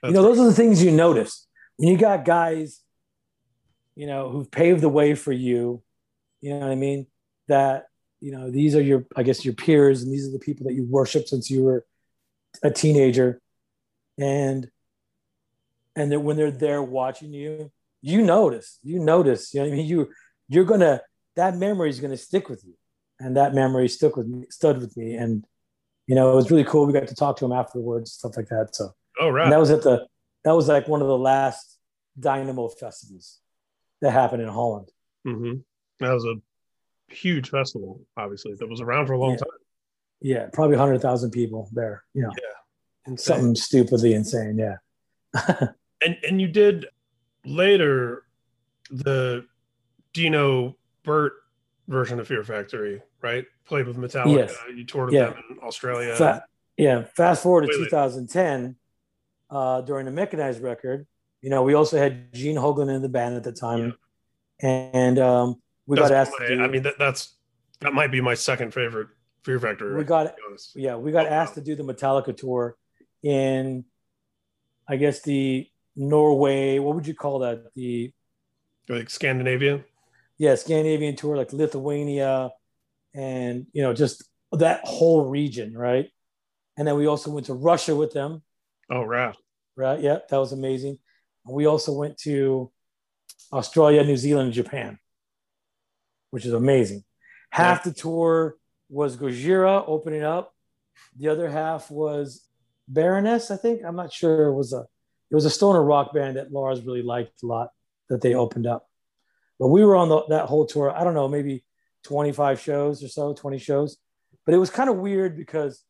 That's 0.00 0.10
you 0.10 0.14
know, 0.14 0.22
those 0.22 0.40
are 0.40 0.46
the 0.46 0.54
things 0.54 0.82
you 0.82 0.92
notice 0.92 1.46
when 1.76 1.90
you 1.90 1.98
got 1.98 2.24
guys, 2.24 2.80
you 3.94 4.06
know, 4.06 4.30
who've 4.30 4.50
paved 4.50 4.80
the 4.80 4.88
way 4.88 5.14
for 5.14 5.32
you. 5.32 5.82
You 6.40 6.54
know 6.54 6.60
what 6.60 6.70
I 6.70 6.76
mean? 6.76 7.08
That 7.48 7.88
you 8.20 8.32
know, 8.32 8.50
these 8.50 8.74
are 8.74 8.80
your, 8.80 9.04
I 9.14 9.22
guess, 9.22 9.44
your 9.44 9.54
peers, 9.54 10.02
and 10.02 10.10
these 10.10 10.26
are 10.26 10.32
the 10.32 10.38
people 10.38 10.66
that 10.66 10.74
you 10.74 10.84
worship 10.84 11.28
since 11.28 11.50
you 11.50 11.62
were 11.62 11.84
a 12.62 12.70
teenager, 12.70 13.40
and 14.18 14.68
and 15.94 16.12
that 16.12 16.20
when 16.20 16.36
they're 16.36 16.50
there 16.50 16.82
watching 16.82 17.32
you, 17.32 17.70
you 18.02 18.22
notice, 18.22 18.78
you 18.82 18.98
notice. 18.98 19.52
You 19.54 19.60
know 19.60 19.66
I 19.66 19.70
mean? 19.70 19.86
You 19.86 20.08
you're 20.48 20.64
gonna 20.64 21.00
that 21.36 21.56
memory 21.56 21.90
is 21.90 22.00
gonna 22.00 22.16
stick 22.16 22.48
with 22.48 22.64
you, 22.64 22.74
and 23.18 23.36
that 23.36 23.54
memory 23.54 23.88
stuck 23.88 24.16
with 24.16 24.26
me, 24.26 24.46
stood 24.50 24.78
with 24.78 24.96
me, 24.96 25.14
and 25.14 25.44
you 26.06 26.14
know, 26.14 26.32
it 26.32 26.36
was 26.36 26.50
really 26.50 26.64
cool. 26.64 26.86
We 26.86 26.92
got 26.92 27.08
to 27.08 27.14
talk 27.14 27.36
to 27.38 27.44
him 27.44 27.52
afterwards, 27.52 28.12
stuff 28.12 28.36
like 28.36 28.48
that. 28.48 28.74
So, 28.74 28.94
oh 29.20 29.30
right, 29.30 29.44
and 29.44 29.52
that 29.52 29.60
was 29.60 29.70
at 29.70 29.82
the 29.82 30.06
that 30.44 30.54
was 30.54 30.68
like 30.68 30.86
one 30.86 31.02
of 31.02 31.08
the 31.08 31.18
last 31.18 31.78
Dynamo 32.18 32.68
festivals 32.68 33.40
that 34.00 34.12
happened 34.12 34.42
in 34.42 34.48
Holland. 34.48 34.90
Mm-hmm. 35.26 35.54
That 36.00 36.12
was 36.12 36.24
a 36.24 36.34
huge 37.12 37.50
festival, 37.50 38.00
obviously, 38.16 38.54
that 38.54 38.68
was 38.68 38.80
around 38.80 39.06
for 39.06 39.14
a 39.14 39.18
long 39.18 39.32
yeah. 39.32 39.38
time. 39.38 39.48
Yeah, 40.20 40.48
probably 40.52 40.76
hundred 40.76 41.00
thousand 41.02 41.30
people 41.30 41.68
there. 41.72 42.04
You 42.14 42.22
know, 42.22 42.32
yeah, 42.32 43.12
insane. 43.12 43.34
something 43.36 43.54
stupidly 43.54 44.14
insane. 44.14 44.58
Yeah, 44.58 44.76
and 46.02 46.16
and 46.26 46.40
you 46.40 46.48
did 46.48 46.86
later 47.44 48.24
the 48.90 49.46
Dino 50.12 50.76
Burt 51.04 51.34
version 51.88 52.18
of 52.20 52.28
Fear 52.28 52.44
Factory, 52.44 53.02
right? 53.20 53.44
Played 53.66 53.86
with 53.86 53.96
Metallica. 53.96 54.36
Yes. 54.36 54.56
You 54.74 54.84
toured 54.84 55.06
with 55.06 55.14
yeah. 55.14 55.30
them 55.30 55.42
in 55.50 55.58
Australia. 55.62 56.14
Fa- 56.16 56.44
yeah. 56.76 57.04
Fast 57.04 57.42
forward 57.42 57.62
to 57.62 57.68
wait, 57.68 57.84
2010, 57.84 58.76
uh, 59.50 59.80
during 59.82 60.06
the 60.06 60.12
Mechanized 60.12 60.60
record, 60.60 61.06
you 61.42 61.50
know, 61.50 61.62
we 61.62 61.74
also 61.74 61.98
had 61.98 62.32
Gene 62.32 62.56
Hoglan 62.56 62.94
in 62.94 63.02
the 63.02 63.08
band 63.08 63.36
at 63.36 63.44
the 63.44 63.52
time, 63.52 63.94
yeah. 64.62 64.68
and 64.68 65.18
um, 65.18 65.62
we 65.86 65.96
that's 65.96 66.08
got 66.08 66.16
asked. 66.16 66.32
My, 66.40 66.46
do, 66.48 66.62
I 66.62 66.66
mean, 66.66 66.82
that, 66.82 66.98
that's 66.98 67.34
that 67.80 67.92
might 67.92 68.10
be 68.10 68.20
my 68.20 68.34
second 68.34 68.74
favorite 68.74 69.08
Fear 69.46 69.60
Factory. 69.60 69.96
We 69.96 70.02
got 70.02 70.34
yeah, 70.74 70.96
we 70.96 71.12
got 71.12 71.26
oh, 71.26 71.30
asked 71.30 71.52
wow. 71.52 71.62
to 71.62 71.64
do 71.64 71.76
the 71.76 71.84
Metallica 71.84 72.36
tour 72.36 72.76
in, 73.22 73.84
I 74.88 74.96
guess 74.96 75.22
the 75.22 75.68
Norway. 75.94 76.80
What 76.80 76.96
would 76.96 77.06
you 77.06 77.14
call 77.14 77.38
that? 77.38 77.72
The 77.76 78.12
like 78.88 79.08
Scandinavia. 79.08 79.84
Yeah, 80.36 80.56
Scandinavian 80.56 81.14
tour, 81.14 81.36
like 81.36 81.52
Lithuania, 81.52 82.50
and 83.14 83.68
you 83.72 83.82
know, 83.82 83.94
just 83.94 84.24
that 84.50 84.80
whole 84.82 85.30
region, 85.30 85.78
right? 85.78 86.10
And 86.76 86.86
then 86.86 86.96
we 86.96 87.06
also 87.06 87.30
went 87.30 87.46
to 87.46 87.54
Russia 87.54 87.94
with 87.94 88.12
them. 88.12 88.42
Oh, 88.90 89.04
right. 89.04 89.36
Right. 89.76 90.00
Yeah, 90.00 90.18
that 90.28 90.38
was 90.38 90.50
amazing. 90.50 90.98
And 91.46 91.54
we 91.54 91.66
also 91.66 91.92
went 91.92 92.18
to 92.22 92.72
Australia, 93.52 94.02
New 94.02 94.16
Zealand, 94.16 94.46
and 94.46 94.54
Japan, 94.54 94.98
which 96.32 96.44
is 96.44 96.52
amazing. 96.52 97.04
Half 97.50 97.86
yeah. 97.86 97.92
the 97.92 97.96
tour 97.96 98.56
was 98.88 99.16
Gojira 99.16 99.84
opening 99.86 100.22
up. 100.22 100.54
The 101.16 101.28
other 101.28 101.48
half 101.48 101.90
was 101.90 102.46
Baroness, 102.88 103.50
I 103.50 103.56
think. 103.56 103.82
I'm 103.84 103.96
not 103.96 104.12
sure. 104.12 104.46
It 104.46 104.54
was 104.54 104.72
a 104.72 104.86
it 105.30 105.34
was 105.34 105.44
a 105.44 105.50
stoner 105.50 105.82
rock 105.82 106.12
band 106.14 106.36
that 106.36 106.52
Lars 106.52 106.82
really 106.82 107.02
liked 107.02 107.42
a 107.42 107.46
lot 107.46 107.70
that 108.08 108.20
they 108.20 108.34
opened 108.34 108.66
up. 108.66 108.88
But 109.58 109.68
we 109.68 109.84
were 109.84 109.96
on 109.96 110.08
the, 110.08 110.24
that 110.28 110.46
whole 110.46 110.66
tour. 110.66 110.90
I 110.90 111.02
don't 111.02 111.14
know, 111.14 111.28
maybe 111.28 111.64
25 112.04 112.60
shows 112.60 113.02
or 113.02 113.08
so, 113.08 113.34
20 113.34 113.58
shows. 113.58 113.96
But 114.44 114.54
it 114.54 114.58
was 114.58 114.70
kind 114.70 114.88
of 114.88 114.96
weird 114.96 115.36
because 115.36 115.82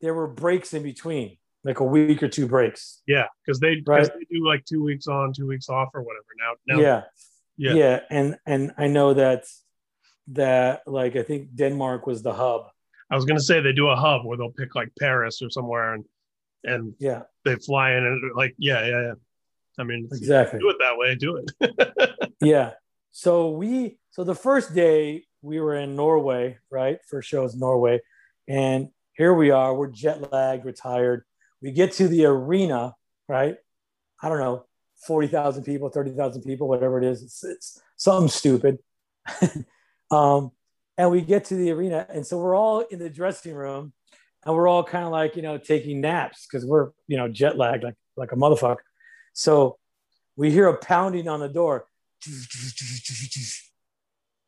there 0.00 0.14
were 0.14 0.26
breaks 0.26 0.72
in 0.72 0.82
between, 0.82 1.36
like 1.64 1.80
a 1.80 1.84
week 1.84 2.22
or 2.22 2.28
two 2.28 2.46
breaks. 2.46 3.02
Yeah, 3.06 3.26
because 3.44 3.60
they, 3.60 3.82
right? 3.86 4.06
they 4.06 4.34
do 4.34 4.46
like 4.46 4.64
two 4.64 4.82
weeks 4.82 5.06
on, 5.06 5.34
two 5.34 5.46
weeks 5.46 5.68
off, 5.68 5.90
or 5.92 6.02
whatever. 6.02 6.24
Now, 6.38 6.76
now, 6.76 6.80
yeah, 6.80 7.02
yeah, 7.58 7.74
yeah, 7.74 8.00
and 8.08 8.36
and 8.46 8.72
I 8.78 8.86
know 8.86 9.12
that 9.12 9.44
that 10.30 10.82
like 10.86 11.16
I 11.16 11.22
think 11.22 11.54
Denmark 11.54 12.06
was 12.06 12.22
the 12.22 12.32
hub. 12.32 12.68
I 13.10 13.16
was 13.16 13.24
gonna 13.24 13.40
say 13.40 13.60
they 13.60 13.72
do 13.72 13.88
a 13.88 13.96
hub 13.96 14.24
where 14.24 14.36
they'll 14.36 14.50
pick 14.52 14.74
like 14.74 14.90
Paris 14.98 15.42
or 15.42 15.50
somewhere 15.50 15.94
and 15.94 16.04
and 16.64 16.94
yeah, 16.98 17.22
they 17.44 17.56
fly 17.56 17.92
in 17.92 18.04
and 18.04 18.34
like 18.34 18.54
yeah, 18.58 18.86
yeah, 18.86 19.02
yeah. 19.02 19.14
I 19.78 19.84
mean, 19.84 20.08
exactly. 20.12 20.58
Do 20.60 20.70
it 20.70 20.76
that 20.80 20.96
way. 20.96 21.14
Do 21.14 21.36
it. 21.36 22.34
yeah. 22.40 22.72
So 23.12 23.50
we 23.50 23.98
so 24.10 24.24
the 24.24 24.34
first 24.34 24.74
day 24.74 25.24
we 25.42 25.60
were 25.60 25.76
in 25.76 25.96
Norway, 25.96 26.58
right? 26.70 26.98
First 27.08 27.28
show 27.28 27.44
is 27.44 27.56
Norway, 27.56 28.00
and 28.46 28.88
here 29.14 29.34
we 29.34 29.50
are. 29.50 29.74
We're 29.74 29.88
jet 29.88 30.30
lagged, 30.32 30.64
retired. 30.64 31.24
We 31.62 31.72
get 31.72 31.92
to 31.92 32.08
the 32.08 32.26
arena, 32.26 32.94
right? 33.28 33.56
I 34.22 34.28
don't 34.28 34.38
know, 34.38 34.66
forty 35.06 35.28
thousand 35.28 35.64
people, 35.64 35.88
thirty 35.88 36.10
thousand 36.10 36.42
people, 36.42 36.68
whatever 36.68 36.98
it 36.98 37.04
is. 37.04 37.22
It's, 37.22 37.44
it's 37.44 37.82
something 37.96 38.28
stupid. 38.28 38.78
um, 40.10 40.50
and 40.98 41.10
we 41.10 41.22
get 41.22 41.46
to 41.46 41.54
the 41.54 41.70
arena, 41.70 42.06
and 42.08 42.26
so 42.26 42.38
we're 42.38 42.54
all 42.54 42.80
in 42.80 42.98
the 42.98 43.10
dressing 43.10 43.54
room, 43.54 43.92
and 44.44 44.54
we're 44.54 44.68
all 44.68 44.84
kind 44.84 45.04
of 45.04 45.12
like 45.12 45.36
you 45.36 45.42
know 45.42 45.58
taking 45.58 46.00
naps 46.00 46.46
because 46.46 46.66
we're 46.66 46.90
you 47.06 47.16
know 47.16 47.28
jet 47.28 47.56
lagged 47.56 47.84
like 47.84 47.96
like 48.16 48.32
a 48.32 48.36
motherfucker. 48.36 48.76
So 49.32 49.78
we 50.36 50.50
hear 50.50 50.68
a 50.68 50.76
pounding 50.76 51.28
on 51.28 51.40
the 51.40 51.48
door. 51.48 51.86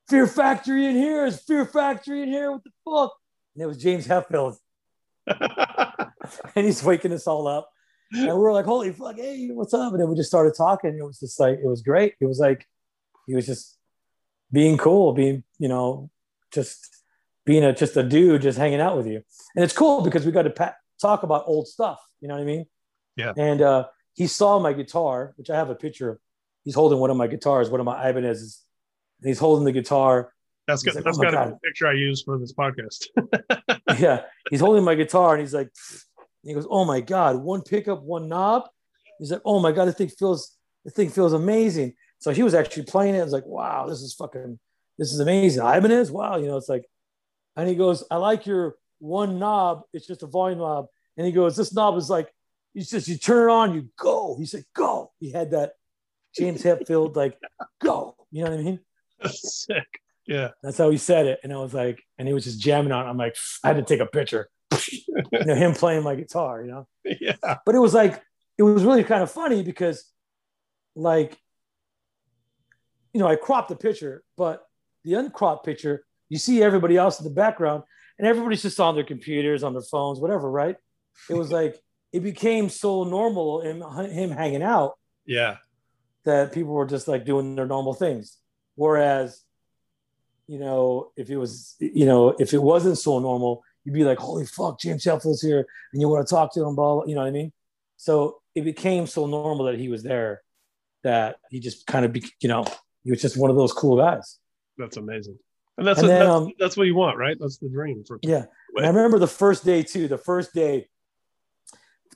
Fear 0.09 0.27
Factory 0.27 0.87
in 0.87 0.97
here 0.97 1.25
is 1.27 1.41
Fear 1.41 1.65
Factory 1.67 2.23
in 2.23 2.29
here. 2.29 2.53
What 2.53 2.63
the 2.65 2.71
fuck? 2.85 3.13
And 3.55 3.63
it 3.63 3.67
was 3.67 3.79
James 3.79 4.07
Hetfield. 4.07 4.57
and 5.27 6.67
he's 6.67 6.83
waking 6.83 7.13
us 7.13 7.27
all 7.27 7.47
up. 7.47 7.71
And 8.13 8.37
we're 8.37 8.53
like, 8.53 8.67
holy 8.67 8.93
fuck, 8.93 9.17
hey, 9.17 9.49
what's 9.53 9.73
up? 9.73 9.93
And 9.93 10.03
then 10.03 10.09
we 10.09 10.17
just 10.17 10.29
started 10.29 10.55
talking. 10.55 10.99
It 10.99 11.03
was 11.03 11.19
just 11.19 11.41
like, 11.41 11.59
it 11.63 11.67
was 11.67 11.81
great. 11.81 12.15
It 12.21 12.27
was 12.27 12.39
like, 12.39 12.67
he 13.27 13.35
was 13.35 13.47
just 13.47 13.79
being 14.53 14.77
cool, 14.79 15.13
being, 15.13 15.45
you 15.59 15.69
know, 15.69 16.11
just 16.53 17.03
being 17.45 17.65
a 17.65 17.75
just 17.75 17.97
a 17.97 18.03
dude 18.03 18.43
just 18.43 18.59
hanging 18.59 18.81
out 18.81 18.97
with 18.97 19.07
you. 19.07 19.23
And 19.57 19.65
it's 19.65 19.73
cool 19.73 20.03
because 20.03 20.25
we 20.25 20.33
got 20.33 20.43
to 20.43 20.51
pa- 20.51 20.75
talk 21.01 21.23
about 21.23 21.45
old 21.47 21.67
stuff. 21.67 22.01
You 22.21 22.29
know 22.29 22.35
what 22.35 22.43
I 22.43 22.47
mean? 22.47 22.67
Yeah. 23.17 23.33
And 23.37 23.61
uh, 23.61 23.87
he 24.15 24.27
saw 24.27 24.59
my 24.59 24.73
guitar, 24.73 25.33
which 25.37 25.51
I 25.51 25.57
have 25.57 25.71
a 25.71 25.75
picture 25.75 26.11
of. 26.11 26.19
He's 26.65 26.77
holding 26.77 27.01
one 27.01 27.11
of 27.11 27.17
my 27.17 27.27
guitars, 27.27 27.71
one 27.71 27.81
of 27.81 27.87
my 27.87 28.09
Ibanez's. 28.09 28.65
And 29.21 29.29
he's 29.29 29.41
holding 29.41 29.65
the 29.65 29.73
guitar. 29.73 30.33
That's 30.69 30.85
good. 30.85 30.95
Like, 30.95 31.05
That's 31.05 31.19
oh 31.19 31.23
got 31.23 31.35
a 31.35 31.59
picture 31.65 31.89
I 31.89 31.95
use 31.95 32.23
for 32.23 32.39
this 32.39 32.53
podcast. 32.53 33.07
yeah. 33.99 34.23
He's 34.49 34.61
holding 34.61 34.85
my 34.85 34.95
guitar 34.95 35.35
and 35.35 35.41
he's 35.41 35.55
like, 35.55 35.71
he 36.45 36.55
goes, 36.55 36.67
Oh 36.71 36.85
my 36.85 37.01
God, 37.01 37.37
one 37.37 37.63
pickup, 37.63 38.03
one 38.03 38.29
knob. 38.29 38.69
He's 39.19 39.33
like, 39.33 39.43
Oh 39.45 39.59
my 39.59 39.73
God, 39.73 39.87
the 39.87 39.93
thing 39.93 40.09
feels 40.09 40.57
the 40.85 40.91
thing 40.91 41.11
feels 41.11 41.33
amazing. 41.33 41.95
So 42.23 42.31
he 42.31 42.45
was 42.45 42.55
actually 42.55 42.85
playing 42.85 43.17
it. 43.17 43.21
I 43.21 43.25
was 43.25 43.33
like, 43.33 43.47
wow, 43.47 43.87
this 43.89 44.01
is 44.01 44.15
fucking, 44.15 44.59
this 44.97 45.13
is 45.13 45.19
amazing. 45.19 45.67
Ibanez, 45.67 46.09
wow, 46.13 46.37
you 46.37 46.47
know, 46.47 46.57
it's 46.57 46.69
like, 46.69 46.87
and 47.57 47.69
he 47.69 47.75
goes, 47.75 48.05
I 48.13 48.17
like 48.17 48.47
your 48.47 48.77
one 49.01 49.41
knob. 49.41 49.83
It's 49.93 50.07
just 50.07 50.23
a 50.23 50.29
volume 50.29 50.61
knob. 50.61 50.87
And 51.17 51.27
he 51.27 51.33
goes, 51.33 51.57
this 51.57 51.75
knob 51.75 51.97
is 51.97 52.09
like 52.09 52.33
he 52.75 52.83
says, 52.83 53.09
you 53.09 53.19
turn 53.19 53.51
it 53.51 53.53
on, 53.53 53.75
you 53.75 53.89
go. 53.99 54.37
He 54.39 54.47
said, 54.47 54.65
go. 54.73 55.11
He 55.19 55.33
had 55.33 55.51
that 55.51 55.73
James 56.39 56.63
Hetfield, 56.63 57.17
like, 57.17 57.37
go. 57.81 58.15
You 58.31 58.45
know 58.45 58.51
what 58.53 58.61
I 58.61 58.63
mean? 58.63 58.81
Sick. 59.27 60.01
Yeah. 60.27 60.51
That's 60.63 60.79
how 60.79 60.91
he 60.91 60.97
said 60.97 61.27
it. 61.27 61.41
And 61.43 61.53
I 61.53 61.57
was 61.57 61.75
like, 61.75 62.01
and 62.19 62.29
he 62.29 62.33
was 62.33 62.45
just 62.45 62.61
jamming 62.61 62.93
on. 62.93 63.05
It. 63.05 63.11
I'm 63.11 63.17
like, 63.17 63.37
I 63.65 63.69
had 63.69 63.77
to 63.77 63.83
take 63.83 64.01
a 64.01 64.07
picture. 64.07 64.49
you 64.89 65.45
know, 65.45 65.57
him 65.57 65.75
playing 65.75 66.05
my 66.05 66.15
guitar, 66.15 66.63
you 66.63 66.71
know? 66.71 66.87
Yeah. 67.21 67.59
But 67.67 67.75
it 67.75 67.81
was 67.81 67.93
like, 67.93 68.23
it 68.57 68.63
was 68.63 68.85
really 68.85 69.03
kind 69.05 69.23
of 69.23 69.31
funny 69.31 69.65
because, 69.65 70.05
like, 70.95 71.37
you 73.13 73.21
know, 73.21 73.27
I 73.29 73.37
cropped 73.37 73.69
the 73.69 73.77
picture, 73.77 74.23
but 74.37 74.65
the 75.05 75.15
uncropped 75.15 75.65
picture, 75.65 76.05
you 76.29 76.39
see 76.39 76.63
everybody 76.63 76.97
else 76.97 77.19
in 77.19 77.25
the 77.25 77.31
background, 77.31 77.83
and 78.19 78.27
everybody's 78.27 78.63
just 78.63 78.81
on 78.81 78.95
their 78.95 79.05
computers, 79.05 79.63
on 79.63 79.73
their 79.73 79.83
phones, 79.83 80.21
whatever, 80.21 80.51
right? 80.51 80.77
It 81.29 81.35
was 81.35 81.51
like, 81.51 81.81
it 82.13 82.21
became 82.21 82.69
so 82.69 83.05
normal 83.05 83.63
in 83.63 83.83
him 84.11 84.31
hanging 84.31 84.63
out. 84.63 84.99
Yeah. 85.27 85.57
That 86.25 86.53
people 86.53 86.73
were 86.73 86.87
just 86.87 87.09
like 87.09 87.25
doing 87.25 87.55
their 87.57 87.67
normal 87.67 87.95
things. 87.95 88.39
Whereas, 88.77 89.43
you 90.47 90.59
know, 90.59 91.11
if 91.17 91.31
it 91.31 91.37
was, 91.37 91.75
you 91.81 92.07
know, 92.07 92.35
if 92.39 92.55
it 92.55 92.63
wasn't 92.63 92.99
so 92.99 93.19
normal, 93.19 93.63
you'd 93.85 93.95
be 93.95 94.05
like, 94.05 94.19
holy 94.19 94.47
fuck, 94.47 94.79
James 94.79 95.05
Hetfield's 95.05 95.43
here 95.43 95.67
and 95.93 96.01
you 96.01 96.09
want 96.09 96.27
to 96.27 96.35
talk 96.35 96.53
to 96.55 96.65
him, 96.65 96.77
blah, 96.77 97.05
you 97.07 97.15
know 97.15 97.23
what 97.23 97.29
I 97.29 97.33
mean? 97.33 97.53
So 97.97 98.41
it 98.55 98.63
became 98.63 99.07
so 99.07 99.27
normal 99.27 99.67
that 99.67 99.79
he 99.79 99.89
was 99.89 100.03
there 100.03 100.43
that 101.03 101.37
he 101.51 101.61
just 101.61 101.87
kind 101.87 102.05
of, 102.05 102.13
be, 102.13 102.25
you 102.41 102.49
know, 102.49 102.65
he 103.05 103.11
was 103.11 103.21
just 103.21 103.37
one 103.37 103.51
of 103.51 103.57
those 103.57 103.73
cool 103.73 103.97
guys. 103.97 104.39
That's 104.79 104.97
amazing. 104.97 105.39
And 105.79 105.87
that's, 105.87 106.01
and 106.01 106.09
then, 106.09 106.21
that's, 106.21 106.31
um, 106.31 106.53
that's, 106.59 106.77
what 106.77 106.87
you 106.87 106.95
want, 106.95 107.19
right? 107.19 107.37
That's 107.41 107.59
the 107.59 107.69
dream. 107.69 108.05
For 108.07 108.19
yeah. 108.23 108.45
I 108.79 108.87
remember 108.87 109.19
the 109.19 109.27
first 109.27 109.65
day 109.65 109.83
too, 109.83 110.07
the 110.07 110.19
first 110.19 110.53
day 110.53 110.87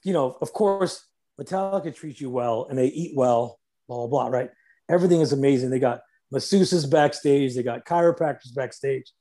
you 0.07 0.13
know, 0.13 0.37
of 0.41 0.53
course, 0.53 1.05
Metallica 1.41 1.93
treats 1.93 2.21
you 2.21 2.31
well 2.31 2.69
and 2.71 2.79
they 2.79 2.87
eat 2.87 3.17
well, 3.17 3.59
blah, 3.89 3.97
blah, 3.97 4.07
blah, 4.07 4.27
right? 4.29 4.51
Everything 4.89 5.21
is 5.21 5.33
amazing. 5.33 5.71
They 5.71 5.81
got 5.81 6.03
masseuses 6.33 6.89
backstage, 6.89 7.57
they 7.57 7.65
got 7.65 7.85
chiropractors 7.85 8.55
backstage, 8.55 9.13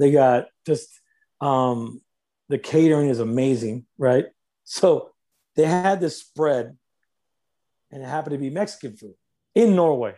they 0.00 0.10
got 0.10 0.46
just 0.66 0.88
um, 1.40 2.00
the 2.48 2.58
catering 2.58 3.10
is 3.10 3.20
amazing, 3.20 3.86
right? 3.96 4.26
So 4.64 5.10
they 5.54 5.66
had 5.66 6.00
this 6.00 6.18
spread 6.18 6.76
and 7.92 8.02
it 8.02 8.06
happened 8.06 8.32
to 8.32 8.38
be 8.38 8.50
Mexican 8.50 8.96
food 8.96 9.14
in 9.54 9.76
Norway. 9.76 10.14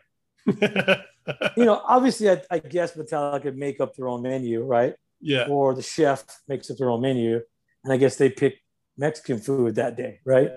you 1.56 1.64
know, 1.64 1.82
obviously, 1.84 2.30
I, 2.30 2.42
I, 2.50 2.58
guess 2.58 2.94
Metallica 2.96 3.42
could 3.42 3.56
make 3.56 3.80
up 3.80 3.94
their 3.94 4.08
own 4.08 4.22
menu, 4.22 4.62
right? 4.62 4.94
Yeah. 5.20 5.46
Or 5.48 5.74
the 5.74 5.82
chef 5.82 6.24
makes 6.48 6.70
up 6.70 6.78
their 6.78 6.90
own 6.90 7.02
menu, 7.02 7.40
and 7.84 7.92
I 7.92 7.96
guess 7.96 8.16
they 8.16 8.30
pick 8.30 8.58
Mexican 8.96 9.38
food 9.38 9.74
that 9.76 9.96
day, 9.96 10.20
right? 10.24 10.50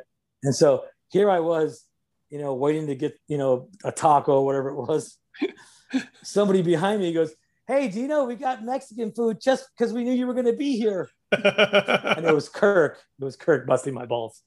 And 0.44 0.56
so 0.56 0.86
here 1.10 1.30
I 1.30 1.40
was, 1.40 1.86
you 2.30 2.40
know, 2.40 2.54
waiting 2.54 2.88
to 2.88 2.96
get, 2.96 3.18
you 3.28 3.38
know, 3.38 3.70
a 3.84 3.92
taco, 3.92 4.42
whatever 4.42 4.70
it 4.70 4.76
was. 4.76 5.18
Somebody 6.24 6.62
behind 6.62 7.02
me 7.02 7.14
goes, 7.14 7.34
Hey, 7.66 7.88
Dino, 7.88 8.26
we 8.26 8.36
got 8.36 8.64
Mexican 8.64 9.14
food 9.14 9.40
just 9.42 9.70
because 9.78 9.94
we 9.94 10.04
knew 10.04 10.12
you 10.12 10.28
were 10.28 10.34
going 10.34 10.48
to 10.48 10.54
be 10.54 10.76
here. 10.76 11.10
and 11.32 12.26
it 12.26 12.36
was 12.36 12.50
Kirk. 12.50 13.00
It 13.22 13.24
was 13.24 13.38
Kirk 13.38 13.66
busting 13.66 13.94
my 13.94 14.06
balls. 14.06 14.42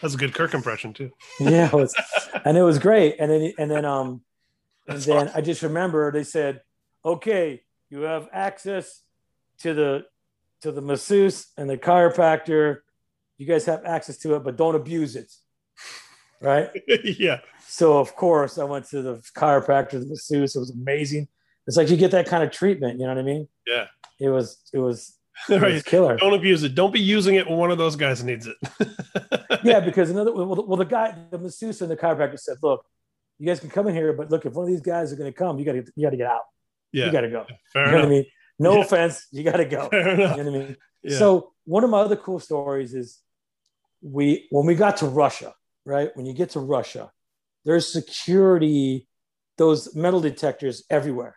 That's 0.00 0.14
a 0.14 0.16
good 0.16 0.34
Kirk 0.34 0.54
impression 0.54 0.92
too. 0.92 1.10
yeah, 1.40 1.66
it 1.66 1.72
was, 1.72 1.94
and 2.44 2.56
it 2.56 2.62
was 2.62 2.78
great. 2.78 3.16
And 3.18 3.30
then, 3.30 3.52
and 3.58 3.70
then, 3.70 3.84
um, 3.84 4.22
and 4.88 4.98
then 4.98 5.28
awesome. 5.28 5.38
I 5.38 5.40
just 5.40 5.62
remember 5.62 6.10
they 6.10 6.24
said, 6.24 6.62
"Okay, 7.04 7.62
you 7.90 8.02
have 8.02 8.28
access 8.32 9.02
to 9.60 9.74
the 9.74 10.04
to 10.62 10.72
the 10.72 10.80
masseuse 10.80 11.48
and 11.56 11.68
the 11.68 11.76
chiropractor. 11.76 12.78
You 13.38 13.46
guys 13.46 13.64
have 13.66 13.84
access 13.84 14.18
to 14.18 14.36
it, 14.36 14.44
but 14.44 14.56
don't 14.56 14.74
abuse 14.74 15.16
it. 15.16 15.32
Right? 16.40 16.70
yeah. 17.04 17.40
So 17.66 17.98
of 17.98 18.14
course 18.16 18.58
I 18.58 18.64
went 18.64 18.88
to 18.90 19.02
the 19.02 19.16
chiropractor, 19.36 20.00
the 20.00 20.06
masseuse. 20.06 20.56
It 20.56 20.58
was 20.60 20.70
amazing. 20.70 21.28
It's 21.66 21.76
like 21.76 21.90
you 21.90 21.96
get 21.96 22.10
that 22.12 22.26
kind 22.26 22.42
of 22.42 22.50
treatment. 22.50 22.98
You 22.98 23.06
know 23.06 23.14
what 23.14 23.20
I 23.20 23.24
mean? 23.24 23.48
Yeah. 23.66 23.86
It 24.18 24.28
was. 24.28 24.58
It 24.72 24.78
was. 24.78 25.16
Right. 25.48 25.84
killer. 25.84 26.16
Don't 26.16 26.34
abuse 26.34 26.62
it. 26.62 26.74
Don't 26.74 26.92
be 26.92 27.00
using 27.00 27.34
it 27.34 27.48
when 27.48 27.58
one 27.58 27.70
of 27.70 27.78
those 27.78 27.96
guys 27.96 28.22
needs 28.22 28.46
it. 28.46 28.56
yeah, 29.64 29.80
because 29.80 30.10
another 30.10 30.32
well, 30.32 30.54
the, 30.54 30.62
well, 30.62 30.76
the 30.76 30.84
guy, 30.84 31.16
the 31.30 31.38
masseuse 31.38 31.80
and 31.82 31.90
the 31.90 31.96
chiropractor 31.96 32.38
said, 32.38 32.58
"Look, 32.62 32.84
you 33.38 33.46
guys 33.46 33.58
can 33.58 33.70
come 33.70 33.88
in 33.88 33.94
here, 33.94 34.12
but 34.12 34.30
look, 34.30 34.46
if 34.46 34.52
one 34.52 34.64
of 34.64 34.70
these 34.70 34.80
guys 34.80 35.12
are 35.12 35.16
going 35.16 35.32
to 35.32 35.36
come, 35.36 35.58
you 35.58 35.64
got 35.64 35.72
to 35.72 35.84
you 35.96 36.06
got 36.06 36.10
to 36.10 36.16
get 36.16 36.28
out. 36.28 36.42
Yeah, 36.92 37.06
you 37.06 37.12
got 37.12 37.22
to 37.22 37.30
go. 37.30 37.46
Fair 37.72 37.86
you 37.86 37.92
know 37.92 37.98
enough. 37.98 38.04
what 38.04 38.06
I 38.06 38.10
mean? 38.10 38.26
No 38.58 38.76
yeah. 38.76 38.82
offense, 38.82 39.26
you 39.32 39.42
got 39.42 39.56
to 39.56 39.64
go. 39.64 39.88
You 39.92 40.00
know 40.00 40.28
what 40.28 40.38
I 40.38 40.42
mean? 40.44 40.76
Yeah. 41.02 41.18
So 41.18 41.52
one 41.64 41.82
of 41.82 41.90
my 41.90 42.00
other 42.00 42.16
cool 42.16 42.38
stories 42.38 42.94
is 42.94 43.18
we 44.00 44.46
when 44.50 44.66
we 44.66 44.74
got 44.74 44.98
to 44.98 45.06
Russia, 45.06 45.54
right? 45.84 46.10
When 46.14 46.26
you 46.26 46.34
get 46.34 46.50
to 46.50 46.60
Russia, 46.60 47.10
there's 47.64 47.92
security, 47.92 49.08
those 49.58 49.94
metal 49.94 50.20
detectors 50.20 50.84
everywhere. 50.90 51.36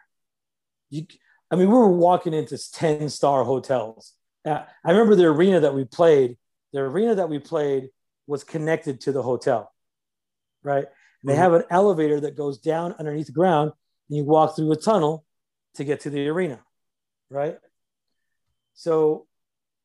You, 0.90 1.08
I 1.52 1.56
mean, 1.56 1.70
we 1.70 1.74
were 1.78 1.90
walking 1.92 2.34
into 2.34 2.58
10 2.58 3.10
star 3.10 3.44
hotels. 3.44 4.14
Uh, 4.46 4.64
I 4.84 4.92
remember 4.92 5.16
the 5.16 5.26
arena 5.26 5.60
that 5.62 5.74
we 5.74 5.86
played, 5.86 6.38
the 6.74 6.80
arena 6.80 7.16
that 7.16 7.30
we 7.30 7.40
played 7.40 7.90
was 8.28 8.44
connected 8.44 9.02
to 9.02 9.12
the 9.12 9.22
hotel, 9.22 9.72
right? 10.64 10.86
And 11.22 11.30
they 11.30 11.34
Mhm. 11.36 11.38
have 11.38 11.54
an 11.54 11.64
elevator 11.70 12.20
that 12.22 12.36
goes 12.36 12.58
down 12.58 12.94
underneath 12.94 13.28
the 13.28 13.32
ground, 13.32 13.72
and 14.10 14.18
you 14.18 14.24
walk 14.26 14.56
through 14.56 14.72
a 14.72 14.76
tunnel 14.76 15.26
to 15.76 15.84
get 15.84 16.00
to 16.02 16.10
the 16.10 16.28
arena, 16.28 16.64
right? 17.30 17.60
So 18.74 19.28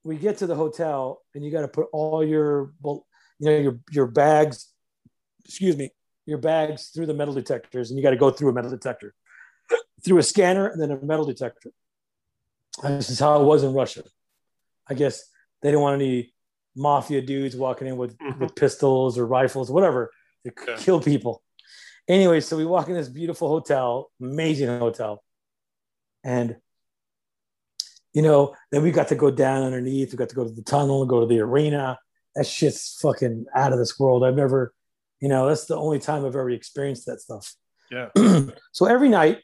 we 0.03 0.17
get 0.17 0.39
to 0.39 0.47
the 0.47 0.55
hotel, 0.55 1.23
and 1.35 1.45
you 1.45 1.51
got 1.51 1.61
to 1.63 1.69
put 1.69 1.89
all 1.93 2.25
your, 2.25 2.73
you 2.85 3.03
know, 3.41 3.57
your 3.59 3.81
your 3.91 4.07
bags, 4.07 4.73
excuse 5.45 5.77
me, 5.77 5.91
your 6.27 6.39
bags 6.39 6.89
through 6.89 7.07
the 7.07 7.15
metal 7.15 7.35
detectors, 7.35 7.91
and 7.91 7.99
you 7.99 8.03
got 8.03 8.11
to 8.11 8.17
go 8.17 8.31
through 8.31 8.49
a 8.51 8.53
metal 8.53 8.71
detector, 8.71 9.15
through 10.05 10.19
a 10.19 10.23
scanner, 10.23 10.69
and 10.69 10.81
then 10.81 10.91
a 10.91 11.01
metal 11.05 11.25
detector. 11.27 11.71
And 12.83 12.99
this 12.99 13.11
is 13.11 13.19
how 13.19 13.41
it 13.41 13.45
was 13.45 13.63
in 13.63 13.73
Russia. 13.73 14.03
I 14.89 14.95
guess 14.95 15.23
they 15.61 15.69
didn't 15.69 15.83
want 15.83 16.01
any 16.01 16.33
mafia 16.77 17.21
dudes 17.21 17.57
walking 17.57 17.87
in 17.87 17.97
with, 17.97 18.17
Mhm. 18.19 18.39
with 18.41 18.55
pistols 18.55 19.19
or 19.19 19.27
rifles, 19.27 19.71
whatever, 19.71 20.11
to 20.45 20.53
Yeah. 20.67 20.77
kill 20.79 21.01
people. 21.01 21.43
Anyway, 22.09 22.41
so 22.41 22.57
we 22.57 22.65
walk 22.65 22.89
in 22.89 22.95
this 22.95 23.09
beautiful 23.09 23.49
hotel, 23.49 24.11
amazing 24.21 24.69
hotel. 24.79 25.23
And, 26.25 26.57
you 28.13 28.23
know, 28.23 28.57
then 28.71 28.83
we 28.83 28.91
got 28.91 29.09
to 29.09 29.15
go 29.15 29.31
down 29.31 29.63
underneath. 29.63 30.13
We 30.13 30.17
got 30.17 30.29
to 30.31 30.35
go 30.35 30.45
to 30.45 30.51
the 30.51 30.63
tunnel, 30.63 31.05
go 31.07 31.21
to 31.21 31.27
the 31.27 31.41
arena. 31.41 31.99
That 32.35 32.47
shit's 32.47 32.99
fucking 33.01 33.47
out 33.55 33.73
of 33.73 33.79
this 33.79 33.99
world. 33.99 34.25
I've 34.25 34.37
never, 34.37 34.73
you 35.21 35.29
know, 35.29 35.49
that's 35.49 35.67
the 35.67 35.77
only 35.77 35.99
time 35.99 36.25
I've 36.25 36.35
ever 36.37 36.51
experienced 36.51 37.07
that 37.07 37.21
stuff. 37.21 37.55
Yeah. 37.91 38.09
so 38.73 38.87
every 38.87 39.09
night, 39.09 39.43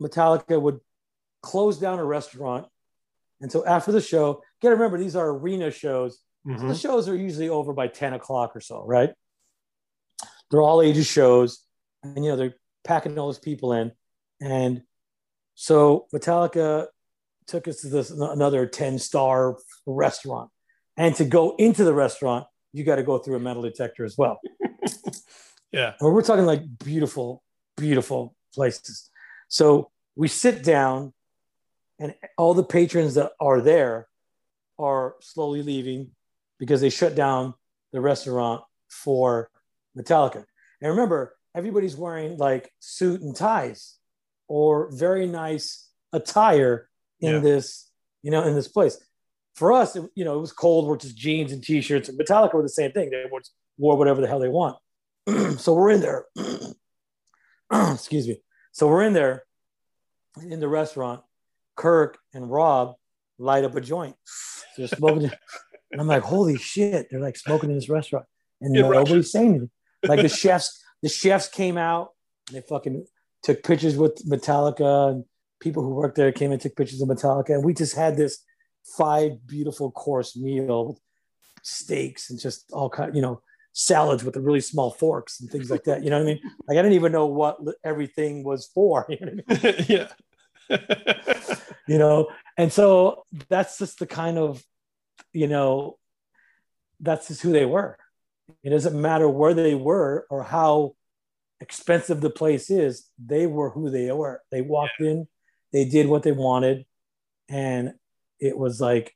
Metallica 0.00 0.60
would 0.60 0.80
close 1.42 1.78
down 1.78 1.98
a 1.98 2.04
restaurant. 2.04 2.66
And 3.40 3.50
so 3.50 3.64
after 3.64 3.92
the 3.92 4.00
show, 4.00 4.28
you 4.28 4.42
got 4.62 4.70
to 4.70 4.76
remember 4.76 4.98
these 4.98 5.16
are 5.16 5.28
arena 5.28 5.70
shows. 5.70 6.18
Mhm. 6.46 6.68
The 6.68 6.74
shows 6.74 7.08
are 7.08 7.16
usually 7.16 7.48
over 7.48 7.72
by 7.72 7.88
10 7.88 8.14
o'clock 8.14 8.56
or 8.56 8.60
so, 8.60 8.84
right? 8.84 9.14
They're 10.50 10.62
all 10.62 10.82
ages 10.82 11.06
shows. 11.06 11.64
And, 12.02 12.24
you 12.24 12.30
know, 12.30 12.36
they're 12.36 12.56
packing 12.84 13.18
all 13.18 13.26
those 13.26 13.38
people 13.38 13.72
in. 13.72 13.92
And 14.40 14.82
so 15.54 16.06
Metallica 16.14 16.88
took 17.46 17.68
us 17.68 17.80
to 17.80 17.88
this 17.88 18.10
another 18.10 18.66
10 18.66 18.98
star 18.98 19.56
restaurant. 19.86 20.50
And 20.96 21.14
to 21.16 21.24
go 21.24 21.54
into 21.56 21.84
the 21.84 21.94
restaurant, 21.94 22.46
you 22.72 22.84
got 22.84 22.96
to 22.96 23.02
go 23.02 23.18
through 23.18 23.36
a 23.36 23.40
metal 23.40 23.62
detector 23.62 24.04
as 24.04 24.16
well. 24.18 24.40
Yeah. 25.72 25.94
And 26.00 26.14
we're 26.14 26.22
talking 26.22 26.46
like 26.46 26.62
beautiful, 26.78 27.42
beautiful 27.76 28.34
places. 28.54 29.10
So 29.48 29.90
we 30.16 30.28
sit 30.28 30.62
down, 30.62 31.12
and 31.98 32.14
all 32.36 32.54
the 32.54 32.64
patrons 32.64 33.14
that 33.14 33.32
are 33.40 33.60
there 33.60 34.06
are 34.78 35.16
slowly 35.20 35.62
leaving 35.62 36.10
because 36.58 36.80
they 36.80 36.90
shut 36.90 37.14
down 37.14 37.54
the 37.92 38.00
restaurant 38.00 38.62
for 38.88 39.50
Metallica. 39.96 40.44
And 40.80 40.90
remember, 40.90 41.34
everybody's 41.56 41.96
wearing 41.96 42.36
like 42.36 42.70
suit 42.78 43.20
and 43.20 43.34
ties 43.34 43.96
or 44.46 44.90
very 44.92 45.26
nice 45.26 45.88
attire 46.12 46.88
in 47.20 47.34
Yeah. 47.34 47.40
this, 47.40 47.90
you 48.22 48.30
know, 48.30 48.44
in 48.44 48.54
this 48.54 48.68
place. 48.68 48.96
For 49.56 49.72
us, 49.72 49.96
it, 49.96 50.08
you 50.14 50.24
know, 50.24 50.36
it 50.36 50.40
was 50.40 50.52
cold. 50.52 50.86
We're 50.86 50.96
just 50.98 51.16
jeans 51.16 51.50
and 51.50 51.62
t-shirts. 51.62 52.08
And 52.08 52.18
Metallica 52.18 52.54
were 52.54 52.62
the 52.62 52.68
same 52.68 52.92
thing. 52.92 53.10
They 53.10 53.24
wore- 53.28 53.40
wore 53.76 53.96
whatever 53.96 54.20
the 54.20 54.28
hell 54.28 54.38
they 54.38 54.48
want. 54.48 54.76
so 55.58 55.74
we're 55.74 55.90
in 55.90 56.00
there. 56.00 56.26
Excuse 57.72 58.28
me. 58.28 58.40
So 58.78 58.86
we're 58.86 59.02
in 59.02 59.12
there 59.12 59.42
in 60.40 60.60
the 60.60 60.68
restaurant. 60.68 61.22
Kirk 61.74 62.16
and 62.32 62.48
Rob 62.48 62.94
light 63.36 63.64
up 63.64 63.74
a 63.74 63.80
joint. 63.80 64.14
They're 64.76 64.86
smoking. 64.86 65.32
and 65.90 66.00
I'm 66.00 66.06
like, 66.06 66.22
holy 66.22 66.56
shit! 66.58 67.08
They're 67.10 67.18
like 67.18 67.36
smoking 67.36 67.70
in 67.70 67.74
this 67.74 67.88
restaurant, 67.88 68.26
and 68.60 68.76
In 68.76 68.82
nobody's 68.82 69.10
Russia. 69.10 69.22
saying 69.24 69.48
anything. 69.48 69.70
Like 70.04 70.22
the 70.22 70.28
chefs, 70.42 70.80
the 71.02 71.08
chefs 71.08 71.48
came 71.48 71.76
out. 71.76 72.12
And 72.46 72.56
they 72.56 72.60
fucking 72.68 73.04
took 73.42 73.64
pictures 73.64 73.96
with 73.96 74.24
Metallica, 74.30 75.10
and 75.10 75.24
people 75.58 75.82
who 75.82 75.90
worked 75.90 76.14
there 76.14 76.30
came 76.30 76.52
and 76.52 76.60
took 76.60 76.76
pictures 76.76 77.02
of 77.02 77.08
Metallica, 77.08 77.50
and 77.50 77.64
we 77.64 77.74
just 77.74 77.96
had 77.96 78.16
this 78.16 78.44
five 78.96 79.44
beautiful 79.44 79.90
course 79.90 80.36
meal 80.36 80.86
with 80.86 81.00
steaks 81.64 82.30
and 82.30 82.38
just 82.38 82.70
all 82.72 82.90
kind, 82.90 83.16
you 83.16 83.22
know, 83.22 83.42
salads 83.78 84.24
with 84.24 84.34
the 84.34 84.40
really 84.40 84.60
small 84.60 84.90
forks 84.90 85.40
and 85.40 85.48
things 85.48 85.70
like 85.70 85.84
that. 85.84 86.02
You 86.02 86.10
know 86.10 86.18
what 86.18 86.24
I 86.24 86.34
mean? 86.34 86.40
Like 86.66 86.78
I 86.78 86.82
didn't 86.82 86.94
even 86.94 87.12
know 87.12 87.26
what 87.26 87.58
everything 87.84 88.42
was 88.42 88.66
for. 88.66 89.06
You 89.18 89.18
know 89.20 89.42
I 89.48 89.54
mean? 89.54 89.84
yeah. 89.88 90.08
you 91.86 91.96
know 91.96 92.28
and 92.58 92.70
so 92.70 93.24
that's 93.48 93.78
just 93.78 94.00
the 94.00 94.06
kind 94.06 94.36
of 94.36 94.62
you 95.32 95.46
know 95.46 95.96
that's 97.00 97.28
just 97.28 97.40
who 97.40 97.52
they 97.52 97.64
were 97.64 97.96
it 98.62 98.68
doesn't 98.68 99.00
matter 99.00 99.26
where 99.28 99.54
they 99.54 99.74
were 99.74 100.26
or 100.28 100.42
how 100.42 100.94
expensive 101.60 102.20
the 102.20 102.28
place 102.28 102.68
is 102.68 103.08
they 103.24 103.46
were 103.46 103.70
who 103.70 103.88
they 103.88 104.12
were 104.12 104.42
they 104.50 104.60
walked 104.60 105.00
in 105.00 105.26
they 105.72 105.86
did 105.86 106.06
what 106.06 106.22
they 106.22 106.32
wanted 106.32 106.84
and 107.48 107.94
it 108.40 108.58
was 108.58 108.78
like 108.78 109.14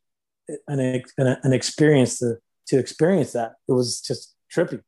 an, 0.69 0.81
an, 1.19 1.37
an 1.43 1.53
experience 1.53 2.19
to 2.19 2.39
to 2.67 2.79
experience 2.79 3.33
that 3.33 3.53
it 3.69 3.73
was 3.73 4.01
just 4.01 4.32
trippy 4.55 4.81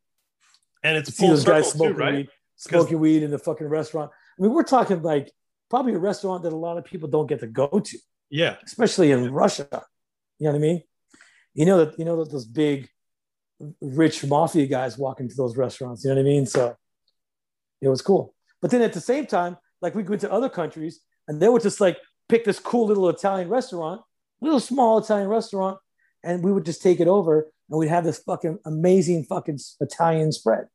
and 0.82 0.96
it's 0.96 1.14
see 1.16 1.26
those 1.28 1.44
guys 1.44 1.70
smoking 1.72 1.94
too, 1.96 2.00
right? 2.00 2.14
weed 2.14 2.28
smoking 2.56 2.98
weed 3.00 3.22
in 3.22 3.30
the 3.30 3.38
fucking 3.38 3.66
restaurant 3.66 4.10
i 4.38 4.42
mean 4.42 4.52
we're 4.52 4.62
talking 4.62 5.00
like 5.02 5.30
probably 5.70 5.94
a 5.94 5.98
restaurant 5.98 6.42
that 6.42 6.52
a 6.52 6.56
lot 6.56 6.76
of 6.78 6.84
people 6.84 7.08
don't 7.08 7.26
get 7.26 7.40
to 7.40 7.46
go 7.46 7.66
to 7.80 7.98
Yeah. 8.30 8.56
especially 8.64 9.10
in 9.10 9.32
Russia. 9.32 9.66
You 10.38 10.44
know 10.46 10.52
what 10.52 10.58
I 10.58 10.60
mean? 10.68 10.82
You 11.54 11.66
know 11.66 11.84
that 11.84 11.98
you 11.98 12.04
know 12.04 12.16
that 12.22 12.30
those 12.30 12.44
big, 12.44 12.88
rich 13.80 14.24
mafia 14.24 14.66
guys 14.66 14.98
walk 14.98 15.20
into 15.20 15.34
those 15.36 15.56
restaurants. 15.56 16.04
You 16.04 16.10
know 16.10 16.16
what 16.16 16.20
I 16.28 16.32
mean? 16.34 16.46
So 16.46 16.76
it 17.80 17.88
was 17.88 18.02
cool. 18.02 18.34
But 18.60 18.70
then 18.70 18.82
at 18.82 18.92
the 18.92 19.00
same 19.00 19.26
time, 19.26 19.56
like 19.80 19.94
we 19.94 20.02
went 20.02 20.20
to 20.22 20.32
other 20.32 20.48
countries, 20.48 21.00
and 21.28 21.40
they 21.40 21.48
would 21.48 21.62
just 21.62 21.80
like 21.80 21.98
pick 22.28 22.44
this 22.44 22.58
cool 22.58 22.86
little 22.86 23.08
Italian 23.08 23.48
restaurant, 23.48 24.00
little 24.40 24.60
small 24.60 24.98
Italian 24.98 25.28
restaurant, 25.28 25.78
and 26.22 26.42
we 26.44 26.52
would 26.52 26.66
just 26.66 26.82
take 26.82 27.00
it 27.00 27.08
over, 27.08 27.50
and 27.70 27.78
we'd 27.78 27.88
have 27.88 28.04
this 28.04 28.18
fucking 28.18 28.58
amazing 28.64 29.24
fucking 29.24 29.58
Italian 29.80 30.32
spread. 30.32 30.66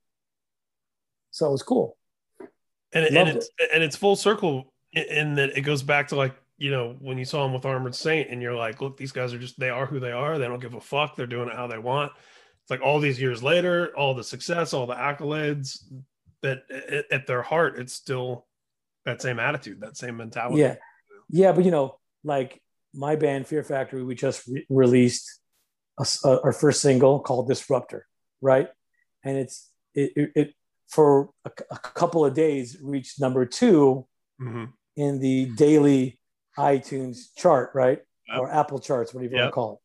So 1.32 1.48
it 1.48 1.52
was 1.52 1.64
cool. 1.64 1.98
and, 2.92 3.06
and 3.06 3.30
it's 3.30 3.50
and 3.74 3.84
it's 3.84 3.96
full 3.96 4.16
circle 4.16 4.74
in, 4.94 5.36
that 5.36 5.58
it 5.58 5.62
goes 5.62 5.84
back 5.84 6.08
to 6.10 6.16
like 6.16 6.36
you 6.58 6.72
know 6.72 6.96
when 7.00 7.18
you 7.18 7.26
saw 7.26 7.46
him 7.46 7.54
with 7.54 7.66
Armored 7.66 7.96
Saint 7.96 8.30
and 8.30 8.42
you're 8.42 8.56
like, 8.56 8.82
look, 8.82 8.98
these 8.98 9.12
guys 9.12 9.34
are 9.34 9.40
just 9.40 9.60
they 9.60 9.70
are 9.70 9.86
who 9.86 10.00
they 10.00 10.12
are. 10.12 10.38
They 10.38 10.48
don't 10.48 10.60
give 10.60 10.74
a 10.74 10.82
fuck. 10.82 11.16
They're 11.16 11.28
doing 11.28 11.50
it 11.50 11.56
how 11.56 11.68
they 11.68 11.78
want. 11.78 12.12
It's 12.64 12.72
like 12.72 12.82
all 12.82 13.00
these 13.00 13.22
years 13.22 13.44
later, 13.44 13.96
all 13.96 14.14
the 14.14 14.24
success, 14.24 14.74
all 14.74 14.88
the 14.88 14.96
accolades, 14.96 15.84
that 16.42 16.64
at, 16.70 17.06
at 17.12 17.28
their 17.28 17.42
heart, 17.42 17.78
it's 17.78 17.94
still 17.94 18.48
that 19.06 19.22
same 19.22 19.40
attitude, 19.40 19.82
that 19.82 19.98
same 19.98 20.18
mentality. 20.18 20.62
Yeah, 20.62 20.76
yeah, 21.30 21.52
but 21.52 21.66
you 21.66 21.72
know, 21.72 22.00
like 22.24 22.62
my 22.94 23.16
band 23.16 23.48
Fear 23.48 23.64
Factory, 23.64 24.04
we 24.04 24.16
just 24.16 24.48
re- 24.48 24.66
released 24.70 25.39
a 26.00 26.06
uh, 26.28 26.40
our 26.44 26.54
first 26.54 26.82
single 26.82 27.20
called 27.20 27.48
Disruptor, 27.48 28.06
right? 28.42 28.70
And 29.24 29.38
it's 29.38 29.70
it, 29.94 30.12
it, 30.16 30.32
it 30.36 30.54
for 30.88 31.30
a 31.46 31.50
couple 31.78 32.26
of 32.26 32.34
days 32.34 32.78
reached 32.82 33.20
number 33.20 33.46
two 33.46 34.08
hmm 34.40 34.66
in 34.96 35.20
the 35.20 35.46
daily 35.56 36.20
iTunes 36.58 37.28
chart, 37.38 37.72
right? 37.74 38.00
Yep. 38.28 38.40
Or 38.40 38.52
Apple 38.52 38.80
charts, 38.80 39.14
whatever 39.14 39.34
you 39.34 39.40
want 39.40 39.48
to 39.50 39.54
call 39.54 39.74
it, 39.74 39.80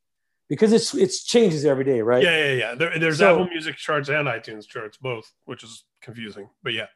because 0.49 0.73
it's 0.73 0.93
it's 0.95 1.24
changes 1.24 1.65
every 1.65 1.85
day, 1.85 2.01
right? 2.03 2.23
Yeah, 2.23 2.36
yeah, 2.47 2.53
yeah. 2.55 2.74
There, 2.74 2.99
there's 2.99 3.19
So- 3.19 3.35
Apple 3.35 3.49
Music 3.49 3.77
charts 3.77 4.09
and 4.09 4.27
iTunes 4.27 4.66
charts, 4.66 4.97
both, 4.97 5.31
which 5.45 5.62
is 5.62 5.85
confusing. 6.03 6.49
But 6.62 6.73
yeah, 6.73 6.86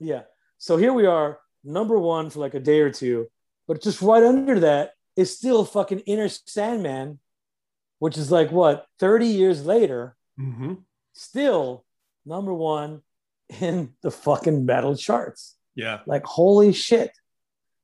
Yeah. 0.00 0.22
So 0.58 0.76
here 0.76 0.92
we 0.92 1.06
are, 1.06 1.38
number 1.62 1.98
one 1.98 2.30
for 2.30 2.40
like 2.40 2.54
a 2.54 2.60
day 2.60 2.80
or 2.80 2.90
two, 2.90 3.28
but 3.66 3.82
just 3.82 4.00
right 4.02 4.22
under 4.24 4.60
that 4.60 4.92
is 5.14 5.36
still 5.36 5.64
fucking 5.64 6.02
Enter 6.06 6.28
Sandman, 6.28 7.18
which 7.98 8.16
is 8.16 8.30
like 8.30 8.50
what, 8.50 8.86
30 9.00 9.26
years 9.26 9.66
later, 9.66 10.16
mm-hmm. 10.38 10.74
still 11.12 11.84
number 12.24 12.52
one 12.52 13.02
in 13.60 13.94
the 14.02 14.10
fucking 14.10 14.66
metal 14.66 14.96
charts. 14.96 15.56
yeah. 15.74 16.00
Like, 16.06 16.24
holy 16.24 16.72
shit. 16.72 17.10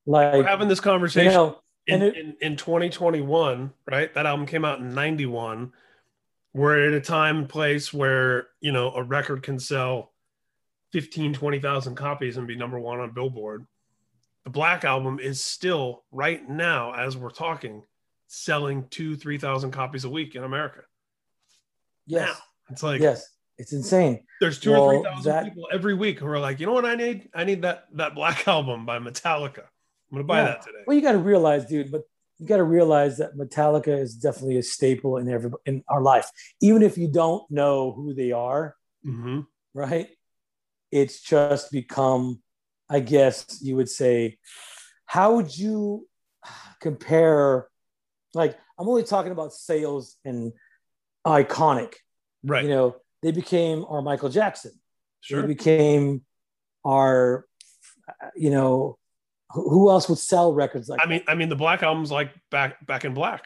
Like, 0.07 0.35
We're 0.35 0.45
having 0.45 0.69
this 0.69 0.79
you 0.79 0.83
conversation 0.83 1.33
know, 1.33 1.61
in, 1.87 2.03
it- 2.03 2.17
in, 2.17 2.37
in 2.41 2.57
2021, 2.57 3.73
right? 3.91 4.13
That 4.15 4.27
album 4.27 4.47
came 4.47 4.65
out 4.65 4.81
in 4.81 4.95
91. 4.95 5.73
We're 6.53 6.89
at 6.89 6.95
a 6.95 7.01
time 7.01 7.39
and 7.39 7.49
place 7.49 7.93
where, 7.93 8.49
you 8.61 8.71
know, 8.73 8.93
a 8.93 9.03
record 9.03 9.43
can 9.43 9.59
sell 9.59 10.13
15, 10.93 11.33
20,000 11.33 11.95
copies 11.97 12.37
and 12.37 12.47
be 12.47 12.55
number 12.55 12.79
one 12.79 13.01
on 13.01 13.13
Billboard. 13.13 13.67
The 14.45 14.51
Black 14.51 14.85
Album 14.85 15.19
is 15.19 15.43
still, 15.43 16.05
right 16.13 16.47
now, 16.49 16.93
as 16.93 17.17
we're 17.17 17.31
talking, 17.31 17.83
selling 18.27 18.87
two, 18.89 19.17
3,000 19.17 19.71
copies 19.71 20.05
a 20.05 20.11
week 20.11 20.35
in 20.35 20.45
America. 20.45 20.81
yes. 22.07 22.41
It's 22.71 22.83
like 22.83 23.01
yes, 23.03 23.29
it's 23.59 23.75
insane. 23.75 24.25
there's 24.41 24.59
two 24.59 24.73
Well, 24.73 24.85
or 24.85 24.95
three 24.95 25.05
thousand 25.05 25.33
that- 25.33 25.45
people 25.45 25.69
every 25.71 25.93
week 25.95 26.19
who 26.19 26.27
are 26.27 26.39
like, 26.39 26.61
you 26.61 26.67
know 26.67 26.73
what 26.73 26.87
I 26.87 26.95
need? 26.95 27.29
I 27.35 27.45
need 27.45 27.61
that 27.63 27.85
that 27.93 28.15
Black 28.15 28.49
album 28.55 28.87
by 28.87 28.99
Metallica. 28.99 29.65
I'm 29.65 30.13
gonna 30.13 30.25
buy 30.25 30.39
Yeah. 30.39 30.45
that 30.45 30.63
today. 30.63 30.79
Well, 30.87 30.97
you 30.97 31.03
got 31.03 31.13
to 31.13 31.19
realize, 31.19 31.67
dude, 31.67 31.93
but 31.93 32.05
you 32.39 32.47
got 32.47 32.57
to 32.57 32.65
realize 32.65 33.19
that 33.19 33.37
Metallica 33.37 33.99
is 33.99 34.15
definitely 34.17 34.57
a 34.57 34.63
staple 34.63 35.19
in 35.19 35.29
every 35.29 35.51
in 35.67 35.85
our 35.89 36.01
life, 36.01 36.27
even 36.63 36.83
if 36.83 36.97
you 36.97 37.07
don't 37.07 37.49
know 37.51 37.93
who 37.93 38.15
they 38.15 38.33
are, 38.33 38.75
hmm 39.05 39.41
right? 39.75 40.09
It's 40.91 41.21
just 41.21 41.71
become, 41.71 42.41
I 42.89 43.01
guess 43.01 43.59
you 43.61 43.77
would 43.77 43.91
say, 43.91 44.39
how 45.05 45.35
would 45.37 45.55
you 45.57 46.09
compare? 46.81 47.69
Like, 48.35 48.59
I'm 48.79 48.89
only 48.89 49.05
talking 49.05 49.33
about 49.33 49.53
sales 49.53 50.17
and 50.25 50.53
iconic. 51.27 51.95
Right. 52.43 52.65
You 52.65 52.71
know, 52.71 52.97
they 53.23 53.31
became 53.33 53.85
our 53.89 54.03
Michael 54.03 54.29
Jackson. 54.29 54.73
sure. 55.21 55.41
They 55.43 55.49
became 55.49 56.23
our, 56.85 57.47
you 58.37 58.51
know, 58.51 58.99
who 59.51 59.89
else 59.91 60.09
would 60.09 60.19
sell 60.19 60.53
records 60.53 60.89
like 60.89 61.01
I 61.03 61.09
mean, 61.09 61.23
I 61.29 61.35
mean, 61.37 61.49
the 61.49 61.57
Black 61.57 61.83
album's 61.83 62.11
like 62.11 62.31
back 62.51 62.85
back 62.87 63.05
in 63.05 63.15
black. 63.15 63.45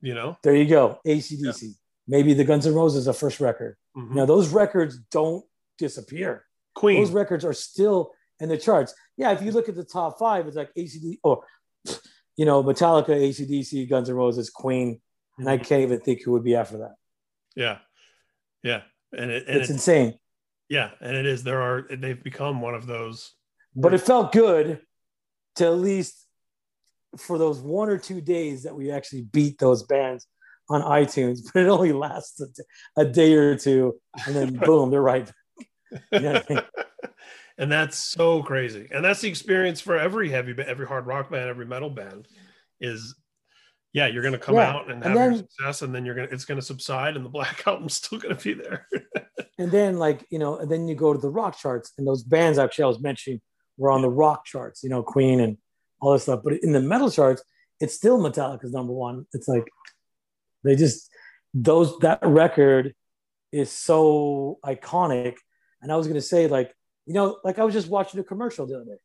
You 0.00 0.14
know. 0.14 0.36
There 0.42 0.54
you 0.54 0.66
go. 0.66 0.98
ACDC. 1.06 1.74
Maybe 2.06 2.34
the 2.34 2.44
Guns 2.44 2.66
N' 2.66 2.74
Roses, 2.74 3.04
the 3.06 3.14
first 3.14 3.40
record. 3.40 3.76
Mhm. 3.96 4.10
Now, 4.14 4.26
those 4.26 4.48
records 4.48 4.98
don't 5.10 5.44
disappear. 5.78 6.44
Queen. 6.74 7.02
Those 7.02 7.12
records 7.12 7.44
are 7.44 7.52
still 7.52 8.12
in 8.40 8.48
the 8.48 8.58
charts. 8.58 8.94
Yeah, 9.16 9.32
if 9.32 9.42
you 9.42 9.52
look 9.52 9.68
at 9.68 9.76
the 9.76 9.84
top 9.84 10.18
five, 10.18 10.46
it's 10.46 10.56
like 10.56 10.70
ACD 10.76 11.18
or, 11.22 11.44
you 12.36 12.44
know, 12.44 12.62
Metallica, 12.62 13.08
ACDC, 13.08 13.88
Guns 13.88 14.08
N' 14.08 14.16
Roses, 14.16 14.50
Queen. 14.50 15.00
And 15.38 15.48
I 15.48 15.56
mm-hmm. 15.56 15.64
can't 15.64 15.82
even 15.82 16.00
think 16.00 16.22
who 16.22 16.32
would 16.32 16.44
be 16.44 16.54
after 16.54 16.78
that. 16.78 16.94
Yeah. 17.56 17.78
Yeah. 18.62 18.82
And 19.16 19.30
it, 19.30 19.46
and 19.46 19.60
It's 19.60 19.70
it, 19.70 19.74
insane. 19.74 20.18
yeah, 20.68 20.90
and 21.00 21.16
it 21.16 21.26
is. 21.26 21.42
There 21.42 21.60
are 21.60 21.86
they've 21.90 22.22
become 22.22 22.60
one 22.60 22.74
of 22.74 22.86
those. 22.86 23.32
But 23.74 23.94
it 23.94 23.98
felt 23.98 24.32
good 24.32 24.80
to 25.56 25.66
at 25.66 25.74
least 25.74 26.26
for 27.18 27.38
those 27.38 27.60
one 27.60 27.88
or 27.88 27.98
two 27.98 28.20
days 28.20 28.62
that 28.62 28.74
we 28.74 28.90
actually 28.90 29.22
beat 29.22 29.58
those 29.58 29.82
bands 29.82 30.26
on 30.70 30.82
iTunes, 30.82 31.40
but 31.54 31.62
it 31.62 31.68
only 31.68 31.92
lasts 31.92 32.40
a 32.96 33.04
day 33.04 33.34
or 33.34 33.56
two. 33.56 33.98
And 34.26 34.34
then 34.34 34.54
boom, 34.64 34.90
they're 34.90 35.02
right. 35.02 35.30
You 36.10 36.20
know 36.20 36.42
I 36.48 36.54
mean? 36.54 36.62
and 37.62 37.70
that's 37.70 37.96
so 37.96 38.42
crazy. 38.42 38.88
And 38.90 39.04
that's 39.04 39.20
the 39.20 39.28
experience 39.28 39.80
for 39.80 39.96
every 39.96 40.28
heavy, 40.28 40.52
every 40.66 40.84
hard 40.84 41.06
rock 41.06 41.30
band, 41.30 41.48
every 41.48 41.64
metal 41.64 41.90
band. 41.90 42.26
Is 42.80 43.14
yeah, 43.92 44.08
you're 44.08 44.24
gonna 44.24 44.36
come 44.36 44.56
Yeah, 44.56 44.70
out 44.70 44.90
and 44.90 45.04
and 45.04 45.16
have 45.16 45.30
your 45.30 45.38
success, 45.38 45.82
and 45.82 45.94
then 45.94 46.04
you're 46.04 46.16
gonna 46.16 46.28
it's 46.32 46.44
gonna 46.44 46.60
subside, 46.60 47.14
and 47.14 47.24
the 47.24 47.30
Black 47.30 47.62
album's 47.66 47.94
still 47.94 48.18
gonna 48.18 48.34
be 48.34 48.54
there. 48.54 48.88
And 49.58 49.70
then 49.70 49.98
like, 49.98 50.26
you 50.30 50.40
know, 50.40 50.56
and 50.56 50.68
then 50.68 50.88
you 50.88 50.96
go 50.96 51.12
to 51.12 51.18
the 51.20 51.28
rock 51.28 51.56
charts 51.56 51.92
and 51.96 52.06
those 52.06 52.24
bands 52.24 52.58
actually 52.58 52.84
I 52.84 52.88
was 52.88 53.00
mentioning 53.00 53.40
were 53.76 53.92
on 53.92 54.02
the 54.02 54.10
rock 54.10 54.44
charts, 54.44 54.82
you 54.82 54.88
know, 54.88 55.04
Queen 55.04 55.38
and 55.38 55.56
all 56.00 56.14
this 56.14 56.22
stuff. 56.24 56.40
But 56.42 56.54
in 56.64 56.72
the 56.72 56.80
metal 56.80 57.10
charts, 57.10 57.44
it's 57.78 57.94
still 57.94 58.18
Metallica's 58.18 58.72
number 58.72 58.92
one. 58.92 59.26
It's 59.34 59.46
like 59.46 59.68
they 60.64 60.74
just 60.74 61.08
those 61.54 61.96
that 61.98 62.18
record 62.24 62.94
is 63.52 63.70
so 63.70 64.58
iconic. 64.64 65.36
And 65.80 65.92
I 65.92 65.96
was 65.96 66.08
gonna 66.08 66.22
say, 66.22 66.48
like, 66.48 66.74
you 67.06 67.14
know, 67.14 67.38
like 67.44 67.58
I 67.58 67.64
was 67.64 67.74
just 67.74 67.88
watching 67.88 68.20
a 68.20 68.24
commercial 68.24 68.66
the 68.66 68.76
other 68.76 68.84
day. 68.84 69.00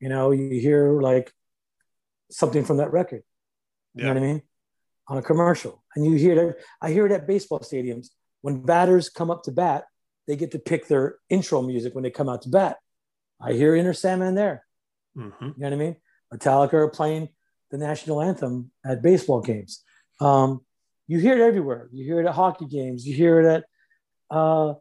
You 0.00 0.08
know, 0.08 0.30
you 0.32 0.60
hear 0.60 1.00
like 1.00 1.32
something 2.30 2.64
from 2.64 2.78
that 2.78 2.92
record. 2.92 3.22
You 3.94 4.04
know 4.04 4.08
what 4.08 4.16
I 4.16 4.20
mean? 4.20 4.42
On 5.08 5.18
a 5.18 5.22
commercial. 5.22 5.84
And 5.94 6.04
you 6.04 6.16
hear 6.16 6.50
it, 6.50 6.56
I 6.80 6.90
hear 6.90 7.06
it 7.06 7.12
at 7.12 7.26
baseball 7.26 7.60
stadiums. 7.60 8.08
When 8.40 8.62
batters 8.62 9.08
come 9.08 9.30
up 9.30 9.44
to 9.44 9.52
bat, 9.52 9.84
they 10.26 10.36
get 10.36 10.50
to 10.52 10.58
pick 10.58 10.88
their 10.88 11.16
intro 11.28 11.62
music 11.62 11.94
when 11.94 12.02
they 12.02 12.10
come 12.10 12.28
out 12.28 12.42
to 12.42 12.48
bat. 12.48 12.78
I 13.40 13.52
hear 13.52 13.74
Enter 13.74 13.92
Sandman 13.92 14.34
there. 14.34 14.64
Mhm. 15.16 15.32
You 15.40 15.46
know 15.46 15.54
what 15.56 15.72
I 15.72 15.76
mean? 15.76 15.96
Metallica 16.32 16.74
are 16.74 16.88
playing 16.88 17.28
the 17.70 17.78
national 17.78 18.20
anthem 18.20 18.72
at 18.84 19.02
baseball 19.02 19.40
games. 19.40 19.84
Um, 20.20 20.64
you 21.06 21.18
hear 21.18 21.34
it 21.34 21.46
everywhere. 21.46 21.88
You 21.92 22.04
hear 22.04 22.20
it 22.20 22.26
at 22.26 22.34
hockey 22.34 22.66
games. 22.66 23.06
You 23.06 23.14
hear 23.14 23.40
it 23.40 23.46
at 23.46 23.64
uh, 24.30 24.74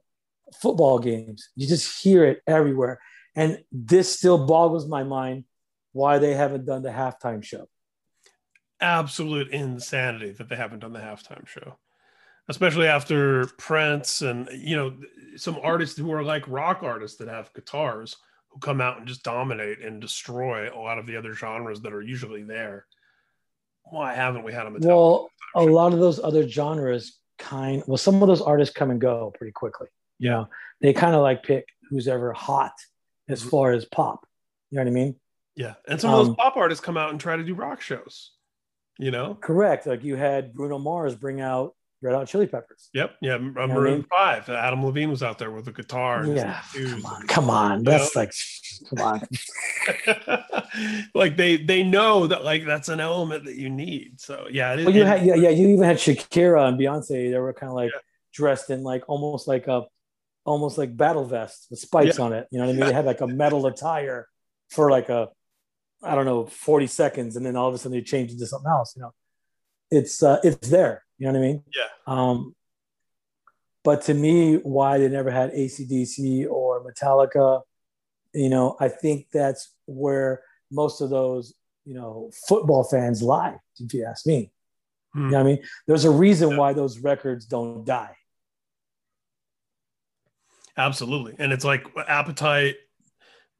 football 0.55 0.99
games. 0.99 1.49
You 1.55 1.67
just 1.67 2.01
hear 2.01 2.25
it 2.25 2.41
everywhere. 2.47 2.99
And 3.35 3.63
this 3.71 4.13
still 4.13 4.45
boggles 4.45 4.87
my 4.87 5.03
mind 5.03 5.45
why 5.91 6.17
they 6.17 6.33
haven't 6.33 6.65
done 6.65 6.83
the 6.83 6.89
halftime 6.89 7.43
show. 7.43 7.67
Absolute 8.81 9.49
insanity 9.49 10.31
that 10.31 10.49
they 10.49 10.55
haven't 10.55 10.79
done 10.79 10.93
the 10.93 10.99
halftime 10.99 11.47
show, 11.47 11.77
especially 12.49 12.87
after 12.87 13.47
Prince 13.57 14.21
and 14.21 14.49
you 14.53 14.75
know 14.75 14.97
some 15.37 15.57
artists 15.63 15.97
who 15.97 16.11
are 16.11 16.23
like 16.23 16.47
rock 16.47 16.83
artists 16.83 17.17
that 17.17 17.29
have 17.29 17.53
guitars 17.53 18.17
who 18.49 18.59
come 18.59 18.81
out 18.81 18.97
and 18.97 19.07
just 19.07 19.23
dominate 19.23 19.79
and 19.79 20.01
destroy 20.01 20.69
a 20.69 20.77
lot 20.77 20.99
of 20.99 21.07
the 21.07 21.15
other 21.15 21.33
genres 21.33 21.81
that 21.81 21.93
are 21.93 22.01
usually 22.01 22.43
there. 22.43 22.85
Why 23.85 24.13
haven't 24.13 24.43
we 24.43 24.51
had 24.51 24.65
them? 24.65 24.77
Well, 24.81 25.29
a 25.55 25.63
lot 25.63 25.93
of 25.93 25.99
those 25.99 26.19
other 26.19 26.47
genres 26.47 27.19
kind 27.39 27.83
well, 27.87 27.97
some 27.97 28.21
of 28.21 28.27
those 28.27 28.41
artists 28.41 28.75
come 28.75 28.91
and 28.91 28.99
go 28.99 29.31
pretty 29.37 29.51
quickly. 29.51 29.87
You 30.23 30.29
know, 30.29 30.49
they 30.81 30.93
kind 30.93 31.15
of 31.15 31.21
like 31.21 31.43
pick 31.43 31.65
who's 31.89 32.07
ever 32.07 32.31
hot 32.33 32.73
as 33.27 33.43
Mhm. 33.43 33.49
far 33.49 33.71
as 33.73 33.83
pop. 33.85 34.25
You 34.71 34.77
know 34.77 34.83
what 34.83 34.87
I 34.89 34.93
mean? 34.93 35.15
Yeah, 35.55 35.73
and 35.87 35.99
some 35.99 36.11
of 36.11 36.17
those 36.17 36.29
Um, 36.29 36.35
pop 36.35 36.55
artists 36.55 36.83
come 36.83 36.97
out 36.97 37.11
and 37.11 37.19
try 37.19 37.35
to 37.35 37.43
do 37.43 37.53
rock 37.53 37.81
shows. 37.81 38.31
You 38.99 39.11
know. 39.11 39.35
Correct. 39.35 39.85
Like 39.85 40.03
you 40.03 40.15
had 40.15 40.53
Bruno 40.53 40.77
Mars 40.79 41.15
bring 41.15 41.41
out 41.41 41.75
Red 42.01 42.15
Hot 42.15 42.27
Chili 42.27 42.47
Peppers. 42.47 42.89
Yep. 42.93 43.15
Yeah. 43.21 43.35
M- 43.35 43.55
I 43.57 43.65
Maroon 43.65 43.93
mean? 43.99 44.05
Five. 44.09 44.47
Adam 44.49 44.85
Levine 44.85 45.09
was 45.09 45.23
out 45.23 45.39
there 45.39 45.51
with 45.51 45.67
a 45.67 45.71
guitar. 45.71 46.21
and 46.21 46.35
Yeah, 46.37 46.61
come 46.73 47.05
on, 47.05 47.27
come 47.27 47.49
on. 47.49 47.83
That's 47.83 48.15
know? 48.15 48.21
like, 48.21 48.31
come 48.89 49.01
on. 49.07 49.21
like 51.15 51.37
they 51.37 51.57
they 51.57 51.83
know 51.83 52.27
that 52.27 52.43
like 52.43 52.65
that's 52.65 52.89
an 52.89 52.99
element 52.99 53.45
that 53.45 53.55
you 53.55 53.69
need. 53.69 54.19
So 54.19 54.47
yeah, 54.51 54.73
it 54.73 54.79
is. 54.79 54.85
Well, 54.85 54.95
you 54.95 55.01
it- 55.03 55.07
had, 55.07 55.25
yeah, 55.25 55.35
yeah. 55.35 55.49
You 55.49 55.69
even 55.69 55.83
had 55.83 55.97
Shakira 55.97 56.67
and 56.67 56.79
Beyonce. 56.79 57.31
They 57.31 57.37
were 57.39 57.53
kind 57.53 57.69
of 57.69 57.75
like 57.75 57.91
Yeah. 57.93 57.99
dressed 58.33 58.69
in 58.69 58.83
like 58.83 59.03
almost 59.07 59.47
like 59.47 59.67
a, 59.67 59.83
almost 60.45 60.77
like 60.77 60.95
battle 60.95 61.25
vests 61.25 61.67
with 61.69 61.79
spikes 61.79 62.19
on 62.19 62.33
it. 62.33 62.47
You 62.51 62.59
know 62.59 62.65
what 62.65 62.73
I 62.75 62.77
mean? 62.77 62.85
They 62.87 62.93
had 62.93 63.05
like 63.05 63.21
a 63.21 63.27
metal 63.27 63.65
attire 63.65 64.27
for 64.69 64.91
like 64.91 65.09
a, 65.09 65.29
I 66.01 66.15
don't 66.15 66.25
know, 66.25 66.45
forty 66.45 66.87
seconds, 66.87 67.35
and 67.35 67.45
then 67.45 67.55
all 67.55 67.67
of 67.69 67.73
a 67.73 67.77
sudden 67.77 67.97
they 67.97 68.03
changed 68.03 68.33
into 68.33 68.45
something 68.47 68.69
else. 68.69 68.93
You 68.95 69.03
know, 69.03 69.13
it's 69.91 70.21
uh, 70.21 70.39
it's 70.43 70.69
there. 70.69 71.03
You 71.17 71.27
know 71.27 71.33
what 71.33 71.39
I 71.39 71.41
mean? 71.41 71.63
Yeah. 71.75 71.87
Um, 72.07 72.55
but 73.83 74.01
to 74.03 74.13
me, 74.13 74.55
why 74.57 74.97
they 74.97 75.09
never 75.09 75.29
had 75.31 75.51
ACDC 75.53 76.49
or 76.49 76.83
Metallica, 76.85 77.61
you 78.33 78.49
know, 78.49 78.75
I 78.79 78.89
think 78.89 79.27
that's 79.31 79.73
where 79.85 80.41
most 80.71 81.01
of 81.01 81.09
those, 81.09 81.53
you 81.85 81.93
know, 81.93 82.31
football 82.47 82.83
fans 82.83 83.21
lie, 83.21 83.57
if 83.79 83.93
you 83.93 84.05
ask 84.05 84.25
me. 84.25 84.51
Hmm. 85.13 85.25
You 85.25 85.31
know 85.31 85.37
what 85.37 85.39
I 85.41 85.43
mean? 85.43 85.63
There's 85.85 86.05
a 86.05 86.11
reason 86.11 86.51
Yeah. 86.51 86.57
why 86.57 86.73
those 86.73 86.99
records 86.99 87.45
don't 87.45 87.85
die. 87.85 88.15
Absolutely. 90.77 91.35
And 91.39 91.51
it's 91.51 91.65
like 91.65 91.85
uh, 91.95 92.03
Appetite, 92.07 92.75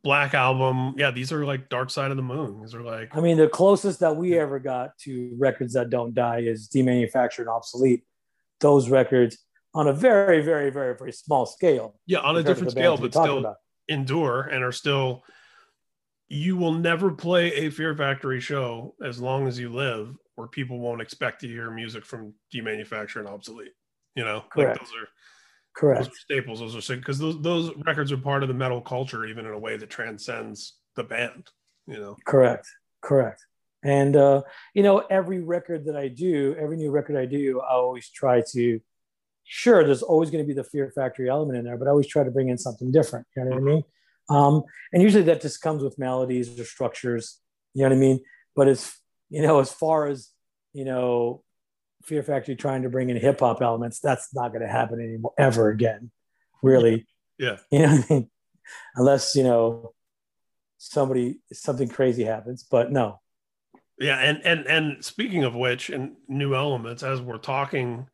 Black 0.03 0.33
Album. 0.33 0.95
Yeah, 0.97 1.11
these 1.11 1.31
are 1.31 1.45
like 1.45 1.69
Dark 1.69 1.89
Side 1.89 2.11
of 2.11 2.17
the 2.17 2.23
Moon. 2.23 2.61
These 2.61 2.75
are 2.75 2.81
like 2.81 3.15
I 3.15 3.21
mean, 3.21 3.37
the 3.37 3.47
closest 3.47 3.99
that 4.01 4.15
we 4.15 4.37
ever 4.37 4.59
got 4.59 4.97
to 4.99 5.35
records 5.37 5.73
that 5.73 5.89
don't 5.89 6.13
die 6.13 6.39
is 6.39 6.67
demanufactured 6.67 7.39
and 7.39 7.49
obsolete. 7.49 8.03
Those 8.59 8.89
records 8.89 9.37
on 9.73 9.87
a 9.87 9.93
very, 9.93 10.41
very, 10.41 10.69
very, 10.69 10.95
very 10.95 11.11
small 11.11 11.45
scale. 11.45 11.95
yeah, 12.05 12.19
on 12.19 12.37
a 12.37 12.43
different 12.43 12.71
scale, 12.71 12.97
but 12.97 13.11
still 13.11 13.39
about. 13.39 13.57
endure 13.89 14.41
and 14.41 14.63
are 14.63 14.71
still 14.71 15.23
you 16.29 16.57
will 16.57 16.73
never 16.73 17.11
play 17.11 17.53
a 17.53 17.69
Fear 17.69 17.95
Factory 17.95 18.39
show 18.39 18.95
as 19.03 19.19
long 19.19 19.47
as 19.47 19.59
you 19.59 19.69
live 19.69 20.15
where 20.35 20.47
people 20.47 20.79
won't 20.79 21.01
expect 21.01 21.41
to 21.41 21.47
hear 21.47 21.69
music 21.69 22.05
from 22.05 22.33
demanufactured 22.53 23.17
and 23.17 23.27
obsolete. 23.27 23.73
You 24.15 24.23
know, 24.23 24.43
Correct. 24.49 24.79
like 24.79 24.79
those 24.79 24.95
are 24.95 25.07
Correct. 25.75 26.01
those 26.01 26.07
are 26.07 26.19
staples. 26.19 26.59
Those 26.59 26.89
are 26.89 26.95
because 26.95 27.17
those 27.19 27.41
those 27.41 27.71
records 27.85 28.11
are 28.11 28.17
part 28.17 28.43
of 28.43 28.47
the 28.47 28.53
metal 28.53 28.81
culture, 28.81 29.25
even 29.25 29.45
in 29.45 29.53
a 29.53 29.59
way 29.59 29.77
that 29.77 29.89
transcends 29.89 30.77
the 30.95 31.03
band. 31.03 31.49
You 31.87 31.99
know, 31.99 32.17
Correct. 32.25 32.67
Correct. 33.01 33.45
And 33.83 34.15
uh, 34.15 34.43
you 34.73 34.83
know, 34.83 34.99
every 35.09 35.41
record 35.41 35.85
that 35.85 35.95
I 35.95 36.07
do, 36.07 36.55
every 36.59 36.77
new 36.77 36.91
record 36.91 37.17
I 37.17 37.25
do, 37.25 37.59
I 37.59 37.73
always 37.73 38.09
try 38.09 38.41
to. 38.51 38.79
Sure, 39.45 39.83
there's 39.83 40.03
always 40.03 40.29
going 40.29 40.41
to 40.41 40.47
be 40.47 40.53
the 40.53 40.63
Fear 40.63 40.93
Factory 40.95 41.29
element 41.29 41.57
in 41.57 41.65
there, 41.65 41.77
but 41.77 41.87
I 41.87 41.91
always 41.91 42.07
try 42.07 42.23
to 42.23 42.31
bring 42.31 42.47
in 42.47 42.57
something 42.57 42.91
different. 42.91 43.27
You 43.35 43.43
know 43.43 43.51
what 43.51 43.57
I 43.57 43.61
mean? 43.61 43.83
Um, 44.29 44.63
and 44.93 45.03
usually 45.03 45.23
that 45.23 45.41
just 45.41 45.61
comes 45.61 45.83
with 45.83 45.99
melodies 45.99 46.57
or 46.57 46.63
structures. 46.63 47.39
You 47.73 47.83
know 47.83 47.89
what 47.89 47.95
I 47.95 47.99
mean? 47.99 48.19
But 48.55 48.69
it's 48.69 48.97
you 49.29 49.41
know, 49.41 49.59
as 49.59 49.71
far 49.71 50.07
as 50.07 50.29
you 50.73 50.85
know, 50.85 51.43
Fear 52.03 52.23
Factory 52.23 52.55
trying 52.55 52.83
to 52.83 52.89
bring 52.89 53.09
in 53.09 53.17
hip 53.17 53.39
hop 53.39 53.61
elements, 53.61 53.99
that's 53.99 54.33
not 54.33 54.49
going 54.49 54.61
to 54.61 54.67
happen 54.67 54.99
anymore 54.99 55.33
ever 55.37 55.69
again. 55.69 56.11
Really, 56.61 57.07
yeah, 57.37 57.57
you 57.71 57.79
know 57.79 57.87
I 57.87 58.05
mean? 58.09 58.29
Unless 58.95 59.35
you 59.35 59.43
know 59.43 59.93
somebody 60.77 61.39
something 61.51 61.87
crazy 61.87 62.23
happens, 62.23 62.65
but 62.69 62.91
no. 62.91 63.19
yeah. 63.99 64.19
And 64.19 64.41
and 64.45 64.67
and 64.67 65.03
speaking 65.03 65.43
of 65.43 65.55
which, 65.55 65.89
and 65.89 66.15
new 66.27 66.55
elements, 66.55 67.03
as 67.03 67.21
we're 67.21 67.37
talking 67.37 68.07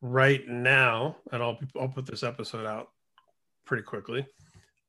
right 0.00 0.46
now, 0.46 1.16
and 1.32 1.42
I'll 1.42 1.58
I'll 1.78 1.88
put 1.88 2.06
this 2.06 2.22
episode 2.22 2.66
out 2.66 2.88
pretty 3.64 3.82
quickly. 3.82 4.26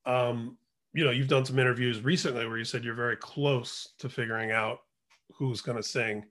Um, 0.06 0.58
you 0.94 1.04
know, 1.06 1.12
you've 1.12 1.28
done 1.28 1.46
some 1.46 1.60
interviews 1.60 2.02
recently 2.02 2.48
where 2.48 2.58
you 2.58 2.64
said 2.66 2.84
you're 2.84 2.94
very 2.94 3.18
close 3.18 3.94
to 4.00 4.10
figuring 4.10 4.52
out 4.52 4.80
who's 5.34 5.62
going 5.62 5.78
to 5.78 5.84
sing. 5.84 6.26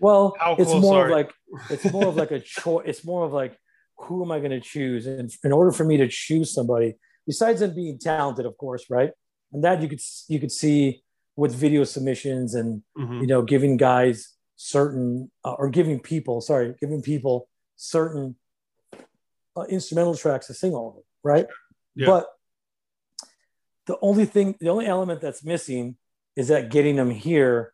Well, 0.00 0.34
How 0.38 0.56
it's 0.56 0.74
more 0.74 1.06
of 1.06 1.10
like 1.10 1.32
it's 1.70 1.90
more 1.92 2.06
of 2.06 2.16
like 2.16 2.30
a 2.30 2.40
choice. 2.60 2.84
It's 2.86 3.04
more 3.04 3.24
of 3.24 3.32
like 3.32 3.58
who 3.98 4.24
am 4.24 4.30
I 4.30 4.38
going 4.38 4.50
to 4.50 4.60
choose? 4.60 5.06
And 5.06 5.30
in 5.42 5.52
order 5.52 5.72
for 5.72 5.84
me 5.84 5.96
to 5.96 6.08
choose 6.08 6.52
somebody, 6.52 6.96
besides 7.26 7.60
them 7.60 7.74
being 7.74 7.98
talented, 7.98 8.44
of 8.44 8.56
course, 8.58 8.84
right? 8.90 9.10
And 9.52 9.64
that 9.64 9.80
you 9.80 9.88
could 9.88 10.00
you 10.28 10.38
could 10.38 10.52
see 10.52 11.02
with 11.36 11.54
video 11.54 11.84
submissions 11.84 12.54
and 12.54 12.82
mm-hmm. 12.98 13.20
you 13.20 13.26
know 13.26 13.42
giving 13.42 13.76
guys 13.76 14.34
certain 14.56 15.30
uh, 15.44 15.52
or 15.52 15.68
giving 15.68 16.00
people 16.00 16.40
sorry 16.40 16.74
giving 16.80 17.02
people 17.02 17.48
certain 17.76 18.34
uh, 19.56 19.64
instrumental 19.64 20.14
tracks 20.14 20.46
to 20.46 20.54
sing 20.54 20.72
all 20.72 20.88
of 20.88 20.94
over 20.94 21.02
right 21.22 21.46
yeah. 21.94 22.06
but 22.06 22.26
the 23.86 23.96
only 24.00 24.24
thing 24.24 24.54
the 24.60 24.68
only 24.68 24.86
element 24.86 25.20
that's 25.20 25.44
missing 25.44 25.96
is 26.36 26.48
that 26.48 26.70
getting 26.70 26.96
them 26.96 27.10
here 27.10 27.72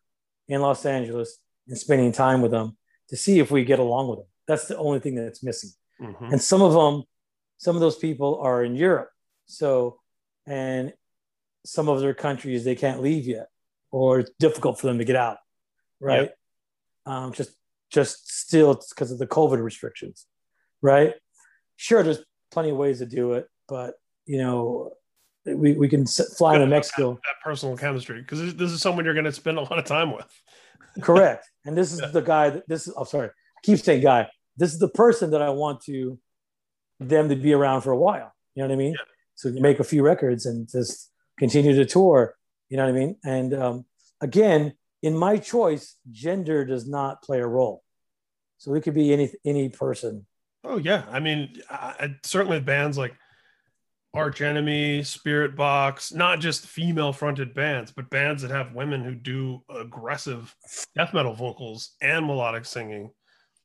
in 0.49 0.61
los 0.61 0.85
angeles 0.85 1.39
and 1.67 1.77
spending 1.77 2.11
time 2.11 2.41
with 2.41 2.51
them 2.51 2.77
to 3.09 3.17
see 3.17 3.39
if 3.39 3.51
we 3.51 3.63
get 3.63 3.79
along 3.79 4.09
with 4.09 4.19
them 4.19 4.27
that's 4.47 4.67
the 4.67 4.77
only 4.77 4.99
thing 4.99 5.15
that's 5.15 5.43
missing 5.43 5.71
mm-hmm. 6.01 6.25
and 6.25 6.41
some 6.41 6.61
of 6.61 6.73
them 6.73 7.03
some 7.57 7.75
of 7.75 7.81
those 7.81 7.97
people 7.97 8.39
are 8.41 8.63
in 8.63 8.75
europe 8.75 9.09
so 9.45 9.99
and 10.45 10.93
some 11.65 11.87
of 11.87 12.01
their 12.01 12.13
countries 12.13 12.63
they 12.63 12.75
can't 12.75 13.01
leave 13.01 13.25
yet 13.25 13.47
or 13.93 14.19
it's 14.19 14.31
difficult 14.39 14.79
for 14.79 14.87
them 14.87 14.97
to 14.97 15.05
get 15.05 15.15
out, 15.15 15.37
right? 16.01 16.31
Um, 17.05 17.31
just 17.31 17.51
just 17.91 18.29
still 18.39 18.81
because 18.89 19.11
of 19.11 19.19
the 19.19 19.27
COVID 19.27 19.63
restrictions, 19.63 20.25
right? 20.81 21.13
Sure, 21.77 22.03
there's 22.03 22.23
plenty 22.51 22.71
of 22.71 22.77
ways 22.77 22.99
to 22.99 23.05
do 23.05 23.33
it, 23.33 23.47
but 23.67 23.93
you 24.25 24.39
know, 24.39 24.91
we, 25.45 25.73
we 25.73 25.87
can 25.87 26.07
fly 26.07 26.57
to 26.57 26.65
Mexico. 26.65 27.13
That, 27.13 27.21
that 27.23 27.43
personal 27.43 27.77
chemistry, 27.77 28.19
because 28.19 28.55
this 28.55 28.71
is 28.71 28.81
someone 28.81 29.05
you're 29.05 29.13
going 29.13 29.25
to 29.25 29.31
spend 29.31 29.57
a 29.57 29.61
lot 29.61 29.77
of 29.77 29.85
time 29.85 30.11
with. 30.11 30.27
Correct, 31.01 31.49
and 31.65 31.77
this 31.77 31.91
is 31.91 31.99
the 32.11 32.21
guy 32.21 32.49
that 32.51 32.67
this 32.67 32.87
is. 32.87 32.93
I'm 32.95 33.01
oh, 33.01 33.05
sorry, 33.05 33.29
I 33.29 33.59
keep 33.63 33.79
saying 33.79 34.01
guy. 34.01 34.29
This 34.57 34.73
is 34.73 34.79
the 34.79 34.89
person 34.89 35.31
that 35.31 35.41
I 35.41 35.49
want 35.49 35.81
to 35.85 36.19
them 36.99 37.29
to 37.29 37.35
be 37.35 37.53
around 37.53 37.81
for 37.81 37.91
a 37.91 37.97
while. 37.97 38.31
You 38.53 38.61
know 38.61 38.69
what 38.69 38.73
I 38.73 38.77
mean? 38.77 38.91
Yeah. 38.91 39.05
So 39.35 39.49
you 39.49 39.61
make 39.61 39.79
a 39.79 39.83
few 39.83 40.03
records 40.03 40.45
and 40.45 40.69
just 40.69 41.11
continue 41.39 41.73
to 41.75 41.85
tour 41.85 42.35
you 42.73 42.77
know 42.77 42.85
what 42.85 42.95
I 42.95 42.99
mean? 42.99 43.15
And 43.23 43.53
um, 43.53 43.85
again, 44.19 44.73
in 45.03 45.15
my 45.15 45.37
choice, 45.37 45.95
gender 46.09 46.65
does 46.65 46.87
not 46.87 47.21
play 47.21 47.39
a 47.39 47.45
role. 47.45 47.83
So 48.57 48.73
it 48.73 48.81
could 48.81 48.95
be 48.95 49.13
any 49.13 49.29
any 49.45 49.69
person. 49.69 50.25
Oh 50.63 50.77
yeah, 50.77 51.03
I 51.11 51.19
mean, 51.19 51.61
I, 51.69 52.15
certainly 52.23 52.59
bands 52.61 52.97
like 52.97 53.13
Arch 54.13 54.41
Enemy, 54.41 55.01
Spiritbox, 55.01 56.13
not 56.13 56.39
just 56.39 56.67
female-fronted 56.67 57.53
bands, 57.53 57.91
but 57.91 58.09
bands 58.09 58.41
that 58.43 58.51
have 58.51 58.75
women 58.75 59.03
who 59.03 59.15
do 59.15 59.61
aggressive 59.69 60.55
death 60.95 61.13
metal 61.13 61.33
vocals 61.33 61.95
and 62.01 62.25
melodic 62.25 62.65
singing. 62.65 63.09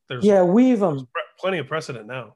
There's 0.09 0.25
yeah, 0.25 0.43
we've 0.43 0.83
um, 0.83 1.07
plenty 1.39 1.59
of 1.59 1.66
precedent 1.66 2.07
now. 2.07 2.35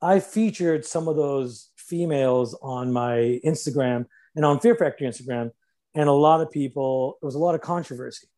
I 0.00 0.20
featured 0.20 0.84
some 0.84 1.08
of 1.08 1.16
those 1.16 1.70
females 1.76 2.56
on 2.62 2.92
my 2.92 3.40
Instagram 3.44 4.06
and 4.36 4.44
on 4.44 4.60
Fear 4.60 4.76
Factory 4.76 5.08
Instagram 5.08 5.50
and 5.94 6.08
a 6.08 6.12
lot 6.12 6.40
of 6.40 6.50
people 6.50 7.18
there 7.20 7.26
was 7.26 7.34
a 7.34 7.38
lot 7.38 7.54
of 7.54 7.60
controversy 7.60 8.28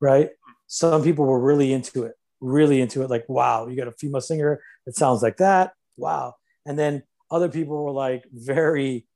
right 0.00 0.30
some 0.66 1.02
people 1.02 1.24
were 1.24 1.40
really 1.40 1.72
into 1.72 2.04
it 2.04 2.14
really 2.40 2.80
into 2.80 3.02
it 3.02 3.10
like 3.10 3.24
wow 3.28 3.66
you 3.66 3.76
got 3.76 3.88
a 3.88 3.92
female 3.92 4.20
singer 4.20 4.60
that 4.86 4.94
sounds 4.94 5.22
like 5.22 5.38
that 5.38 5.72
wow 5.96 6.34
and 6.66 6.78
then 6.78 7.02
other 7.30 7.48
people 7.48 7.84
were 7.84 7.90
like 7.90 8.24
very 8.32 9.06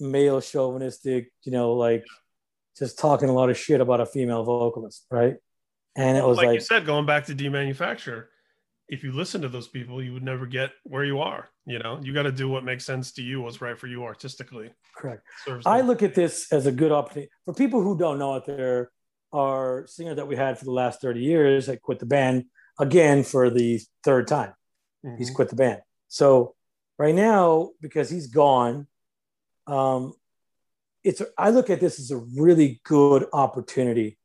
male 0.00 0.40
chauvinistic 0.40 1.32
you 1.42 1.52
know 1.52 1.72
like 1.72 2.04
just 2.78 2.98
talking 2.98 3.28
a 3.28 3.32
lot 3.32 3.50
of 3.50 3.58
shit 3.58 3.80
about 3.80 4.00
a 4.00 4.06
female 4.06 4.44
vocalist 4.44 5.04
right 5.10 5.36
and 5.96 6.16
it 6.16 6.24
was 6.24 6.36
like, 6.36 6.46
like 6.46 6.54
you 6.54 6.60
said 6.60 6.86
going 6.86 7.06
back 7.06 7.26
to 7.26 7.34
demanufacture 7.34 8.26
if 8.88 9.04
you 9.04 9.12
listen 9.12 9.42
to 9.42 9.48
those 9.48 9.68
people, 9.68 10.02
you 10.02 10.14
would 10.14 10.22
never 10.22 10.46
get 10.46 10.70
where 10.84 11.04
you 11.04 11.20
are. 11.20 11.50
You 11.66 11.78
know, 11.78 12.00
you 12.02 12.14
got 12.14 12.22
to 12.22 12.32
do 12.32 12.48
what 12.48 12.64
makes 12.64 12.84
sense 12.84 13.12
to 13.12 13.22
you, 13.22 13.42
what's 13.42 13.60
right 13.60 13.78
for 13.78 13.86
you 13.86 14.04
artistically. 14.04 14.70
Correct. 14.96 15.22
I 15.66 15.82
look 15.82 16.02
at 16.02 16.14
this 16.14 16.50
as 16.52 16.66
a 16.66 16.72
good 16.72 16.90
opportunity 16.90 17.30
for 17.44 17.52
people 17.52 17.82
who 17.82 17.98
don't 17.98 18.18
know 18.18 18.36
it. 18.36 18.46
There 18.46 18.90
are 19.32 19.86
singer 19.86 20.14
that 20.14 20.26
we 20.26 20.36
had 20.36 20.58
for 20.58 20.64
the 20.64 20.72
last 20.72 21.02
30 21.02 21.20
years 21.20 21.66
that 21.66 21.82
quit 21.82 21.98
the 21.98 22.06
band 22.06 22.46
again 22.80 23.24
for 23.24 23.50
the 23.50 23.80
third 24.02 24.26
time. 24.26 24.54
Mm-hmm. 25.04 25.18
He's 25.18 25.30
quit 25.30 25.50
the 25.50 25.56
band. 25.56 25.80
So 26.08 26.54
right 26.98 27.14
now, 27.14 27.70
because 27.80 28.10
he's 28.10 28.26
gone, 28.26 28.86
um, 29.66 30.14
it's 31.04 31.22
I 31.38 31.50
look 31.50 31.70
at 31.70 31.80
this 31.80 31.98
as 32.00 32.10
a 32.10 32.16
really 32.16 32.80
good 32.84 33.26
opportunity 33.32 34.18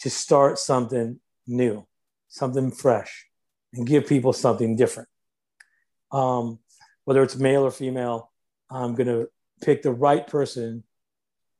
to 0.00 0.10
start 0.10 0.58
something 0.58 1.18
new, 1.46 1.86
something 2.28 2.70
fresh 2.70 3.26
and 3.72 3.86
give 3.86 4.06
people 4.06 4.32
something 4.32 4.76
different. 4.76 5.08
Um, 6.12 6.58
whether 7.04 7.22
it's 7.22 7.36
male 7.36 7.64
or 7.64 7.70
female, 7.70 8.30
I'm 8.70 8.94
going 8.94 9.08
to 9.08 9.28
pick 9.62 9.82
the 9.82 9.92
right 9.92 10.26
person 10.26 10.84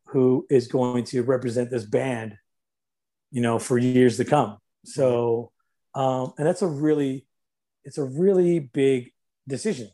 who 0.07 0.47
is 0.51 0.69
going 0.69 1.05
to 1.05 1.23
represent 1.23 1.70
this 1.70 1.85
band, 1.85 2.36
you 3.31 3.40
know, 3.43 3.59
for 3.59 3.78
years 3.78 4.16
to 4.19 4.24
come. 4.24 4.59
So, 4.85 5.53
um, 5.95 6.32
and 6.39 6.47
that's 6.47 6.62
a 6.62 6.66
really, 6.66 7.27
it's 7.85 7.99
a 7.99 8.05
really 8.05 8.59
big 8.59 9.12
decision. 9.47 9.90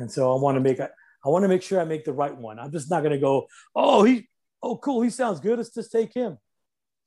And 0.00 0.10
so 0.10 0.32
I 0.36 0.40
want 0.40 0.56
to 0.56 0.60
make, 0.60 0.80
I 0.80 0.88
want 1.28 1.42
to 1.44 1.48
make 1.48 1.62
sure 1.62 1.80
I 1.80 1.84
make 1.84 2.04
the 2.04 2.12
right 2.12 2.36
one. 2.36 2.58
I'm 2.58 2.72
just 2.72 2.90
not 2.90 3.00
going 3.00 3.12
to 3.12 3.18
go, 3.18 3.46
oh, 3.74 4.04
he, 4.04 4.28
oh, 4.62 4.76
cool, 4.76 5.02
he 5.02 5.10
sounds 5.10 5.40
good. 5.40 5.58
Let's 5.58 5.74
just 5.74 5.92
take 5.92 6.14
him. 6.14 6.38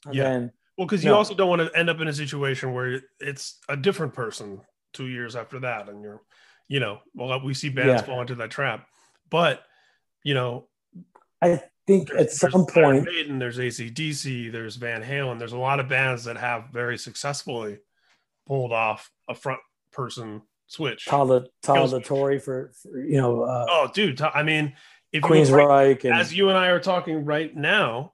And 0.06 0.16
yeah. 0.16 0.24
then 0.24 0.52
well, 0.78 0.88
because 0.88 1.04
you 1.04 1.10
no. 1.10 1.18
also 1.18 1.34
don't 1.34 1.50
want 1.50 1.62
to 1.62 1.78
end 1.78 1.90
up 1.90 2.00
in 2.00 2.08
a 2.08 2.14
situation 2.14 2.74
where 2.74 3.02
it's 3.20 3.60
a 3.68 3.76
different 3.76 4.14
person 4.14 4.62
two 4.94 5.08
years 5.08 5.36
after 5.36 5.60
that, 5.60 5.90
and 5.90 6.02
you're, 6.02 6.22
you 6.70 6.80
know, 6.80 7.00
well, 7.14 7.44
we 7.44 7.54
see 7.54 7.68
bands 7.68 8.02
yeah. 8.02 8.06
fall 8.06 8.22
into 8.22 8.36
that 8.36 8.50
trap. 8.50 8.88
But, 9.30 9.62
you 10.24 10.34
know, 10.34 10.68
I 11.42 11.62
think 11.86 12.12
at 12.14 12.32
some 12.32 12.66
point, 12.66 13.04
Maiden, 13.04 13.40
there's 13.40 13.58
ACDC, 13.58 14.54
there's 14.54 14.78
Van 14.78 15.04
Halen, 15.04 15.38
there's 15.38 15.52
a 15.52 15.58
lot 15.58 15.82
of 15.82 15.90
bands 15.90 16.24
that 16.24 16.38
have 16.38 16.70
very 16.72 16.98
successfully 16.98 17.80
pulled 18.48 18.72
off 18.72 19.12
a 19.28 19.36
front 19.36 19.60
person 19.92 20.44
switch. 20.70 21.06
Tyler, 21.06 21.46
Tyler 21.62 22.00
for, 22.00 22.40
for, 22.40 22.72
you 23.00 23.18
know. 23.18 23.42
Uh, 23.42 23.66
oh, 23.70 23.90
dude, 23.94 24.22
I 24.22 24.44
mean, 24.44 24.74
if 25.12 25.24
right, 25.24 26.02
and, 26.04 26.14
as 26.14 26.34
you 26.34 26.50
and 26.50 26.58
I 26.58 26.68
are 26.68 26.80
talking 26.80 27.26
right 27.26 27.54
now, 27.54 28.14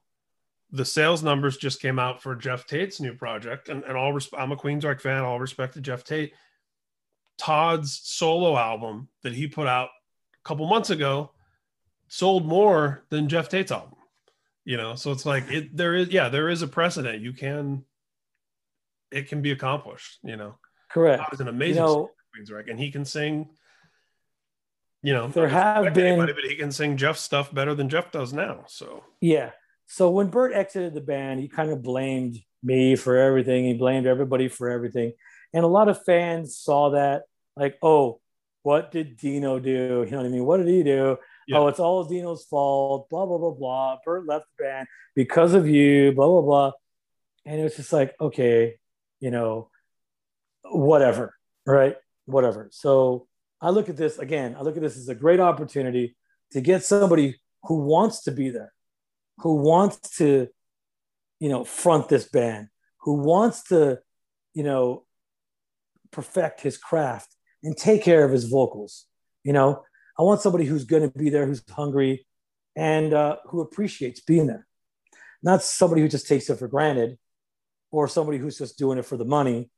the 0.71 0.85
sales 0.85 1.21
numbers 1.21 1.57
just 1.57 1.81
came 1.81 1.99
out 1.99 2.21
for 2.21 2.35
Geoff 2.35 2.65
Tate's 2.65 2.99
new 2.99 3.13
project, 3.13 3.69
and, 3.69 3.83
and 3.83 3.95
all 3.95 4.13
res- 4.13 4.29
I'm 4.35 4.51
a 4.51 4.57
Queensryche 4.57 5.01
fan. 5.01 5.23
All 5.23 5.39
respect 5.39 5.75
to 5.75 5.81
Geoff 5.81 6.03
Tate. 6.03 6.33
Todd's 7.37 7.99
solo 8.03 8.57
album 8.57 9.09
that 9.23 9.33
he 9.33 9.47
put 9.47 9.67
out 9.67 9.89
a 9.89 10.47
couple 10.47 10.67
months 10.67 10.89
ago 10.89 11.31
sold 12.07 12.45
more 12.45 13.03
than 13.09 13.27
Geoff 13.27 13.49
Tate's 13.49 13.71
album. 13.71 13.91
You 14.63 14.77
know, 14.77 14.95
so 14.95 15.11
it's 15.11 15.25
like 15.25 15.51
it. 15.51 15.75
There 15.75 15.93
is, 15.93 16.09
yeah, 16.09 16.29
there 16.29 16.49
is 16.49 16.61
a 16.61 16.67
precedent. 16.67 17.21
You 17.21 17.33
can, 17.33 17.83
it 19.11 19.27
can 19.27 19.41
be 19.41 19.51
accomplished. 19.51 20.17
You 20.23 20.37
know, 20.37 20.55
correct. 20.89 21.21
Todd 21.21 21.33
is 21.33 21.39
an 21.41 21.49
amazing 21.49 21.83
you 21.83 21.87
know, 21.87 22.11
Queensryche, 22.35 22.69
and 22.69 22.79
he 22.79 22.91
can 22.91 23.05
sing. 23.05 23.49
You 25.01 25.13
know, 25.13 25.27
there 25.27 25.47
have 25.47 25.93
been, 25.93 26.05
anybody, 26.05 26.33
but 26.33 26.45
he 26.45 26.55
can 26.55 26.71
sing 26.71 26.97
Geoff 26.97 27.17
stuff 27.17 27.53
better 27.53 27.75
than 27.75 27.89
Geoff 27.89 28.11
does 28.11 28.33
now. 28.33 28.63
So 28.67 29.03
yeah, 29.21 29.51
so 29.85 30.09
when 30.09 30.27
Burt 30.27 30.53
exited 30.53 30.95
the 30.95 31.01
band, 31.01 31.39
he 31.39 31.47
kind 31.47 31.69
of 31.69 31.83
blamed 31.83 32.39
me 32.63 32.95
for 32.95 33.15
everything. 33.15 33.65
He 33.65 33.75
blamed 33.75 34.07
everybody 34.07 34.47
for 34.47 34.69
everything. 34.69 35.13
And 35.53 35.63
a 35.63 35.67
lot 35.67 35.89
of 35.89 36.03
fans 36.03 36.57
saw 36.57 36.89
that, 36.91 37.23
like, 37.55 37.77
oh, 37.81 38.19
what 38.63 38.91
did 38.91 39.15
Dino 39.17 39.59
do? 39.59 40.03
You 40.05 40.11
know 40.11 40.17
what 40.17 40.25
I 40.25 40.29
mean? 40.29 40.43
What 40.43 40.57
did 40.57 40.67
he 40.67 40.81
do? 40.81 41.17
Yeah. 41.47 41.59
Oh, 41.59 41.67
it's 41.67 41.79
all 41.79 42.03
Dino's 42.03 42.43
fault, 42.45 43.07
blah, 43.09 43.27
blah, 43.27 43.37
blah, 43.37 43.51
blah. 43.51 43.97
Burt 44.03 44.25
left 44.25 44.47
the 44.57 44.63
band 44.63 44.87
because 45.15 45.53
of 45.53 45.67
you, 45.67 46.11
blah, 46.13 46.27
blah, 46.27 46.41
blah. 46.41 46.71
And 47.45 47.61
it 47.61 47.63
was 47.63 47.75
just 47.75 47.93
like, 47.93 48.15
okay, 48.19 48.77
you 49.19 49.29
know, 49.29 49.69
whatever, 50.63 51.35
right? 51.67 51.95
Whatever. 52.25 52.69
So 52.71 53.27
I 53.61 53.69
look 53.69 53.89
at 53.89 53.97
this 53.97 54.19
again, 54.19 54.55
I 54.57 54.61
look 54.61 54.75
at 54.75 54.81
this 54.81 54.97
as 54.97 55.09
a 55.09 55.15
great 55.15 55.39
opportunity 55.39 56.15
to 56.51 56.61
get 56.61 56.83
somebody 56.83 57.39
who 57.63 57.85
wants 57.85 58.23
to 58.23 58.31
be 58.31 58.49
there 58.49 58.73
who 59.39 59.55
wants 59.55 60.17
to, 60.17 60.47
you 61.39 61.49
know, 61.49 61.63
front 61.63 62.09
this 62.09 62.25
band, 62.25 62.69
who 63.01 63.13
wants 63.13 63.63
to, 63.63 63.99
you 64.53 64.63
know, 64.63 65.05
perfect 66.11 66.61
his 66.61 66.77
craft 66.77 67.35
and 67.63 67.75
take 67.75 68.03
care 68.03 68.23
of 68.23 68.31
his 68.31 68.45
vocals. 68.45 69.05
You 69.43 69.53
know, 69.53 69.83
I 70.17 70.23
want 70.23 70.41
somebody 70.41 70.65
who's 70.65 70.85
going 70.85 71.09
to 71.09 71.17
be 71.17 71.29
there, 71.29 71.45
who's 71.45 71.63
hungry, 71.69 72.25
and 72.75 73.13
uh, 73.13 73.37
who 73.47 73.61
appreciates 73.61 74.21
being 74.21 74.47
there. 74.47 74.65
Not 75.43 75.63
somebody 75.63 76.01
who 76.01 76.07
just 76.07 76.27
takes 76.27 76.49
it 76.49 76.57
for 76.57 76.67
granted, 76.67 77.17
or 77.91 78.07
somebody 78.07 78.37
who's 78.37 78.57
just 78.57 78.77
doing 78.77 78.97
it 78.97 79.05
for 79.05 79.17
the 79.17 79.25
money. 79.25 79.69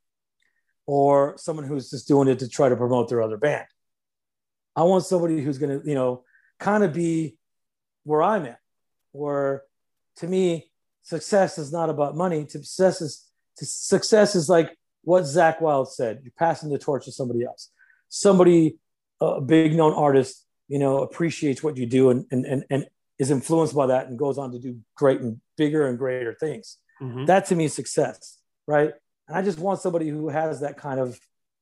Or 0.88 1.36
someone 1.38 1.68
who's 1.68 1.92
just 1.92 2.08
doing 2.08 2.28
it 2.28 2.40
to 2.40 2.50
try 2.50 2.70
to 2.70 2.76
promote 2.76 3.10
their 3.10 3.22
other 3.22 3.38
band. 3.38 3.66
I 4.76 4.84
want 4.84 5.06
somebody 5.06 5.42
who's 5.42 5.58
going 5.60 5.80
to, 5.80 5.88
you 5.88 5.96
know, 5.96 6.24
kind 6.60 6.84
of 6.84 6.94
be 6.94 7.38
where 8.04 8.24
I'm 8.24 8.46
at, 8.46 8.60
where 9.12 9.64
to 10.18 10.28
me, 10.28 10.72
success 11.04 11.58
is 11.58 11.72
not 11.72 11.90
about 11.90 12.16
money. 12.16 12.48
Success 12.48 13.02
is 13.02 13.26
to 13.58 13.66
success 13.66 14.36
is 14.36 14.50
like 14.50 14.76
what 15.04 15.24
Zakk 15.24 15.62
Wylde 15.62 15.92
said. 15.92 16.20
You're 16.24 16.34
passing 16.38 16.70
the 16.70 16.78
torch 16.78 17.06
to 17.06 17.12
somebody 17.12 17.44
else. 17.44 17.70
Somebody, 18.10 18.78
a 19.20 19.42
big 19.42 19.76
known 19.76 19.94
artist, 19.94 20.46
you 20.68 20.80
know, 20.80 21.00
appreciates 21.00 21.64
what 21.64 21.78
you 21.78 21.86
do 21.86 22.10
and, 22.10 22.26
and, 22.32 22.46
and, 22.46 22.66
and 22.70 22.86
is 23.20 23.32
influenced 23.32 23.76
by 23.76 23.88
that 23.88 24.08
and 24.08 24.18
goes 24.18 24.38
on 24.38 24.52
to 24.52 24.60
do 24.60 24.80
great 24.96 25.22
and 25.22 25.42
bigger 25.58 25.88
and 25.88 25.98
greater 25.98 26.34
things. 26.34 26.78
Mm-hmm. 27.02 27.26
That 27.26 27.46
to 27.48 27.56
me 27.56 27.66
is 27.66 27.74
success, 27.74 28.38
right? 28.68 28.94
And 29.28 29.38
I 29.38 29.42
just 29.42 29.60
want 29.60 29.82
somebody 29.82 30.10
who 30.10 30.30
has 30.30 30.62
that 30.62 30.78
kind 30.78 31.00
of 31.00 31.20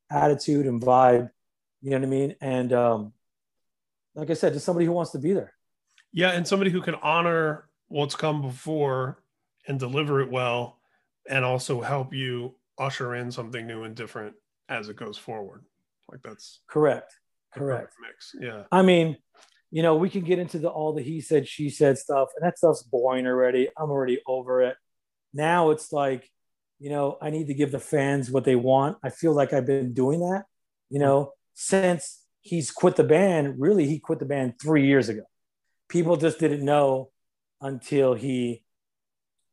attitude 0.09 0.65
and 0.65 0.81
vibe, 0.81 1.29
you 1.81 1.91
know 1.91 1.97
what 1.97 2.05
I 2.05 2.09
mean? 2.09 2.35
And 2.41 2.73
um, 2.73 3.13
like 4.13 4.29
I 4.29 4.33
said, 4.33 4.53
just 4.53 4.65
somebody 4.65 4.85
who 4.85 4.91
wants 4.91 5.11
to 5.11 5.19
be 5.19 5.33
there. 5.33 5.53
Yeah, 6.13 6.31
and 6.31 6.47
somebody 6.47 6.71
who 6.71 6.81
can 6.81 6.95
honor 6.95 7.67
what's 7.87 8.15
come 8.15 8.41
before 8.41 9.23
and 9.67 9.79
deliver 9.79 10.21
it 10.21 10.31
well, 10.31 10.79
and 11.27 11.43
also 11.43 11.81
help 11.81 12.13
you 12.13 12.55
usher 12.77 13.15
in 13.15 13.31
something 13.31 13.65
new 13.65 13.83
and 13.83 13.95
different 13.95 14.35
as 14.69 14.89
it 14.89 14.95
goes 14.95 15.17
forward. 15.17 15.63
Like 16.09 16.21
that's 16.21 16.61
correct. 16.67 17.13
Correct. 17.53 17.93
Mix. 18.01 18.35
Yeah. 18.39 18.63
I 18.71 18.81
mean, 18.81 19.17
you 19.71 19.81
know, 19.81 19.95
we 19.95 20.09
can 20.09 20.21
get 20.21 20.39
into 20.39 20.59
the 20.59 20.69
all 20.69 20.93
the 20.93 21.01
he 21.01 21.21
said, 21.21 21.47
she 21.47 21.69
said 21.69 21.97
stuff, 21.97 22.29
and 22.35 22.45
that 22.45 22.57
stuff's 22.57 22.83
boring 22.83 23.25
already. 23.25 23.69
I'm 23.77 23.89
already 23.89 24.21
over 24.27 24.61
it. 24.61 24.77
Now 25.33 25.71
it's 25.71 25.91
like, 25.91 26.29
you 26.79 26.89
know, 26.89 27.17
I 27.21 27.29
need 27.29 27.47
to 27.47 27.53
give 27.53 27.71
the 27.71 27.79
fans 27.79 28.29
what 28.29 28.43
they 28.43 28.55
want. 28.55 28.97
I 29.03 29.09
feel 29.09 29.33
like 29.33 29.53
I've 29.53 29.65
been 29.65 29.93
doing 29.93 30.19
that, 30.19 30.45
you 30.89 30.99
know, 30.99 31.33
since 31.53 32.21
he's 32.41 32.71
quit 32.71 32.95
the 32.95 33.03
band. 33.03 33.59
Really, 33.59 33.87
he 33.87 33.99
quit 33.99 34.19
the 34.19 34.25
band 34.25 34.55
three 34.61 34.85
years 34.85 35.09
ago. 35.09 35.23
People 35.87 36.17
just 36.17 36.39
didn't 36.39 36.63
know 36.63 37.11
until 37.61 38.13
he 38.13 38.63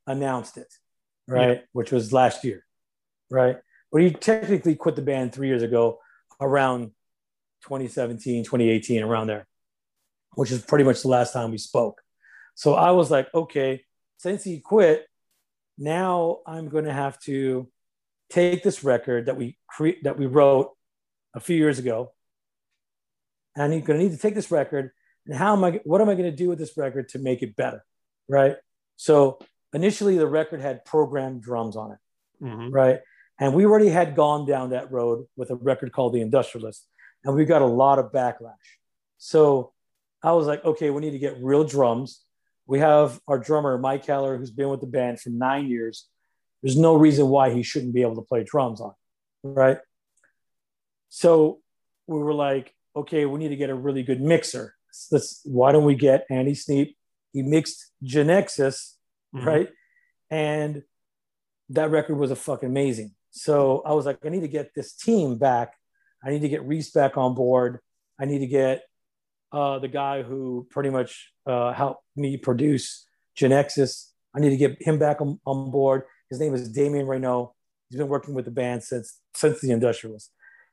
announced 0.07 0.57
it, 0.57 0.73
right? 1.29 1.59
Yeah. 1.59 1.63
Which 1.73 1.93
was 1.93 2.13
last 2.13 2.45
year, 2.45 2.65
right? 3.31 3.57
But 3.91 4.03
he 4.03 4.11
technically 4.11 4.75
quit 4.75 4.97
the 4.97 5.03
band 5.03 5.33
three 5.33 5.49
years 5.49 5.63
ago 5.63 6.01
around 6.41 6.93
2017, 7.65 8.45
2018, 8.45 9.03
around 9.03 9.29
there, 9.29 9.47
which 10.35 10.51
is 10.51 10.63
pretty 10.63 10.85
much 10.85 11.03
the 11.03 11.09
last 11.09 11.33
time 11.33 11.51
we 11.51 11.59
spoke. 11.59 12.01
So 12.55 12.75
I 12.75 12.91
was 12.91 13.11
like, 13.11 13.29
okay, 13.35 13.85
since 14.17 14.45
he 14.45 14.61
quit, 14.61 15.07
now 15.83 16.39
I'm 16.47 16.69
going 16.69 16.85
to 16.85 16.93
have 16.93 17.19
to 17.21 17.69
take 18.31 18.63
this 18.63 18.85
record 18.85 19.27
that 19.27 19.37
we 19.37 19.59
cre- 19.67 20.01
that 20.03 20.19
we 20.19 20.27
wrote 20.27 20.71
a 21.35 21.41
few 21.41 21.57
years 21.57 21.79
ago, 21.79 22.13
and 23.57 23.73
you're 23.73 23.83
going 23.83 23.99
to 23.99 24.05
need 24.05 24.13
to 24.13 24.21
take 24.21 24.35
this 24.35 24.51
record 24.51 24.93
and 25.27 25.37
how 25.37 25.53
am 25.53 25.65
I? 25.65 25.81
What 25.85 26.01
am 26.01 26.09
I 26.09 26.15
going 26.15 26.31
to 26.31 26.37
do 26.37 26.49
with 26.49 26.59
this 26.59 26.77
record 26.77 27.11
to 27.11 27.19
make 27.19 27.43
it 27.43 27.55
better, 27.57 27.85
right? 28.29 28.57
So 28.97 29.39
initially, 29.73 30.19
the 30.19 30.27
record 30.27 30.61
had 30.61 30.85
programmed 30.85 31.43
drums 31.43 31.77
on 31.77 31.93
it, 31.93 31.99
mm-hmm. 32.45 32.71
right? 32.71 33.01
And 33.39 33.55
we 33.55 33.65
already 33.65 33.89
had 33.89 34.15
gone 34.15 34.47
down 34.47 34.71
that 34.71 34.91
road 34.91 35.27
with 35.37 35.51
a 35.51 35.57
record 35.57 35.93
called 35.93 36.13
The 36.13 36.21
Industrialist, 36.21 36.87
and 37.25 37.35
we 37.35 37.45
got 37.45 37.63
a 37.63 37.67
lot 37.67 37.99
of 37.99 38.13
backlash. 38.13 38.55
So 39.19 39.73
I 40.23 40.33
was 40.33 40.47
like, 40.47 40.65
okay, 40.65 40.91
we 40.91 41.01
need 41.01 41.13
to 41.13 41.19
get 41.19 41.41
real 41.41 41.65
drums. 41.65 42.22
We 42.67 42.79
have 42.79 43.21
our 43.27 43.39
drummer, 43.39 43.77
Mike 43.79 44.07
Keller, 44.07 44.37
who's 44.39 44.51
been 44.51 44.69
with 44.69 44.81
the 44.81 44.87
band 44.87 45.21
for 45.21 45.31
nine 45.31 45.67
years. 45.67 46.09
There's 46.63 46.77
no 46.77 46.95
reason 46.95 47.29
why 47.29 47.53
he 47.53 47.63
shouldn't 47.63 47.95
be 47.95 48.03
able 48.03 48.17
to 48.17 48.23
play 48.23 48.45
drums 48.45 48.81
on, 48.81 48.93
right? 49.43 49.79
So 51.09 51.61
we 52.07 52.19
were 52.19 52.35
like, 52.35 52.73
okay, 52.95 53.27
we 53.27 53.39
need 53.39 53.49
to 53.49 53.57
get 53.57 53.71
a 53.71 53.75
really 53.75 54.03
good 54.03 54.21
mixer. 54.21 54.75
Let's, 55.11 55.41
why 55.45 55.73
don't 55.73 55.85
we 55.85 55.95
get 55.95 56.25
Andy 56.31 56.55
Sneap? 56.55 56.97
He 57.33 57.43
mixed 57.43 57.91
Genexus, 58.05 58.95
mm-hmm. 59.35 59.47
right? 59.47 59.69
And 60.31 60.83
that 61.71 61.91
record 61.91 62.17
was 62.17 62.31
a 62.31 62.37
fucking 62.37 62.69
amazing. 62.69 63.13
So 63.31 63.83
I 63.85 63.95
was 63.95 64.07
like, 64.07 64.19
I 64.25 64.29
need 64.29 64.43
to 64.43 64.49
get 64.49 64.75
this 64.75 64.95
team 64.95 65.39
back. 65.39 65.73
I 66.25 66.31
need 66.31 66.43
to 66.43 66.49
get 66.49 66.65
Rhys 66.65 66.91
back 66.91 67.17
on 67.17 67.35
board. 67.35 67.81
I 68.21 68.27
need 68.27 68.41
to 68.41 68.47
get 68.47 68.83
uh, 69.53 69.79
the 69.79 69.89
guy 69.89 70.23
who 70.23 70.67
pretty 70.71 70.91
much 70.91 71.31
uh, 71.47 71.73
helped 71.73 72.05
me 72.17 72.37
produce 72.37 73.07
Genexus. 73.37 74.09
I 74.35 74.41
need 74.41 74.51
to 74.51 74.57
get 74.57 74.81
him 74.81 74.99
back 74.99 75.21
on, 75.21 75.41
on 75.47 75.71
board. 75.71 76.03
His 76.31 76.41
name 76.41 76.55
is 76.55 76.69
Damien 76.71 77.07
Rainaud. 77.07 77.53
He's 77.89 77.99
been 77.99 78.09
working 78.09 78.35
with 78.35 78.47
the 78.47 78.51
band 78.51 78.83
since 78.83 79.19
since 79.35 79.61
the 79.61 79.71
Industrialist, 79.71 80.31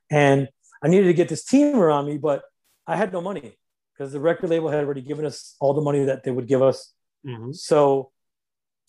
and 0.09 0.47
I 0.81 0.87
needed 0.87 1.07
to 1.07 1.13
get 1.13 1.27
this 1.27 1.43
team 1.43 1.75
around 1.75 2.05
me, 2.05 2.17
but 2.17 2.43
I 2.87 2.95
had 2.95 3.11
no 3.11 3.21
money 3.21 3.57
because 3.93 4.13
the 4.13 4.19
record 4.19 4.49
label 4.49 4.69
had 4.69 4.83
already 4.83 5.01
given 5.01 5.25
us 5.25 5.55
all 5.59 5.73
the 5.73 5.81
money 5.81 6.05
that 6.05 6.23
they 6.23 6.31
would 6.31 6.47
give 6.47 6.61
us. 6.61 6.93
Mm-hmm. 7.27 7.51
So, 7.51 8.11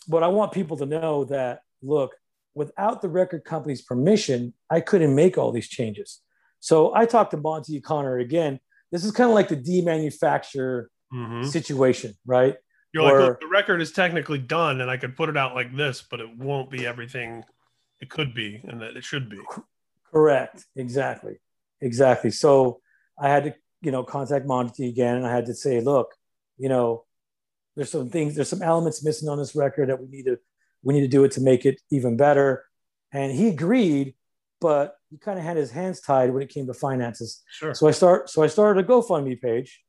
but 0.07 0.23
I 0.23 0.29
want 0.29 0.53
people 0.53 0.77
to 0.77 0.87
know 0.87 1.25
that 1.25 1.61
look, 1.83 2.13
without 2.55 3.03
the 3.03 3.09
record 3.09 3.45
company's 3.45 3.83
permission, 3.83 4.55
I 4.71 4.81
couldn't 4.81 5.15
make 5.15 5.37
all 5.37 5.51
these 5.51 5.69
changes. 5.69 6.21
So 6.61 6.95
I 6.95 7.07
talked 7.07 7.33
to 7.33 7.37
Monte 7.37 7.77
O'Connor 7.77 8.19
again. 8.19 8.61
This 8.93 9.05
is 9.05 9.13
kind 9.13 9.31
of 9.31 9.35
like 9.35 9.49
the 9.49 9.57
demanufacture 9.57 10.87
mm-hmm. 11.13 11.45
situation, 11.45 12.15
right? 12.27 12.57
You're 12.93 13.05
Where, 13.05 13.29
like, 13.29 13.41
the 13.41 13.47
record 13.47 13.81
is 13.81 13.93
technically 13.93 14.39
done, 14.39 14.81
and 14.81 14.91
I 14.91 14.97
could 14.97 15.17
put 15.17 15.29
it 15.29 15.37
out 15.37 15.55
like 15.55 15.77
this, 15.77 16.03
but 16.03 16.21
it 16.21 16.37
won't 16.37 16.71
be 16.71 16.87
everything 16.87 17.45
it 18.01 18.11
could 18.11 18.35
be, 18.35 18.61
and 18.65 18.81
that 18.81 18.97
it 18.97 19.05
should 19.05 19.31
be. 19.31 19.39
Correct. 20.11 20.67
Exactly. 20.75 21.39
Exactly. 21.81 22.31
So 22.33 22.81
I 23.19 23.29
had 23.29 23.45
to, 23.45 23.55
you 23.83 23.93
know, 23.93 24.03
contact 24.03 24.45
Monte 24.45 24.89
again, 24.89 25.17
and 25.17 25.27
I 25.27 25.33
had 25.33 25.47
to 25.47 25.55
say, 25.55 25.81
look, 25.81 26.15
you 26.59 26.69
know, 26.69 27.05
there's 27.77 27.91
some 27.91 28.11
things, 28.11 28.35
there's 28.35 28.49
some 28.49 28.63
elements 28.63 29.05
missing 29.05 29.29
on 29.29 29.39
this 29.39 29.55
record 29.55 29.89
that 29.89 30.01
we 30.01 30.09
need 30.09 30.25
to, 30.25 30.39
we 30.83 30.95
need 30.95 31.03
to 31.03 31.09
do 31.09 31.23
it 31.25 31.33
to 31.33 31.41
make 31.41 31.65
it 31.65 31.81
even 31.91 32.17
better. 32.17 32.65
And 33.13 33.31
he 33.33 33.49
agreed, 33.49 34.15
but 34.61 34.97
he 35.11 35.19
kind 35.19 35.39
of 35.39 35.45
had 35.45 35.57
his 35.57 35.71
hands 35.71 36.01
tied 36.01 36.33
when 36.33 36.43
it 36.43 36.49
came 36.49 36.67
to 36.67 36.75
finances. 36.75 37.43
Sure. 37.51 37.75
So 37.75 37.89
I 37.89 37.91
start, 37.91 38.31
so 38.31 38.43
I 38.43 38.47
started 38.47 38.85
a 38.85 38.89
GoFundMe 38.89 39.41
page, 39.41 39.83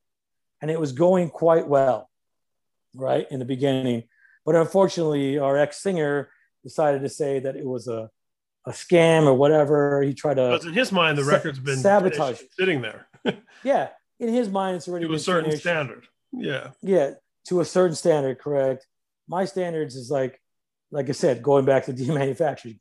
and 0.62 0.72
it 0.72 0.80
was 0.80 0.92
going 0.92 1.30
quite 1.30 1.68
well, 1.68 2.10
right 2.96 3.28
in 3.30 3.40
the 3.40 3.46
beginning. 3.46 4.04
But 4.46 4.56
unfortunately, 4.56 5.38
our 5.38 5.58
ex 5.58 5.82
singer 5.82 6.32
decided 6.64 7.02
to 7.02 7.10
say 7.10 7.40
that 7.40 7.56
it 7.56 7.66
was 7.66 7.88
a 7.88 8.10
a 8.66 8.72
scam 8.72 9.26
or 9.26 9.34
whatever. 9.34 10.02
He 10.02 10.14
tried 10.14 10.36
to. 10.36 10.50
Because 10.52 10.66
in 10.66 10.74
his 10.74 10.92
mind, 10.92 11.18
the 11.18 11.24
sa- 11.24 11.32
record's 11.32 11.60
been 11.60 11.78
sabotage 11.78 12.42
sitting 12.58 12.82
there. 12.82 13.08
yeah, 13.64 13.90
in 14.20 14.30
his 14.30 14.50
mind, 14.50 14.78
it's 14.78 14.88
already 14.88 15.08
to 15.08 15.14
a 15.14 15.20
certain 15.20 15.46
finished. 15.46 15.64
standard. 15.64 16.08
Yeah. 16.32 16.72
Yeah, 16.82 17.12
to 17.48 17.62
a 17.62 17.66
certain 17.66 17.96
standard, 17.96 18.40
correct. 18.40 18.86
My 19.28 19.46
standards 19.46 19.96
is 19.96 20.10
like, 20.10 20.40
like 20.92 21.10
I 21.10 21.14
said, 21.14 21.42
going 21.42 21.66
back 21.66 21.86
to 21.86 21.94
demanufacturing, 21.94 22.80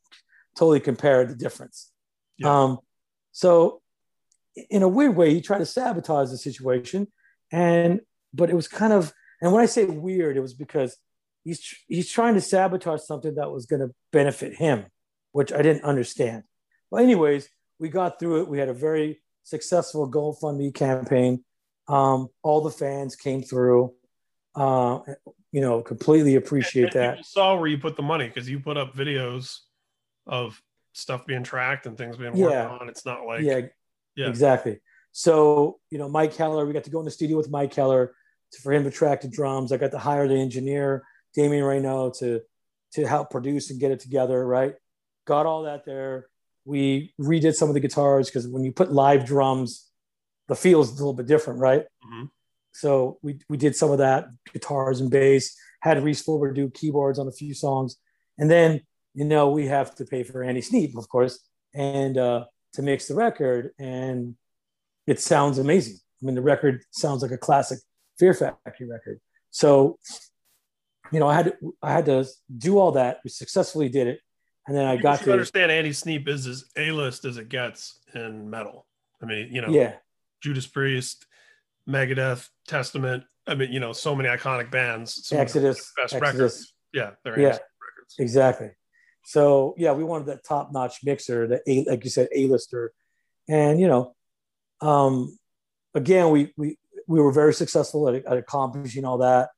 totally 0.57 0.81
compare 0.81 1.25
the 1.25 1.35
difference. 1.35 1.91
Yeah. 2.39 2.63
Um, 2.63 2.79
so, 3.33 3.83
in 4.69 4.83
a 4.83 4.89
weird 4.89 5.17
way, 5.17 5.33
he 5.33 5.41
tried 5.41 5.59
to 5.59 5.67
sabotage 5.67 6.31
the 6.31 6.39
situation, 6.39 7.09
and 7.53 8.01
but 8.35 8.51
it 8.51 8.55
was 8.55 8.69
kind 8.69 8.93
of, 8.93 9.13
and 9.41 9.53
when 9.53 9.63
I 9.63 9.67
say 9.67 9.85
weird, 9.85 10.37
it 10.37 10.41
was 10.41 10.55
because 10.55 10.97
he's 11.45 11.75
he's 11.89 12.11
trying 12.11 12.35
to 12.35 12.41
sabotage 12.41 13.03
something 13.03 13.35
that 13.37 13.51
was 13.51 13.67
going 13.67 13.81
to 13.81 13.95
benefit 14.13 14.57
him 14.57 14.87
which 15.33 15.53
I 15.53 15.63
didn't 15.63 15.85
understand. 15.85 16.45
But 16.91 17.03
anyways, 17.03 17.49
we 17.79 17.89
got 17.89 18.19
through 18.19 18.43
it. 18.43 18.49
We 18.49 18.59
had 18.59 18.69
a 18.69 18.75
very 18.75 19.21
successful 19.45 20.11
GoFundMe 20.11 20.75
campaign. 20.75 21.45
Um, 21.89 22.29
all 22.43 22.61
the 22.61 22.71
fans 22.71 23.17
came 23.17 23.43
through. 23.43 23.95
Uh, 24.55 25.01
you 25.53 25.61
know, 25.61 25.81
completely 25.81 26.35
appreciate 26.37 26.95
and, 26.95 27.19
that. 27.19 27.27
saw 27.27 27.57
where 27.57 27.69
you 27.69 27.79
put 27.79 27.97
the 27.97 28.03
money 28.03 28.27
because 28.27 28.49
you 28.49 28.61
put 28.61 28.77
up 28.77 28.95
videos 28.95 29.59
of 30.27 30.61
stuff 30.93 31.27
being 31.27 31.43
tracked 31.43 31.87
and 31.87 31.97
things 31.97 32.17
being 32.17 32.33
worked 32.33 32.53
yeah. 32.53 32.69
on. 32.69 32.89
It's 32.89 33.07
not 33.07 33.25
like 33.25 33.43
yeah, 33.43 33.61
yeah, 34.17 34.29
exactly. 34.29 34.81
So 35.13 35.79
you 35.91 35.99
know, 35.99 36.09
Mike 36.09 36.35
Keller, 36.35 36.67
we 36.67 36.73
got 36.73 36.85
to 36.85 36.91
go 36.91 36.99
in 36.99 37.05
the 37.05 37.11
studio 37.11 37.37
with 37.37 37.51
Mike 37.51 37.73
Keller 37.73 38.15
to, 38.53 38.61
for 38.61 38.73
him 38.73 38.85
to 38.85 38.91
track 38.91 39.23
the 39.23 39.29
drums. 39.29 39.73
I 39.73 39.77
got 39.77 39.93
to 39.93 39.99
hire 39.99 40.29
the 40.29 40.37
engineer 40.37 41.05
Damien 41.35 41.65
Rainaud 41.65 42.19
to 42.19 42.41
to 42.93 43.07
help 43.07 43.31
produce 43.31 43.71
and 43.71 43.81
get 43.81 43.93
it 43.93 44.01
together. 44.01 44.45
Right 44.47 44.75
got 45.31 45.47
all 45.47 45.63
that 45.63 45.85
there. 45.85 46.27
We 46.65 47.15
redid 47.21 47.55
some 47.55 47.69
of 47.69 47.75
the 47.75 47.81
guitars 47.81 48.29
because 48.29 48.49
when 48.49 48.65
you 48.65 48.73
put 48.73 48.93
live 48.93 49.25
drums, 49.25 49.89
the 50.49 50.57
feel 50.57 50.81
is 50.81 50.91
a 50.91 50.95
little 50.95 51.15
bit 51.15 51.27
different, 51.27 51.61
right? 51.61 51.83
Mm-hmm. 52.05 52.25
So 52.73 53.19
we, 53.23 53.39
we 53.49 53.57
did 53.57 53.77
some 53.77 53.93
of 53.93 53.99
that, 53.99 54.27
guitars 54.53 55.01
and 55.01 55.09
bass, 55.09 55.57
had 55.81 56.03
Rhys 56.03 56.23
Fulber 56.23 56.53
do 56.53 56.69
keyboards 56.69 57.21
on 57.21 57.29
a 57.29 57.33
few 57.33 57.55
songs. 57.55 57.97
And 58.39 58.51
then, 58.51 58.83
you 59.15 59.25
know, 59.25 59.51
we 59.51 59.67
have 59.67 59.95
to 59.97 60.05
pay 60.05 60.23
for 60.23 60.43
Andy 60.43 60.61
Sneap, 60.61 60.97
of 60.97 61.09
course, 61.09 61.39
and 61.75 62.17
uh, 62.17 62.45
to 62.75 62.83
mix 62.83 63.09
the 63.09 63.15
record. 63.15 63.71
And 63.79 64.37
it 65.07 65.21
sounds 65.21 65.59
amazing. 65.59 65.99
I 66.23 66.27
mean, 66.27 66.35
the 66.35 66.43
record 66.43 66.83
sounds 66.91 67.23
like 67.23 67.31
a 67.31 67.39
classic 67.39 67.79
Fear 68.19 68.35
Factory 68.35 68.89
record. 68.89 69.21
So, 69.51 69.99
you 71.11 71.19
know, 71.19 71.27
I 71.27 71.35
had 71.35 71.45
to, 71.47 71.75
I 71.83 71.93
had 71.93 72.07
to 72.07 72.27
do 72.57 72.79
all 72.79 72.93
that. 72.93 73.19
We 73.25 73.31
successfully 73.31 73.89
did 73.89 74.07
it 74.07 74.21
and 74.71 74.77
then 74.77 74.87
I 74.87 74.97
People 74.97 75.11
got 75.11 75.21
to 75.23 75.33
understand 75.33 75.73
Andy 75.73 75.93
Sneap 75.93 76.29
is 76.29 76.47
as 76.47 76.65
A 76.77 76.93
list 76.93 77.25
as 77.25 77.39
it 77.39 77.49
gets 77.49 77.99
in 78.15 78.49
metal. 78.49 78.87
I 79.21 79.27
mean, 79.27 79.49
you 79.51 79.61
know, 79.61 79.69
yeah, 79.69 79.95
Judas 80.41 80.67
Priest, 80.67 81.27
Megadeth, 81.89 82.49
Testament. 82.69 83.25
I 83.49 83.57
mean, 83.57 83.73
you 83.73 83.81
know, 83.81 83.93
so 83.93 84.15
many 84.15 84.29
iconic 84.29 84.71
bands. 84.71 85.29
the 85.29 85.41
Exodus, 85.41 85.93
best 85.97 86.15
Exodus. 86.15 86.35
records. 86.35 86.75
Yeah, 86.93 87.11
they're 87.25 87.41
Yeah. 87.41 87.49
Records. 87.49 88.15
Exactly. 88.21 88.71
So 89.25 89.75
yeah, 89.79 89.93
we 89.93 90.05
wanted 90.05 90.27
that 90.29 90.45
top 90.45 90.73
notch 90.73 90.99
mixer, 91.05 91.47
the 91.47 91.61
a 91.67 91.85
like 91.85 92.05
you 92.05 92.11
said, 92.11 92.29
A 92.35 92.47
lister, 92.47 92.93
and 93.49 93.81
you 93.81 93.87
know, 93.89 94.15
um, 94.81 95.39
again, 95.95 96.31
we 96.31 96.53
we 96.57 96.79
we 97.07 97.21
were 97.21 97.33
very 97.33 97.55
successful 97.55 98.09
at, 98.09 98.25
at 98.27 98.37
accomplishing 98.37 99.05
all 99.05 99.19
that. 99.19 99.51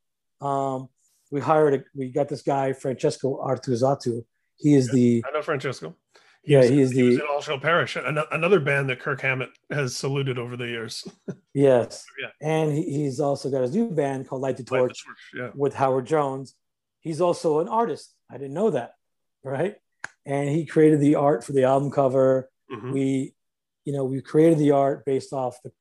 Um, 0.44 0.88
we 1.30 1.40
hired 1.40 1.74
a, 1.74 1.84
we 1.94 2.10
got 2.10 2.28
this 2.28 2.42
guy 2.42 2.72
Francesco 2.72 3.40
Artusato. 3.44 4.24
He 4.56 4.74
is 4.74 4.90
the 4.90 5.24
I 5.26 5.32
know 5.32 5.42
Francesco. 5.42 5.94
yeah 6.44 6.58
was- 6.60 6.68
he 6.68 6.80
is 6.80 6.90
He 6.90 7.02
was 7.04 7.16
the 7.16 7.22
in 7.24 7.28
All 7.30 7.40
Shall 7.40 7.58
Perish, 7.58 7.96
another 7.96 8.60
band 8.60 8.88
that 8.90 9.00
Kirk 9.00 9.20
Hammett 9.22 9.50
has 9.70 9.96
saluted 9.96 10.38
over 10.38 10.56
the 10.56 10.66
years. 10.66 11.06
yes, 11.54 12.04
Yeah. 12.20 12.28
and 12.40 12.72
he, 12.72 12.82
he's 12.82 13.20
also 13.20 13.50
got 13.50 13.62
his 13.62 13.74
new 13.74 13.90
band 13.90 14.28
called 14.28 14.42
Light 14.42 14.56
the 14.56 14.62
Light 14.62 14.66
the 14.66 14.76
Torch. 14.88 15.04
Torch, 15.04 15.18
Yeah. 15.34 15.50
with 15.54 15.74
Howard 15.74 16.06
Jones. 16.06 16.54
He's 17.00 17.20
also 17.20 17.60
an 17.60 17.68
artist. 17.68 18.14
I 18.30 18.34
didn't 18.38 18.54
know 18.54 18.70
that, 18.70 18.92
right? 19.44 19.76
And 20.26 20.48
he 20.48 20.66
created 20.66 21.00
the 21.00 21.16
art 21.16 21.44
for 21.44 21.52
the 21.52 21.64
album 21.64 21.90
cover. 21.90 22.48
Mhm. 22.70 22.92
We, 22.92 23.34
you 23.84 23.92
know, 23.92 24.04
we 24.04 24.20
created 24.22 24.58
the 24.58 24.70
art 24.72 25.04
based 25.04 25.32
off 25.32 25.56
the 25.62 25.72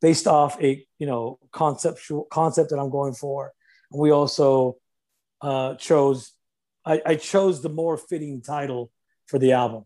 based 0.00 0.26
off 0.26 0.60
a 0.62 0.84
you 0.98 1.06
know 1.06 1.38
conceptual 1.52 2.24
concept 2.30 2.70
that 2.70 2.78
I'm 2.78 2.90
going 2.90 3.14
for. 3.14 3.52
And 3.92 4.00
we 4.00 4.10
also 4.10 4.76
uh, 5.40 5.74
chose. 5.76 6.32
I, 6.84 7.00
I 7.06 7.14
chose 7.16 7.62
the 7.62 7.68
more 7.68 7.96
fitting 7.96 8.42
title 8.42 8.90
for 9.26 9.38
the 9.38 9.52
album 9.52 9.84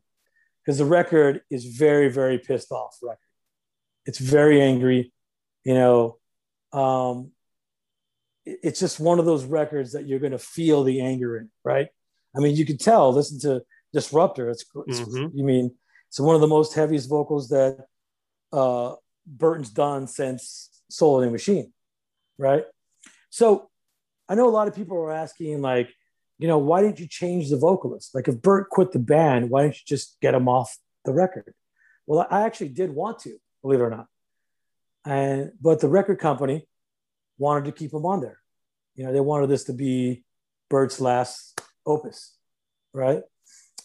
because 0.64 0.78
the 0.78 0.84
record 0.84 1.42
is 1.50 1.64
very 1.66 2.08
very 2.08 2.38
pissed 2.38 2.72
off 2.72 2.96
record. 3.02 3.18
It's 4.06 4.18
very 4.18 4.60
angry, 4.62 5.12
you 5.64 5.74
know. 5.74 6.18
Um, 6.72 7.32
it- 8.46 8.60
it's 8.62 8.80
just 8.80 8.98
one 8.98 9.18
of 9.18 9.24
those 9.26 9.44
records 9.44 9.92
that 9.92 10.06
you're 10.06 10.18
going 10.20 10.32
to 10.32 10.38
feel 10.38 10.82
the 10.84 11.00
anger 11.02 11.36
in, 11.36 11.50
right? 11.64 11.88
I 12.36 12.40
mean, 12.40 12.56
you 12.56 12.64
can 12.64 12.78
tell. 12.78 13.12
Listen 13.12 13.38
to 13.40 13.62
Disruptor. 13.92 14.50
It's, 14.50 14.64
it's 14.86 15.00
Mhm. 15.00 15.30
you 15.34 15.44
mean 15.44 15.74
it's 16.08 16.20
one 16.20 16.34
of 16.34 16.40
the 16.40 16.46
most 16.46 16.74
heaviest 16.74 17.08
vocals 17.08 17.48
that 17.48 17.86
uh, 18.52 18.96
Burton's 19.26 19.70
done 19.70 20.06
since 20.06 20.82
Soul 20.90 21.20
in 21.20 21.26
the 21.26 21.32
Machine, 21.32 21.72
right? 22.38 22.64
So 23.30 23.70
I 24.28 24.34
know 24.34 24.48
a 24.48 24.50
lot 24.50 24.68
of 24.68 24.74
people 24.74 24.96
are 24.98 25.12
asking, 25.12 25.62
like, 25.62 25.90
you 26.38 26.48
know, 26.48 26.58
why 26.58 26.82
didn't 26.82 27.00
you 27.00 27.06
change 27.08 27.50
the 27.50 27.56
vocalist? 27.56 28.14
Like, 28.14 28.28
if 28.28 28.40
Burt 28.40 28.68
quit 28.68 28.92
the 28.92 28.98
band, 28.98 29.48
why 29.50 29.62
didn't 29.62 29.76
you 29.76 29.82
just 29.86 30.18
get 30.20 30.34
him 30.34 30.48
off 30.48 30.76
the 31.04 31.12
record? 31.12 31.54
Well, 32.06 32.26
I 32.30 32.42
actually 32.42 32.70
did 32.70 32.90
want 32.94 33.20
to, 33.20 33.38
believe 33.62 33.80
it 33.80 33.84
or 33.84 33.90
not, 33.90 34.06
and 35.04 35.52
but 35.60 35.80
the 35.80 35.88
record 35.88 36.18
company 36.18 36.66
wanted 37.38 37.64
to 37.66 37.72
keep 37.72 37.92
him 37.92 38.04
on 38.04 38.20
there. 38.20 38.38
You 38.94 39.04
know, 39.04 39.12
they 39.12 39.20
wanted 39.20 39.48
this 39.48 39.64
to 39.64 39.72
be 39.72 40.24
Burt's 40.68 41.00
last 41.00 41.60
opus, 41.86 42.36
right? 42.92 43.22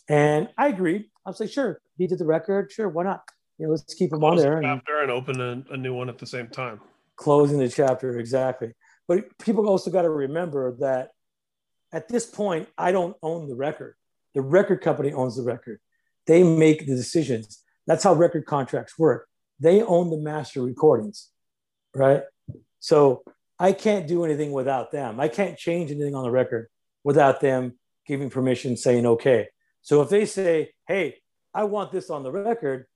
And 0.10 0.50
I 0.58 0.70
agreed. 0.70 1.06
I 1.26 1.30
was 1.30 1.40
like, 1.40 1.52
sure, 1.52 1.82
he 1.98 2.08
did 2.08 2.20
the 2.20 2.26
record, 2.26 2.72
sure, 2.72 2.90
why 2.90 3.04
not? 3.04 3.24
You 3.58 3.66
know, 3.66 3.72
let's 3.72 3.94
keep 3.94 4.14
him 4.14 4.24
on 4.24 4.32
Close 4.32 4.44
the 4.44 4.50
there 4.50 4.58
and 4.58 4.82
and 4.88 5.12
open 5.12 5.42
a, 5.42 5.74
a 5.74 5.78
new 5.78 5.94
one 5.94 6.10
at 6.10 6.18
the 6.18 6.26
same 6.28 6.48
time. 6.48 6.80
closing 7.16 7.60
the 7.60 7.68
chapter 7.70 8.18
exactly. 8.20 8.74
But 9.08 9.38
people 9.40 9.68
also 9.68 9.90
got 9.92 10.04
to 10.04 10.10
remember 10.10 10.76
that 10.80 11.12
at 11.92 12.08
this 12.08 12.26
point, 12.26 12.68
I 12.78 12.92
don't 12.92 13.16
own 13.24 13.48
the 13.48 13.56
record. 13.56 13.96
The 14.36 14.42
record 14.42 14.82
company 14.82 15.14
owns 15.14 15.38
the 15.38 15.44
record. 15.44 15.80
They 16.28 16.44
make 16.44 16.86
the 16.86 16.96
decisions. 16.96 17.64
That's 17.88 18.04
how 18.04 18.14
record 18.14 18.46
contracts 18.46 19.00
work. 19.00 19.28
They 19.60 19.82
own 19.82 20.10
the 20.10 20.18
master 20.18 20.62
recordings, 20.62 21.30
right? 21.96 22.24
So 22.80 23.24
I 23.58 23.72
can't 23.72 24.08
do 24.08 24.24
anything 24.24 24.52
without 24.52 24.92
them. 24.92 25.20
I 25.20 25.30
can't 25.30 25.58
change 25.58 25.90
anything 25.90 26.14
on 26.14 26.24
the 26.24 26.32
record 26.32 26.68
without 27.04 27.40
them 27.42 27.80
giving 28.08 28.30
permission, 28.30 28.78
saying 28.78 29.06
okay. 29.06 29.50
So 29.82 30.02
if 30.02 30.10
they 30.10 30.26
say, 30.26 30.74
"Hey, 30.88 31.22
I 31.54 31.66
want 31.66 31.92
this 31.92 32.10
on 32.10 32.24
the 32.24 32.32
record," 32.32 32.88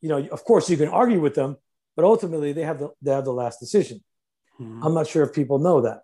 you 0.00 0.08
know, 0.08 0.26
of 0.28 0.44
course 0.44 0.70
you 0.70 0.76
can 0.76 0.88
argue 0.88 1.20
with 1.20 1.34
them, 1.34 1.56
but 1.96 2.04
ultimately 2.04 2.52
they 2.52 2.62
have 2.62 2.78
the 2.78 2.90
they 3.02 3.12
have 3.12 3.24
the 3.24 3.32
last 3.32 3.58
decision. 3.60 4.02
Mhm. 4.60 4.80
I'm 4.84 4.94
not 4.94 5.06
sure 5.06 5.22
if 5.24 5.32
people 5.34 5.58
know 5.58 5.80
that, 5.82 6.02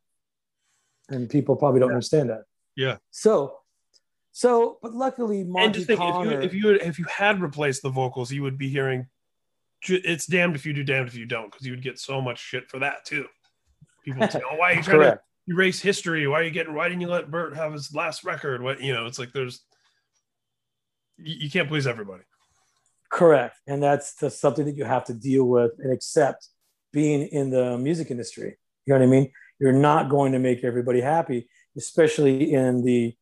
and 1.09 1.28
people 1.30 1.56
probably 1.56 1.80
don't 1.80 1.90
Yeah. 1.90 1.94
understand 1.97 2.30
that. 2.30 2.44
Yeah. 2.76 2.97
So, 3.10 3.59
so, 4.32 4.78
but 4.82 4.93
luckily, 4.93 5.44
Monte 5.44 5.64
and 5.64 5.74
just 5.74 5.86
think, 5.86 6.01
Conner. 6.01 6.40
if 6.40 6.52
you 6.55 6.70
if 6.70 6.80
you 6.82 6.89
if 6.90 6.98
you 6.98 7.05
had 7.06 7.40
replaced 7.40 7.82
the 7.82 7.90
vocals, 7.90 8.32
you 8.32 8.43
would 8.43 8.59
be 8.59 8.68
hearing. 8.68 9.09
It's 9.89 10.26
damned 10.26 10.55
if 10.55 10.64
you 10.64 10.72
do, 10.72 10.84
damned 10.84 11.09
if 11.09 11.16
you 11.16 11.26
don't, 11.26 11.51
because 11.51 11.66
you 11.66 11.72
would 11.72 11.82
get 11.82 11.98
so 11.98 12.20
much 12.20 12.39
shit 12.39 12.70
for 12.70 12.78
that 12.78 13.05
too. 13.05 13.26
People 14.05 14.20
would 14.20 14.30
say, 14.32 14.40
"Oh, 14.48 14.55
why 14.56 14.72
are 14.72 14.74
you 14.76 14.82
trying 14.82 15.01
to. 15.01 15.20
Erase 15.52 15.80
history? 15.80 16.26
Why 16.26 16.40
are 16.40 16.42
you 16.44 16.50
getting? 16.50 16.74
Why 16.74 16.88
didn't 16.88 17.02
you 17.02 17.08
let 17.08 17.30
Burt 17.30 17.54
have 17.56 17.72
his 17.72 17.94
last 17.94 18.24
record? 18.24 18.62
What 18.62 18.80
you 18.80 18.94
know? 18.94 19.06
It's 19.06 19.18
like 19.18 19.32
there's 19.32 19.60
you, 21.18 21.36
you 21.40 21.50
can't 21.50 21.68
please 21.68 21.86
everybody. 21.86 22.22
Correct. 23.10 23.58
And 23.66 23.82
that's 23.82 24.18
just 24.18 24.40
something 24.40 24.64
that 24.64 24.76
you 24.76 24.84
have 24.84 25.04
to 25.04 25.14
deal 25.14 25.44
with 25.44 25.72
and 25.78 25.92
accept 25.92 26.48
being 26.92 27.28
in 27.28 27.50
the 27.50 27.76
music 27.76 28.10
industry. 28.10 28.56
You 28.86 28.94
know 28.94 29.00
what 29.00 29.06
I 29.06 29.10
mean? 29.10 29.30
You're 29.60 29.72
not 29.72 30.08
going 30.08 30.32
to 30.32 30.38
make 30.38 30.64
everybody 30.64 31.00
happy, 31.00 31.48
especially 31.76 32.52
in 32.52 32.84
the, 32.84 33.14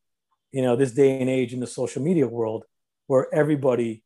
you 0.53 0.63
know, 0.63 0.77
this 0.77 0.93
day 0.93 1.21
and 1.21 1.29
age 1.29 1.53
in 1.53 1.61
the 1.61 1.67
social 1.67 2.03
media 2.03 2.27
world 2.27 2.65
where 3.09 3.27
everybody 3.35 4.05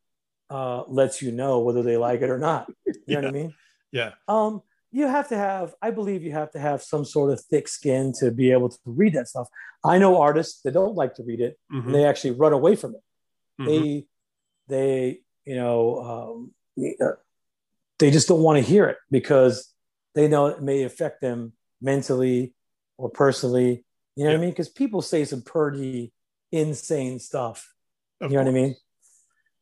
uh, 0.49 0.85
lets 0.89 1.21
you 1.21 1.33
know 1.33 1.61
whether 1.61 1.83
they 1.83 1.99
like 1.99 2.23
it 2.23 2.31
or 2.31 2.39
not. 2.39 2.71
You 2.87 3.17
know 3.17 3.21
what 3.21 3.29
I 3.29 3.33
mean? 3.33 3.55
Yeah, 3.93 4.13
Um, 4.27 4.63
you 4.95 5.09
have 5.09 5.29
to 5.31 5.37
have, 5.37 5.75
I 5.83 5.91
believe 5.91 6.23
you 6.23 6.33
have 6.33 6.53
to 6.53 6.61
have 6.61 6.81
some 6.83 7.05
sort 7.05 7.33
of 7.33 7.41
thick 7.51 7.67
skin 7.69 8.13
to 8.21 8.31
be 8.31 8.53
able 8.53 8.69
to 8.69 8.79
read 8.87 9.13
that 9.15 9.27
stuff. 9.29 9.49
I 9.85 9.99
know 9.99 10.21
artists 10.21 10.63
that 10.63 10.73
don't 10.73 10.95
like 10.95 11.15
to 11.17 11.25
read 11.25 11.41
it 11.41 11.59
Mhm. 11.71 11.87
and 11.87 11.95
they 11.95 12.05
actually 12.05 12.31
run 12.33 12.53
away 12.53 12.77
from 12.77 12.95
it 12.95 13.03
Mhm. 13.61 13.67
they 13.67 14.07
they 14.69 15.21
you 15.45 15.57
know 15.57 15.81
um, 16.11 16.55
uh, 17.01 17.17
they 17.99 18.11
just 18.11 18.29
don't 18.29 18.43
want 18.43 18.57
to 18.57 18.71
hear 18.73 18.87
it 18.87 18.99
because 19.11 19.73
they 20.15 20.27
know 20.29 20.47
it 20.47 20.63
may 20.63 20.83
affect 20.85 21.21
them 21.21 21.53
mentally 21.81 22.55
or 22.99 23.11
personally 23.11 23.85
you 24.17 24.25
know 24.25 24.31
what 24.31 24.39
i 24.39 24.41
mean 24.41 24.51
because 24.51 24.69
people 24.69 25.03
say 25.03 25.25
some 25.25 25.43
pretty 25.43 26.13
insane 26.51 27.19
stuff 27.19 27.75
Of 28.21 28.31
you 28.31 28.37
know 28.39 28.45
course. 28.45 28.77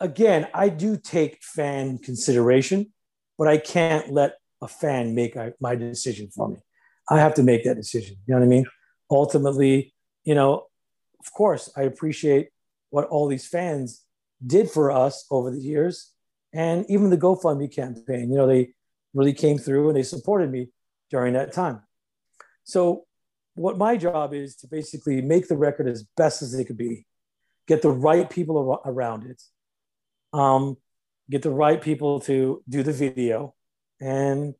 again 0.00 0.46
i 0.54 0.68
do 0.68 0.96
take 0.96 1.42
fan 1.42 1.98
consideration 1.98 2.92
but 3.38 3.48
i 3.48 3.56
can't 3.56 4.12
let 4.12 4.34
a 4.62 4.68
fan 4.68 5.14
make 5.14 5.36
my 5.60 5.74
decision 5.74 6.30
for 6.34 6.48
me. 6.48 6.56
I 7.10 7.18
have 7.18 7.34
to 7.34 7.42
make 7.42 7.64
that 7.64 7.76
decision 7.76 8.16
you 8.26 8.34
know 8.34 8.40
what 8.40 8.46
i 8.46 8.48
mean? 8.48 8.66
Ultimately 9.10 9.94
you 10.24 10.34
know 10.34 10.66
of 11.20 11.32
course 11.32 11.70
i 11.76 11.82
appreciate 11.82 12.48
what 12.90 13.06
all 13.08 13.28
these 13.28 13.46
fans 13.46 14.02
did 14.44 14.70
for 14.70 14.90
us 14.90 15.24
over 15.30 15.50
the 15.50 15.60
years 15.60 16.12
and 16.52 16.84
even 16.88 17.10
the 17.10 17.18
gofundme 17.18 17.72
campaign 17.74 18.30
you 18.30 18.36
know 18.36 18.46
they 18.46 18.72
really 19.16 19.32
came 19.32 19.58
through 19.58 19.88
and 19.88 19.96
they 19.96 20.02
supported 20.02 20.50
me 20.50 20.68
during 21.10 21.32
that 21.32 21.52
time. 21.52 21.82
So 22.64 23.04
what 23.54 23.78
my 23.78 23.96
job 23.96 24.34
is 24.34 24.56
to 24.56 24.68
basically 24.68 25.22
make 25.22 25.48
the 25.48 25.56
record 25.56 25.88
as 25.88 26.04
best 26.16 26.42
as 26.42 26.54
it 26.54 26.66
could 26.66 26.76
be 26.76 27.06
get 27.66 27.82
the 27.82 27.90
right 27.90 28.28
people 28.28 28.70
ar- 28.70 28.92
around 28.92 29.28
it 29.28 29.42
um, 30.32 30.76
get 31.30 31.42
the 31.42 31.50
right 31.50 31.80
people 31.80 32.20
to 32.20 32.62
do 32.68 32.82
the 32.82 32.92
video 32.92 33.54
and 34.00 34.54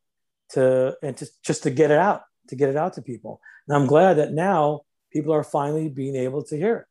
to 0.50 0.96
and 1.02 1.16
to 1.16 1.26
just 1.44 1.64
to 1.64 1.70
get 1.70 1.90
it 1.90 1.98
out 1.98 2.22
to 2.48 2.56
get 2.56 2.68
it 2.68 2.76
out 2.76 2.94
to 2.94 3.02
people 3.02 3.40
and 3.66 3.76
i'm 3.76 3.86
glad 3.86 4.14
that 4.14 4.32
now 4.32 4.80
people 5.12 5.32
are 5.32 5.44
finally 5.44 5.88
being 5.88 6.16
able 6.16 6.42
to 6.42 6.56
hear 6.56 6.76
it 6.76 6.86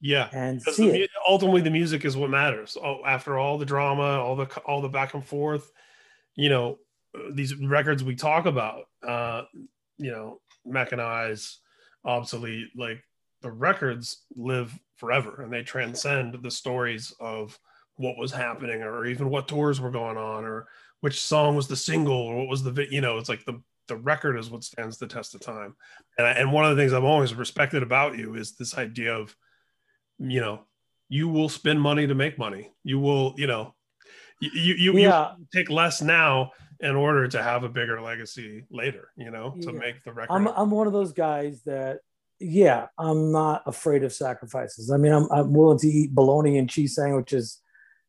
yeah. 0.00 0.28
and 0.32 0.62
see 0.62 0.90
the, 0.90 1.02
it 1.02 1.10
ultimately, 1.28 1.60
the 1.60 1.70
music 1.70 2.04
is 2.04 2.16
what 2.16 2.30
matters. 2.30 2.76
Oh, 2.82 3.00
after 3.06 3.38
all 3.38 3.58
the 3.58 3.64
drama, 3.64 4.20
all 4.20 4.36
the 4.36 4.46
all 4.66 4.82
the 4.82 4.88
back 4.88 5.14
and 5.14 5.24
forth, 5.24 5.70
you 6.34 6.48
know, 6.48 6.78
uh, 7.14 7.30
these 7.32 7.54
records 7.54 8.04
we 8.04 8.14
talk 8.14 8.46
about, 8.46 8.84
uh, 9.06 9.42
you 9.98 10.10
know, 10.10 10.40
mechanized, 10.64 11.58
obsolete, 12.04 12.68
like 12.76 13.02
the 13.42 13.50
records 13.50 14.22
live 14.34 14.76
forever 14.96 15.42
and 15.42 15.52
they 15.52 15.62
transcend 15.62 16.42
the 16.42 16.50
stories 16.50 17.14
of 17.20 17.58
what 17.96 18.16
was 18.16 18.32
happening 18.32 18.82
or 18.82 19.06
even 19.06 19.30
what 19.30 19.48
tours 19.48 19.80
were 19.80 19.90
going 19.90 20.16
on 20.16 20.44
or 20.44 20.66
which 21.00 21.20
song 21.20 21.56
was 21.56 21.68
the 21.68 21.76
single 21.76 22.14
or 22.14 22.36
what 22.36 22.48
was 22.48 22.62
the 22.62 22.86
you 22.90 23.00
know 23.00 23.18
it's 23.18 23.28
like 23.28 23.44
the 23.44 23.60
the 23.88 23.96
record 23.96 24.36
is 24.36 24.50
what 24.50 24.64
stands 24.64 24.98
the 24.98 25.06
test 25.06 25.34
of 25.34 25.40
time 25.40 25.74
and 26.18 26.26
I, 26.26 26.32
and 26.32 26.52
one 26.52 26.64
of 26.64 26.76
the 26.76 26.82
things 26.82 26.92
I've 26.92 27.04
always 27.04 27.34
respected 27.34 27.82
about 27.82 28.18
you 28.18 28.34
is 28.34 28.56
this 28.56 28.76
idea 28.76 29.14
of 29.14 29.34
you 30.18 30.40
know 30.40 30.64
you 31.08 31.28
will 31.28 31.48
spend 31.48 31.80
money 31.80 32.06
to 32.06 32.14
make 32.14 32.38
money 32.38 32.72
you 32.84 32.98
will 32.98 33.34
you 33.36 33.46
know 33.46 33.74
you 34.40 34.74
you, 34.74 34.92
yeah 34.98 35.32
you 35.38 35.46
take 35.54 35.70
less 35.70 36.02
now 36.02 36.50
in 36.80 36.94
order 36.94 37.26
to 37.28 37.42
have 37.42 37.64
a 37.64 37.68
bigger 37.68 38.00
legacy 38.00 38.64
later, 38.70 39.10
you 39.16 39.30
know, 39.30 39.54
to 39.62 39.72
Yeah. 39.72 39.78
make 39.78 40.04
the 40.04 40.12
record. 40.12 40.34
I'm 40.34 40.48
I'm 40.48 40.70
one 40.70 40.86
of 40.86 40.92
those 40.92 41.12
guys 41.12 41.62
that 41.62 42.00
yeah, 42.38 42.88
I'm 42.98 43.32
not 43.32 43.62
afraid 43.64 44.04
of 44.04 44.12
sacrifices. 44.12 44.90
I 44.90 44.98
mean, 44.98 45.12
I'm 45.12 45.26
I'm 45.30 45.54
willing 45.54 45.78
to 45.78 45.88
eat 45.88 46.14
bologna 46.14 46.58
and 46.58 46.68
cheese 46.68 46.94
sandwiches, 46.94 47.62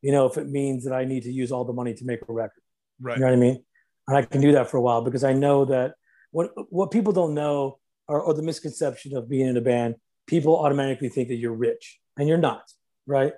you 0.07 0.13
know, 0.13 0.25
if 0.25 0.38
it 0.38 0.47
means 0.47 0.85
that 0.85 0.93
I 0.93 1.03
need 1.03 1.23
to 1.23 1.31
use 1.34 1.51
all 1.51 1.65
the 1.65 1.73
money 1.73 1.93
to 1.93 2.05
make 2.05 2.21
a 2.29 2.31
record. 2.31 2.63
right. 3.01 3.17
You 3.17 3.21
know 3.23 3.27
what 3.27 3.34
I 3.34 3.41
mean? 3.47 3.61
And 4.07 4.15
I 4.15 4.21
can 4.21 4.39
do 4.39 4.53
that 4.53 4.69
for 4.69 4.77
a 4.77 4.81
while 4.81 5.01
because 5.01 5.25
I 5.25 5.34
know 5.34 5.65
that 5.65 5.95
what 6.31 6.51
what 6.69 6.91
people 6.91 7.11
don't 7.11 7.34
know 7.34 7.79
or, 8.07 8.21
or 8.21 8.34
the 8.34 8.41
misconception 8.41 9.17
of 9.17 9.29
being 9.29 9.47
in 9.47 9.57
a 9.57 9.65
band, 9.73 9.95
people 10.25 10.57
automatically 10.63 11.09
think 11.09 11.27
that 11.27 11.35
you're 11.35 11.59
rich 11.67 11.99
and 12.17 12.25
you're 12.29 12.38
not, 12.38 12.63
right? 13.05 13.34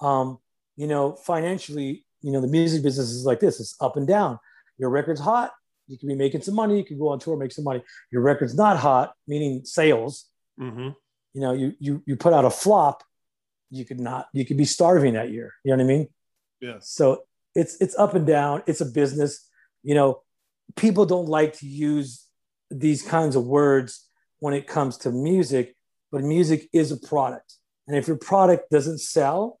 Um, 0.00 0.38
you 0.76 0.88
know, 0.88 1.12
financially, 1.12 2.04
you 2.22 2.32
know, 2.32 2.40
the 2.40 2.48
music 2.48 2.82
business 2.82 3.10
is 3.10 3.24
like 3.24 3.38
this, 3.38 3.60
it's 3.60 3.76
up 3.80 3.96
and 3.96 4.08
down. 4.08 4.40
Your 4.78 4.90
record's 4.90 5.20
hot, 5.20 5.52
you 5.86 5.96
can 5.96 6.08
be 6.08 6.16
making 6.16 6.42
some 6.42 6.56
money, 6.56 6.76
you 6.76 6.84
can 6.84 6.98
go 6.98 7.10
on 7.10 7.20
tour, 7.20 7.36
make 7.36 7.52
some 7.52 7.62
money. 7.70 7.84
Your 8.10 8.22
record's 8.22 8.56
not 8.56 8.78
hot, 8.78 9.12
meaning 9.28 9.64
sales, 9.64 10.28
hmm 10.58 10.88
you 11.34 11.40
know, 11.40 11.52
you 11.52 11.72
you 11.78 12.02
you 12.06 12.16
put 12.16 12.32
out 12.32 12.44
a 12.44 12.50
flop, 12.50 13.04
you 13.70 13.84
could 13.84 14.00
not, 14.00 14.28
you 14.32 14.44
could 14.44 14.56
be 14.56 14.64
starving 14.64 15.14
that 15.14 15.30
year. 15.30 15.54
You 15.64 15.70
know 15.70 15.82
what 15.82 15.90
I 15.90 15.94
mean? 15.94 16.08
yeah 16.60 16.76
So 16.80 17.24
it's 17.54 17.76
it's 17.80 17.96
up 17.96 18.14
and 18.14 18.26
down. 18.26 18.62
It's 18.66 18.80
a 18.80 18.86
business. 18.86 19.48
You 19.82 19.94
know, 19.94 20.22
people 20.76 21.06
don't 21.06 21.28
like 21.28 21.58
to 21.58 21.66
use 21.66 22.26
these 22.70 23.02
kinds 23.02 23.36
of 23.36 23.44
words 23.46 24.06
when 24.38 24.54
it 24.54 24.66
comes 24.66 24.96
to 24.98 25.10
music, 25.10 25.74
but 26.12 26.22
music 26.22 26.68
is 26.72 26.92
a 26.92 26.96
product. 26.96 27.54
And 27.88 27.96
if 27.96 28.06
your 28.06 28.16
product 28.16 28.70
doesn't 28.70 29.00
sell, 29.00 29.58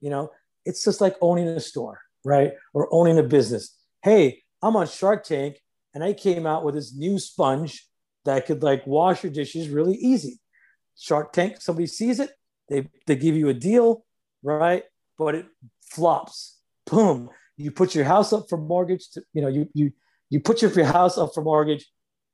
you 0.00 0.10
know, 0.10 0.30
it's 0.64 0.84
just 0.84 1.00
like 1.00 1.16
owning 1.20 1.48
a 1.48 1.60
store, 1.60 2.00
right? 2.24 2.52
Or 2.74 2.88
owning 2.92 3.18
a 3.18 3.22
business. 3.22 3.74
Hey, 4.02 4.42
I'm 4.62 4.76
on 4.76 4.86
Shark 4.86 5.24
Tank 5.24 5.60
and 5.94 6.04
I 6.04 6.12
came 6.12 6.46
out 6.46 6.64
with 6.64 6.74
this 6.74 6.94
new 6.94 7.18
sponge 7.18 7.86
that 8.24 8.46
could 8.46 8.62
like 8.62 8.86
wash 8.86 9.22
your 9.22 9.32
dishes 9.32 9.68
really 9.68 9.94
easy. 9.94 10.38
Shark 10.98 11.32
Tank, 11.32 11.60
somebody 11.60 11.86
sees 11.86 12.20
it, 12.20 12.30
they 12.68 12.88
they 13.06 13.16
give 13.16 13.36
you 13.36 13.48
a 13.48 13.54
deal, 13.54 14.04
right? 14.42 14.84
But 15.18 15.34
it 15.34 15.46
flops. 15.82 16.58
Boom. 16.90 17.30
You 17.56 17.70
put 17.70 17.94
your 17.94 18.04
house 18.04 18.32
up 18.32 18.48
for 18.48 18.58
mortgage 18.58 19.10
to, 19.10 19.22
you 19.32 19.42
know, 19.42 19.48
you 19.48 19.68
you 19.72 19.92
you 20.30 20.40
put 20.40 20.62
your, 20.62 20.70
your 20.72 20.86
house 20.86 21.16
up 21.18 21.32
for 21.34 21.42
mortgage 21.42 21.86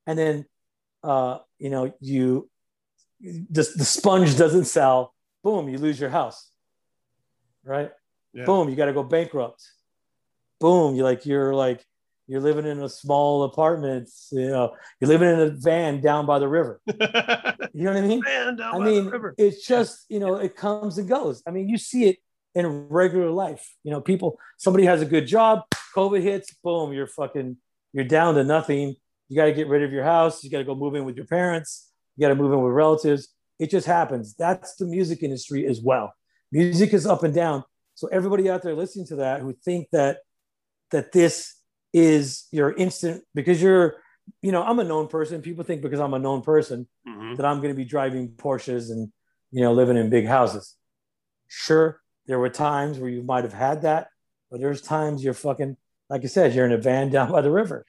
and 0.06 0.18
then 0.18 0.46
uh, 1.04 1.38
you 1.58 1.70
know, 1.70 1.92
you 2.00 2.48
the, 3.20 3.68
the 3.76 3.84
sponge 3.84 4.36
doesn't 4.36 4.64
sell, 4.64 5.14
boom, 5.44 5.68
you 5.68 5.78
lose 5.78 6.00
your 6.00 6.10
house. 6.10 6.50
Right? 7.64 7.90
Yeah. 8.32 8.44
Boom, 8.44 8.68
you 8.68 8.76
got 8.76 8.86
to 8.86 8.92
go 8.92 9.02
bankrupt. 9.02 9.62
Boom, 10.60 10.96
you 10.96 11.04
like 11.04 11.26
you're 11.26 11.54
like 11.54 11.84
you're 12.26 12.40
living 12.40 12.66
in 12.66 12.82
a 12.82 12.88
small 12.88 13.44
apartment, 13.44 14.08
you 14.30 14.48
know, 14.48 14.74
you're 15.00 15.08
living 15.08 15.28
in 15.28 15.40
a 15.40 15.50
van 15.50 16.00
down 16.00 16.26
by 16.26 16.38
the 16.38 16.48
river. 16.48 16.80
You 17.74 17.84
know 17.84 17.94
what 17.94 18.04
I 18.04 18.06
mean? 18.06 18.22
I 18.26 18.54
by 18.54 18.78
mean, 18.84 19.04
the 19.06 19.10
river. 19.10 19.34
it's 19.38 19.66
just 19.66 20.04
you 20.10 20.20
know, 20.20 20.34
it 20.36 20.54
comes 20.56 20.98
and 20.98 21.08
goes. 21.08 21.42
I 21.46 21.50
mean, 21.50 21.70
you 21.70 21.78
see 21.78 22.04
it 22.04 22.18
in 22.54 22.66
regular 22.66 23.30
life. 23.30 23.66
You 23.82 23.92
know, 23.92 24.02
people. 24.02 24.38
Somebody 24.58 24.84
has 24.84 25.00
a 25.00 25.06
good 25.06 25.26
job. 25.26 25.62
COVID 25.96 26.20
hits. 26.22 26.54
Boom, 26.62 26.92
you're 26.92 27.06
fucking. 27.06 27.56
You're 27.94 28.04
down 28.04 28.34
to 28.34 28.44
nothing. 28.44 28.96
You 29.28 29.36
got 29.36 29.46
to 29.46 29.54
get 29.54 29.68
rid 29.68 29.82
of 29.82 29.90
your 29.90 30.04
house. 30.04 30.44
You 30.44 30.50
got 30.50 30.58
to 30.58 30.64
go 30.64 30.74
move 30.74 30.94
in 30.94 31.06
with 31.06 31.16
your 31.16 31.24
parents. 31.24 31.90
You 32.16 32.26
got 32.26 32.28
to 32.28 32.34
move 32.34 32.52
in 32.52 32.60
with 32.60 32.74
relatives. 32.74 33.28
It 33.58 33.70
just 33.70 33.86
happens. 33.86 34.34
That's 34.34 34.74
the 34.74 34.84
music 34.84 35.22
industry 35.22 35.66
as 35.66 35.80
well. 35.80 36.12
Music 36.50 36.92
is 36.92 37.06
up 37.06 37.22
and 37.22 37.34
down. 37.34 37.64
So 37.94 38.08
everybody 38.08 38.50
out 38.50 38.62
there 38.62 38.74
listening 38.74 39.06
to 39.06 39.16
that 39.16 39.40
who 39.40 39.54
think 39.64 39.88
that 39.92 40.18
that 40.90 41.12
this 41.12 41.54
is 41.92 42.46
your 42.52 42.72
instant 42.72 43.22
because 43.34 43.62
you're, 43.62 43.96
you 44.40 44.52
know, 44.52 44.62
I'm 44.62 44.78
a 44.78 44.84
known 44.84 45.08
person. 45.08 45.42
People 45.42 45.64
think 45.64 45.82
because 45.82 46.00
I'm 46.00 46.14
a 46.14 46.18
known 46.18 46.42
person 46.42 46.88
Mhm. 47.06 47.36
that 47.36 47.44
I'm 47.46 47.58
going 47.58 47.70
to 47.70 47.76
be 47.76 47.84
driving 47.84 48.30
Porsches 48.30 48.90
and 48.90 49.12
you 49.50 49.60
know 49.62 49.72
living 49.72 49.96
in 49.96 50.08
big 50.10 50.26
houses. 50.26 50.76
Sure, 51.48 52.00
there 52.26 52.38
were 52.38 52.48
times 52.48 52.98
where 52.98 53.10
you 53.10 53.22
might 53.22 53.44
have 53.44 53.52
had 53.52 53.82
that, 53.82 54.08
but 54.50 54.60
there's 54.60 54.80
times 54.80 55.22
you're 55.22 55.34
fucking 55.34 55.76
like 56.08 56.24
I 56.24 56.26
said, 56.28 56.54
you're 56.54 56.66
in 56.66 56.72
a 56.72 56.78
van 56.78 57.10
down 57.16 57.30
by 57.30 57.40
the 57.42 57.50
river, 57.50 57.84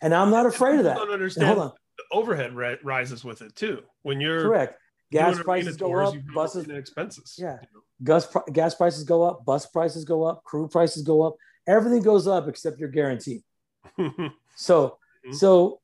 and 0.00 0.14
I'm 0.14 0.30
not 0.30 0.46
afraid 0.46 0.78
of 0.78 0.84
that. 0.84 0.94
People 0.94 1.06
don't 1.06 1.14
And 1.14 1.22
understand. 1.22 1.46
hold 1.48 1.58
on, 1.60 1.72
the 1.98 2.04
overhead 2.16 2.54
ri- 2.54 2.78
rises 2.84 3.24
with 3.24 3.42
it 3.42 3.54
too. 3.56 3.82
When 4.02 4.20
you're 4.20 4.42
correct. 4.42 4.78
Gas 5.12 5.40
prices 5.40 5.76
go 5.76 5.94
up, 6.00 6.14
buses, 6.34 6.68
expenses. 6.68 7.36
Yeah. 7.38 7.58
you 7.62 7.68
know. 7.74 7.80
gas 8.02 8.26
gas 8.52 8.74
prices 8.74 9.04
go 9.04 9.22
up, 9.22 9.44
bus 9.44 9.64
prices 9.66 10.04
go 10.04 10.24
up, 10.24 10.42
crew 10.42 10.66
prices 10.68 11.04
go 11.04 11.22
up. 11.22 11.36
Everything 11.66 12.02
goes 12.02 12.26
up 12.26 12.48
except 12.48 12.78
your 12.78 12.88
guarantee. 12.88 13.44
So, 14.58 14.98
Mhm. 15.26 15.34
so, 15.34 15.80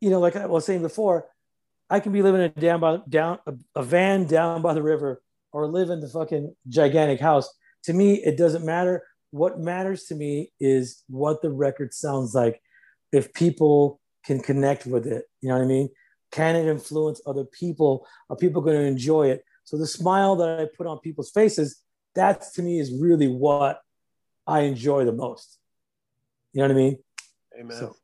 you 0.00 0.10
know, 0.10 0.18
like 0.18 0.34
I 0.34 0.46
was 0.46 0.64
saying 0.64 0.82
before, 0.82 1.28
I 1.88 2.00
can 2.00 2.10
be 2.10 2.20
living 2.22 2.40
in 2.40 2.52
a 2.56 2.60
down 2.60 2.80
by 2.80 3.00
down 3.08 3.38
a, 3.46 3.54
a 3.76 3.82
van 3.84 4.26
down 4.26 4.60
by 4.60 4.74
the 4.74 4.82
river 4.82 5.22
or 5.52 5.68
live 5.68 5.88
in 5.90 6.00
the 6.00 6.08
fucking 6.08 6.56
gigantic 6.68 7.20
house. 7.20 7.48
To 7.84 7.92
me, 7.92 8.14
it 8.14 8.36
doesn't 8.36 8.64
matter. 8.64 9.04
What 9.30 9.60
matters 9.60 10.04
to 10.04 10.14
me 10.14 10.52
is 10.58 11.04
what 11.08 11.42
the 11.42 11.50
record 11.50 11.94
sounds 11.94 12.34
like. 12.34 12.60
If 13.12 13.32
people 13.34 14.00
can 14.24 14.40
connect 14.40 14.86
with 14.86 15.06
it, 15.06 15.26
you 15.42 15.48
know 15.50 15.56
what 15.56 15.64
I 15.64 15.68
mean? 15.68 15.90
Can 16.32 16.56
it 16.56 16.66
influence 16.66 17.20
other 17.26 17.44
people? 17.44 18.06
Are 18.30 18.36
people 18.36 18.62
going 18.62 18.76
to 18.78 18.86
enjoy 18.86 19.28
it? 19.28 19.44
So 19.64 19.76
the 19.76 19.86
smile 19.86 20.34
that 20.36 20.58
I 20.60 20.66
put 20.76 20.86
on 20.86 20.98
people's 20.98 21.30
faces, 21.30 21.82
that's 22.14 22.52
to 22.52 22.62
me 22.62 22.80
is 22.80 22.90
really 22.92 23.28
what 23.28 23.81
I 24.46 24.60
enjoy 24.60 25.04
the 25.04 25.12
most. 25.12 25.58
You 26.52 26.62
know 26.62 26.68
what 26.68 26.74
I 26.74 26.74
mean? 26.80 26.98
Amen. 27.58 27.76
So- 27.76 27.96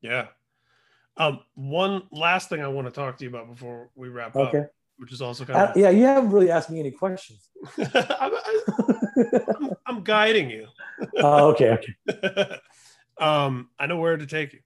Yeah. 0.00 0.28
Um, 1.16 1.40
one 1.54 2.02
last 2.12 2.48
thing 2.48 2.60
I 2.62 2.68
want 2.68 2.86
to 2.86 2.92
talk 2.92 3.16
to 3.18 3.24
you 3.24 3.30
about 3.30 3.48
before 3.48 3.90
we 3.96 4.08
wrap 4.08 4.36
up, 4.36 4.54
which 4.98 5.12
is 5.12 5.20
also 5.20 5.44
kind 5.44 5.58
Uh, 5.58 5.64
of 5.72 5.76
yeah, 5.76 5.90
you 5.90 6.04
haven't 6.04 6.30
really 6.30 6.48
asked 6.50 6.70
me 6.70 6.78
any 6.78 6.92
questions. 6.92 7.48
I'm, 7.78 7.86
I- 7.90 8.62
I'm, 9.58 9.70
I'm 9.86 10.04
guiding 10.04 10.48
you. 10.48 10.68
oh, 11.18 11.48
okay, 11.50 11.70
okay. 12.08 12.58
um, 13.18 13.70
I 13.80 13.86
know 13.86 13.96
where 13.98 14.16
to 14.16 14.26
take 14.26 14.52
you. 14.52 14.60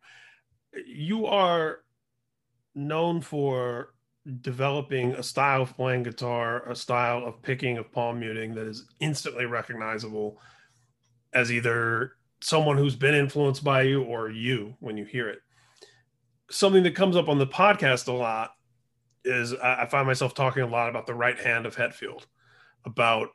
You 0.87 1.27
are 1.27 1.79
known 2.75 3.23
for 3.23 3.95
developing 4.43 5.13
a 5.13 5.23
style 5.23 5.63
of 5.63 5.75
playing 5.75 6.03
guitar, 6.03 6.69
a 6.69 6.77
style 6.77 7.25
of 7.25 7.41
picking, 7.43 7.79
of 7.79 7.91
palm 7.93 8.21
muting 8.21 8.55
that 8.57 8.67
is 8.67 8.87
instantly 9.01 9.47
recognizable 9.47 10.39
as 11.33 11.51
either 11.51 12.13
someone 12.41 12.77
who's 12.77 12.97
been 12.97 13.15
influenced 13.15 13.63
by 13.63 13.83
you 13.83 14.03
or 14.03 14.31
you 14.31 14.75
when 14.81 14.97
you 14.97 15.05
hear 15.05 15.29
it. 15.29 15.41
Something 16.51 16.83
that 16.83 16.95
comes 16.95 17.17
up 17.17 17.29
on 17.29 17.39
the 17.39 17.47
podcast 17.47 18.09
a 18.09 18.13
lot 18.13 18.55
is 19.25 19.55
I 19.55 19.87
find 19.87 20.07
myself 20.07 20.35
talking 20.35 20.63
a 20.63 20.69
lot 20.69 20.89
about 20.89 21.07
the 21.07 21.15
right 21.15 21.39
hand 21.39 21.65
of 21.65 21.77
Hetfield, 21.77 22.27
about 22.85 23.31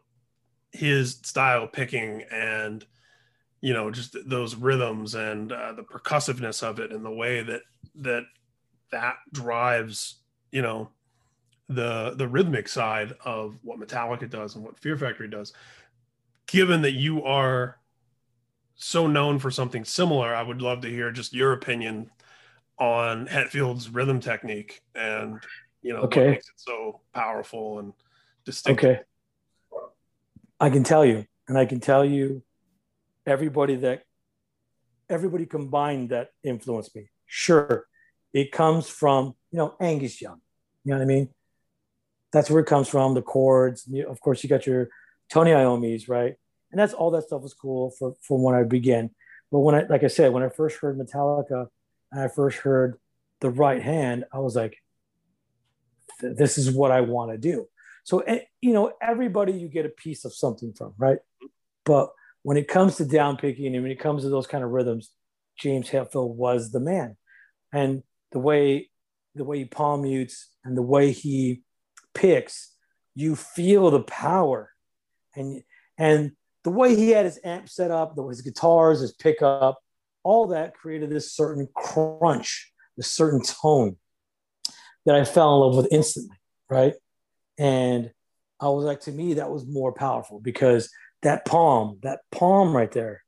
his 0.71 1.19
style 1.23 1.67
picking 1.67 2.23
and 2.29 2.85
you 3.61 3.73
know 3.73 3.89
just 3.89 4.15
those 4.25 4.55
rhythms 4.55 5.15
and 5.15 5.51
uh, 5.51 5.71
the 5.73 5.81
percussiveness 5.81 6.61
of 6.61 6.79
it 6.79 6.91
and 6.91 7.03
the 7.03 7.11
way 7.11 7.41
that 7.41 7.61
that 7.95 8.23
that 8.91 9.15
drives 9.31 10.17
you 10.51 10.61
know 10.61 10.89
the 11.69 12.13
the 12.17 12.27
rhythmic 12.27 12.67
side 12.67 13.13
of 13.25 13.57
what 13.63 13.79
Metallica 13.79 14.29
does 14.29 14.55
and 14.55 14.63
what 14.63 14.79
Fear 14.79 14.97
Factory 14.97 15.27
does. 15.27 15.53
Given 16.47 16.81
that 16.83 16.93
you 16.93 17.23
are 17.23 17.77
so 18.77 19.07
known 19.07 19.39
for 19.39 19.51
something 19.51 19.83
similar, 19.83 20.33
I 20.33 20.43
would 20.43 20.61
love 20.61 20.81
to 20.81 20.89
hear 20.89 21.11
just 21.11 21.33
your 21.33 21.51
opinion 21.53 22.09
on 22.79 23.25
Hetfield's 23.25 23.89
rhythm 23.89 24.19
technique 24.19 24.81
and 24.95 25.39
you 25.81 25.93
know 25.93 26.01
Okay. 26.01 26.21
what 26.25 26.31
makes 26.31 26.47
it 26.47 26.53
so 26.57 27.01
powerful 27.13 27.79
and 27.79 27.93
distinct. 28.45 28.83
Okay. 28.83 29.01
I 30.59 30.69
can 30.69 30.83
tell 30.83 31.03
you, 31.05 31.25
and 31.47 31.57
I 31.57 31.65
can 31.65 31.79
tell 31.79 32.05
you 32.05 32.43
everybody 33.25 33.75
that 33.77 34.03
everybody 35.09 35.45
combined 35.45 36.09
that 36.09 36.29
influenced 36.43 36.95
me. 36.95 37.09
Sure. 37.25 37.85
It 38.33 38.51
comes 38.51 38.89
from, 38.89 39.35
you 39.51 39.57
know, 39.57 39.75
Angus 39.79 40.21
Young. 40.21 40.41
You 40.83 40.91
know 40.91 40.97
what 40.97 41.03
I 41.03 41.07
mean? 41.07 41.29
That's 42.33 42.49
where 42.49 42.59
it 42.59 42.65
comes 42.65 42.87
from, 42.89 43.13
the 43.13 43.21
chords. 43.21 43.85
You, 43.87 44.07
of 44.07 44.19
course, 44.19 44.43
you 44.43 44.49
got 44.49 44.67
your 44.67 44.89
Tony 45.31 45.53
Iommi's, 45.53 46.09
right? 46.09 46.35
And 46.71 46.79
that's 46.79 46.93
all 46.93 47.11
that 47.11 47.23
stuff 47.23 47.41
was 47.41 47.53
cool 47.53 47.91
for 47.91 48.15
from 48.21 48.41
when 48.41 48.55
I 48.55 48.63
began. 48.63 49.11
But 49.51 49.59
when 49.59 49.75
I 49.75 49.83
like 49.83 50.03
I 50.03 50.07
said, 50.07 50.33
when 50.33 50.43
I 50.43 50.49
first 50.49 50.77
heard 50.77 50.97
Metallica 50.97 51.67
and 52.11 52.21
I 52.21 52.27
first 52.27 52.57
heard 52.59 52.99
the 53.39 53.49
right 53.49 53.81
hand, 53.81 54.25
I 54.33 54.39
was 54.39 54.55
like, 54.55 54.77
this 56.21 56.57
is 56.57 56.71
what 56.71 56.91
I 56.91 57.01
want 57.01 57.31
to 57.31 57.37
do. 57.37 57.67
So, 58.03 58.19
eh, 58.19 58.39
you 58.61 58.73
know, 58.73 58.93
everybody 59.01 59.53
you 59.53 59.67
get 59.67 59.85
a 59.85 59.89
piece 59.89 60.25
of 60.25 60.33
something 60.33 60.73
from, 60.73 60.93
right? 60.97 61.19
But 61.85 62.09
when 62.43 62.57
it 62.57 62.67
comes 62.67 62.95
to 62.97 63.05
down 63.05 63.37
picking 63.37 63.75
and 63.75 63.83
when 63.83 63.91
it 63.91 63.99
comes 63.99 64.23
to 64.23 64.29
those 64.29 64.47
kind 64.47 64.63
of 64.63 64.69
rhythms, 64.69 65.11
James 65.57 65.89
Hetfield 65.89 66.35
was 66.35 66.71
the 66.71 66.79
man. 66.79 67.17
And 67.73 68.03
the 68.31 68.39
way 68.39 68.89
the 69.35 69.43
way 69.43 69.59
he 69.59 69.65
palm 69.65 70.03
mutes 70.03 70.49
and 70.63 70.75
the 70.75 70.81
way 70.81 71.11
he 71.11 71.61
picks, 72.13 72.73
you 73.13 73.35
feel 73.35 73.91
the 73.91 74.01
power. 74.01 74.71
And 75.35 75.63
and 75.97 76.31
the 76.67 76.73
way 76.73 76.97
he 76.97 77.11
had 77.11 77.23
his 77.23 77.39
amp 77.45 77.69
set 77.69 77.91
up, 77.91 78.13
the- 78.17 78.27
his 78.27 78.41
guitars, 78.41 78.99
his 78.99 79.13
pickup, 79.13 79.79
all 80.21 80.47
that 80.47 80.75
created 80.75 81.09
this 81.09 81.31
certain 81.31 81.69
crunch, 81.73 82.73
this 82.97 83.09
certain 83.09 83.41
tone 83.41 83.95
that 85.05 85.15
I 85.15 85.23
fell 85.23 85.53
in 85.55 85.61
love 85.61 85.77
with 85.77 85.87
instantly, 85.93 86.35
right? 86.69 86.93
And 87.57 88.11
I 88.59 88.67
was 88.67 88.83
like, 88.83 88.99
to 89.01 89.13
me, 89.13 89.35
that 89.35 89.49
was 89.49 89.65
more 89.65 89.93
powerful 89.93 90.41
because 90.41 90.89
that 91.21 91.45
palm, 91.45 91.99
that 92.03 92.19
palm 92.33 92.75
right 92.75 92.91
there, 92.91 93.23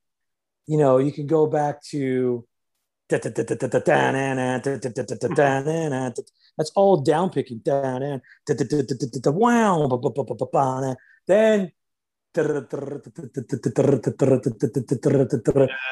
you 0.67 0.77
know, 0.77 0.97
you 0.97 1.13
can 1.13 1.25
go 1.25 1.47
back 1.47 1.81
to 1.91 2.45
that's 6.57 6.71
all 6.75 6.97
down 7.01 7.29
picking. 7.29 7.61
Then 7.63 8.21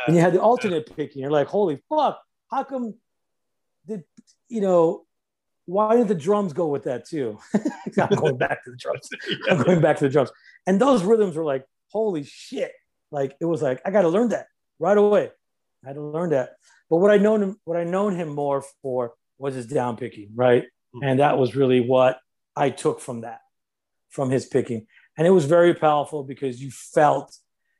and 0.07 0.15
you 0.15 0.21
had 0.21 0.33
the 0.33 0.41
alternate 0.41 0.95
picking. 0.95 1.21
You're 1.21 1.31
like, 1.31 1.47
holy 1.47 1.81
fuck, 1.89 2.19
how 2.51 2.63
come 2.63 2.95
did 3.87 4.03
you 4.49 4.61
know 4.61 5.05
why 5.65 5.97
did 5.97 6.07
the 6.07 6.15
drums 6.15 6.53
go 6.53 6.67
with 6.67 6.83
that 6.83 7.07
too? 7.07 7.39
I'm 7.99 8.15
going 8.15 8.37
back 8.37 8.63
to 8.63 8.71
the 8.71 8.77
drums. 8.77 9.09
I'm 9.49 9.63
going 9.63 9.81
back 9.81 9.97
to 9.97 10.05
the 10.05 10.09
drums. 10.09 10.31
And 10.65 10.79
those 10.79 11.03
rhythms 11.03 11.35
were 11.35 11.43
like, 11.43 11.65
holy 11.91 12.23
shit. 12.23 12.71
Like 13.11 13.35
it 13.41 13.45
was 13.45 13.61
like, 13.61 13.81
I 13.85 13.91
gotta 13.91 14.07
learn 14.09 14.29
that 14.29 14.47
right 14.79 14.97
away. 14.97 15.29
I 15.83 15.87
had 15.89 15.95
to 15.95 16.01
learn 16.01 16.31
that. 16.31 16.55
But 16.89 16.97
what 16.97 17.11
I 17.11 17.17
known 17.17 17.43
him, 17.43 17.59
what 17.65 17.77
I 17.77 17.83
known 17.83 18.15
him 18.15 18.29
more 18.29 18.63
for 18.81 19.13
was 19.37 19.55
his 19.55 19.67
down 19.67 19.97
picking, 19.97 20.29
right? 20.35 20.63
Mm-hmm. 20.63 21.03
And 21.03 21.19
that 21.19 21.37
was 21.37 21.55
really 21.55 21.81
what 21.81 22.19
I 22.55 22.69
took 22.69 22.99
from 22.99 23.21
that, 23.21 23.41
from 24.09 24.29
his 24.29 24.45
picking. 24.45 24.87
And 25.17 25.25
it 25.25 25.31
was 25.31 25.45
very 25.45 25.73
powerful 25.73 26.23
because 26.23 26.61
you 26.61 26.69
felt, 26.71 27.35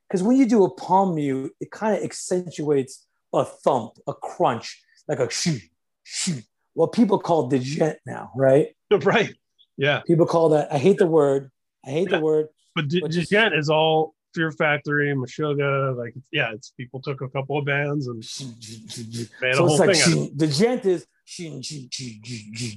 because 0.08 0.22
when 0.22 0.36
you 0.36 0.46
do 0.46 0.64
a 0.64 0.70
palm 0.70 1.14
mute, 1.14 1.52
it 1.60 1.70
kind 1.70 1.96
of 1.96 2.02
accentuates 2.02 3.06
a 3.32 3.44
thump, 3.44 3.92
a 4.06 4.14
crunch, 4.14 4.82
like 5.06 5.20
a 5.20 5.30
shoo, 5.30 5.58
shoo. 6.02 6.40
What 6.74 6.92
people 6.92 7.18
call 7.18 7.48
djent 7.48 7.98
now, 8.06 8.30
right? 8.36 8.68
Right. 8.90 9.34
Yeah. 9.76 10.00
People 10.06 10.26
call 10.26 10.48
that. 10.50 10.72
I 10.72 10.78
hate 10.78 10.96
the 10.96 11.06
word. 11.06 11.50
I 11.84 11.90
hate 11.90 12.10
yeah. 12.10 12.16
the 12.16 12.24
word. 12.24 12.46
But, 12.74 12.88
d- 12.88 13.02
djent 13.02 13.56
is 13.56 13.68
all 13.68 14.14
Fear 14.34 14.52
Factory, 14.52 15.14
Meshuggah, 15.14 15.96
like 15.96 16.14
yeah, 16.30 16.52
it's 16.52 16.70
people 16.70 17.00
took 17.00 17.22
a 17.22 17.28
couple 17.28 17.58
of 17.58 17.64
bands 17.64 18.06
and 18.06 18.18
made 18.18 19.54
so 19.54 19.64
a 19.64 19.68
whole 19.68 19.78
like 19.78 19.96
thing. 19.96 20.30
the 20.36 20.46
gent 20.46 20.84
is 20.84 21.06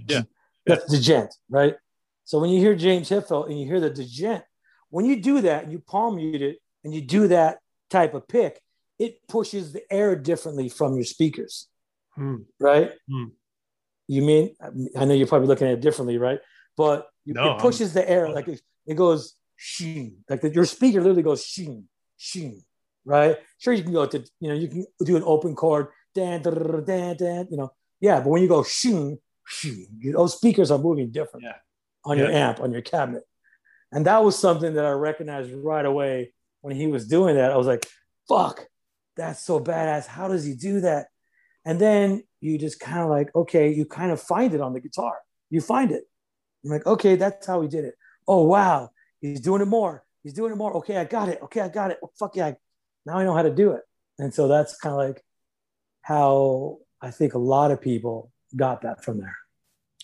yeah. 0.08 0.22
that's 0.66 0.90
the 0.90 1.00
gent, 1.00 1.34
right? 1.50 1.76
So 2.24 2.40
when 2.40 2.50
you 2.52 2.60
hear 2.60 2.76
James 2.76 3.10
Hetfield 3.10 3.50
and 3.50 3.60
you 3.60 3.66
hear 3.66 3.80
the 3.80 3.90
djent, 3.90 4.44
when 4.91 5.05
you 5.05 5.22
do 5.22 5.41
that 5.41 5.63
and 5.63 5.72
you 5.72 5.80
palm 5.80 6.18
mute 6.18 6.41
it 6.41 6.59
and 6.84 6.93
you 6.93 7.01
do 7.01 7.27
that 7.30 7.57
type 7.89 8.13
of 8.13 8.27
pick, 8.27 8.61
it 8.99 9.27
pushes 9.27 9.73
the 9.73 9.81
air 9.91 10.15
differently 10.15 10.69
from 10.69 10.95
your 10.95 11.03
speakers, 11.03 11.68
hmm. 12.15 12.38
right? 12.59 12.91
Hmm. 13.09 13.26
You 14.07 14.22
mean 14.22 14.55
I 14.95 15.05
know 15.05 15.13
you're 15.15 15.27
probably 15.27 15.47
looking 15.47 15.68
at 15.68 15.73
it 15.73 15.81
differently, 15.81 16.18
right? 16.18 16.39
But 16.77 17.09
no, 17.26 17.55
it 17.55 17.59
pushes 17.59 17.95
I'm, 17.95 18.03
the 18.03 18.09
air 18.09 18.30
like 18.30 18.47
it, 18.47 18.61
it 18.85 18.95
goes. 18.95 19.35
Like 20.27 20.41
the, 20.41 20.51
your 20.51 20.65
speaker 20.65 20.99
literally 21.01 21.22
goes 21.22 21.45
sheen, 21.45 21.88
sheen, 22.18 22.63
right? 23.05 23.38
Sure, 23.59 23.73
you 23.73 23.84
can 23.84 23.93
go 23.93 24.07
to, 24.07 24.18
you 24.39 24.49
know, 24.49 24.55
you 24.55 24.68
can 24.68 24.85
do 25.05 25.15
an 25.15 25.23
open 25.23 25.53
chord, 25.53 25.89
dan, 26.15 26.41
dan, 26.41 26.84
dan, 26.84 27.15
dan, 27.15 27.47
you 27.51 27.57
know, 27.57 27.72
yeah. 27.99 28.19
But 28.22 28.30
when 28.30 28.41
you 28.41 28.47
go 28.47 28.63
sheen, 28.63 29.19
sheen, 29.45 29.88
those 30.13 30.35
speakers 30.35 30.72
are 30.72 30.80
moving 30.80 31.11
different 31.11 31.43
yeah. 31.43 31.57
on 32.03 32.18
yeah. 32.18 32.23
your 32.23 32.34
amp, 32.34 32.59
on 32.59 32.72
your 32.72 32.81
cabinet. 32.81 33.23
And 33.91 34.05
that 34.05 34.23
was 34.23 34.38
something 34.38 34.73
that 34.76 34.85
I 34.85 34.91
recognized 34.91 35.51
right 35.51 35.85
away 35.85 36.34
when 36.61 36.76
he 36.76 36.88
was 36.88 37.07
doing 37.07 37.35
that. 37.35 37.51
I 37.51 37.57
was 37.57 37.68
like, 37.68 37.85
fuck, 38.27 38.65
that's 39.18 39.43
so 39.43 39.59
badass. 39.59 40.07
How 40.07 40.27
does 40.27 40.45
he 40.45 40.53
do 40.53 40.81
that? 40.81 41.07
And 41.65 41.80
then 41.80 42.23
you 42.39 42.57
just 42.57 42.80
kind 42.80 43.01
of 43.01 43.09
like, 43.09 43.35
okay, 43.35 43.72
you 43.72 43.85
kind 43.85 44.11
of 44.11 44.22
find 44.22 44.53
it 44.53 44.61
on 44.61 44.73
the 44.73 44.80
guitar. 44.80 45.18
You 45.49 45.61
find 45.61 45.91
it. 45.91 46.03
I'm 46.63 46.72
like, 46.72 46.85
okay, 46.85 47.15
that's 47.15 47.45
how 47.45 47.61
he 47.61 47.68
did 47.68 47.85
it. 47.85 47.95
Oh, 48.27 48.43
wow. 48.43 48.91
He's 49.19 49.41
doing 49.41 49.61
it 49.61 49.68
more. 49.68 50.03
He's 50.23 50.34
doing 50.34 50.51
it 50.51 50.55
more. 50.55 50.77
Okay, 50.77 50.97
I 50.97 51.05
got 51.05 51.30
it. 51.30 51.39
Okay, 51.43 51.61
I 51.61 51.68
got 51.68 51.91
it. 51.91 51.99
Oh, 52.03 52.11
fuck 52.18 52.35
yeah. 52.35 52.53
Now 53.05 53.18
I 53.18 53.23
know 53.23 53.34
how 53.34 53.41
to 53.41 53.53
do 53.53 53.72
it. 53.72 53.81
And 54.18 54.34
so 54.34 54.47
that's 54.47 54.77
kind 54.77 54.93
of 54.93 55.07
like 55.07 55.23
how 56.01 56.77
I 57.01 57.11
think 57.11 57.34
a 57.34 57.39
lot 57.39 57.72
of 57.72 57.81
people 57.81 58.31
got 58.55 58.84
that 58.84 59.03
from 59.03 59.19
there. 59.19 59.35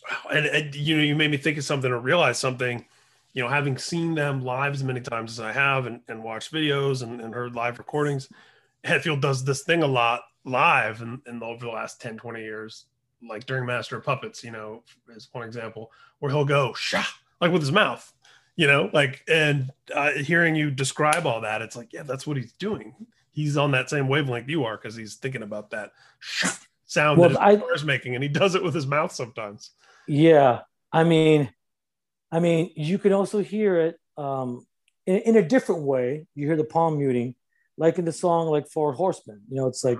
Wow. 0.10 0.32
And, 0.32 0.46
and, 0.48 0.76
you 0.76 0.98
know, 0.98 1.04
you 1.04 1.16
made 1.16 1.32
me 1.32 1.38
think 1.38 1.58
of 1.58 1.64
something 1.64 1.92
or 1.92 2.00
realize 2.00 2.38
something, 2.38 2.86
you 3.38 3.44
know, 3.44 3.50
having 3.50 3.78
seen 3.78 4.16
them 4.16 4.42
live 4.42 4.74
as 4.74 4.84
many 4.84 5.00
times 5.00 5.34
as 5.34 5.40
I 5.40 5.52
have 5.52 5.86
and, 5.86 6.02
and 6.08 6.24
watched 6.24 6.52
videos 6.52 7.04
and, 7.04 7.22
and 7.22 7.36
heard 7.36 7.54
live 7.54 7.78
recordings, 7.78 8.30
Hetfield 8.84 9.22
does 9.22 9.46
this 9.46 9.62
thing 9.62 9.84
a 9.84 9.88
lot 9.88 10.24
live 10.44 11.04
and, 11.04 11.22
and 11.28 11.44
over 11.44 11.64
the 11.64 11.72
last 11.72 12.02
10, 12.02 12.18
20 12.18 12.42
years, 12.42 12.86
like 13.22 13.46
during 13.46 13.68
Master 13.68 13.96
of 13.96 14.04
Puppets, 14.04 14.44
you 14.44 14.50
know, 14.50 14.82
is 15.16 15.30
one 15.34 15.46
example, 15.46 15.92
where 16.18 16.32
he'll 16.32 16.46
go, 16.46 16.74
Shah, 16.74 17.06
like 17.40 17.52
with 17.52 17.62
his 17.62 17.72
mouth 17.72 18.12
you 18.56 18.66
know 18.66 18.90
like 18.92 19.24
and 19.30 19.72
uh, 19.94 20.14
hearing 20.14 20.56
you 20.56 20.72
describe 20.72 21.28
all 21.28 21.42
that 21.42 21.62
it's 21.62 21.76
like 21.76 21.94
yeah 21.94 22.02
that's 22.02 22.26
what 22.26 22.38
he's 22.38 22.54
doing. 22.54 22.96
He's 23.34 23.56
on 23.56 23.70
that 23.70 23.88
same 23.88 24.08
wavelength 24.08 24.50
you 24.50 24.64
are 24.64 24.78
because 24.78 24.96
he's 24.96 25.14
thinking 25.14 25.44
about 25.44 25.70
that 25.70 25.92
sound 26.88 27.20
well, 27.20 27.30
that 27.30 27.70
his 27.72 27.84
I, 27.84 27.86
making 27.86 28.16
and 28.16 28.24
he 28.24 28.30
does 28.30 28.56
it 28.56 28.64
with 28.64 28.74
his 28.74 28.88
mouth 28.88 29.12
sometimes. 29.12 29.70
Yeah 30.08 30.62
i 30.92 31.04
mean 31.04 31.50
i 32.32 32.40
mean 32.40 32.72
you 32.76 32.98
can 32.98 33.14
also 33.14 33.40
hear 33.40 33.80
it 33.80 34.00
um, 34.18 34.66
in, 35.06 35.18
in, 35.18 35.36
a 35.36 35.48
different 35.48 35.84
way 35.84 36.26
you 36.34 36.48
hear 36.48 36.56
the 36.56 36.64
palm 36.64 36.98
muting 36.98 37.36
like 37.78 38.00
in 38.00 38.06
the 38.06 38.12
song 38.12 38.48
like 38.48 38.68
four 38.68 38.94
horsemen 38.94 39.42
you 39.50 39.56
know 39.56 39.68
it's 39.68 39.84
like 39.84 40.00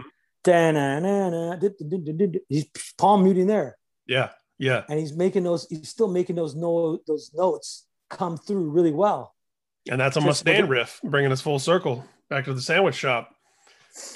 he's 2.50 2.66
palm 2.98 3.24
muting 3.24 3.48
there 3.48 3.78
yeah 4.08 4.30
yeah 4.58 4.84
and 4.90 5.00
he's 5.00 5.16
making 5.16 5.44
those 5.44 5.68
he's 5.70 5.90
still 5.90 6.08
making 6.08 6.36
those 6.36 6.56
no 6.56 7.00
those 7.06 7.32
notes 7.36 7.88
come 8.10 8.38
through 8.38 8.70
really 8.70 8.92
well. 8.92 9.36
And 9.90 10.00
that's 10.00 10.18
a 10.18 10.22
Just 10.22 10.46
Mustaine 10.46 10.68
riff, 10.68 11.00
bringing 11.04 11.32
us 11.32 11.42
full 11.42 11.60
circle 11.60 12.06
back 12.30 12.46
to 12.46 12.54
the 12.54 12.62
sandwich 12.62 12.96
shop. 12.96 13.34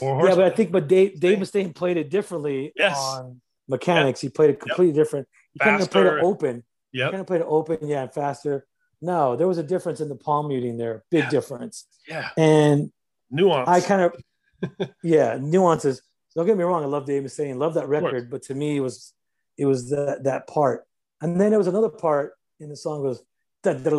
Yeah, 0.01 0.35
but 0.35 0.41
I 0.41 0.49
think, 0.51 0.71
but 0.71 0.87
Dave, 0.87 1.19
Dave 1.19 1.39
Mustaine 1.39 1.73
played 1.73 1.97
it 1.97 2.09
differently 2.09 2.71
yes. 2.75 2.95
on 2.97 3.41
Mechanix. 3.69 4.19
He 4.19 4.29
played 4.29 4.51
it 4.51 4.59
completely 4.59 4.87
yep. 4.87 4.95
different. 4.95 5.27
He 5.53 5.59
kind 5.59 5.81
of 5.81 5.89
played 5.89 6.05
it 6.05 6.23
open. 6.23 6.63
Yeah, 6.93 7.09
kind 7.09 7.21
of 7.21 7.27
played 7.27 7.41
it 7.41 7.47
open. 7.47 7.77
Yeah, 7.87 8.03
and 8.03 8.13
faster. 8.13 8.65
No, 9.01 9.35
there 9.35 9.47
was 9.47 9.57
a 9.57 9.63
difference 9.63 9.99
in 9.99 10.09
the 10.09 10.15
palm 10.15 10.47
muting 10.47 10.77
there. 10.77 11.03
Big 11.09 11.23
yeah. 11.23 11.29
difference. 11.29 11.85
Yeah. 12.07 12.29
And 12.37 12.91
nuance. 13.31 13.67
I 13.67 13.81
kind 13.81 14.01
of, 14.01 14.93
yeah, 15.03 15.37
nuances. 15.41 16.01
Don't 16.35 16.45
get 16.45 16.57
me 16.57 16.63
wrong. 16.63 16.83
I 16.83 16.87
love 16.87 17.05
Dave 17.07 17.23
Mustaine. 17.23 17.57
Love 17.57 17.73
that 17.73 17.87
record. 17.87 18.29
But 18.29 18.43
to 18.43 18.55
me, 18.55 18.77
it 18.77 18.79
was, 18.79 19.13
it 19.57 19.65
was 19.65 19.89
that 19.89 20.23
that 20.25 20.47
part. 20.47 20.85
And 21.19 21.41
then 21.41 21.49
there 21.49 21.57
was 21.57 21.67
another 21.67 21.89
part 21.89 22.33
in 22.59 22.69
the 22.69 22.75
song 22.75 23.01
goes, 23.01 23.23
it's 23.63 23.83
kind 23.83 23.93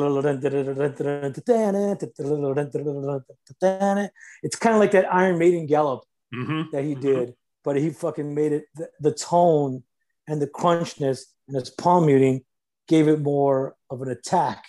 of 4.75 4.81
like 4.81 4.91
that 4.91 5.07
Iron 5.13 5.39
Maiden 5.39 5.67
gallop 5.67 6.05
mm-hmm. 6.35 6.63
that 6.73 6.83
he 6.83 6.97
did, 6.97 7.29
mm-hmm. 7.29 7.33
but 7.63 7.77
he 7.77 7.91
fucking 7.91 8.35
made 8.35 8.53
it 8.53 8.65
the, 8.75 8.89
the, 8.99 9.13
tone 9.13 9.85
and 10.27 10.43
the 10.43 10.49
crunchness 10.49 11.27
and 11.47 11.57
his 11.57 11.71
palm 11.71 12.07
muting 12.07 12.45
gave 12.93 13.09
it 13.09 13.21
more 13.21 13.75
of 13.89 14.03
an 14.03 14.11
attack 14.11 14.67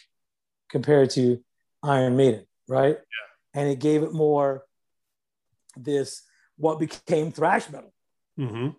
compared 0.69 1.09
to 1.09 1.43
Iron 1.83 2.15
Maiden, 2.15 2.45
right? 2.69 2.95
Yeah. 2.95 3.61
And 3.61 3.69
it 3.69 3.79
gave 3.79 4.01
it 4.01 4.13
more 4.13 4.63
this 5.75 6.21
what 6.55 6.79
became 6.79 7.33
thrash 7.33 7.69
metal. 7.69 7.93
Mm-hmm. 8.39 8.69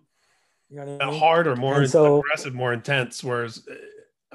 You 0.71 0.75
know 0.75 0.97
I 0.99 1.11
mean? 1.11 1.19
Harder, 1.19 1.55
more 1.55 1.85
so, 1.85 2.21
aggressive, 2.21 2.55
more 2.55 2.73
intense. 2.73 3.23
Whereas 3.23 3.63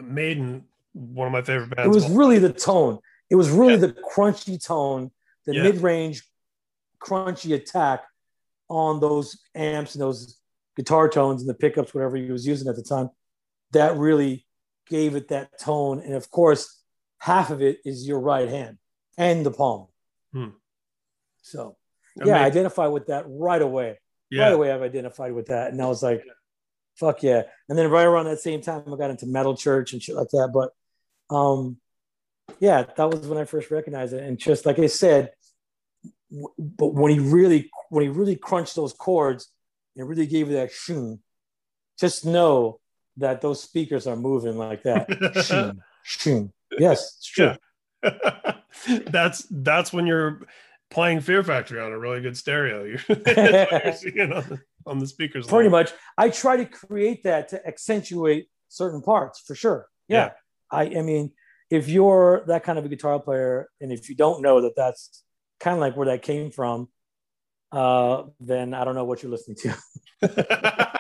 Maiden 0.01 0.63
one 0.93 1.27
of 1.27 1.33
my 1.33 1.43
favorite 1.43 1.75
bands. 1.75 1.89
It 1.89 2.03
was 2.03 2.09
really 2.09 2.39
the 2.39 2.53
tone. 2.53 3.01
It 3.31 3.35
was 3.35 3.51
really 3.51 3.73
yeah. 3.73 3.87
the 3.87 3.97
crunchy 4.15 4.65
tone, 4.65 5.11
the 5.45 5.57
yeah. 5.57 5.65
mid-range 5.65 6.23
crunchy 7.03 7.57
attack 7.57 8.05
on 8.69 9.01
those 9.01 9.41
amps 9.57 9.97
and 9.97 10.03
those 10.03 10.39
guitar 10.77 11.09
tones 11.09 11.43
and 11.43 11.51
the 11.51 11.55
pickups, 11.55 11.95
whatever 11.95 12.17
he 12.17 12.31
was 12.31 12.47
using 12.47 12.69
at 12.69 12.77
the 12.77 12.83
time. 12.83 13.11
That 13.73 13.97
really 13.97 14.47
gave 14.91 15.15
it 15.15 15.29
that 15.29 15.59
tone. 15.59 16.01
And 16.01 16.15
of 16.15 16.31
course, 16.31 16.83
half 17.19 17.51
of 17.51 17.63
it 17.63 17.79
is 17.85 18.07
your 18.07 18.21
right 18.21 18.49
hand 18.49 18.79
and 19.17 19.47
the 19.47 19.51
palm. 19.51 19.87
Hmm. 20.33 20.49
So, 21.43 21.77
yeah, 22.23 22.43
I 22.43 22.45
identify 22.45 22.89
with 22.89 23.07
that 23.07 23.25
right 23.27 23.63
away. 23.63 23.99
Yeah. 24.31 24.45
Right 24.45 24.53
away, 24.53 24.73
I've 24.73 24.83
identified 24.83 25.33
with 25.33 25.47
that. 25.47 25.73
And 25.73 25.81
I 25.81 25.87
was 25.87 26.03
like, 26.03 26.23
fuck 26.97 27.23
yeah. 27.23 27.43
And 27.69 27.79
then 27.79 27.91
right 27.91 28.05
around 28.05 28.27
that 28.27 28.41
same 28.41 28.61
time, 28.61 28.83
I 28.87 28.97
got 28.97 29.11
into 29.11 29.27
Metal 29.27 29.57
Church 29.57 29.93
and 29.93 30.03
shit 30.03 30.17
like 30.17 30.29
that. 30.31 30.51
But 30.53 31.35
um, 31.35 31.79
yeah, 32.59 32.85
that 32.97 33.11
was 33.11 33.27
when 33.27 33.39
I 33.39 33.45
first 33.45 33.71
recognized 33.71 34.13
it. 34.13 34.23
And 34.23 34.39
just 34.39 34.67
like 34.67 34.79
I 34.79 34.87
said, 34.87 35.31
w- 36.31 36.53
but 36.59 36.95
when 36.95 37.13
he 37.13 37.19
really 37.19 37.71
when 37.89 38.03
he 38.03 38.09
really 38.09 38.37
crunched 38.37 38.77
those 38.77 38.93
chords 38.93 39.51
and 39.97 40.09
really 40.09 40.27
gave 40.27 40.49
you 40.49 40.57
that 40.57 40.73
shoon, 40.73 41.21
just 41.99 42.27
know 42.27 42.80
that 43.21 43.41
those 43.41 43.63
speakers 43.63 44.07
are 44.07 44.17
moving 44.17 44.57
like 44.57 44.83
that. 44.83 45.07
shoon, 45.45 45.83
shoon. 46.03 46.53
Yes, 46.79 47.17
it's 47.19 47.27
true. 47.27 47.55
Yeah. 48.03 48.55
that's 49.07 49.47
that's 49.51 49.93
when 49.93 50.07
you're 50.07 50.43
playing 50.91 51.21
Fear 51.21 51.45
Factory 51.45 51.81
on 51.81 51.93
a 51.93 51.99
really 51.99 52.21
good 52.21 52.37
stereo. 52.37 52.85
You're, 52.85 53.01
you're 53.09 53.93
seeing 53.93 54.33
on 54.33 54.45
the, 54.49 54.61
on 54.87 54.99
the 54.99 55.07
speakers. 55.07 55.47
Pretty 55.47 55.69
line. 55.69 55.85
much. 55.85 55.93
I 56.19 56.31
try 56.31 56.57
to 56.57 56.65
create 56.65 57.23
that 57.25 57.49
to 57.49 57.65
accentuate 57.67 58.49
certain 58.69 59.03
parts 59.03 59.41
for 59.41 59.55
sure. 59.55 59.87
Yeah. 60.09 60.17
Yeah. 60.17 60.31
I, 60.73 60.83
I 60.99 61.03
mean, 61.03 61.33
if 61.71 61.89
you're 61.89 62.43
that 62.49 62.65
kind 62.65 62.79
of 62.79 62.85
a 62.85 62.89
guitar 62.89 63.21
player 63.21 63.69
and 63.81 63.93
if 63.93 64.09
you 64.09 64.17
don't 64.17 64.43
know 64.43 64.63
that 64.63 64.75
that's 64.77 65.23
kind 65.61 65.75
of 65.75 65.81
like 65.81 65.97
where 65.97 66.07
that 66.07 66.23
came 66.23 66.51
from, 66.51 66.89
uh, 67.71 68.25
then 68.41 68.75
I 68.75 68.85
don't 68.85 68.97
know 68.97 69.05
what 69.05 69.23
you're 69.23 69.31
listening 69.31 69.59
to. 69.59 70.91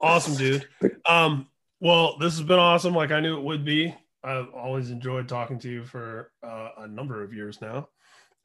Awesome, 0.00 0.34
dude. 0.34 0.68
Um, 1.06 1.46
well, 1.80 2.18
this 2.18 2.36
has 2.36 2.46
been 2.46 2.58
awesome. 2.58 2.94
Like 2.94 3.10
I 3.10 3.20
knew 3.20 3.36
it 3.38 3.44
would 3.44 3.64
be. 3.64 3.94
I've 4.24 4.48
always 4.50 4.90
enjoyed 4.90 5.28
talking 5.28 5.58
to 5.60 5.70
you 5.70 5.84
for 5.84 6.32
uh, 6.42 6.70
a 6.78 6.88
number 6.88 7.22
of 7.22 7.32
years 7.32 7.60
now. 7.60 7.88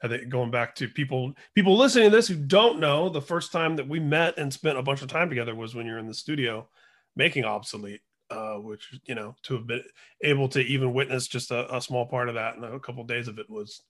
I 0.04 0.08
think 0.08 0.30
going 0.30 0.52
back 0.52 0.76
to 0.76 0.88
people 0.88 1.34
people 1.56 1.78
listening 1.78 2.10
to 2.10 2.16
this 2.16 2.28
who 2.28 2.36
don't 2.36 2.80
know, 2.80 3.10
the 3.10 3.22
first 3.22 3.52
time 3.52 3.78
that 3.78 3.88
we 3.88 4.00
met 4.00 4.38
and 4.38 4.54
spent 4.54 4.78
a 4.78 4.84
bunch 4.84 5.02
of 5.02 5.08
time 5.08 5.30
together 5.30 5.56
was 5.56 5.74
when 5.74 5.86
you're 5.86 5.98
in 5.98 6.08
the 6.08 6.14
studio 6.14 6.68
making 7.16 7.46
obsolete. 7.46 8.02
Uh, 8.30 8.56
which 8.56 9.00
you 9.06 9.14
know 9.14 9.36
to 9.44 9.54
have 9.54 9.68
been 9.68 9.84
able 10.24 10.48
to 10.48 10.60
even 10.62 10.94
witness 10.94 11.28
just 11.28 11.52
a, 11.52 11.76
a 11.76 11.80
small 11.80 12.08
part 12.08 12.30
of 12.30 12.36
that 12.36 12.56
and 12.56 12.66
a 12.66 12.80
couple 12.80 13.02
of 13.02 13.08
days 13.08 13.28
of 13.28 13.38
it 13.38 13.48
was 13.48 13.82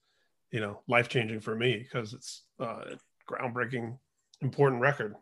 you 0.52 0.60
know 0.60 0.82
life 0.88 1.08
changing 1.08 1.40
for 1.40 1.56
me 1.56 1.78
because 1.78 2.14
it's 2.14 2.42
uh, 2.60 2.84
groundbreaking 3.30 3.98
important 4.42 4.82
record 4.82 5.16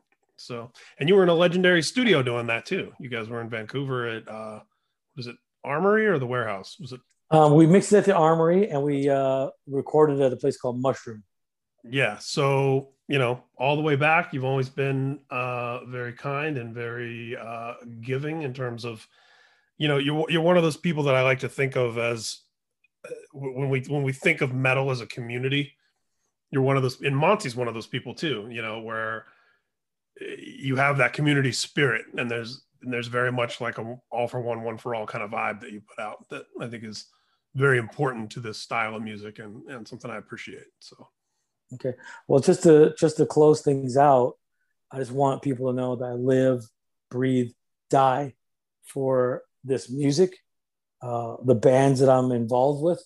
so 0.46 0.72
and 1.00 1.08
you 1.10 1.16
were 1.16 1.24
in 1.24 1.30
a 1.30 1.34
legendary 1.34 1.82
studio 1.82 2.22
doing 2.24 2.48
that 2.48 2.66
too. 2.66 2.92
You 3.00 3.10
guys 3.10 3.30
were 3.30 3.42
in 3.42 3.50
vancouver 3.50 4.08
at 4.08 4.28
uh 4.28 4.60
was 5.16 5.28
it 5.28 5.36
armory 5.64 6.08
or 6.08 6.20
the 6.20 6.28
warehouse? 6.28 6.78
Was 6.80 6.94
it? 6.94 7.02
Um, 7.32 7.56
we 7.56 7.66
mixed 7.66 7.94
it 7.94 7.98
at 8.00 8.06
the 8.06 8.14
Armory 8.16 8.70
and 8.70 8.84
we 8.84 9.08
uh, 9.08 9.48
recorded 9.66 10.20
at 10.20 10.34
a 10.34 10.36
place 10.36 10.58
called 10.58 10.82
Mushroom. 10.82 11.24
yeah 11.90 12.18
so 12.20 12.90
you 13.08 13.18
know 13.18 13.42
all 13.58 13.76
the 13.76 13.82
way 13.82 13.96
back 13.96 14.34
you've 14.34 14.46
always 14.46 14.70
been 14.70 15.20
uh 15.30 15.84
very 15.86 16.14
kind 16.14 16.58
and 16.58 16.76
very 16.76 17.36
uh 17.36 17.74
giving 18.02 18.44
in 18.44 18.54
terms 18.54 18.86
of 18.86 19.08
you 19.78 19.88
know 19.88 19.98
you're 19.98 20.30
you're 20.30 20.42
one 20.44 20.58
of 20.58 20.64
those 20.64 20.78
people 20.78 21.04
that 21.04 21.16
i 21.16 21.24
like 21.24 21.40
to 21.40 21.50
think 21.50 21.76
of 21.76 21.98
as 21.98 22.42
uh, 23.06 23.10
when 23.34 23.70
we 23.70 23.82
when 23.88 24.04
we 24.04 24.14
think 24.14 24.42
of 24.42 24.54
metal 24.54 24.92
as 24.92 25.02
a 25.02 25.08
community 25.08 25.74
you're 26.52 26.62
one 26.62 26.78
of 26.78 26.84
those 26.84 27.02
and 27.02 27.18
Monte's 27.18 27.56
one 27.56 27.68
of 27.68 27.74
those 27.74 27.88
people 27.88 28.14
too 28.14 28.48
you 28.52 28.62
know 28.62 28.82
where 28.82 29.26
you 30.40 30.76
have 30.76 30.98
that 30.98 31.14
community 31.14 31.52
spirit 31.52 32.06
and 32.18 32.30
there's 32.30 32.64
and 32.82 32.92
there's 32.92 33.08
very 33.08 33.32
much 33.32 33.62
like 33.62 33.78
a 33.78 34.00
all 34.12 34.28
for 34.28 34.42
one 34.42 34.64
one 34.64 34.78
for 34.78 34.96
all 34.96 35.06
kind 35.06 35.24
of 35.24 35.32
vibe 35.32 35.60
that 35.60 35.72
you 35.72 35.82
put 35.82 36.02
out 36.04 36.28
that 36.30 36.44
i 36.60 36.68
think 36.68 36.84
is 36.84 37.06
very 37.56 37.78
important 37.78 38.30
to 38.32 38.40
this 38.40 38.58
style 38.58 38.96
of 38.96 39.02
music 39.02 39.40
and 39.40 39.64
and 39.70 39.88
something 39.88 40.12
i 40.12 40.18
appreciate 40.18 40.66
so 40.80 41.08
Okay. 41.74 41.94
Well, 42.28 42.40
just 42.40 42.64
to 42.64 42.94
just 42.98 43.18
to 43.18 43.26
close 43.26 43.62
things 43.62 43.98
out, 43.98 44.34
I 44.92 44.98
just 44.98 45.12
want 45.12 45.42
people 45.42 45.68
to 45.68 45.76
know 45.76 45.96
that 45.96 46.06
I 46.06 46.14
live, 46.14 46.64
breathe, 47.10 47.52
die 47.90 48.34
for 48.86 49.44
this 49.64 49.90
music, 49.90 50.38
uh, 51.02 51.38
the 51.44 51.56
bands 51.56 52.00
that 52.02 52.10
I'm 52.10 52.32
involved 52.32 52.84
with, 52.84 53.04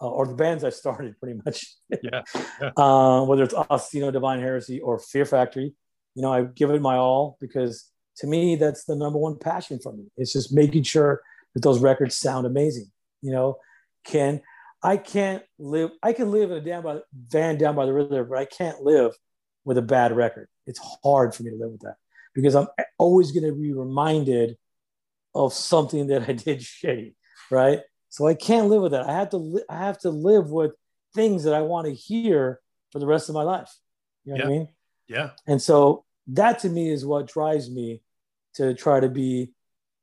uh, 0.00 0.08
or 0.08 0.26
the 0.26 0.34
bands 0.34 0.62
I 0.62 0.70
started 0.70 1.18
pretty 1.18 1.40
much. 1.44 1.74
yeah, 2.02 2.22
yeah. 2.60 2.70
uh, 2.76 3.24
whether 3.24 3.44
it's 3.44 3.54
Asesino, 3.54 4.12
Divine 4.12 4.40
Heresy, 4.40 4.80
or 4.80 4.98
Fear 4.98 5.24
Factory. 5.24 5.74
You 6.16 6.22
know, 6.22 6.32
I 6.32 6.42
give 6.42 6.70
it 6.70 6.80
my 6.82 6.96
all 6.96 7.36
because 7.40 7.90
to 8.16 8.26
me, 8.26 8.56
that's 8.56 8.84
the 8.84 8.96
number 8.96 9.18
one 9.18 9.38
passion 9.38 9.78
for 9.78 9.92
me. 9.92 10.06
It's 10.16 10.32
just 10.32 10.52
making 10.52 10.82
sure 10.82 11.22
that 11.54 11.62
those 11.62 11.78
records 11.78 12.16
sound 12.16 12.46
amazing. 12.46 12.90
You 13.20 13.32
know, 13.32 13.58
can 14.04 14.40
I 14.82 14.96
can't 14.96 15.42
live. 15.58 15.90
I 16.02 16.14
can 16.14 16.30
live 16.30 16.50
in 16.50 16.56
a 16.56 16.60
down 16.60 16.82
by, 16.82 17.00
van 17.28 17.58
down 17.58 17.76
by 17.76 17.84
the 17.86 17.92
river, 17.92 18.24
but 18.24 18.38
I 18.38 18.46
can't 18.46 18.80
live 18.82 19.12
with 19.64 19.76
a 19.76 19.82
bad 19.82 20.16
record. 20.16 20.48
It's 20.66 20.80
hard 21.04 21.34
for 21.34 21.42
me 21.42 21.50
to 21.50 21.56
live 21.56 21.72
with 21.72 21.82
that 21.82 21.96
because 22.34 22.54
I'm 22.54 22.68
always 22.98 23.32
going 23.32 23.44
to 23.44 23.54
be 23.54 23.72
reminded 23.72 24.56
of 25.34 25.52
something 25.52 26.06
that 26.06 26.22
I 26.28 26.32
did 26.32 26.60
shitty, 26.60 27.14
right? 27.50 27.80
So 28.08 28.26
I 28.26 28.34
can't 28.34 28.68
live 28.68 28.80
with 28.80 28.92
that. 28.92 29.06
I 29.06 29.12
have 29.12 29.30
to. 29.30 29.36
Li- 29.36 29.64
I 29.68 29.78
have 29.78 29.98
to 29.98 30.10
live 30.10 30.50
with 30.50 30.72
things 31.14 31.44
that 31.44 31.52
I 31.52 31.60
want 31.60 31.86
to 31.88 31.92
hear 31.92 32.60
for 32.90 33.00
the 33.00 33.06
rest 33.06 33.28
of 33.28 33.34
my 33.34 33.42
life. 33.42 33.70
You 34.24 34.32
know 34.32 34.38
what 34.38 34.46
I 34.46 34.48
mean? 34.48 34.68
yeah 35.08 35.30
And 35.46 35.60
so 35.60 36.05
that 36.28 36.60
to 36.60 36.68
me 36.68 36.90
is 36.90 37.04
what 37.04 37.26
drives 37.26 37.70
me 37.70 38.00
to 38.54 38.74
try 38.74 39.00
to 39.00 39.08
be 39.08 39.50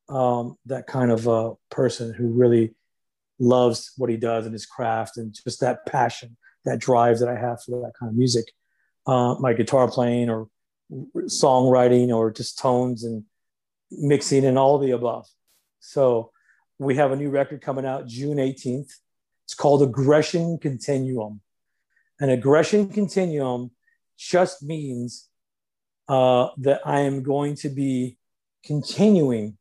um, 0.08 0.56
that 0.66 0.86
kind 0.86 1.10
of 1.10 1.28
uh, 1.28 1.54
person 1.70 2.12
who 2.12 2.28
really 2.28 2.74
loves 3.38 3.92
what 3.96 4.10
he 4.10 4.16
does 4.16 4.46
and 4.46 4.52
his 4.52 4.66
craft 4.66 5.16
and 5.16 5.34
just 5.34 5.60
that 5.60 5.86
passion, 5.86 6.36
that 6.64 6.78
drive 6.78 7.18
that 7.18 7.28
I 7.28 7.36
have 7.36 7.62
for 7.62 7.80
that 7.82 7.92
kind 7.98 8.10
of 8.10 8.16
music. 8.16 8.46
Uh, 9.06 9.34
my 9.38 9.52
guitar 9.52 9.90
playing 9.90 10.30
or 10.30 10.48
songwriting 11.26 12.08
or 12.08 12.30
just 12.30 12.58
tones 12.58 13.04
and 13.04 13.24
mixing 13.90 14.44
and 14.44 14.58
all 14.58 14.78
the 14.78 14.92
above. 14.92 15.26
So 15.80 16.30
we 16.78 16.96
have 16.96 17.12
a 17.12 17.16
new 17.16 17.30
record 17.30 17.60
coming 17.60 17.84
out 17.84 18.06
June 18.06 18.38
18th. 18.38 18.92
It's 19.44 19.54
called 19.54 19.82
Aggression 19.82 20.58
Continuum. 20.58 21.40
An 22.20 22.30
aggression 22.30 22.88
continuum 22.88 23.72
just 24.16 24.62
means 24.62 25.28
uh, 26.08 26.48
that 26.58 26.80
I 26.84 27.00
am 27.00 27.22
going 27.22 27.54
to 27.56 27.68
be 27.68 28.18
continuing 28.64 29.56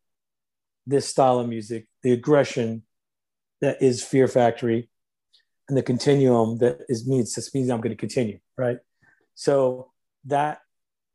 this 0.85 1.07
style 1.07 1.39
of 1.39 1.47
music, 1.47 1.87
the 2.01 2.11
aggression 2.11 2.83
that 3.61 3.81
is 3.81 4.03
Fear 4.03 4.27
Factory, 4.27 4.89
and 5.69 5.77
the 5.77 5.83
continuum 5.83 6.57
that 6.57 6.79
is 6.89 7.07
means 7.07 7.33
this 7.33 7.53
means 7.53 7.69
I'm 7.69 7.79
going 7.79 7.95
to 7.95 7.99
continue, 7.99 8.39
right? 8.57 8.77
So 9.35 9.91
that 10.25 10.59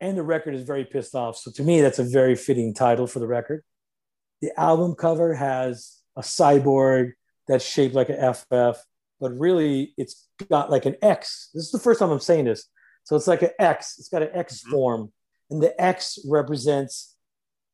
and 0.00 0.16
the 0.16 0.22
record 0.22 0.54
is 0.54 0.62
very 0.62 0.84
pissed 0.84 1.14
off. 1.14 1.36
So 1.36 1.50
to 1.50 1.62
me, 1.62 1.80
that's 1.80 1.98
a 1.98 2.04
very 2.04 2.36
fitting 2.36 2.72
title 2.72 3.06
for 3.06 3.18
the 3.18 3.26
record. 3.26 3.64
The 4.40 4.58
album 4.58 4.94
cover 4.94 5.34
has 5.34 5.98
a 6.16 6.20
cyborg 6.22 7.12
that's 7.48 7.64
shaped 7.64 7.94
like 7.94 8.08
an 8.08 8.34
FF, 8.34 8.80
but 9.20 9.32
really 9.36 9.94
it's 9.96 10.28
got 10.48 10.70
like 10.70 10.86
an 10.86 10.96
X. 11.02 11.50
This 11.52 11.64
is 11.64 11.72
the 11.72 11.78
first 11.80 11.98
time 11.98 12.10
I'm 12.10 12.20
saying 12.20 12.44
this. 12.44 12.68
So 13.04 13.16
it's 13.16 13.26
like 13.26 13.42
an 13.42 13.50
X. 13.58 13.96
It's 13.98 14.08
got 14.08 14.22
an 14.22 14.30
X 14.32 14.62
Mhm. 14.62 14.70
form, 14.70 15.12
and 15.50 15.62
the 15.62 15.80
X 15.80 16.18
represents 16.26 17.14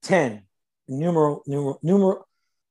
ten. 0.03 0.43
Numeral, 0.89 1.43
numeral, 1.47 1.79
numeral. 1.83 2.29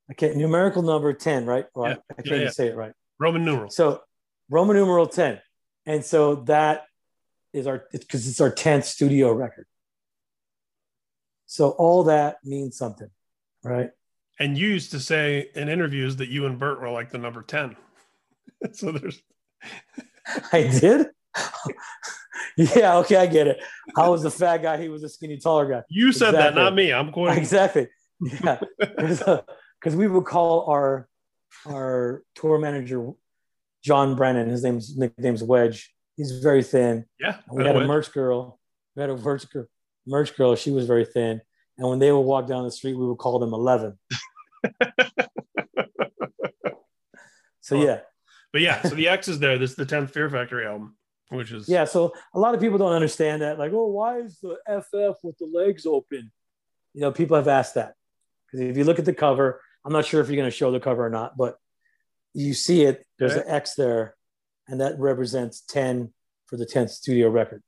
I 0.10 0.14
can't 0.14 0.36
numerical 0.38 0.82
number 0.84 1.14
ten, 1.14 1.46
right? 1.46 1.66
Or 1.74 1.88
I- 1.88 1.90
Yeah, 1.92 1.96
I 2.12 2.14
can't 2.16 2.28
yeah, 2.28 2.34
even 2.34 2.46
yeah. 2.46 2.52
say 2.52 2.68
it 2.68 2.76
right. 2.76 2.94
roman 3.20 3.44
numeral. 3.46 3.70
So 3.70 4.02
Roman 4.50 4.76
numeral 4.76 5.08
10. 5.08 5.40
And 5.86 6.04
so 6.06 6.36
that 6.46 6.86
is 7.54 7.66
our 7.66 7.86
because 7.92 8.28
it's 8.28 8.42
our 8.42 8.52
10th 8.52 8.84
studio 8.86 9.32
record. 9.34 9.66
So 11.46 11.70
all 11.72 12.04
that 12.06 12.38
means 12.44 12.78
something, 12.78 13.10
right? 13.64 13.90
And 14.40 14.58
you 14.58 14.68
used 14.68 14.92
to 14.92 15.00
say 15.00 15.50
in 15.56 15.70
interviews 15.70 16.16
that 16.18 16.30
you 16.30 16.46
and 16.46 16.60
Burt 16.60 16.82
were 16.82 16.90
like 16.90 17.12
the 17.12 17.18
number 17.18 17.42
10. 17.42 17.76
so 18.74 18.92
there's 18.92 19.22
I 20.52 20.64
did. 20.64 21.08
yeah, 22.58 22.98
okay, 22.98 23.16
I 23.18 23.28
get 23.28 23.48
it. 23.48 23.64
I 23.96 24.10
was 24.10 24.24
the 24.24 24.32
fat 24.32 24.62
guy, 24.62 24.82
he 24.82 24.90
was 24.90 25.02
the 25.02 25.10
skinny 25.10 25.38
taller 25.38 25.68
guy. 25.70 25.84
you 25.90 26.12
said 26.12 26.32
that, 26.32 26.56
not 26.56 26.74
me. 26.74 26.92
I'm 26.92 27.12
quoting. 27.12 27.38
Exactly. 27.38 27.88
Yeah. 28.42 28.58
Because 28.80 29.98
we 29.98 30.08
would 30.08 30.24
call 30.24 30.66
our 30.68 31.10
our 31.68 32.24
tour 32.36 32.58
manager 32.58 33.12
John 33.84 34.16
Brennan, 34.16 34.48
his 34.50 34.64
name's 34.64 34.96
nickname's 34.98 35.44
Wedge. 35.44 35.94
He's 36.16 36.40
very 36.40 36.64
thin. 36.64 37.06
Yeah. 37.20 37.38
We 37.52 37.66
had 37.66 37.76
a 37.76 37.86
merch 37.86 38.14
girl. 38.14 38.60
We 38.96 39.02
had 39.02 39.10
a 39.10 39.18
merch 39.18 39.50
girl. 39.50 39.66
Merch 40.08 40.38
girl. 40.38 40.56
She 40.56 40.72
was 40.72 40.86
very 40.88 41.04
thin. 41.06 41.42
And 41.78 41.90
when 41.90 42.00
they 42.00 42.12
would 42.12 42.22
walk 42.22 42.48
down 42.48 42.64
the 42.64 42.72
street, 42.72 42.94
we 42.94 43.06
would 43.06 43.18
call 43.18 43.40
them 43.40 43.54
Eleven. 43.54 43.98
so 47.62 47.76
yeah, 47.82 48.02
But 48.52 48.62
yeah, 48.62 48.82
so 48.84 48.96
the 48.96 49.10
X 49.10 49.28
is 49.28 49.40
there. 49.40 49.58
This 49.58 49.72
is 49.72 49.76
the 49.76 49.86
10th 49.86 50.12
Fear 50.12 50.30
Factory 50.30 50.66
album, 50.66 50.96
which 51.34 51.52
is 51.52 51.68
yeah. 51.68 51.86
So 51.86 52.14
a 52.34 52.40
lot 52.40 52.54
of 52.56 52.62
people 52.62 52.78
don't 52.78 52.94
understand 52.94 53.42
that. 53.42 53.60
Like, 53.60 53.72
oh, 53.74 53.88
why 53.88 54.20
is 54.20 54.40
the 54.40 54.58
FF 54.68 55.24
with 55.24 55.38
the 55.38 55.50
legs 55.52 55.86
open? 55.86 56.32
You 56.94 57.02
know, 57.02 57.12
people 57.12 57.36
have 57.36 57.48
asked 57.48 57.76
that 57.76 57.96
because 58.46 58.68
if 58.68 58.78
you 58.78 58.84
look 58.84 59.00
at 59.00 59.06
the 59.06 59.14
cover, 59.14 59.62
I'm 59.84 59.94
not 59.94 60.06
sure 60.06 60.22
if 60.22 60.28
you're 60.28 60.38
going 60.38 60.50
to 60.50 60.56
show 60.56 60.72
the 60.72 60.80
cover 60.80 61.06
or 61.06 61.10
not, 61.10 61.36
but 61.38 61.58
you 62.34 62.54
see 62.54 62.84
it. 62.84 63.06
There's 63.20 63.36
an 63.36 63.44
X 63.48 63.76
there, 63.76 64.16
and 64.68 64.82
that 64.82 65.00
represents 65.00 65.62
10 65.62 66.14
for 66.46 66.58
the 66.58 66.66
10th 66.66 66.90
studio 66.92 67.30
record. 67.30 67.64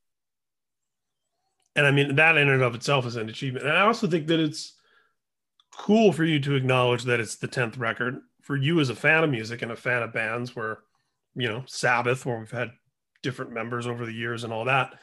and 1.76 1.86
I 1.86 1.92
mean 1.92 2.16
that 2.16 2.38
in 2.38 2.50
and 2.50 2.62
of 2.62 2.76
itself 2.76 3.06
is 3.06 3.16
an 3.16 3.30
achievement. 3.30 3.66
And 3.66 3.78
I 3.78 3.82
also 3.82 4.08
think 4.08 4.28
that 4.28 4.40
it's 4.40 4.74
cool 5.78 6.12
for 6.14 6.24
you 6.24 6.40
to 6.40 6.56
acknowledge 6.56 7.04
that 7.04 7.20
it's 7.20 7.36
the 7.36 7.48
10th 7.48 7.78
record 7.78 8.20
for 8.42 8.56
you 8.56 8.80
as 8.80 8.90
a 8.90 8.96
fan 8.96 9.24
of 9.24 9.30
music 9.30 9.62
and 9.62 9.72
a 9.72 9.76
fan 9.76 10.04
of 10.04 10.14
bands 10.14 10.56
where, 10.56 10.80
you 11.36 11.50
know, 11.50 11.64
Sabbath, 11.66 12.26
where 12.26 12.40
we've 12.40 12.52
had 12.52 12.72
different 13.26 13.52
members 13.52 13.88
over 13.88 14.06
the 14.06 14.14
years 14.14 14.44
and 14.44 14.54
all 14.54 14.66
that. 14.66 14.94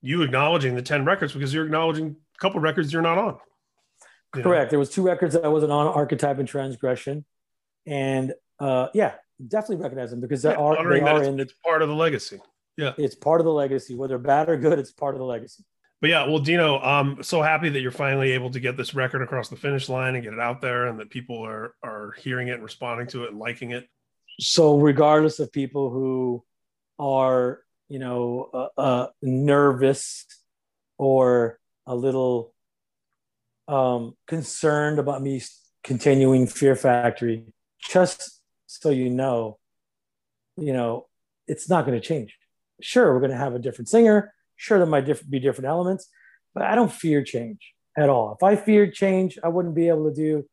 You 0.00 0.22
acknowledging 0.22 0.76
the 0.76 0.82
10 0.82 1.04
records 1.04 1.32
because 1.32 1.52
you're 1.52 1.66
acknowledging 1.66 2.16
a 2.34 2.38
couple 2.38 2.60
records 2.60 2.92
you're 2.92 3.02
not 3.02 3.18
on. 3.18 3.36
You 4.34 4.42
know? 4.42 4.44
Correct. 4.44 4.70
There 4.70 4.78
was 4.78 4.90
two 4.90 5.02
records 5.02 5.34
that 5.34 5.44
I 5.44 5.48
wasn't 5.48 5.72
on, 5.72 5.88
Archetype 5.88 6.38
and 6.38 6.46
Transgression, 6.46 7.24
and 7.84 8.32
uh, 8.60 8.88
yeah, 8.94 9.14
definitely 9.46 9.82
recognize 9.82 10.10
them 10.10 10.20
because 10.20 10.44
Yeah, 10.44 10.52
are 10.52 10.76
they 10.76 11.00
are 11.00 11.22
in 11.24 11.36
the 11.36 11.42
it's 11.42 11.54
part 11.64 11.82
of 11.82 11.88
the 11.88 11.94
legacy. 11.94 12.40
Yeah. 12.76 12.92
it's 12.96 13.16
part 13.16 13.40
of 13.40 13.44
the 13.44 13.52
legacy 13.52 13.96
whether 13.96 14.18
bad 14.18 14.48
or 14.48 14.56
good 14.56 14.78
it's 14.78 14.92
part 14.92 15.16
of 15.16 15.18
the 15.18 15.24
legacy 15.24 15.64
But 16.00 16.10
yeah, 16.10 16.28
well, 16.28 16.38
Dino, 16.38 16.78
I'm 16.78 17.24
so 17.24 17.42
happy 17.42 17.68
that 17.70 17.80
you're 17.80 17.90
finally 17.90 18.30
able 18.30 18.50
to 18.52 18.60
get 18.60 18.76
this 18.76 18.94
record 18.94 19.20
across 19.20 19.48
the 19.48 19.56
finish 19.56 19.88
line 19.88 20.14
and 20.14 20.22
get 20.22 20.32
it 20.32 20.38
out 20.38 20.60
there, 20.60 20.86
and 20.86 21.00
that 21.00 21.10
people 21.10 21.44
are 21.44 21.74
are 21.82 22.12
hearing 22.18 22.46
it 22.48 22.52
and 22.52 22.62
responding 22.62 23.08
to 23.08 23.24
it 23.24 23.30
and 23.30 23.38
liking 23.40 23.72
it. 23.72 23.88
so 24.38 24.78
regardless 24.78 25.40
of 25.40 25.50
people 25.50 25.90
who 25.90 26.44
are 26.98 27.60
you 27.88 27.98
know 27.98 28.50
uh, 28.52 28.80
uh, 28.80 29.06
nervous 29.22 30.26
or 30.98 31.58
a 31.86 31.94
little 31.94 32.54
um, 33.66 34.14
concerned 34.26 34.98
about 34.98 35.22
me 35.22 35.42
continuing 35.84 36.46
fear 36.46 36.74
factory 36.74 37.44
just 37.80 38.40
so 38.66 38.90
you 38.90 39.08
know 39.08 39.58
you 40.56 40.72
know 40.72 41.06
it's 41.46 41.68
not 41.70 41.86
going 41.86 41.98
to 41.98 42.06
change. 42.06 42.36
Sure 42.80 43.12
we're 43.12 43.20
going 43.20 43.30
to 43.30 43.36
have 43.36 43.54
a 43.54 43.58
different 43.58 43.88
singer. 43.88 44.32
Sure 44.56 44.78
there 44.78 44.86
might 44.86 45.06
diff- 45.06 45.28
be 45.28 45.38
different 45.38 45.68
elements 45.68 46.08
but 46.54 46.62
i 46.62 46.74
don't 46.74 46.92
fear 46.92 47.22
change 47.22 47.72
at 47.96 48.08
all. 48.08 48.36
If 48.38 48.42
i 48.42 48.56
feared 48.56 48.94
change 48.94 49.38
i 49.42 49.48
wouldn't 49.48 49.74
be 49.74 49.88
able 49.88 50.10
to 50.10 50.14
do 50.14 50.44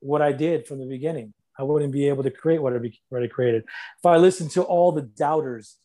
what 0.00 0.22
i 0.22 0.32
did 0.32 0.66
from 0.66 0.78
the 0.80 0.86
beginning. 0.86 1.32
I 1.58 1.64
wouldn't 1.64 1.92
be 1.92 2.08
able 2.08 2.22
to 2.24 2.30
create 2.30 2.62
what 2.62 2.72
i, 2.72 2.78
be- 2.78 3.00
what 3.08 3.22
I 3.22 3.28
created. 3.28 3.64
If 3.98 4.06
i 4.06 4.16
listened 4.16 4.50
to 4.52 4.62
all 4.62 4.92
the 4.92 5.02
doubters 5.02 5.76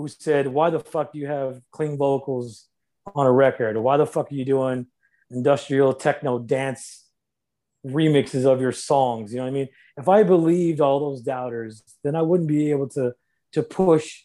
who 0.00 0.08
said 0.08 0.46
why 0.48 0.70
the 0.70 0.80
fuck 0.80 1.12
do 1.12 1.18
you 1.18 1.26
have 1.26 1.60
clean 1.70 1.96
vocals 1.96 2.66
on 3.14 3.26
a 3.26 3.32
record? 3.32 3.76
Why 3.76 3.96
the 3.96 4.06
fuck 4.06 4.30
are 4.30 4.34
you 4.34 4.44
doing 4.44 4.86
industrial 5.30 5.94
techno 5.94 6.38
dance 6.38 7.06
remixes 7.86 8.44
of 8.44 8.60
your 8.60 8.72
songs? 8.72 9.32
You 9.32 9.38
know 9.38 9.44
what 9.44 9.50
i 9.50 9.54
mean? 9.54 9.68
If 9.96 10.08
i 10.08 10.22
believed 10.22 10.80
all 10.80 11.00
those 11.00 11.22
doubters 11.22 11.82
then 12.02 12.16
i 12.16 12.22
wouldn't 12.22 12.48
be 12.48 12.70
able 12.70 12.88
to 12.90 13.14
to 13.52 13.62
push 13.62 14.22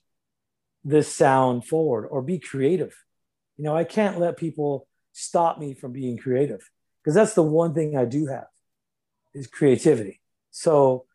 this 0.83 1.11
sound 1.11 1.65
forward 1.65 2.07
or 2.07 2.21
be 2.21 2.39
creative. 2.39 2.95
You 3.57 3.65
know 3.65 3.75
i 3.75 3.83
can't 3.83 4.19
let 4.19 4.37
people 4.37 4.87
stop 5.13 5.59
me 5.59 5.73
from 5.73 5.93
being 5.93 6.17
creative 6.17 6.69
because 7.01 7.15
that's 7.15 7.33
the 7.33 7.43
one 7.43 7.73
thing 7.73 7.97
i 7.97 8.05
do 8.05 8.27
have 8.27 8.47
is 9.33 9.47
creativity. 9.47 10.21
So 10.51 11.05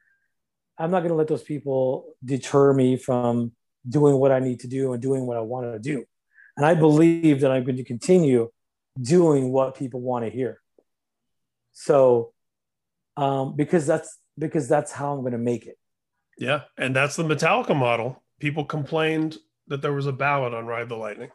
i'm 0.78 0.90
not 0.90 1.00
going 1.00 1.10
to 1.10 1.16
let 1.16 1.28
those 1.28 1.42
people 1.42 2.14
deter 2.24 2.72
me 2.72 2.96
from 2.96 3.52
doing 3.88 4.16
what 4.16 4.32
i 4.32 4.38
need 4.38 4.60
to 4.60 4.68
do 4.68 4.92
and 4.92 5.02
doing 5.02 5.26
what 5.26 5.36
i 5.36 5.40
want 5.40 5.72
to 5.72 5.78
do 5.78 6.04
and 6.56 6.66
i 6.66 6.74
believe 6.74 7.40
that 7.40 7.50
i'm 7.50 7.64
going 7.64 7.76
to 7.76 7.84
continue 7.84 8.50
doing 9.00 9.50
what 9.50 9.76
people 9.76 10.00
want 10.00 10.24
to 10.24 10.30
hear 10.30 10.60
so 11.72 12.32
um, 13.16 13.56
because 13.56 13.86
that's 13.86 14.18
because 14.38 14.68
that's 14.68 14.92
how 14.92 15.12
i'm 15.12 15.20
going 15.20 15.32
to 15.32 15.38
make 15.38 15.66
it 15.66 15.76
Yeah, 16.38 16.62
and 16.78 16.96
that's 16.96 17.16
the 17.16 17.22
Metallica 17.22 17.76
model. 17.76 18.22
People 18.38 18.64
complained 18.64 19.36
that 19.68 19.82
there 19.82 19.92
was 19.92 20.06
a 20.06 20.12
ballad 20.12 20.54
on 20.54 20.66
Ride 20.66 20.88
the 20.88 20.96
Lightning. 20.96 21.30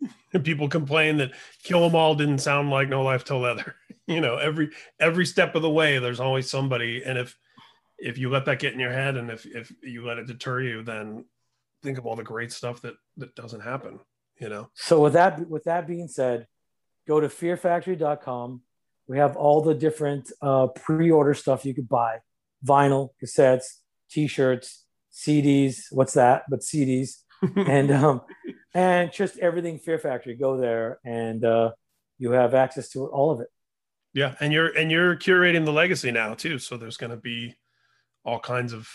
And 0.34 0.44
people 0.44 0.68
complained 0.68 1.20
that 1.20 1.32
Kill 1.62 1.84
'Em 1.84 1.94
All 1.94 2.14
didn't 2.14 2.40
sound 2.40 2.70
like 2.70 2.88
No 2.88 3.02
Life 3.02 3.24
Till 3.24 3.40
Leather. 3.40 3.74
You 4.08 4.20
know, 4.20 4.36
every 4.36 4.70
every 4.98 5.24
step 5.24 5.54
of 5.54 5.62
the 5.62 5.70
way, 5.70 5.98
there's 6.00 6.18
always 6.20 6.50
somebody. 6.50 7.04
And 7.06 7.16
if 7.16 7.38
if 7.98 8.18
you 8.18 8.30
let 8.30 8.44
that 8.46 8.58
get 8.58 8.74
in 8.74 8.80
your 8.80 8.92
head, 8.92 9.16
and 9.16 9.30
if 9.30 9.46
if 9.46 9.72
you 9.80 10.04
let 10.04 10.18
it 10.18 10.26
deter 10.26 10.60
you, 10.60 10.82
then 10.82 11.24
think 11.82 11.98
of 11.98 12.06
all 12.06 12.16
the 12.16 12.22
great 12.22 12.52
stuff 12.52 12.80
that 12.82 12.94
that 13.16 13.34
doesn't 13.34 13.60
happen. 13.60 14.00
You 14.40 14.48
know. 14.48 14.70
So 14.74 15.00
with 15.00 15.12
that 15.14 15.48
with 15.48 15.64
that 15.64 15.86
being 15.86 16.08
said, 16.08 16.46
go 17.06 17.20
to 17.20 17.28
fearfactory.com. 17.28 18.62
We 19.08 19.18
have 19.18 19.36
all 19.36 19.62
the 19.62 19.74
different 19.74 20.30
uh, 20.40 20.68
pre-order 20.68 21.34
stuff 21.34 21.64
you 21.64 21.74
could 21.74 21.88
buy: 21.88 22.18
vinyl, 22.64 23.10
cassettes, 23.22 23.64
t-shirts, 24.10 24.84
CDs. 25.12 25.84
What's 25.90 26.14
that? 26.14 26.44
But 26.48 26.60
CDs 26.60 27.22
and 27.56 27.90
um, 27.90 28.22
and 28.74 29.12
just 29.12 29.38
everything 29.38 29.78
Fear 29.78 29.98
Factory. 29.98 30.34
Go 30.34 30.56
there 30.56 30.98
and 31.04 31.44
uh, 31.44 31.72
you 32.18 32.32
have 32.32 32.54
access 32.54 32.88
to 32.90 33.06
all 33.06 33.30
of 33.30 33.40
it. 33.40 33.48
Yeah, 34.14 34.34
and 34.40 34.52
you're 34.52 34.68
and 34.76 34.90
you're 34.90 35.16
curating 35.16 35.64
the 35.64 35.72
legacy 35.72 36.10
now 36.10 36.34
too. 36.34 36.58
So 36.58 36.76
there's 36.76 36.96
going 36.96 37.10
to 37.10 37.16
be 37.16 37.56
all 38.24 38.38
kinds 38.38 38.72
of 38.72 38.88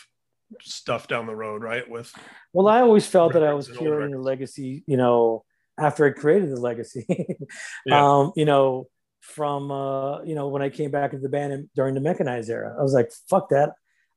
stuff 0.62 1.08
down 1.08 1.26
the 1.26 1.36
road, 1.36 1.62
right? 1.62 1.88
With 1.90 2.12
Well, 2.54 2.68
I 2.68 2.82
always 2.82 3.06
felt 3.06 3.34
that 3.34 3.44
I 3.44 3.54
was 3.54 3.68
curating 3.70 4.12
the 4.12 4.20
legacy. 4.20 4.84
You 4.88 4.98
know, 4.98 5.44
after 5.80 6.06
I 6.06 6.12
created 6.12 6.52
the 6.52 6.60
legacy. 6.62 7.06
Yeah. 7.86 8.06
um, 8.18 8.32
you 8.36 8.46
know, 8.46 8.88
from 9.22 9.72
uh, 9.72 10.22
you 10.24 10.36
know 10.36 10.48
when 10.48 10.62
I 10.62 10.70
came 10.70 10.92
back 10.92 11.14
into 11.14 11.24
the 11.24 11.30
band 11.30 11.54
and 11.54 11.70
during 11.76 11.94
the 11.96 12.02
mechanized 12.02 12.50
era, 12.50 12.76
I 12.78 12.82
was 12.82 12.94
like, 12.94 13.12
"Fuck 13.30 13.50
that! 13.50 13.74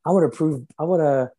I 0.06 0.10
want 0.10 0.30
to 0.30 0.36
prove. 0.36 0.66
I 0.78 0.84
want 0.84 1.00
to, 1.00 1.30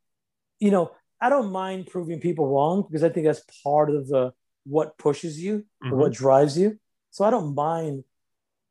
you 0.60 0.72
know, 0.72 0.92
I 1.22 1.30
don't 1.30 1.52
mind 1.52 1.88
proving 1.88 2.20
people 2.20 2.48
wrong 2.48 2.84
because 2.88 3.04
I 3.04 3.10
think 3.10 3.26
that's 3.28 3.44
part 3.64 3.90
of 3.90 4.08
the 4.08 4.34
what 4.66 4.98
pushes 4.98 5.40
you, 5.40 5.66
Mhm. 5.84 5.98
what 5.98 6.12
drives 6.14 6.58
you. 6.58 6.80
So 7.12 7.26
I 7.26 7.30
don't 7.32 7.56
mind 7.56 8.04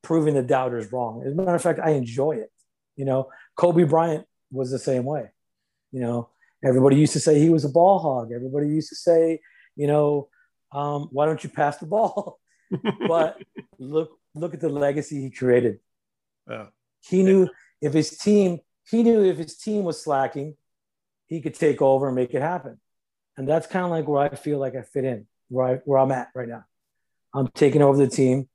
proving 0.03 0.35
the 0.35 0.43
doubters 0.43 0.93
wrong. 0.93 1.23
As 1.27 1.33
a 1.33 1.37
matter 1.37 1.55
of 1.55 1.63
fact, 1.63 1.81
I 1.83 1.91
enjoy 1.91 2.33
it. 2.37 2.51
You 2.97 3.05
know, 3.05 3.29
Kobe 3.57 3.85
Bryant 3.85 4.27
was 4.51 4.71
the 4.71 4.79
same 4.79 5.05
way. 5.05 5.31
You 5.93 6.01
know, 6.01 6.29
everybody 6.65 6.97
used 6.97 7.13
to 7.15 7.21
say 7.21 7.39
he 7.39 7.51
was 7.51 7.65
a 7.65 7.69
ball 7.69 7.99
hog. 7.99 8.33
Everybody 8.33 8.69
used 8.69 8.89
to 8.91 8.97
say, 8.97 9.41
you 9.77 9.87
know, 9.87 10.29
um, 10.73 11.09
why 11.13 11.27
don't 11.27 11.43
you 11.43 11.51
pass 11.51 11.79
the 11.79 11.87
ball? 11.87 12.39
but 13.09 13.43
look 13.79 14.13
look 14.35 14.55
at 14.55 14.61
the 14.61 14.69
legacy 14.69 15.21
he 15.21 15.31
created. 15.31 15.81
yeah. 16.49 16.67
He 17.03 17.23
knew 17.23 17.49
if 17.81 17.93
his 17.93 18.17
team 18.17 18.61
he 18.89 19.03
knew 19.03 19.25
if 19.25 19.39
his 19.39 19.57
team 19.57 19.85
was 19.85 20.03
slacking, 20.03 20.57
he 21.27 21.41
could 21.41 21.55
take 21.55 21.81
over 21.81 22.09
and 22.09 22.17
make 22.17 22.35
it 22.35 22.43
happen. 22.43 22.81
And 23.37 23.49
that's 23.49 23.67
kind 23.67 23.85
of 23.85 23.91
like 23.91 24.07
where 24.09 24.23
I 24.23 24.35
feel 24.35 24.59
like 24.59 24.75
I 24.75 24.83
fit 24.83 25.05
in, 25.05 25.27
where 25.49 25.67
I, 25.67 25.75
where 25.85 25.99
I'm 25.99 26.11
at 26.13 26.29
right 26.35 26.49
now. 26.49 26.65
I'm 27.33 27.49
taking 27.49 27.81
over 27.81 27.97
the 27.97 28.09
team, 28.09 28.49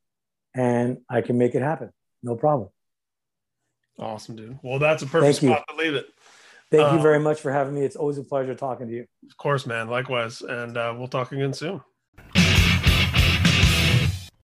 and 0.54 0.98
I 1.10 1.22
can 1.22 1.38
make 1.38 1.56
it 1.56 1.62
happen, 1.62 1.92
no 2.22 2.36
problem. 2.36 2.70
Awesome, 3.98 4.36
dude. 4.36 4.60
Well, 4.62 4.80
that's 4.80 5.02
a 5.04 5.06
perfect 5.06 5.40
Thank 5.40 5.44
you. 5.44 5.56
spot 5.56 5.66
to 5.70 5.76
leave 5.76 5.96
it. 5.96 6.10
Thank 6.72 6.92
you 6.94 7.00
Uh, 7.00 7.02
very 7.02 7.20
much 7.20 7.42
for 7.42 7.52
having 7.52 7.76
me. 7.76 7.84
It's 7.84 7.96
always 7.96 8.18
a 8.18 8.24
pleasure 8.24 8.56
talking 8.56 8.88
to 8.88 8.94
you. 8.94 9.06
Of 9.30 9.38
course, 9.38 9.66
man. 9.66 9.88
Likewise. 9.88 10.42
And 10.42 10.78
uh, 10.78 10.94
we'll 10.98 11.08
talk 11.08 11.32
again 11.32 11.54
soon. 11.54 11.82